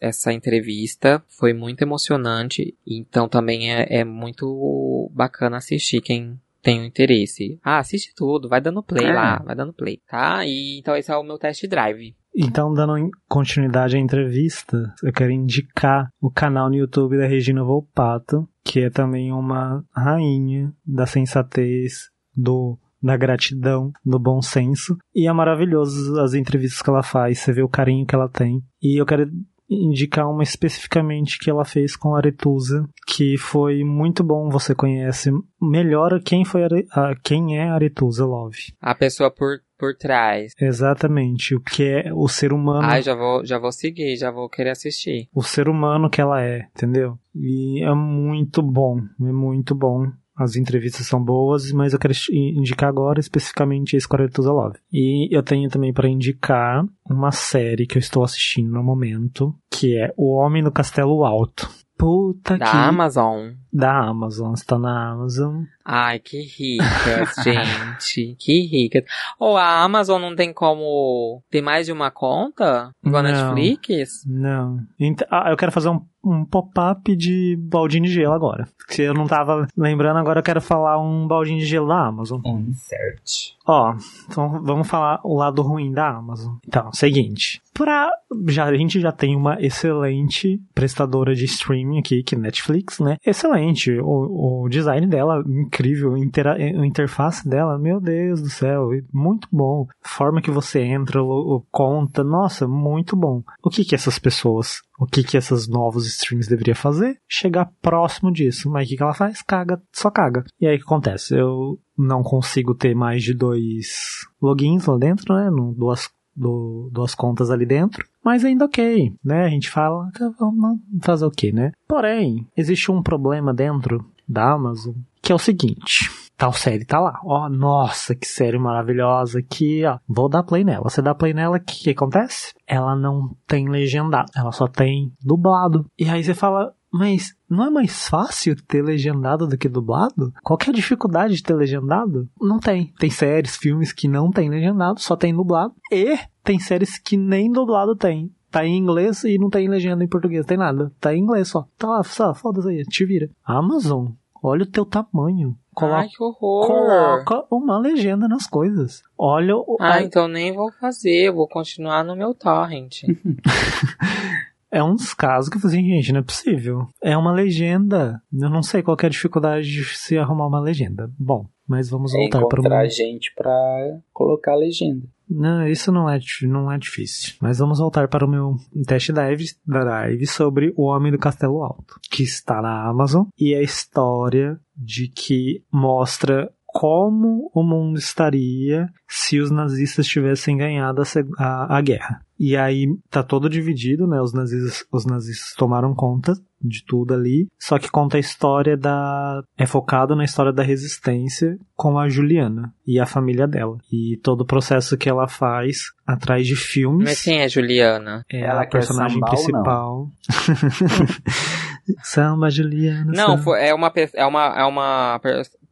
essa 0.00 0.32
entrevista, 0.32 1.22
foi 1.28 1.52
muito 1.52 1.82
emocionante, 1.82 2.76
então 2.86 3.28
também 3.28 3.74
é, 3.74 3.86
é 4.00 4.04
muito 4.04 5.10
bacana 5.12 5.58
assistir 5.58 6.00
quem 6.00 6.38
tem 6.62 6.80
um 6.80 6.84
interesse. 6.84 7.60
Ah, 7.62 7.78
assiste 7.78 8.12
tudo, 8.12 8.48
vai 8.48 8.60
dando 8.60 8.82
play 8.82 9.06
é. 9.06 9.12
lá, 9.12 9.38
vai 9.38 9.54
dando 9.54 9.72
play, 9.72 10.00
tá? 10.08 10.44
E 10.44 10.78
então 10.78 10.96
esse 10.96 11.12
é 11.12 11.16
o 11.16 11.22
meu 11.22 11.38
test 11.38 11.64
drive. 11.68 12.12
Então, 12.38 12.72
dando 12.74 13.10
continuidade 13.26 13.96
à 13.96 13.98
entrevista, 13.98 14.92
eu 15.02 15.10
quero 15.10 15.32
indicar 15.32 16.10
o 16.20 16.30
canal 16.30 16.68
no 16.68 16.76
YouTube 16.76 17.16
da 17.16 17.26
Regina 17.26 17.64
Volpato, 17.64 18.46
que 18.62 18.80
é 18.80 18.90
também 18.90 19.32
uma 19.32 19.82
rainha 19.90 20.70
da 20.84 21.06
sensatez, 21.06 22.10
do 22.36 22.78
da 23.02 23.16
gratidão, 23.16 23.92
do 24.04 24.18
bom 24.18 24.42
senso. 24.42 24.96
E 25.14 25.28
é 25.28 25.32
maravilhoso 25.32 26.20
as 26.20 26.34
entrevistas 26.34 26.82
que 26.82 26.90
ela 26.90 27.02
faz, 27.02 27.38
você 27.38 27.52
vê 27.52 27.62
o 27.62 27.68
carinho 27.68 28.06
que 28.06 28.14
ela 28.14 28.28
tem. 28.28 28.60
E 28.82 29.00
eu 29.00 29.06
quero 29.06 29.30
indicar 29.68 30.30
uma 30.30 30.42
especificamente 30.42 31.38
que 31.38 31.50
ela 31.50 31.64
fez 31.64 31.96
com 31.96 32.14
a 32.14 32.18
Aretusa, 32.18 32.88
que 33.06 33.36
foi 33.36 33.82
muito 33.84 34.22
bom, 34.22 34.48
você 34.48 34.74
conhece 34.74 35.30
melhor 35.60 36.20
quem 36.22 36.44
foi 36.44 36.64
a, 36.64 37.14
quem 37.22 37.58
é 37.58 37.68
a 37.68 37.74
Aretusa 37.74 38.24
Love. 38.24 38.74
A 38.80 38.94
pessoa 38.94 39.30
por 39.30 39.60
por 39.78 39.94
trás. 39.94 40.52
Exatamente, 40.60 41.54
o 41.54 41.60
que 41.60 41.84
é 41.84 42.12
o 42.12 42.28
ser 42.28 42.52
humano. 42.52 42.86
Ai, 42.86 43.02
já 43.02 43.14
vou, 43.14 43.44
já 43.44 43.58
vou 43.58 43.72
seguir, 43.72 44.16
já 44.16 44.30
vou 44.30 44.48
querer 44.48 44.70
assistir. 44.70 45.28
O 45.34 45.42
ser 45.42 45.68
humano 45.68 46.10
que 46.10 46.20
ela 46.20 46.42
é, 46.42 46.66
entendeu? 46.76 47.18
E 47.34 47.84
é 47.84 47.94
muito 47.94 48.62
bom, 48.62 48.98
é 49.20 49.32
muito 49.32 49.74
bom. 49.74 50.06
As 50.38 50.54
entrevistas 50.54 51.06
são 51.06 51.22
boas, 51.22 51.72
mas 51.72 51.94
eu 51.94 51.98
quero 51.98 52.12
indicar 52.30 52.90
agora 52.90 53.18
especificamente 53.18 53.96
esse 53.96 54.06
Quartetusa 54.06 54.52
Love. 54.52 54.78
E 54.92 55.34
eu 55.34 55.42
tenho 55.42 55.70
também 55.70 55.94
para 55.94 56.10
indicar 56.10 56.84
uma 57.08 57.32
série 57.32 57.86
que 57.86 57.96
eu 57.96 58.00
estou 58.00 58.22
assistindo 58.22 58.70
no 58.70 58.82
momento, 58.82 59.54
que 59.70 59.96
é 59.96 60.12
O 60.14 60.34
Homem 60.34 60.62
no 60.62 60.70
Castelo 60.70 61.24
Alto. 61.24 61.70
Puta 61.98 62.58
da 62.58 62.70
que... 62.70 62.76
Amazon. 62.76 63.52
Da 63.72 64.08
Amazon, 64.08 64.52
está 64.52 64.78
na 64.78 65.12
Amazon. 65.12 65.64
Ai, 65.84 66.18
que 66.18 66.42
ricas, 66.42 67.34
gente. 67.42 68.36
Que 68.38 68.66
ricas. 68.66 69.04
Ou 69.38 69.54
oh, 69.54 69.56
a 69.56 69.82
Amazon 69.82 70.20
não 70.20 70.34
tem 70.34 70.52
como 70.52 71.42
ter 71.50 71.62
mais 71.62 71.86
de 71.86 71.92
uma 71.92 72.10
conta? 72.10 72.90
Igual 73.04 73.24
a 73.24 73.28
Netflix? 73.28 74.24
Não. 74.26 74.78
Então, 74.98 75.26
ah, 75.30 75.50
eu 75.50 75.56
quero 75.56 75.72
fazer 75.72 75.88
um, 75.88 76.00
um 76.26 76.44
pop-up 76.44 77.14
de 77.14 77.56
baldinho 77.58 78.04
de 78.04 78.12
gelo 78.12 78.34
agora. 78.34 78.68
Se 78.88 79.02
eu 79.02 79.14
não 79.14 79.26
tava 79.26 79.66
lembrando, 79.76 80.18
agora 80.18 80.40
eu 80.40 80.44
quero 80.44 80.60
falar 80.60 80.98
um 80.98 81.26
baldinho 81.26 81.60
de 81.60 81.66
gelo 81.66 81.88
da 81.88 82.06
Amazon. 82.06 82.40
Insert. 82.44 83.54
Ó, 83.66 83.94
então 84.28 84.62
vamos 84.62 84.88
falar 84.88 85.20
o 85.24 85.36
lado 85.36 85.62
ruim 85.62 85.92
da 85.92 86.08
Amazon. 86.08 86.54
Então, 86.66 86.92
seguinte. 86.92 87.60
Pra, 87.74 88.08
já, 88.48 88.64
a 88.64 88.74
gente 88.74 89.00
já 89.00 89.12
tem 89.12 89.36
uma 89.36 89.60
excelente 89.60 90.60
prestadora 90.74 91.34
de 91.34 91.44
streaming 91.44 91.98
aqui, 91.98 92.22
que 92.22 92.34
é 92.34 92.38
Netflix, 92.38 93.00
né? 93.00 93.18
Excelente. 93.24 93.92
O, 94.00 94.64
o 94.64 94.68
design 94.68 95.06
dela, 95.06 95.42
incrível. 95.46 96.14
a 96.14 96.86
interface 96.86 97.46
dela, 97.48 97.78
meu 97.78 98.00
Deus 98.00 98.40
do 98.40 98.48
céu, 98.48 98.88
muito 99.12 99.48
bom. 99.52 99.86
Forma 100.00 100.40
que 100.40 100.50
você 100.50 100.80
entra, 100.80 101.22
o, 101.22 101.56
o 101.56 101.66
conta, 101.70 102.24
nossa, 102.24 102.66
muito 102.66 103.16
bom. 103.16 103.42
O 103.62 103.68
que 103.68 103.84
que 103.84 103.94
essas 103.94 104.18
pessoas, 104.18 104.80
o 104.98 105.06
que 105.06 105.22
que 105.22 105.36
essas 105.36 105.68
novos 105.68 106.06
streams 106.06 106.48
deveriam 106.48 106.74
fazer? 106.74 107.18
Chegar 107.28 107.70
próximo 107.82 108.32
disso. 108.32 108.70
Mas 108.70 108.86
o 108.86 108.90
que 108.90 108.96
que 108.96 109.02
ela 109.02 109.14
faz? 109.14 109.42
Caga, 109.42 109.80
só 109.92 110.10
caga. 110.10 110.44
E 110.60 110.66
aí 110.66 110.76
o 110.76 110.78
que 110.78 110.84
acontece? 110.84 111.36
Eu 111.36 111.78
não 111.96 112.22
consigo 112.22 112.74
ter 112.74 112.94
mais 112.94 113.22
de 113.22 113.34
dois 113.34 114.26
logins 114.40 114.86
lá 114.86 114.96
dentro, 114.96 115.34
né? 115.34 115.50
Duas 115.76 116.10
duas 116.36 117.14
contas 117.14 117.50
ali 117.50 117.64
dentro, 117.64 118.06
mas 118.22 118.44
ainda 118.44 118.66
ok, 118.66 119.10
né? 119.24 119.46
A 119.46 119.48
gente 119.48 119.70
fala, 119.70 120.10
tá, 120.12 120.30
vamos 120.38 120.80
fazer 121.00 121.24
o 121.24 121.30
que, 121.30 121.50
né? 121.50 121.72
Porém, 121.88 122.46
existe 122.54 122.90
um 122.92 123.02
problema 123.02 123.54
dentro 123.54 124.04
da 124.28 124.52
Amazon, 124.52 124.94
que 125.22 125.32
é 125.32 125.34
o 125.34 125.38
seguinte. 125.38 126.10
Tal 126.36 126.52
série 126.52 126.84
tá 126.84 127.00
lá. 127.00 127.18
Ó, 127.24 127.46
oh, 127.46 127.48
nossa, 127.48 128.14
que 128.14 128.26
série 128.26 128.58
maravilhosa. 128.58 129.42
Que, 129.42 129.84
ó, 129.86 129.98
vou 130.06 130.28
dar 130.28 130.42
play 130.42 130.64
nela. 130.64 130.84
Você 130.84 131.00
dá 131.00 131.14
play 131.14 131.32
nela, 131.32 131.56
o 131.56 131.60
que, 131.60 131.84
que 131.84 131.90
acontece? 131.90 132.52
Ela 132.66 132.94
não 132.94 133.34
tem 133.46 133.68
legendado. 133.68 134.30
Ela 134.36 134.52
só 134.52 134.66
tem 134.66 135.12
dublado. 135.22 135.86
E 135.98 136.08
aí 136.08 136.22
você 136.22 136.34
fala, 136.34 136.74
mas 136.92 137.34
não 137.48 137.64
é 137.64 137.70
mais 137.70 138.08
fácil 138.08 138.56
ter 138.66 138.82
legendado 138.82 139.46
do 139.46 139.56
que 139.56 139.68
dublado? 139.68 140.32
Qual 140.42 140.56
que 140.56 140.68
é 140.68 140.72
a 140.72 140.76
dificuldade 140.76 141.34
de 141.34 141.42
ter 141.42 141.54
legendado? 141.54 142.28
Não 142.40 142.58
tem. 142.58 142.92
Tem 142.98 143.10
séries, 143.10 143.56
filmes 143.56 143.92
que 143.92 144.08
não 144.08 144.30
tem 144.30 144.48
legendado, 144.48 145.00
só 145.00 145.16
tem 145.16 145.34
dublado. 145.34 145.74
E 145.90 146.18
tem 146.42 146.58
séries 146.58 146.98
que 146.98 147.16
nem 147.16 147.50
dublado 147.50 147.96
tem. 147.96 148.30
Tá 148.50 148.64
em 148.64 148.76
inglês 148.78 149.24
e 149.24 149.38
não 149.38 149.50
tem 149.50 149.68
legenda 149.68 150.04
em 150.04 150.08
português, 150.08 150.46
tem 150.46 150.56
nada. 150.56 150.92
Tá 151.00 151.14
em 151.14 151.20
inglês 151.20 151.48
só. 151.48 151.66
Tá 151.76 151.88
lá, 151.88 152.02
foda-se 152.34 152.68
aí, 152.68 152.82
te 152.84 153.04
vira. 153.04 153.28
Amazon, 153.44 154.12
olha 154.42 154.62
o 154.62 154.70
teu 154.70 154.86
tamanho. 154.86 155.56
Coloca, 155.76 155.98
Ai, 155.98 156.08
que 156.08 156.22
horror. 156.22 156.66
Coloca 156.66 157.44
uma 157.54 157.78
legenda 157.78 158.26
nas 158.26 158.46
coisas. 158.46 159.02
Olha 159.16 159.54
o. 159.54 159.76
Ah, 159.78 160.00
então 160.00 160.26
nem 160.26 160.50
vou 160.50 160.72
fazer, 160.72 161.30
vou 161.30 161.46
continuar 161.46 162.02
no 162.02 162.16
meu 162.16 162.32
torrent. 162.32 163.02
é 164.72 164.82
um 164.82 164.94
dos 164.94 165.12
casos 165.12 165.50
que 165.50 165.58
eu 165.58 165.60
falei 165.60 165.76
assim, 165.76 165.86
gente, 165.86 166.12
não 166.12 166.20
é 166.20 166.22
possível. 166.22 166.88
É 167.02 167.14
uma 167.14 167.30
legenda. 167.30 168.22
Eu 168.32 168.48
não 168.48 168.62
sei 168.62 168.82
qual 168.82 168.96
é 169.02 169.06
a 169.06 169.10
dificuldade 169.10 169.70
de 169.70 169.84
se 169.84 170.16
arrumar 170.16 170.46
uma 170.46 170.60
legenda. 170.60 171.10
Bom, 171.18 171.46
mas 171.68 171.90
vamos 171.90 172.14
é 172.14 172.16
voltar 172.20 172.38
para 172.38 172.58
o. 172.58 172.60
Encontrar 172.60 172.88
gente 172.88 173.34
para 173.34 173.98
colocar 174.14 174.52
a 174.52 174.56
legenda. 174.56 175.06
Não, 175.28 175.66
isso 175.66 175.90
não 175.90 176.08
é, 176.08 176.18
não 176.42 176.70
é 176.70 176.78
difícil. 176.78 177.34
Mas 177.40 177.58
vamos 177.58 177.78
voltar 177.78 178.08
para 178.08 178.24
o 178.24 178.28
meu 178.28 178.56
teste 178.86 179.12
drive, 179.12 179.44
drive 179.66 180.26
sobre 180.26 180.72
O 180.76 180.84
Homem 180.84 181.10
do 181.10 181.18
Castelo 181.18 181.62
Alto, 181.62 181.98
que 182.10 182.22
está 182.22 182.62
na 182.62 182.88
Amazon 182.88 183.26
e 183.38 183.54
a 183.54 183.62
história 183.62 184.58
de 184.76 185.08
que 185.08 185.64
mostra 185.72 186.50
como 186.78 187.50
o 187.54 187.62
mundo 187.62 187.98
estaria 187.98 188.86
se 189.08 189.40
os 189.40 189.50
nazistas 189.50 190.06
tivessem 190.06 190.58
ganhado 190.58 191.00
a, 191.00 191.04
a, 191.38 191.78
a, 191.78 191.80
guerra. 191.80 192.20
E 192.38 192.54
aí 192.54 192.86
tá 193.08 193.22
todo 193.22 193.48
dividido, 193.48 194.06
né? 194.06 194.20
Os 194.20 194.34
nazistas, 194.34 194.84
os 194.92 195.06
nazistas 195.06 195.54
tomaram 195.56 195.94
conta 195.94 196.34
de 196.60 196.84
tudo 196.84 197.14
ali, 197.14 197.46
só 197.58 197.78
que 197.78 197.90
conta 197.90 198.18
a 198.18 198.20
história 198.20 198.76
da 198.76 199.42
é 199.56 199.64
focado 199.64 200.14
na 200.14 200.24
história 200.24 200.52
da 200.52 200.62
resistência 200.62 201.56
com 201.74 201.98
a 201.98 202.10
Juliana 202.10 202.74
e 202.86 203.00
a 203.00 203.06
família 203.06 203.46
dela 203.46 203.78
e 203.90 204.18
todo 204.22 204.42
o 204.42 204.46
processo 204.46 204.98
que 204.98 205.08
ela 205.08 205.28
faz 205.28 205.92
atrás 206.06 206.46
de 206.46 206.56
filmes. 206.56 207.08
Mas 207.08 207.22
quem 207.22 207.40
é 207.40 207.48
Juliana? 207.48 208.22
É 208.30 208.40
ela 208.40 208.62
a 208.62 208.66
personagem 208.66 209.20
principal. 209.20 210.10
Samba 212.02 212.50
Juliana. 212.50 213.12
Não, 213.14 213.38
samba. 213.38 213.58
é 213.58 213.72
uma 213.72 213.92
é 214.14 214.26
uma 214.26 214.58
é 214.58 214.64
uma 214.64 215.20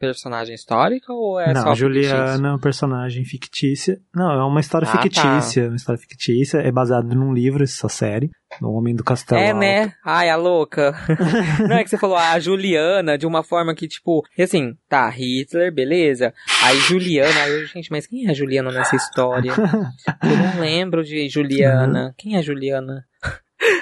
personagem 0.06 0.54
histórica 0.54 1.12
ou 1.12 1.40
é 1.40 1.52
Não, 1.52 1.62
só 1.62 1.74
Juliana 1.74 2.48
é 2.48 2.50
uma 2.52 2.58
personagem 2.58 3.24
fictícia. 3.24 4.00
Não, 4.14 4.30
é 4.30 4.44
uma 4.44 4.60
história 4.60 4.88
ah, 4.88 4.92
tá. 4.92 5.02
fictícia. 5.02 5.62
Tá. 5.62 5.68
Uma 5.68 5.76
história 5.76 6.00
fictícia. 6.00 6.58
É 6.58 6.70
baseada 6.70 7.14
num 7.14 7.32
livro, 7.32 7.62
essa 7.64 7.88
série. 7.88 8.30
No 8.60 8.70
Homem 8.72 8.94
do 8.94 9.02
Castelo 9.02 9.40
É, 9.40 9.48
Alto. 9.48 9.60
né? 9.60 9.92
Ai, 10.04 10.30
a 10.30 10.36
louca. 10.36 10.94
Não 11.68 11.76
é 11.76 11.82
que 11.82 11.90
você 11.90 11.98
falou 11.98 12.16
a 12.16 12.38
Juliana 12.38 13.18
de 13.18 13.26
uma 13.26 13.42
forma 13.42 13.74
que, 13.74 13.88
tipo, 13.88 14.22
assim, 14.38 14.74
tá, 14.88 15.08
Hitler, 15.08 15.72
beleza. 15.72 16.32
Aí 16.62 16.76
Juliana, 16.78 17.42
aí 17.42 17.52
eu, 17.52 17.66
gente, 17.66 17.90
mas 17.90 18.06
quem 18.06 18.26
é 18.26 18.30
a 18.30 18.34
Juliana 18.34 18.70
nessa 18.70 18.96
história? 18.96 19.52
Eu 20.22 20.36
não 20.36 20.60
lembro 20.60 21.02
de 21.02 21.28
Juliana. 21.28 22.06
Uhum. 22.06 22.12
Quem 22.16 22.36
é 22.36 22.42
Juliana? 22.42 23.04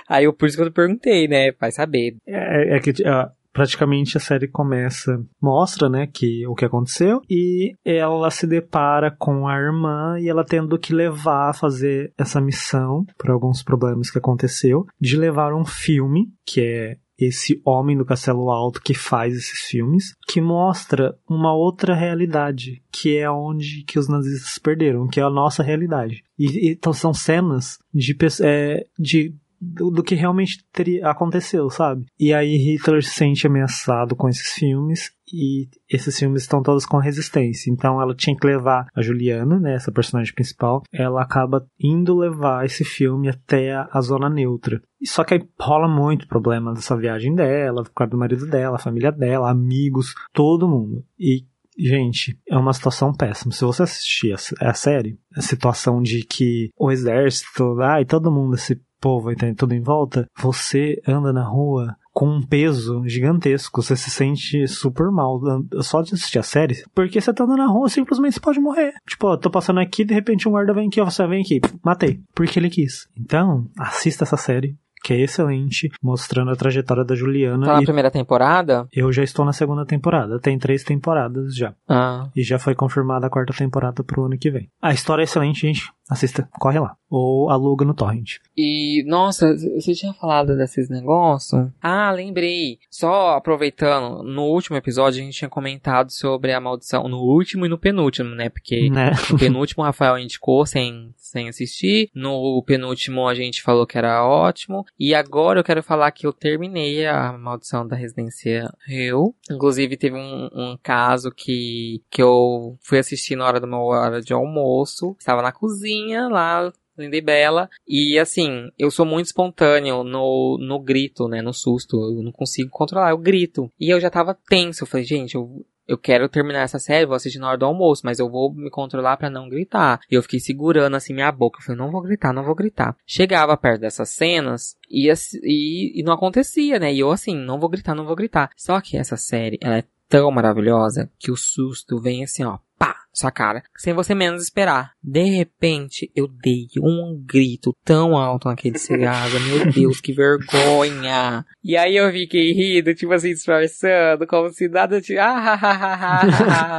Aí 0.08 0.24
eu, 0.24 0.32
por 0.32 0.46
isso 0.46 0.56
que 0.56 0.62
eu 0.62 0.72
perguntei, 0.72 1.26
né? 1.26 1.52
Vai 1.60 1.72
saber. 1.72 2.16
É, 2.26 2.76
é 2.76 2.80
que 2.80 2.90
uh, 2.90 3.30
praticamente 3.52 4.16
a 4.16 4.20
série 4.20 4.48
começa, 4.48 5.20
mostra, 5.40 5.88
né, 5.88 6.06
que 6.06 6.46
o 6.46 6.54
que 6.54 6.64
aconteceu 6.64 7.20
e 7.28 7.74
ela 7.84 8.30
se 8.30 8.46
depara 8.46 9.10
com 9.10 9.46
a 9.46 9.56
irmã 9.56 10.18
e 10.18 10.28
ela 10.28 10.44
tendo 10.44 10.78
que 10.78 10.94
levar 10.94 11.50
a 11.50 11.54
fazer 11.54 12.12
essa 12.18 12.40
missão 12.40 13.04
por 13.18 13.30
alguns 13.30 13.62
problemas 13.62 14.10
que 14.10 14.18
aconteceu, 14.18 14.86
de 15.00 15.16
levar 15.16 15.54
um 15.54 15.64
filme 15.64 16.32
que 16.46 16.60
é 16.60 16.96
esse 17.18 17.60
homem 17.64 17.96
do 17.96 18.04
Castelo 18.04 18.50
Alto 18.50 18.80
que 18.82 18.94
faz 18.94 19.34
esses 19.34 19.60
filmes, 19.60 20.14
que 20.26 20.40
mostra 20.40 21.16
uma 21.28 21.54
outra 21.54 21.94
realidade, 21.94 22.82
que 22.90 23.16
é 23.16 23.30
onde 23.30 23.84
que 23.84 23.98
os 23.98 24.08
nazistas 24.08 24.58
perderam, 24.58 25.06
que 25.06 25.20
é 25.20 25.22
a 25.22 25.30
nossa 25.30 25.62
realidade. 25.62 26.22
E, 26.38 26.72
então 26.72 26.92
são 26.92 27.14
cenas 27.14 27.78
de, 27.92 28.16
é, 28.42 28.86
de 28.98 29.34
do, 29.62 29.90
do, 29.90 30.02
que 30.02 30.16
realmente 30.16 30.64
teria, 30.72 31.08
aconteceu, 31.08 31.70
sabe? 31.70 32.04
E 32.18 32.34
aí 32.34 32.56
Hitler 32.56 33.02
se 33.02 33.10
sente 33.10 33.46
ameaçado 33.46 34.16
com 34.16 34.28
esses 34.28 34.52
filmes 34.52 35.12
e 35.32 35.68
esses 35.88 36.18
filmes 36.18 36.42
estão 36.42 36.62
todos 36.62 36.84
com 36.84 36.98
resistência. 36.98 37.70
Então 37.70 38.02
ela 38.02 38.14
tinha 38.14 38.36
que 38.36 38.46
levar 38.46 38.86
a 38.94 39.00
Juliana, 39.00 39.60
né, 39.60 39.74
essa 39.74 39.92
personagem 39.92 40.34
principal, 40.34 40.82
ela 40.92 41.22
acaba 41.22 41.64
indo 41.78 42.18
levar 42.18 42.64
esse 42.64 42.84
filme 42.84 43.28
até 43.28 43.72
a, 43.72 43.88
a 43.92 44.00
zona 44.00 44.28
neutra. 44.28 44.82
Só 45.04 45.22
que 45.22 45.34
aí 45.34 45.42
rola 45.60 45.88
muito 45.88 46.26
problema 46.26 46.74
dessa 46.74 46.96
viagem 46.96 47.34
dela, 47.34 47.84
por 47.84 47.92
causa 47.94 48.10
do 48.10 48.18
marido 48.18 48.46
dela, 48.46 48.76
a 48.76 48.80
família 48.80 49.12
dela, 49.12 49.50
amigos, 49.50 50.12
todo 50.32 50.68
mundo. 50.68 51.04
E 51.18 51.46
Gente, 51.78 52.38
é 52.46 52.56
uma 52.56 52.74
situação 52.74 53.14
péssima. 53.14 53.50
Se 53.50 53.64
você 53.64 53.82
assistir 53.84 54.34
a, 54.34 54.68
a 54.68 54.74
série, 54.74 55.18
a 55.34 55.40
situação 55.40 56.02
de 56.02 56.22
que 56.22 56.68
o 56.78 56.90
exército, 56.90 57.80
ai, 57.80 58.04
todo 58.04 58.30
mundo, 58.30 58.56
esse 58.56 58.78
povo 59.02 59.28
aí 59.28 59.36
tem 59.36 59.52
tudo 59.52 59.74
em 59.74 59.82
volta, 59.82 60.28
você 60.38 61.02
anda 61.06 61.32
na 61.32 61.44
rua 61.44 61.96
com 62.12 62.28
um 62.28 62.42
peso 62.42 63.02
gigantesco, 63.06 63.82
você 63.82 63.96
se 63.96 64.10
sente 64.10 64.68
super 64.68 65.10
mal 65.10 65.40
só 65.80 66.02
de 66.02 66.14
assistir 66.14 66.38
a 66.38 66.42
série, 66.42 66.84
porque 66.94 67.20
você 67.20 67.32
tá 67.32 67.42
andando 67.42 67.58
na 67.58 67.66
rua, 67.66 67.88
simplesmente 67.88 68.34
você 68.34 68.40
pode 68.40 68.60
morrer. 68.60 68.92
Tipo, 69.08 69.28
ó, 69.28 69.36
tô 69.36 69.50
passando 69.50 69.80
aqui, 69.80 70.04
de 70.04 70.14
repente 70.14 70.46
um 70.46 70.52
guarda 70.52 70.74
vem 70.74 70.88
aqui, 70.88 71.00
ó, 71.00 71.06
você 71.06 71.26
vem 71.26 71.40
aqui, 71.40 71.60
matei, 71.82 72.20
porque 72.34 72.58
ele 72.58 72.70
quis. 72.70 73.08
Então, 73.18 73.66
assista 73.78 74.24
essa 74.24 74.36
série, 74.36 74.76
que 75.02 75.12
é 75.12 75.20
excelente, 75.20 75.90
mostrando 76.02 76.50
a 76.50 76.56
trajetória 76.56 77.04
da 77.04 77.14
Juliana. 77.14 77.66
Tá 77.66 77.74
na 77.74 77.82
primeira 77.82 78.10
temporada? 78.10 78.86
eu 78.92 79.12
já 79.12 79.22
estou 79.22 79.44
na 79.44 79.52
segunda 79.52 79.84
temporada, 79.84 80.38
tem 80.38 80.58
três 80.58 80.84
temporadas 80.84 81.56
já. 81.56 81.74
Ah. 81.88 82.28
E 82.36 82.42
já 82.42 82.58
foi 82.58 82.74
confirmada 82.74 83.26
a 83.26 83.30
quarta 83.30 83.52
temporada 83.52 84.04
pro 84.04 84.26
ano 84.26 84.38
que 84.38 84.50
vem. 84.50 84.68
A 84.80 84.92
história 84.92 85.22
é 85.22 85.24
excelente, 85.24 85.60
gente. 85.62 85.90
Assista, 86.12 86.48
corre 86.58 86.78
lá. 86.78 86.96
Ou 87.10 87.50
aluga 87.50 87.84
no 87.84 87.92
Torrent. 87.94 88.36
E, 88.56 89.04
nossa, 89.06 89.54
você 89.54 89.92
tinha 89.94 90.14
falado 90.14 90.56
desses 90.56 90.88
negócios? 90.88 91.68
Ah, 91.82 92.10
lembrei. 92.10 92.78
Só 92.90 93.36
aproveitando, 93.36 94.22
no 94.22 94.44
último 94.44 94.76
episódio 94.76 95.20
a 95.20 95.24
gente 95.24 95.36
tinha 95.36 95.48
comentado 95.48 96.10
sobre 96.10 96.52
a 96.52 96.60
maldição. 96.60 97.08
No 97.08 97.18
último 97.18 97.66
e 97.66 97.68
no 97.68 97.78
penúltimo, 97.78 98.34
né? 98.34 98.48
Porque 98.48 98.88
Né? 98.90 99.10
no 99.30 99.36
penúltimo 99.38 99.82
o 99.82 99.86
Rafael 99.86 100.18
indicou 100.18 100.64
sem, 100.64 101.12
sem 101.16 101.48
assistir. 101.48 102.08
No 102.14 102.62
penúltimo 102.66 103.28
a 103.28 103.34
gente 103.34 103.62
falou 103.62 103.86
que 103.86 103.98
era 103.98 104.26
ótimo. 104.26 104.84
E 104.98 105.14
agora 105.14 105.60
eu 105.60 105.64
quero 105.64 105.82
falar 105.82 106.10
que 106.12 106.26
eu 106.26 106.32
terminei 106.32 107.06
a 107.06 107.32
maldição 107.32 107.86
da 107.86 107.96
residência 107.96 108.72
Hill. 108.88 109.34
Inclusive 109.50 109.96
teve 109.96 110.16
um, 110.16 110.48
um 110.54 110.78
caso 110.82 111.30
que, 111.30 112.02
que 112.10 112.22
eu 112.22 112.78
fui 112.82 112.98
assistir 112.98 113.36
na 113.36 113.46
hora 113.46 113.60
do 113.60 113.66
meu 113.66 113.80
hora 113.80 114.20
de 114.22 114.32
almoço. 114.32 115.14
Estava 115.18 115.42
na 115.42 115.52
cozinha 115.52 116.01
lá, 116.28 116.72
linda 116.96 117.16
e 117.16 117.20
bela. 117.20 117.70
E 117.86 118.18
assim, 118.18 118.70
eu 118.78 118.90
sou 118.90 119.06
muito 119.06 119.26
espontâneo 119.26 120.04
no, 120.04 120.58
no 120.58 120.80
grito, 120.80 121.28
né? 121.28 121.42
No 121.42 121.52
susto. 121.52 121.96
Eu 121.96 122.22
não 122.22 122.32
consigo 122.32 122.70
controlar, 122.70 123.10
eu 123.10 123.18
grito. 123.18 123.70
E 123.78 123.90
eu 123.90 124.00
já 124.00 124.10
tava 124.10 124.36
tenso. 124.48 124.82
Eu 124.82 124.86
falei, 124.86 125.04
gente, 125.04 125.34
eu, 125.34 125.64
eu 125.86 125.98
quero 125.98 126.28
terminar 126.28 126.62
essa 126.62 126.78
série, 126.78 127.06
vou 127.06 127.16
assistir 127.16 127.38
na 127.38 127.48
hora 127.48 127.58
do 127.58 127.66
almoço, 127.66 128.02
mas 128.04 128.18
eu 128.18 128.30
vou 128.30 128.52
me 128.54 128.70
controlar 128.70 129.16
pra 129.16 129.30
não 129.30 129.48
gritar. 129.48 130.00
E 130.10 130.14
eu 130.14 130.22
fiquei 130.22 130.40
segurando 130.40 130.96
assim 130.96 131.14
minha 131.14 131.32
boca. 131.32 131.58
Eu 131.58 131.64
falei, 131.64 131.78
não 131.78 131.90
vou 131.90 132.02
gritar, 132.02 132.32
não 132.32 132.44
vou 132.44 132.54
gritar. 132.54 132.96
Chegava 133.06 133.56
perto 133.56 133.80
dessas 133.80 134.10
cenas 134.10 134.76
e, 134.90 135.10
e, 135.42 136.00
e 136.00 136.02
não 136.02 136.12
acontecia, 136.12 136.78
né? 136.78 136.92
E 136.92 137.00
eu 137.00 137.10
assim, 137.10 137.36
não 137.36 137.58
vou 137.58 137.68
gritar, 137.68 137.94
não 137.94 138.06
vou 138.06 138.16
gritar. 138.16 138.50
Só 138.56 138.80
que 138.80 138.96
essa 138.96 139.16
série, 139.16 139.58
ela 139.60 139.78
é 139.78 139.84
tão 140.08 140.30
maravilhosa 140.30 141.10
que 141.18 141.30
o 141.30 141.36
susto 141.36 141.98
vem 141.98 142.22
assim, 142.22 142.44
ó, 142.44 142.58
pá, 142.78 142.94
sua 143.12 143.30
cara, 143.30 143.62
sem 143.76 143.92
você 143.92 144.14
menos 144.14 144.42
esperar. 144.42 144.92
De 145.02 145.22
repente, 145.24 146.10
eu 146.16 146.26
dei 146.28 146.66
um 146.80 147.20
grito 147.26 147.74
tão 147.84 148.16
alto 148.16 148.48
naquele 148.48 148.78
cigarro, 148.78 149.38
meu 149.40 149.66
Deus, 149.72 150.00
que 150.00 150.12
vergonha. 150.12 151.44
E 151.64 151.76
aí 151.76 151.96
eu 151.96 152.10
fiquei 152.10 152.52
rindo, 152.52 152.94
tipo 152.94 153.12
assim, 153.12 153.30
disfarçando, 153.30 154.26
como 154.26 154.50
se 154.50 154.68
nada 154.68 155.00
de, 155.00 155.18
ah, 155.18 155.28
ha, 155.36 155.54
ha, 155.54 155.94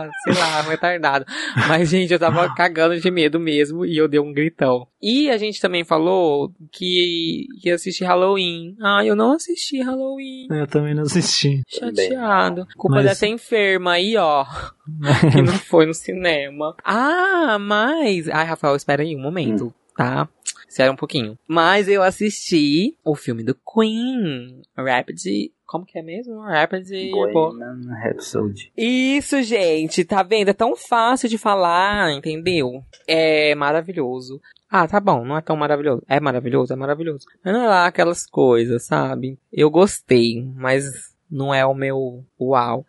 ha, 0.04 0.10
sei 0.24 0.34
lá, 0.34 0.62
retardado. 0.62 1.26
Mas, 1.68 1.90
gente, 1.90 2.12
eu 2.12 2.20
tava 2.20 2.52
cagando 2.56 3.00
de 3.00 3.12
medo 3.12 3.40
mesmo 3.40 3.86
e 3.86 3.98
eu 3.98 4.08
dei 4.08 4.20
um 4.20 4.34
gritão. 4.34 4.88
E 5.02 5.30
a 5.30 5.38
gente 5.38 5.60
também 5.60 5.84
falou 5.84 6.52
que 6.72 7.46
ia 7.64 7.76
assistir 7.76 8.06
Halloween. 8.06 8.76
Ah, 8.82 9.04
eu 9.06 9.16
não 9.16 9.34
assisti 9.34 9.82
Halloween. 9.82 10.48
Eu 10.50 10.66
também 10.68 10.94
não 10.96 11.04
assisti. 11.04 11.62
Chateado. 11.68 12.66
Culpa 12.78 12.98
Mas- 12.98 13.06
dessa 13.06 13.28
enferma 13.28 13.92
aí, 13.94 14.16
ó. 14.18 14.46
Que 15.32 15.42
não 15.42 15.54
foi 15.70 15.86
no 15.86 15.94
cinema. 15.94 16.76
Ah, 16.84 17.58
mas. 17.60 18.28
Ai, 18.30 18.46
Rafael, 18.46 18.76
espera 18.76 19.02
aí 19.04 19.16
um 19.16 19.22
momento, 19.22 19.74
tá? 19.96 20.28
Espera 20.68 20.92
um 20.92 20.96
pouquinho. 20.96 21.38
Mas 21.48 21.88
eu 21.88 22.02
assisti 22.02 22.98
o 23.04 23.16
filme 23.16 23.44
do 23.44 23.54
Queen. 23.56 24.62
Rapid. 24.76 25.52
Como 25.68 25.86
que 25.86 26.00
é 26.00 26.02
mesmo? 26.02 26.40
Rapid. 26.42 26.88
Bohemian 27.12 27.80
Rhapsody. 28.02 28.72
Isso, 28.76 29.42
gente, 29.44 30.04
tá 30.04 30.24
vendo? 30.24 30.50
É 30.50 30.54
tão 30.54 30.76
fácil 30.76 31.30
de 31.30 31.38
falar, 31.38 32.12
entendeu? 32.12 32.84
É 33.08 33.54
maravilhoso. 33.54 34.42
Ah, 34.70 34.88
tá 34.88 35.00
bom, 35.00 35.24
não 35.24 35.38
é 35.38 35.42
tão 35.42 35.56
maravilhoso. 35.56 36.02
É 36.10 36.20
maravilhoso, 36.20 36.74
é 36.74 36.76
maravilhoso. 36.76 37.28
Não 37.46 37.64
é 37.64 37.68
lá 37.68 37.86
aquelas 37.86 38.26
coisas, 38.26 38.84
sabe? 38.84 39.38
Eu 39.52 39.70
gostei, 39.70 40.44
mas 40.56 40.86
não 41.30 41.54
é 41.54 41.64
o 41.64 41.76
meu 41.76 42.26
uau. 42.42 42.84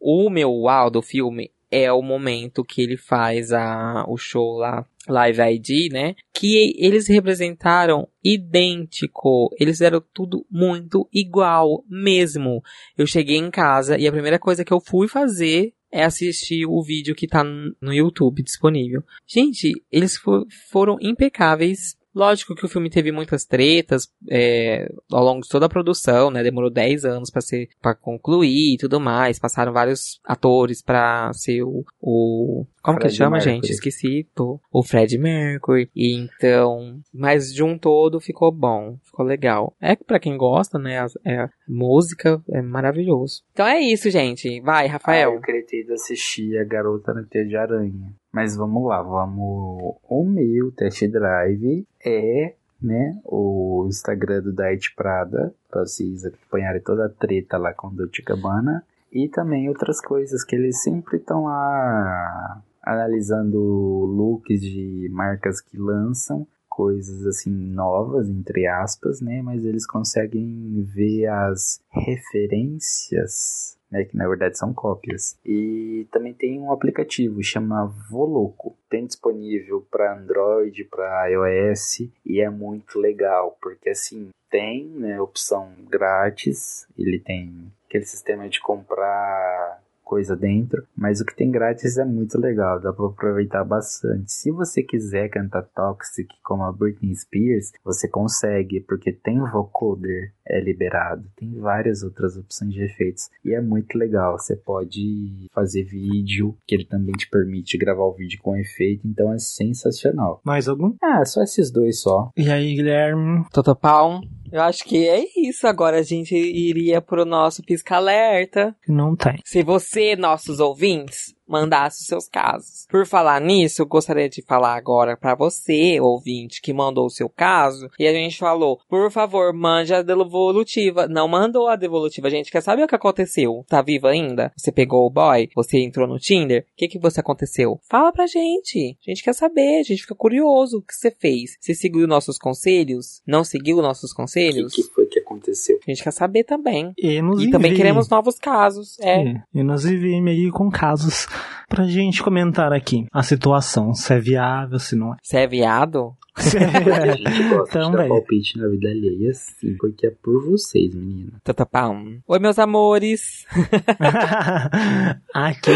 O 0.00 0.30
meu 0.30 0.50
uau 0.50 0.90
do 0.90 1.02
filme 1.02 1.50
é 1.70 1.92
o 1.92 2.02
momento 2.02 2.64
que 2.64 2.82
ele 2.82 2.96
faz 2.96 3.52
a, 3.52 4.04
o 4.08 4.16
show 4.16 4.56
lá, 4.56 4.84
Live 5.08 5.40
ID, 5.40 5.92
né? 5.92 6.14
Que 6.34 6.74
eles 6.78 7.06
representaram 7.08 8.08
idêntico. 8.24 9.48
Eles 9.58 9.76
fizeram 9.76 10.02
tudo 10.12 10.44
muito 10.50 11.08
igual 11.12 11.84
mesmo. 11.88 12.62
Eu 12.96 13.06
cheguei 13.06 13.36
em 13.36 13.50
casa 13.50 13.98
e 13.98 14.06
a 14.06 14.12
primeira 14.12 14.38
coisa 14.38 14.64
que 14.64 14.72
eu 14.72 14.80
fui 14.80 15.08
fazer 15.08 15.72
é 15.92 16.04
assistir 16.04 16.66
o 16.66 16.82
vídeo 16.82 17.14
que 17.16 17.26
tá 17.26 17.42
no 17.44 17.92
YouTube 17.92 18.42
disponível. 18.42 19.02
Gente, 19.26 19.72
eles 19.90 20.16
fo- 20.16 20.46
foram 20.70 20.96
impecáveis. 21.00 21.96
Lógico 22.14 22.54
que 22.54 22.64
o 22.64 22.68
filme 22.68 22.90
teve 22.90 23.12
muitas 23.12 23.44
tretas 23.44 24.08
é, 24.30 24.90
ao 25.12 25.22
longo 25.24 25.42
de 25.42 25.48
toda 25.48 25.66
a 25.66 25.68
produção, 25.68 26.30
né? 26.30 26.42
Demorou 26.42 26.70
10 26.70 27.04
anos 27.04 27.30
pra 27.30 27.40
ser 27.40 27.68
para 27.80 27.94
concluir 27.94 28.74
e 28.74 28.78
tudo 28.78 28.98
mais. 29.00 29.38
Passaram 29.38 29.72
vários 29.72 30.20
atores 30.24 30.82
pra 30.82 31.30
ser 31.32 31.62
o, 31.62 31.84
o 32.00 32.66
como 32.82 32.98
que 32.98 33.02
Fred 33.04 33.16
chama, 33.16 33.36
Mercury. 33.36 33.54
gente? 33.54 33.70
Esqueci. 33.70 34.26
Tô. 34.34 34.58
O 34.72 34.82
Fred 34.82 35.16
Mercury. 35.18 35.88
E 35.94 36.14
então, 36.16 37.00
mas 37.12 37.52
de 37.54 37.62
um 37.62 37.78
todo 37.78 38.20
ficou 38.20 38.50
bom, 38.50 38.96
ficou 39.04 39.24
legal. 39.24 39.74
É 39.80 39.94
que 39.94 40.04
pra 40.04 40.18
quem 40.18 40.36
gosta, 40.36 40.78
né? 40.78 41.06
É, 41.24 41.48
música 41.68 42.42
é 42.50 42.60
maravilhoso. 42.60 43.42
Então 43.52 43.66
é 43.66 43.80
isso, 43.80 44.10
gente. 44.10 44.60
Vai, 44.60 44.86
Ah, 44.86 44.92
Rafael. 44.92 45.34
eu 45.34 45.40
queria 45.40 45.64
ter 45.64 45.82
ido 45.82 45.92
assistir 45.92 46.58
A 46.58 46.64
Garota 46.64 47.12
na 47.14 47.22
Teia 47.24 47.46
de 47.46 47.56
Aranha. 47.56 48.12
Mas 48.32 48.56
vamos 48.56 48.86
lá, 48.86 49.02
vamos. 49.02 49.96
O 50.08 50.24
meu 50.24 50.70
test 50.72 51.06
drive 51.08 51.86
é, 52.04 52.54
né, 52.80 53.20
o 53.24 53.86
Instagram 53.88 54.42
do 54.42 54.52
Diet 54.52 54.94
Prada, 54.94 55.54
pra 55.68 55.82
vocês 55.82 56.24
acompanharem 56.24 56.82
toda 56.82 57.06
a 57.06 57.08
treta 57.08 57.58
lá 57.58 57.72
com 57.74 57.88
o 57.88 57.94
Dolce 57.94 58.22
Gabbana. 58.22 58.84
E 59.12 59.28
também 59.28 59.68
outras 59.68 60.00
coisas 60.00 60.44
que 60.44 60.54
eles 60.54 60.80
sempre 60.82 61.16
estão 61.16 61.44
lá 61.44 62.62
analisando 62.82 63.58
looks 63.58 64.60
de 64.60 65.08
marcas 65.10 65.60
que 65.60 65.76
lançam 65.76 66.46
coisas 66.68 67.26
assim 67.26 67.50
novas 67.50 68.30
entre 68.30 68.66
aspas, 68.66 69.20
né? 69.20 69.42
Mas 69.42 69.64
eles 69.64 69.86
conseguem 69.86 70.82
ver 70.94 71.26
as 71.26 71.80
referências, 71.90 73.76
né? 73.90 74.04
Que 74.04 74.16
na 74.16 74.28
verdade 74.28 74.58
são 74.58 74.72
cópias. 74.72 75.38
E 75.44 76.06
também 76.10 76.32
tem 76.32 76.60
um 76.60 76.72
aplicativo 76.72 77.42
chama 77.42 77.86
Voloco. 78.10 78.76
Tem 78.88 79.06
disponível 79.06 79.86
para 79.90 80.16
Android, 80.16 80.84
para 80.84 81.28
iOS 81.28 82.08
e 82.24 82.40
é 82.40 82.48
muito 82.48 82.98
legal 82.98 83.56
porque 83.60 83.90
assim 83.90 84.30
tem 84.50 84.86
né, 84.86 85.20
opção 85.20 85.72
grátis. 85.88 86.86
Ele 86.98 87.18
tem 87.18 87.72
aquele 87.86 88.04
sistema 88.04 88.48
de 88.48 88.60
comprar 88.60 89.82
coisa 90.10 90.34
dentro, 90.34 90.84
mas 90.96 91.20
o 91.20 91.24
que 91.24 91.36
tem 91.36 91.52
grátis 91.52 91.96
é 91.96 92.04
muito 92.04 92.36
legal, 92.36 92.80
dá 92.80 92.92
pra 92.92 93.06
aproveitar 93.06 93.62
bastante. 93.62 94.32
Se 94.32 94.50
você 94.50 94.82
quiser 94.82 95.28
cantar 95.28 95.62
Toxic 95.62 96.28
como 96.42 96.64
a 96.64 96.72
Britney 96.72 97.14
Spears, 97.14 97.70
você 97.84 98.08
consegue, 98.08 98.80
porque 98.80 99.12
tem 99.12 99.40
o 99.40 99.48
vocoder 99.48 100.32
é 100.44 100.60
liberado, 100.60 101.24
tem 101.36 101.54
várias 101.60 102.02
outras 102.02 102.36
opções 102.36 102.72
de 102.72 102.82
efeitos 102.82 103.30
e 103.44 103.54
é 103.54 103.60
muito 103.60 103.96
legal. 103.96 104.36
Você 104.36 104.56
pode 104.56 105.46
fazer 105.52 105.84
vídeo, 105.84 106.56
que 106.66 106.74
ele 106.74 106.84
também 106.84 107.14
te 107.14 107.30
permite 107.30 107.78
gravar 107.78 108.02
o 108.02 108.12
vídeo 108.12 108.40
com 108.42 108.56
efeito, 108.56 109.06
então 109.06 109.32
é 109.32 109.38
sensacional. 109.38 110.40
Mais 110.44 110.66
algum? 110.66 110.92
Ah, 111.00 111.24
só 111.24 111.40
esses 111.40 111.70
dois 111.70 112.00
só. 112.00 112.32
E 112.36 112.50
aí, 112.50 112.74
Guilherme? 112.74 113.44
Totopau. 113.52 114.20
Eu 114.52 114.62
acho 114.62 114.84
que 114.84 115.08
é 115.08 115.24
isso. 115.36 115.66
Agora 115.66 115.98
a 115.98 116.02
gente 116.02 116.34
iria 116.34 117.00
pro 117.00 117.24
nosso 117.24 117.62
pisca 117.62 117.96
alerta. 117.96 118.74
Não 118.88 119.14
tem. 119.14 119.40
Se 119.44 119.62
você, 119.62 120.16
nossos 120.16 120.60
ouvintes, 120.60 121.34
mandasse 121.50 122.00
os 122.02 122.06
seus 122.06 122.28
casos. 122.28 122.86
Por 122.88 123.04
falar 123.06 123.40
nisso, 123.40 123.82
eu 123.82 123.86
gostaria 123.86 124.28
de 124.28 124.42
falar 124.42 124.74
agora 124.74 125.16
pra 125.16 125.34
você, 125.34 126.00
ouvinte, 126.00 126.62
que 126.62 126.72
mandou 126.72 127.06
o 127.06 127.10
seu 127.10 127.28
caso, 127.28 127.88
e 127.98 128.06
a 128.06 128.12
gente 128.12 128.38
falou, 128.38 128.78
por 128.88 129.10
favor, 129.10 129.52
mande 129.52 129.92
a 129.92 130.02
devolutiva. 130.02 131.08
Não 131.08 131.26
mandou 131.28 131.68
a 131.68 131.76
devolutiva, 131.76 132.28
a 132.28 132.30
gente 132.30 132.50
quer 132.50 132.60
saber 132.62 132.84
o 132.84 132.88
que 132.88 132.94
aconteceu. 132.94 133.64
Tá 133.68 133.82
viva 133.82 134.10
ainda? 134.10 134.52
Você 134.56 134.70
pegou 134.70 135.06
o 135.06 135.10
boy? 135.10 135.48
Você 135.54 135.78
entrou 135.78 136.06
no 136.06 136.18
Tinder? 136.18 136.62
O 136.62 136.76
que 136.76 136.88
que 136.88 136.98
você 136.98 137.20
aconteceu? 137.20 137.78
Fala 137.88 138.12
pra 138.12 138.26
gente. 138.26 138.96
A 139.06 139.10
gente 139.10 139.22
quer 139.22 139.34
saber, 139.34 139.80
a 139.80 139.82
gente 139.82 140.02
fica 140.02 140.14
curioso. 140.14 140.78
O 140.78 140.82
que 140.82 140.94
você 140.94 141.10
fez? 141.10 141.56
Você 141.60 141.74
seguiu 141.74 142.06
nossos 142.06 142.38
conselhos? 142.38 143.20
Não 143.26 143.42
seguiu 143.44 143.82
nossos 143.82 144.10
O 144.12 144.14
que, 144.14 144.16
conselhos? 144.16 144.72
que 144.72 144.82
foi 144.84 145.06
que 145.06 145.18
aconteceu? 145.18 145.78
A 145.86 145.90
gente 145.90 146.02
quer 146.02 146.12
saber 146.12 146.44
também. 146.44 146.92
E, 146.96 147.20
nos 147.20 147.42
E 147.42 147.50
também 147.50 147.74
queremos 147.74 148.08
novos 148.08 148.38
casos. 148.38 148.98
É. 149.00 149.10
É, 149.22 149.42
e 149.54 149.62
nos 149.62 149.84
enviem 149.84 150.26
aí 150.28 150.50
com 150.50 150.70
casos 150.70 151.26
pra 151.68 151.84
gente 151.84 152.22
comentar 152.22 152.72
aqui 152.72 153.06
a 153.12 153.22
situação, 153.22 153.94
se 153.94 154.12
é 154.14 154.18
viável, 154.20 154.78
se 154.78 154.96
não 154.96 155.12
é. 155.14 155.16
Você 155.22 155.38
é 155.38 155.46
viado? 155.46 156.14
A 156.36 156.42
gente 157.16 157.48
gosta 157.48 157.78
de 157.80 157.84
dar 157.84 157.90
Também. 157.90 158.08
palpite 158.08 158.58
na 158.58 158.68
vida 158.68 158.88
alheia, 158.88 159.32
sim, 159.34 159.76
porque 159.78 160.06
é 160.06 160.10
por 160.22 160.42
vocês, 160.44 160.94
menina. 160.94 161.32
Tatapam. 161.44 162.18
Oi, 162.26 162.38
meus 162.38 162.58
amores. 162.58 163.44
aqui, 165.34 165.70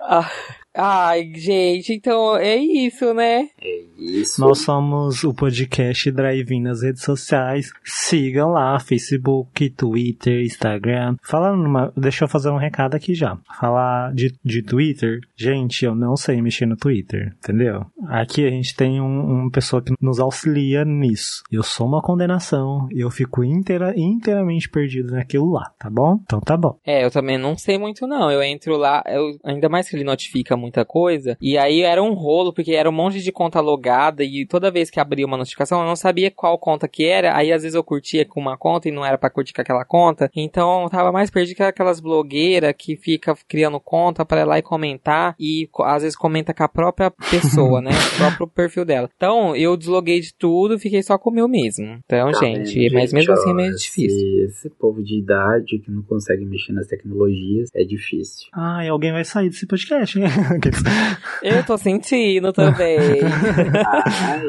Ah, 0.00 0.28
Ai, 0.74 1.32
gente, 1.34 1.94
então 1.94 2.36
é 2.36 2.56
isso, 2.56 3.12
né? 3.12 3.48
É 3.60 3.80
isso. 3.98 4.40
nós 4.40 4.60
somos 4.60 5.24
o 5.24 5.34
podcast 5.34 6.10
Drive-In 6.10 6.62
nas 6.62 6.82
redes 6.82 7.02
sociais. 7.02 7.72
Sigam 7.84 8.50
lá, 8.50 8.78
Facebook, 8.78 9.68
Twitter, 9.70 10.42
Instagram. 10.42 11.16
Falando 11.22 11.64
numa, 11.64 11.92
deixa 11.96 12.24
eu 12.24 12.28
fazer 12.28 12.50
um 12.50 12.56
recado 12.56 12.94
aqui 12.94 13.14
já. 13.14 13.36
Falar 13.58 14.12
de, 14.14 14.32
de 14.44 14.62
Twitter, 14.62 15.20
gente, 15.36 15.84
eu 15.84 15.94
não 15.94 16.16
sei 16.16 16.40
mexer 16.40 16.66
no 16.66 16.76
Twitter, 16.76 17.34
entendeu? 17.38 17.84
Aqui 18.06 18.46
a 18.46 18.50
gente 18.50 18.74
tem 18.76 19.00
um, 19.00 19.24
uma 19.24 19.50
pessoa 19.50 19.82
que 19.82 19.92
nos 20.00 20.20
auxilia 20.20 20.84
nisso. 20.84 21.42
Eu 21.50 21.64
sou 21.64 21.86
uma 21.88 22.00
condenação 22.00 22.88
e 22.92 23.00
eu 23.00 23.10
fico 23.10 23.42
inteira, 23.42 23.92
inteiramente 23.96 24.68
perdido 24.68 25.12
naquilo 25.12 25.50
lá, 25.50 25.72
tá 25.78 25.90
bom? 25.90 26.20
Então 26.22 26.40
tá 26.40 26.56
bom. 26.56 26.78
É, 26.86 27.04
eu 27.04 27.10
também 27.10 27.36
não 27.36 27.58
sei 27.58 27.76
muito 27.76 28.06
não. 28.06 28.30
Eu 28.30 28.40
entro 28.42 28.76
lá, 28.76 29.02
eu, 29.08 29.36
ainda 29.44 29.68
mais 29.68 29.88
que 29.88 29.96
ele 29.96 30.04
notifica 30.04 30.59
muita 30.60 30.84
coisa. 30.84 31.36
E 31.40 31.56
aí 31.58 31.80
era 31.82 32.02
um 32.02 32.12
rolo, 32.12 32.52
porque 32.52 32.72
era 32.72 32.88
um 32.88 32.92
monte 32.92 33.20
de 33.20 33.32
conta 33.32 33.60
logada 33.60 34.22
e 34.22 34.46
toda 34.46 34.70
vez 34.70 34.90
que 34.90 35.00
abria 35.00 35.26
uma 35.26 35.36
notificação 35.36 35.80
eu 35.80 35.86
não 35.86 35.96
sabia 35.96 36.30
qual 36.30 36.58
conta 36.58 36.86
que 36.86 37.04
era. 37.04 37.36
Aí 37.36 37.52
às 37.52 37.62
vezes 37.62 37.74
eu 37.74 37.82
curtia 37.84 38.24
com 38.24 38.40
uma 38.40 38.56
conta 38.56 38.88
e 38.88 38.92
não 38.92 39.04
era 39.04 39.16
pra 39.18 39.30
curtir 39.30 39.52
com 39.52 39.60
aquela 39.62 39.84
conta. 39.84 40.30
Então 40.36 40.82
eu 40.84 40.90
tava 40.90 41.10
mais 41.12 41.30
perdido 41.30 41.56
que 41.56 41.62
aquelas 41.62 42.00
blogueiras 42.00 42.74
que 42.76 42.96
fica 42.96 43.34
criando 43.48 43.80
conta 43.80 44.24
pra 44.24 44.40
ir 44.42 44.44
lá 44.44 44.58
e 44.58 44.62
comentar 44.62 45.34
e 45.38 45.68
às 45.80 46.02
vezes 46.02 46.16
comenta 46.16 46.52
com 46.52 46.62
a 46.62 46.68
própria 46.68 47.10
pessoa, 47.10 47.80
né? 47.80 47.90
O 48.14 48.16
próprio 48.20 48.46
perfil 48.48 48.84
dela. 48.84 49.08
Então 49.16 49.56
eu 49.56 49.76
desloguei 49.76 50.20
de 50.20 50.34
tudo, 50.34 50.78
fiquei 50.78 51.02
só 51.02 51.16
com 51.16 51.30
o 51.30 51.32
meu 51.32 51.48
mesmo. 51.48 51.98
Então, 52.04 52.30
Tá 52.32 52.38
gente, 52.40 52.90
mas 52.92 53.10
gente? 53.10 53.14
mesmo 53.14 53.32
assim 53.32 53.50
é 53.50 53.54
meio 53.54 53.70
esse- 53.70 53.84
difícil. 53.84 54.44
Esse 54.44 54.68
povo 54.70 55.02
de 55.02 55.18
idade 55.18 55.78
que 55.78 55.90
não 55.90 56.02
consegue 56.02 56.44
mexer 56.44 56.72
nas 56.72 56.86
tecnologias 56.86 57.70
é 57.74 57.84
difícil. 57.84 58.48
Ah, 58.52 58.84
e 58.84 58.88
alguém 58.88 59.12
vai 59.12 59.24
sair 59.24 59.48
desse 59.48 59.66
podcast, 59.66 60.18
hein? 60.18 60.24
Eu 61.42 61.64
tô 61.64 61.76
sentindo 61.78 62.52
também. 62.52 62.98
Ai, 63.86 64.42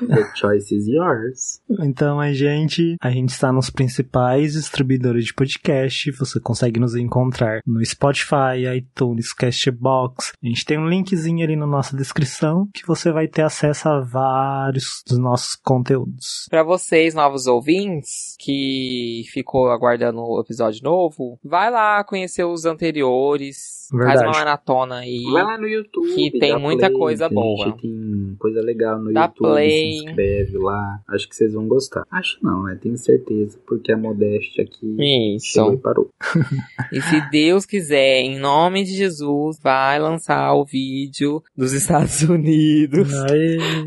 the 0.06 0.34
choice 0.34 0.74
is 0.74 0.86
yours. 0.86 1.60
Então, 1.80 2.20
a 2.20 2.32
gente, 2.32 2.96
a 3.00 3.10
gente 3.10 3.30
está 3.30 3.52
nos 3.52 3.70
principais 3.70 4.54
distribuidores 4.54 5.24
de 5.24 5.34
podcast. 5.34 6.10
Você 6.12 6.40
consegue 6.40 6.80
nos 6.80 6.94
encontrar 6.94 7.60
no 7.66 7.84
Spotify, 7.84 8.66
iTunes, 8.76 9.32
Castbox. 9.32 10.32
A 10.42 10.46
gente 10.46 10.64
tem 10.64 10.78
um 10.78 10.88
linkzinho 10.88 11.44
ali 11.44 11.56
na 11.56 11.66
nossa 11.66 11.96
descrição 11.96 12.68
que 12.72 12.86
você 12.86 13.12
vai 13.12 13.28
ter 13.28 13.42
acesso 13.42 13.88
a 13.88 14.00
vários 14.00 15.02
dos 15.06 15.18
nossos 15.18 15.56
conteúdos. 15.56 16.46
Pra 16.50 16.62
vocês, 16.62 17.14
novos 17.14 17.46
ouvintes, 17.46 18.36
que 18.38 19.22
ficou 19.32 19.70
aguardando 19.70 20.20
o 20.20 20.40
episódio 20.40 20.82
novo, 20.82 21.38
vai 21.42 21.70
lá 21.70 22.02
conhecer 22.04 22.44
os 22.44 22.64
anteriores. 22.64 23.83
Faz 23.90 24.04
Verdade. 24.06 24.24
uma 24.26 24.32
maratona 24.32 24.96
aí. 24.96 25.24
Vai 25.32 25.42
lá 25.42 25.58
no 25.58 25.66
YouTube. 25.66 26.14
Que 26.14 26.38
tem 26.38 26.58
muita 26.58 26.86
play, 26.88 26.98
coisa 26.98 27.28
que 27.28 27.34
boa. 27.34 27.72
Tem 27.76 28.36
coisa 28.38 28.60
legal 28.60 28.98
no 28.98 29.12
Dá 29.12 29.22
YouTube. 29.22 29.48
play. 29.48 29.92
Se 29.92 30.04
inscreve 30.06 30.58
lá. 30.58 31.00
Acho 31.08 31.28
que 31.28 31.36
vocês 31.36 31.52
vão 31.52 31.66
gostar. 31.66 32.04
Acho 32.10 32.38
não, 32.42 32.64
né? 32.64 32.78
Tenho 32.80 32.96
certeza. 32.96 33.58
Porque 33.66 33.92
a 33.92 33.96
modéstia 33.96 34.64
aqui 34.64 34.94
chegou 34.96 35.00
e 35.00 35.36
Isso. 35.36 35.78
parou. 35.78 36.08
E 36.92 37.00
se 37.00 37.20
Deus 37.30 37.66
quiser, 37.66 38.20
em 38.20 38.38
nome 38.38 38.84
de 38.84 38.92
Jesus, 38.94 39.58
vai 39.60 39.98
lançar 39.98 40.54
o 40.54 40.64
vídeo 40.64 41.42
dos 41.56 41.72
Estados 41.72 42.22
Unidos. 42.22 43.12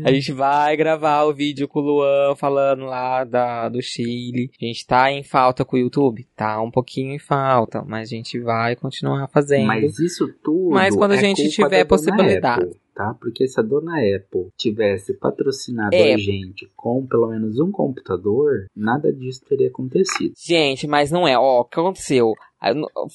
A 0.04 0.12
gente 0.12 0.32
vai 0.32 0.76
gravar 0.76 1.24
o 1.24 1.32
vídeo 1.32 1.66
com 1.68 1.80
o 1.80 1.82
Luan 1.82 2.36
falando 2.36 2.84
lá 2.84 3.24
da, 3.24 3.68
do 3.68 3.80
Chile. 3.80 4.50
A 4.60 4.64
gente 4.64 4.86
tá 4.86 5.10
em 5.10 5.22
falta 5.22 5.64
com 5.64 5.76
o 5.76 5.78
YouTube? 5.78 6.26
Tá 6.36 6.60
um 6.60 6.70
pouquinho 6.70 7.14
em 7.14 7.18
falta, 7.18 7.82
mas 7.86 8.08
a 8.08 8.14
gente 8.14 8.38
vai 8.40 8.76
continuar 8.76 9.28
fazendo. 9.28 9.66
Mas 9.66 9.87
isso 9.98 10.28
tudo. 10.42 10.70
Mas 10.70 10.94
quando 10.94 11.12
a 11.12 11.16
é 11.16 11.20
gente 11.20 11.48
tiver 11.48 11.84
possibilidade. 11.84 12.64
Apple, 12.64 12.76
tá? 12.94 13.14
Porque 13.20 13.46
se 13.46 13.58
a 13.58 13.62
dona 13.62 13.92
Apple 13.98 14.48
tivesse 14.56 15.14
patrocinado 15.14 15.94
É. 15.94 16.14
a 16.14 16.18
gente 16.18 16.70
com 16.76 17.06
pelo 17.06 17.28
menos 17.28 17.58
um 17.60 17.70
computador, 17.70 18.66
nada 18.76 19.12
disso 19.12 19.40
teria 19.48 19.68
acontecido. 19.68 20.32
Gente, 20.36 20.86
mas 20.86 21.10
não 21.10 21.26
é. 21.26 21.38
Ó, 21.38 21.60
o 21.60 21.64
que 21.64 21.78
aconteceu? 21.80 22.34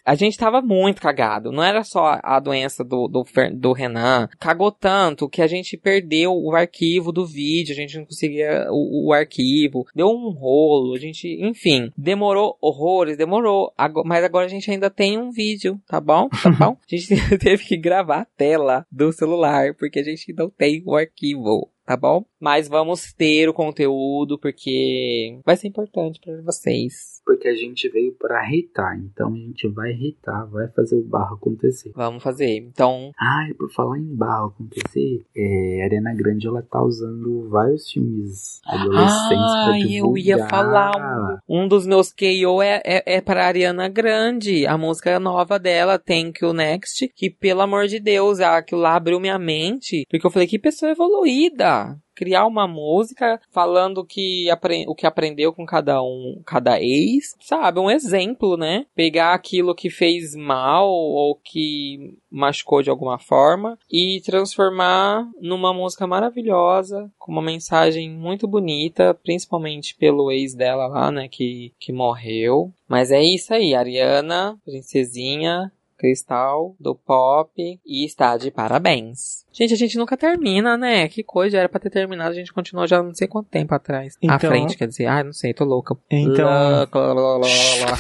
A, 0.06 0.16
gente 0.16 0.38
tava 0.38 0.62
muito 0.62 1.02
cagado. 1.02 1.52
Não 1.52 1.64
era 1.64 1.84
só 1.84 2.20
a 2.24 2.40
doença 2.40 2.84
do, 2.84 3.08
do, 3.08 3.26
do 3.54 3.74
Renan. 3.74 4.30
Cagou 4.40 4.72
tanto 4.72 5.30
que 5.30 5.42
a 5.42 5.48
gente 5.48 5.78
perdeu 5.78 6.34
o 6.34 6.56
arquivo 6.56 7.12
do 7.12 7.26
vídeo. 7.26 7.74
A 7.74 7.76
gente 7.76 7.98
não 7.98 8.06
conseguia 8.06 8.68
o, 8.70 9.08
o 9.08 9.14
arquivo. 9.14 9.86
Deu 9.94 10.08
um 10.08 10.30
rolo. 10.30 10.94
A 10.94 11.00
gente, 11.00 11.28
enfim, 11.42 11.92
demorou 11.98 12.58
horrores, 12.62 13.18
demorou. 13.18 13.74
Mas 14.06 14.24
agora 14.24 14.46
a 14.46 14.50
gente 14.50 14.70
ainda 14.72 14.90
tem 14.90 15.18
um 15.18 15.32
vídeo, 15.32 15.80
tá 15.88 16.00
bom? 16.00 16.30
Tá 16.30 16.50
bom? 16.58 16.78
A 16.92 16.96
gente 16.96 17.08
teve 17.38 17.66
que 17.66 17.78
gravar 17.78 18.22
a 18.22 18.26
tela 18.38 18.86
do 18.92 19.12
celular 19.12 19.76
porque 19.76 20.00
a 20.00 20.04
gente 20.04 20.34
não 20.34 20.50
tem 20.50 20.82
o 20.86 20.96
arquivo. 20.96 21.70
Tá 21.86 21.98
bom? 21.98 22.24
Mas 22.40 22.70
vamos 22.70 23.12
ter 23.12 23.50
o 23.50 23.54
conteúdo 23.54 24.40
porque 24.40 25.38
vai 25.46 25.58
ser 25.58 25.68
importante 25.68 26.18
pra 26.24 26.42
vocês. 26.42 27.22
Porque 27.26 27.48
a 27.48 27.56
gente 27.56 27.88
veio 27.90 28.14
pra 28.14 28.46
irritar, 28.48 28.98
então 28.98 29.34
a 29.34 29.38
gente 29.38 29.68
vai 29.70 29.92
irritar, 29.92 30.46
vai 30.46 30.68
fazer 30.70 30.96
o 30.96 31.04
barro 31.04 31.36
acontecer. 31.36 31.92
Vamos 31.96 32.22
fazer. 32.22 32.58
Então, 32.58 33.12
Ai, 33.20 33.54
por 33.54 33.72
falar 33.72 33.98
em 33.98 34.16
barro 34.16 34.48
acontecer, 34.48 35.26
é, 35.36 35.82
a 35.82 35.86
Ariana 35.86 36.14
Grande 36.14 36.48
ela 36.48 36.62
tá 36.62 36.82
usando 36.82 37.50
vários 37.50 37.90
filmes 37.90 38.62
adolescentes 38.66 39.28
pra 39.28 39.72
Ai, 39.74 39.80
divulgar. 39.84 40.12
eu 40.12 40.18
ia 40.18 40.48
falar 40.48 41.42
um 41.48 41.68
dos 41.68 41.86
meus 41.86 42.12
KO 42.12 42.62
é, 42.62 42.82
é, 42.86 43.16
é 43.16 43.22
para 43.22 43.48
Ariana 43.48 43.88
Grande. 43.88 44.66
A 44.66 44.78
música 44.78 45.20
nova 45.20 45.58
dela, 45.58 45.98
Thank 45.98 46.44
You 46.44 46.54
Next, 46.54 47.08
que 47.16 47.30
pelo 47.30 47.62
amor 47.62 47.88
de 47.88 48.00
Deus, 48.00 48.40
aquilo 48.40 48.82
lá 48.82 48.96
abriu 48.96 49.20
minha 49.20 49.40
mente, 49.40 50.06
porque 50.10 50.26
eu 50.26 50.32
falei, 50.32 50.48
que 50.48 50.60
pessoa 50.60 50.92
evoluída. 50.92 51.98
Criar 52.16 52.46
uma 52.46 52.68
música 52.68 53.40
falando 53.52 54.06
que 54.06 54.48
o 54.88 54.96
que 54.96 55.06
aprendeu 55.06 55.54
com 55.54 55.66
cada 55.66 56.02
um, 56.02 56.42
cada 56.46 56.80
ex, 56.82 57.36
sabe? 57.40 57.80
Um 57.80 57.90
exemplo, 57.90 58.58
né? 58.58 58.86
Pegar 58.96 59.34
aquilo 59.34 59.76
que 59.76 59.90
fez 59.90 60.36
mal 60.36 60.90
ou 60.90 61.36
que 61.36 62.18
machucou 62.30 62.82
de 62.82 62.90
alguma 62.90 63.20
forma 63.20 63.78
e 63.92 64.22
transformar 64.22 65.30
numa 65.40 65.74
música 65.74 66.08
maravilhosa, 66.08 67.12
com 67.20 67.32
uma 67.32 67.42
mensagem 67.42 68.10
muito 68.10 68.48
bonita, 68.48 69.14
principalmente 69.14 69.96
pelo 69.96 70.32
ex 70.32 70.56
dela 70.56 70.88
lá, 70.88 71.12
né, 71.12 71.28
que, 71.28 71.74
que 71.80 71.94
morreu. 71.94 72.74
Mas 72.88 73.12
é 73.12 73.22
isso 73.22 73.54
aí, 73.54 73.74
Ariana, 73.74 74.58
princesinha, 74.66 75.72
cristal 76.08 76.76
do 76.80 76.94
pop 76.94 77.50
e 77.86 78.06
está 78.06 78.36
de 78.36 78.52
parabéns. 78.52 79.46
Gente, 79.54 79.74
a 79.74 79.78
gente 79.78 79.98
nunca 79.98 80.18
termina, 80.18 80.76
né? 80.76 81.08
Que 81.08 81.24
coisa, 81.24 81.58
era 81.58 81.70
pra 81.70 81.80
ter 81.80 81.90
terminado, 81.90 82.32
a 82.32 82.34
gente 82.34 82.52
continuou 82.52 82.86
já 82.86 83.02
não 83.02 83.14
sei 83.14 83.28
quanto 83.28 83.48
tempo 83.50 83.74
atrás. 83.74 84.16
à 84.16 84.36
Então- 84.36 84.50
frente, 84.52 84.76
quer 84.78 84.88
dizer, 84.88 85.06
ai, 85.06 85.24
não 85.24 85.32
sei, 85.32 85.54
tô 85.54 85.64
louca. 85.64 85.96
Então- 86.12 86.46
Lá, 86.46 86.88
lá, 86.94 87.14
lá, 87.14 87.14
lá, 87.14 87.38
lá. 87.38 87.98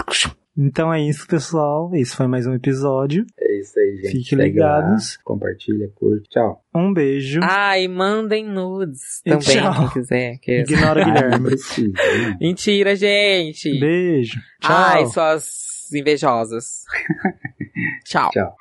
Então 0.55 0.93
é 0.93 1.01
isso, 1.01 1.25
pessoal. 1.27 1.89
Esse 1.95 2.15
foi 2.15 2.27
mais 2.27 2.45
um 2.45 2.53
episódio. 2.53 3.25
É 3.39 3.59
isso 3.59 3.79
aí, 3.79 3.95
gente. 4.03 4.07
Fiquem 4.23 4.37
Segue 4.37 4.59
lá, 4.59 4.77
ligados. 4.81 5.17
compartilha, 5.23 5.89
curte. 5.95 6.29
Tchau. 6.29 6.61
Um 6.75 6.93
beijo. 6.93 7.39
Ai, 7.41 7.87
mandem 7.87 8.45
nudes 8.45 9.21
E 9.25 9.29
também, 9.31 9.45
tchau. 9.47 9.73
quem 9.75 9.89
quiser. 9.89 10.37
Que... 10.39 10.59
Ignora 10.59 11.01
o 11.01 11.07
não 11.07 11.13
Guilherme. 11.13 11.49
precisa, 11.49 11.91
né? 11.93 12.37
Mentira, 12.39 12.95
gente. 12.95 13.79
Beijo. 13.79 14.39
Tchau. 14.61 14.75
Ai, 14.75 15.05
suas 15.07 15.72
invejosas. 15.93 16.83
Tchau. 18.05 18.29
Tchau. 18.31 18.55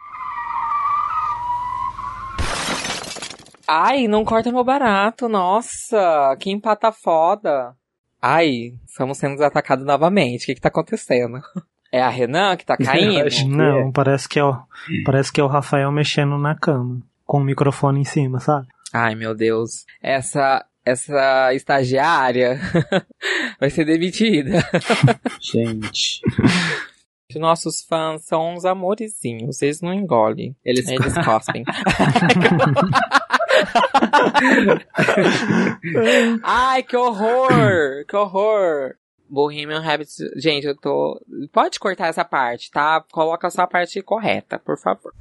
Ai, 3.67 4.07
não 4.07 4.25
corta 4.25 4.53
meu 4.53 4.65
barato, 4.65 5.29
nossa, 5.29 6.37
que 6.39 6.51
empata 6.51 6.93
foda. 6.93 7.75
Ai, 8.21 8.75
estamos 8.87 9.19
sendo 9.19 9.43
atacados 9.43 9.85
novamente, 9.85 10.43
o 10.43 10.47
que 10.47 10.55
que 10.57 10.61
tá 10.61 10.69
acontecendo? 10.69 11.41
É 11.91 12.01
a 12.01 12.09
Renan 12.09 12.57
que 12.57 12.67
tá 12.67 12.77
caindo? 12.79 13.29
que 13.29 13.45
Não, 13.45 13.91
parece 13.91 14.29
que 14.29 14.39
é 14.39 14.45
o, 14.45 14.55
parece 15.05 15.33
que 15.33 15.41
é 15.41 15.45
o 15.45 15.49
Rafael 15.49 15.91
mexendo 15.91 16.37
na 16.39 16.55
cama, 16.55 17.01
com 17.25 17.39
o 17.39 17.45
microfone 17.45 18.01
em 18.01 18.05
cima, 18.05 18.41
sabe? 18.41 18.67
Ai, 18.93 19.15
meu 19.15 19.35
Deus. 19.35 19.87
Essa, 20.03 20.65
essa 20.85 21.55
estagiária 21.55 22.61
vai 23.59 23.71
ser 23.71 23.87
demitida. 23.87 24.63
Gente. 25.41 26.21
Os 27.35 27.41
nossos 27.41 27.83
fãs 27.83 28.25
são 28.25 28.55
uns 28.55 28.65
amorzinhos, 28.65 29.57
vocês 29.57 29.81
não 29.81 29.93
engolem. 29.93 30.57
Eles, 30.65 30.87
Eles 30.89 31.15
cospem. 31.25 31.65
Ai, 36.43 36.83
que 36.83 36.97
horror! 36.97 38.05
Que 38.09 38.17
horror! 38.17 38.95
Bohemian 39.29 39.81
Rhapsody. 39.81 40.31
Gente, 40.39 40.67
eu 40.67 40.77
tô. 40.77 41.21
Pode 41.53 41.79
cortar 41.81 42.09
essa 42.09 42.25
parte, 42.25 42.71
tá? 42.71 43.03
Coloca 43.11 43.49
só 43.51 43.63
a 43.63 43.67
parte 43.67 44.03
correta, 44.03 44.59
por 44.59 44.79
favor. 44.79 45.13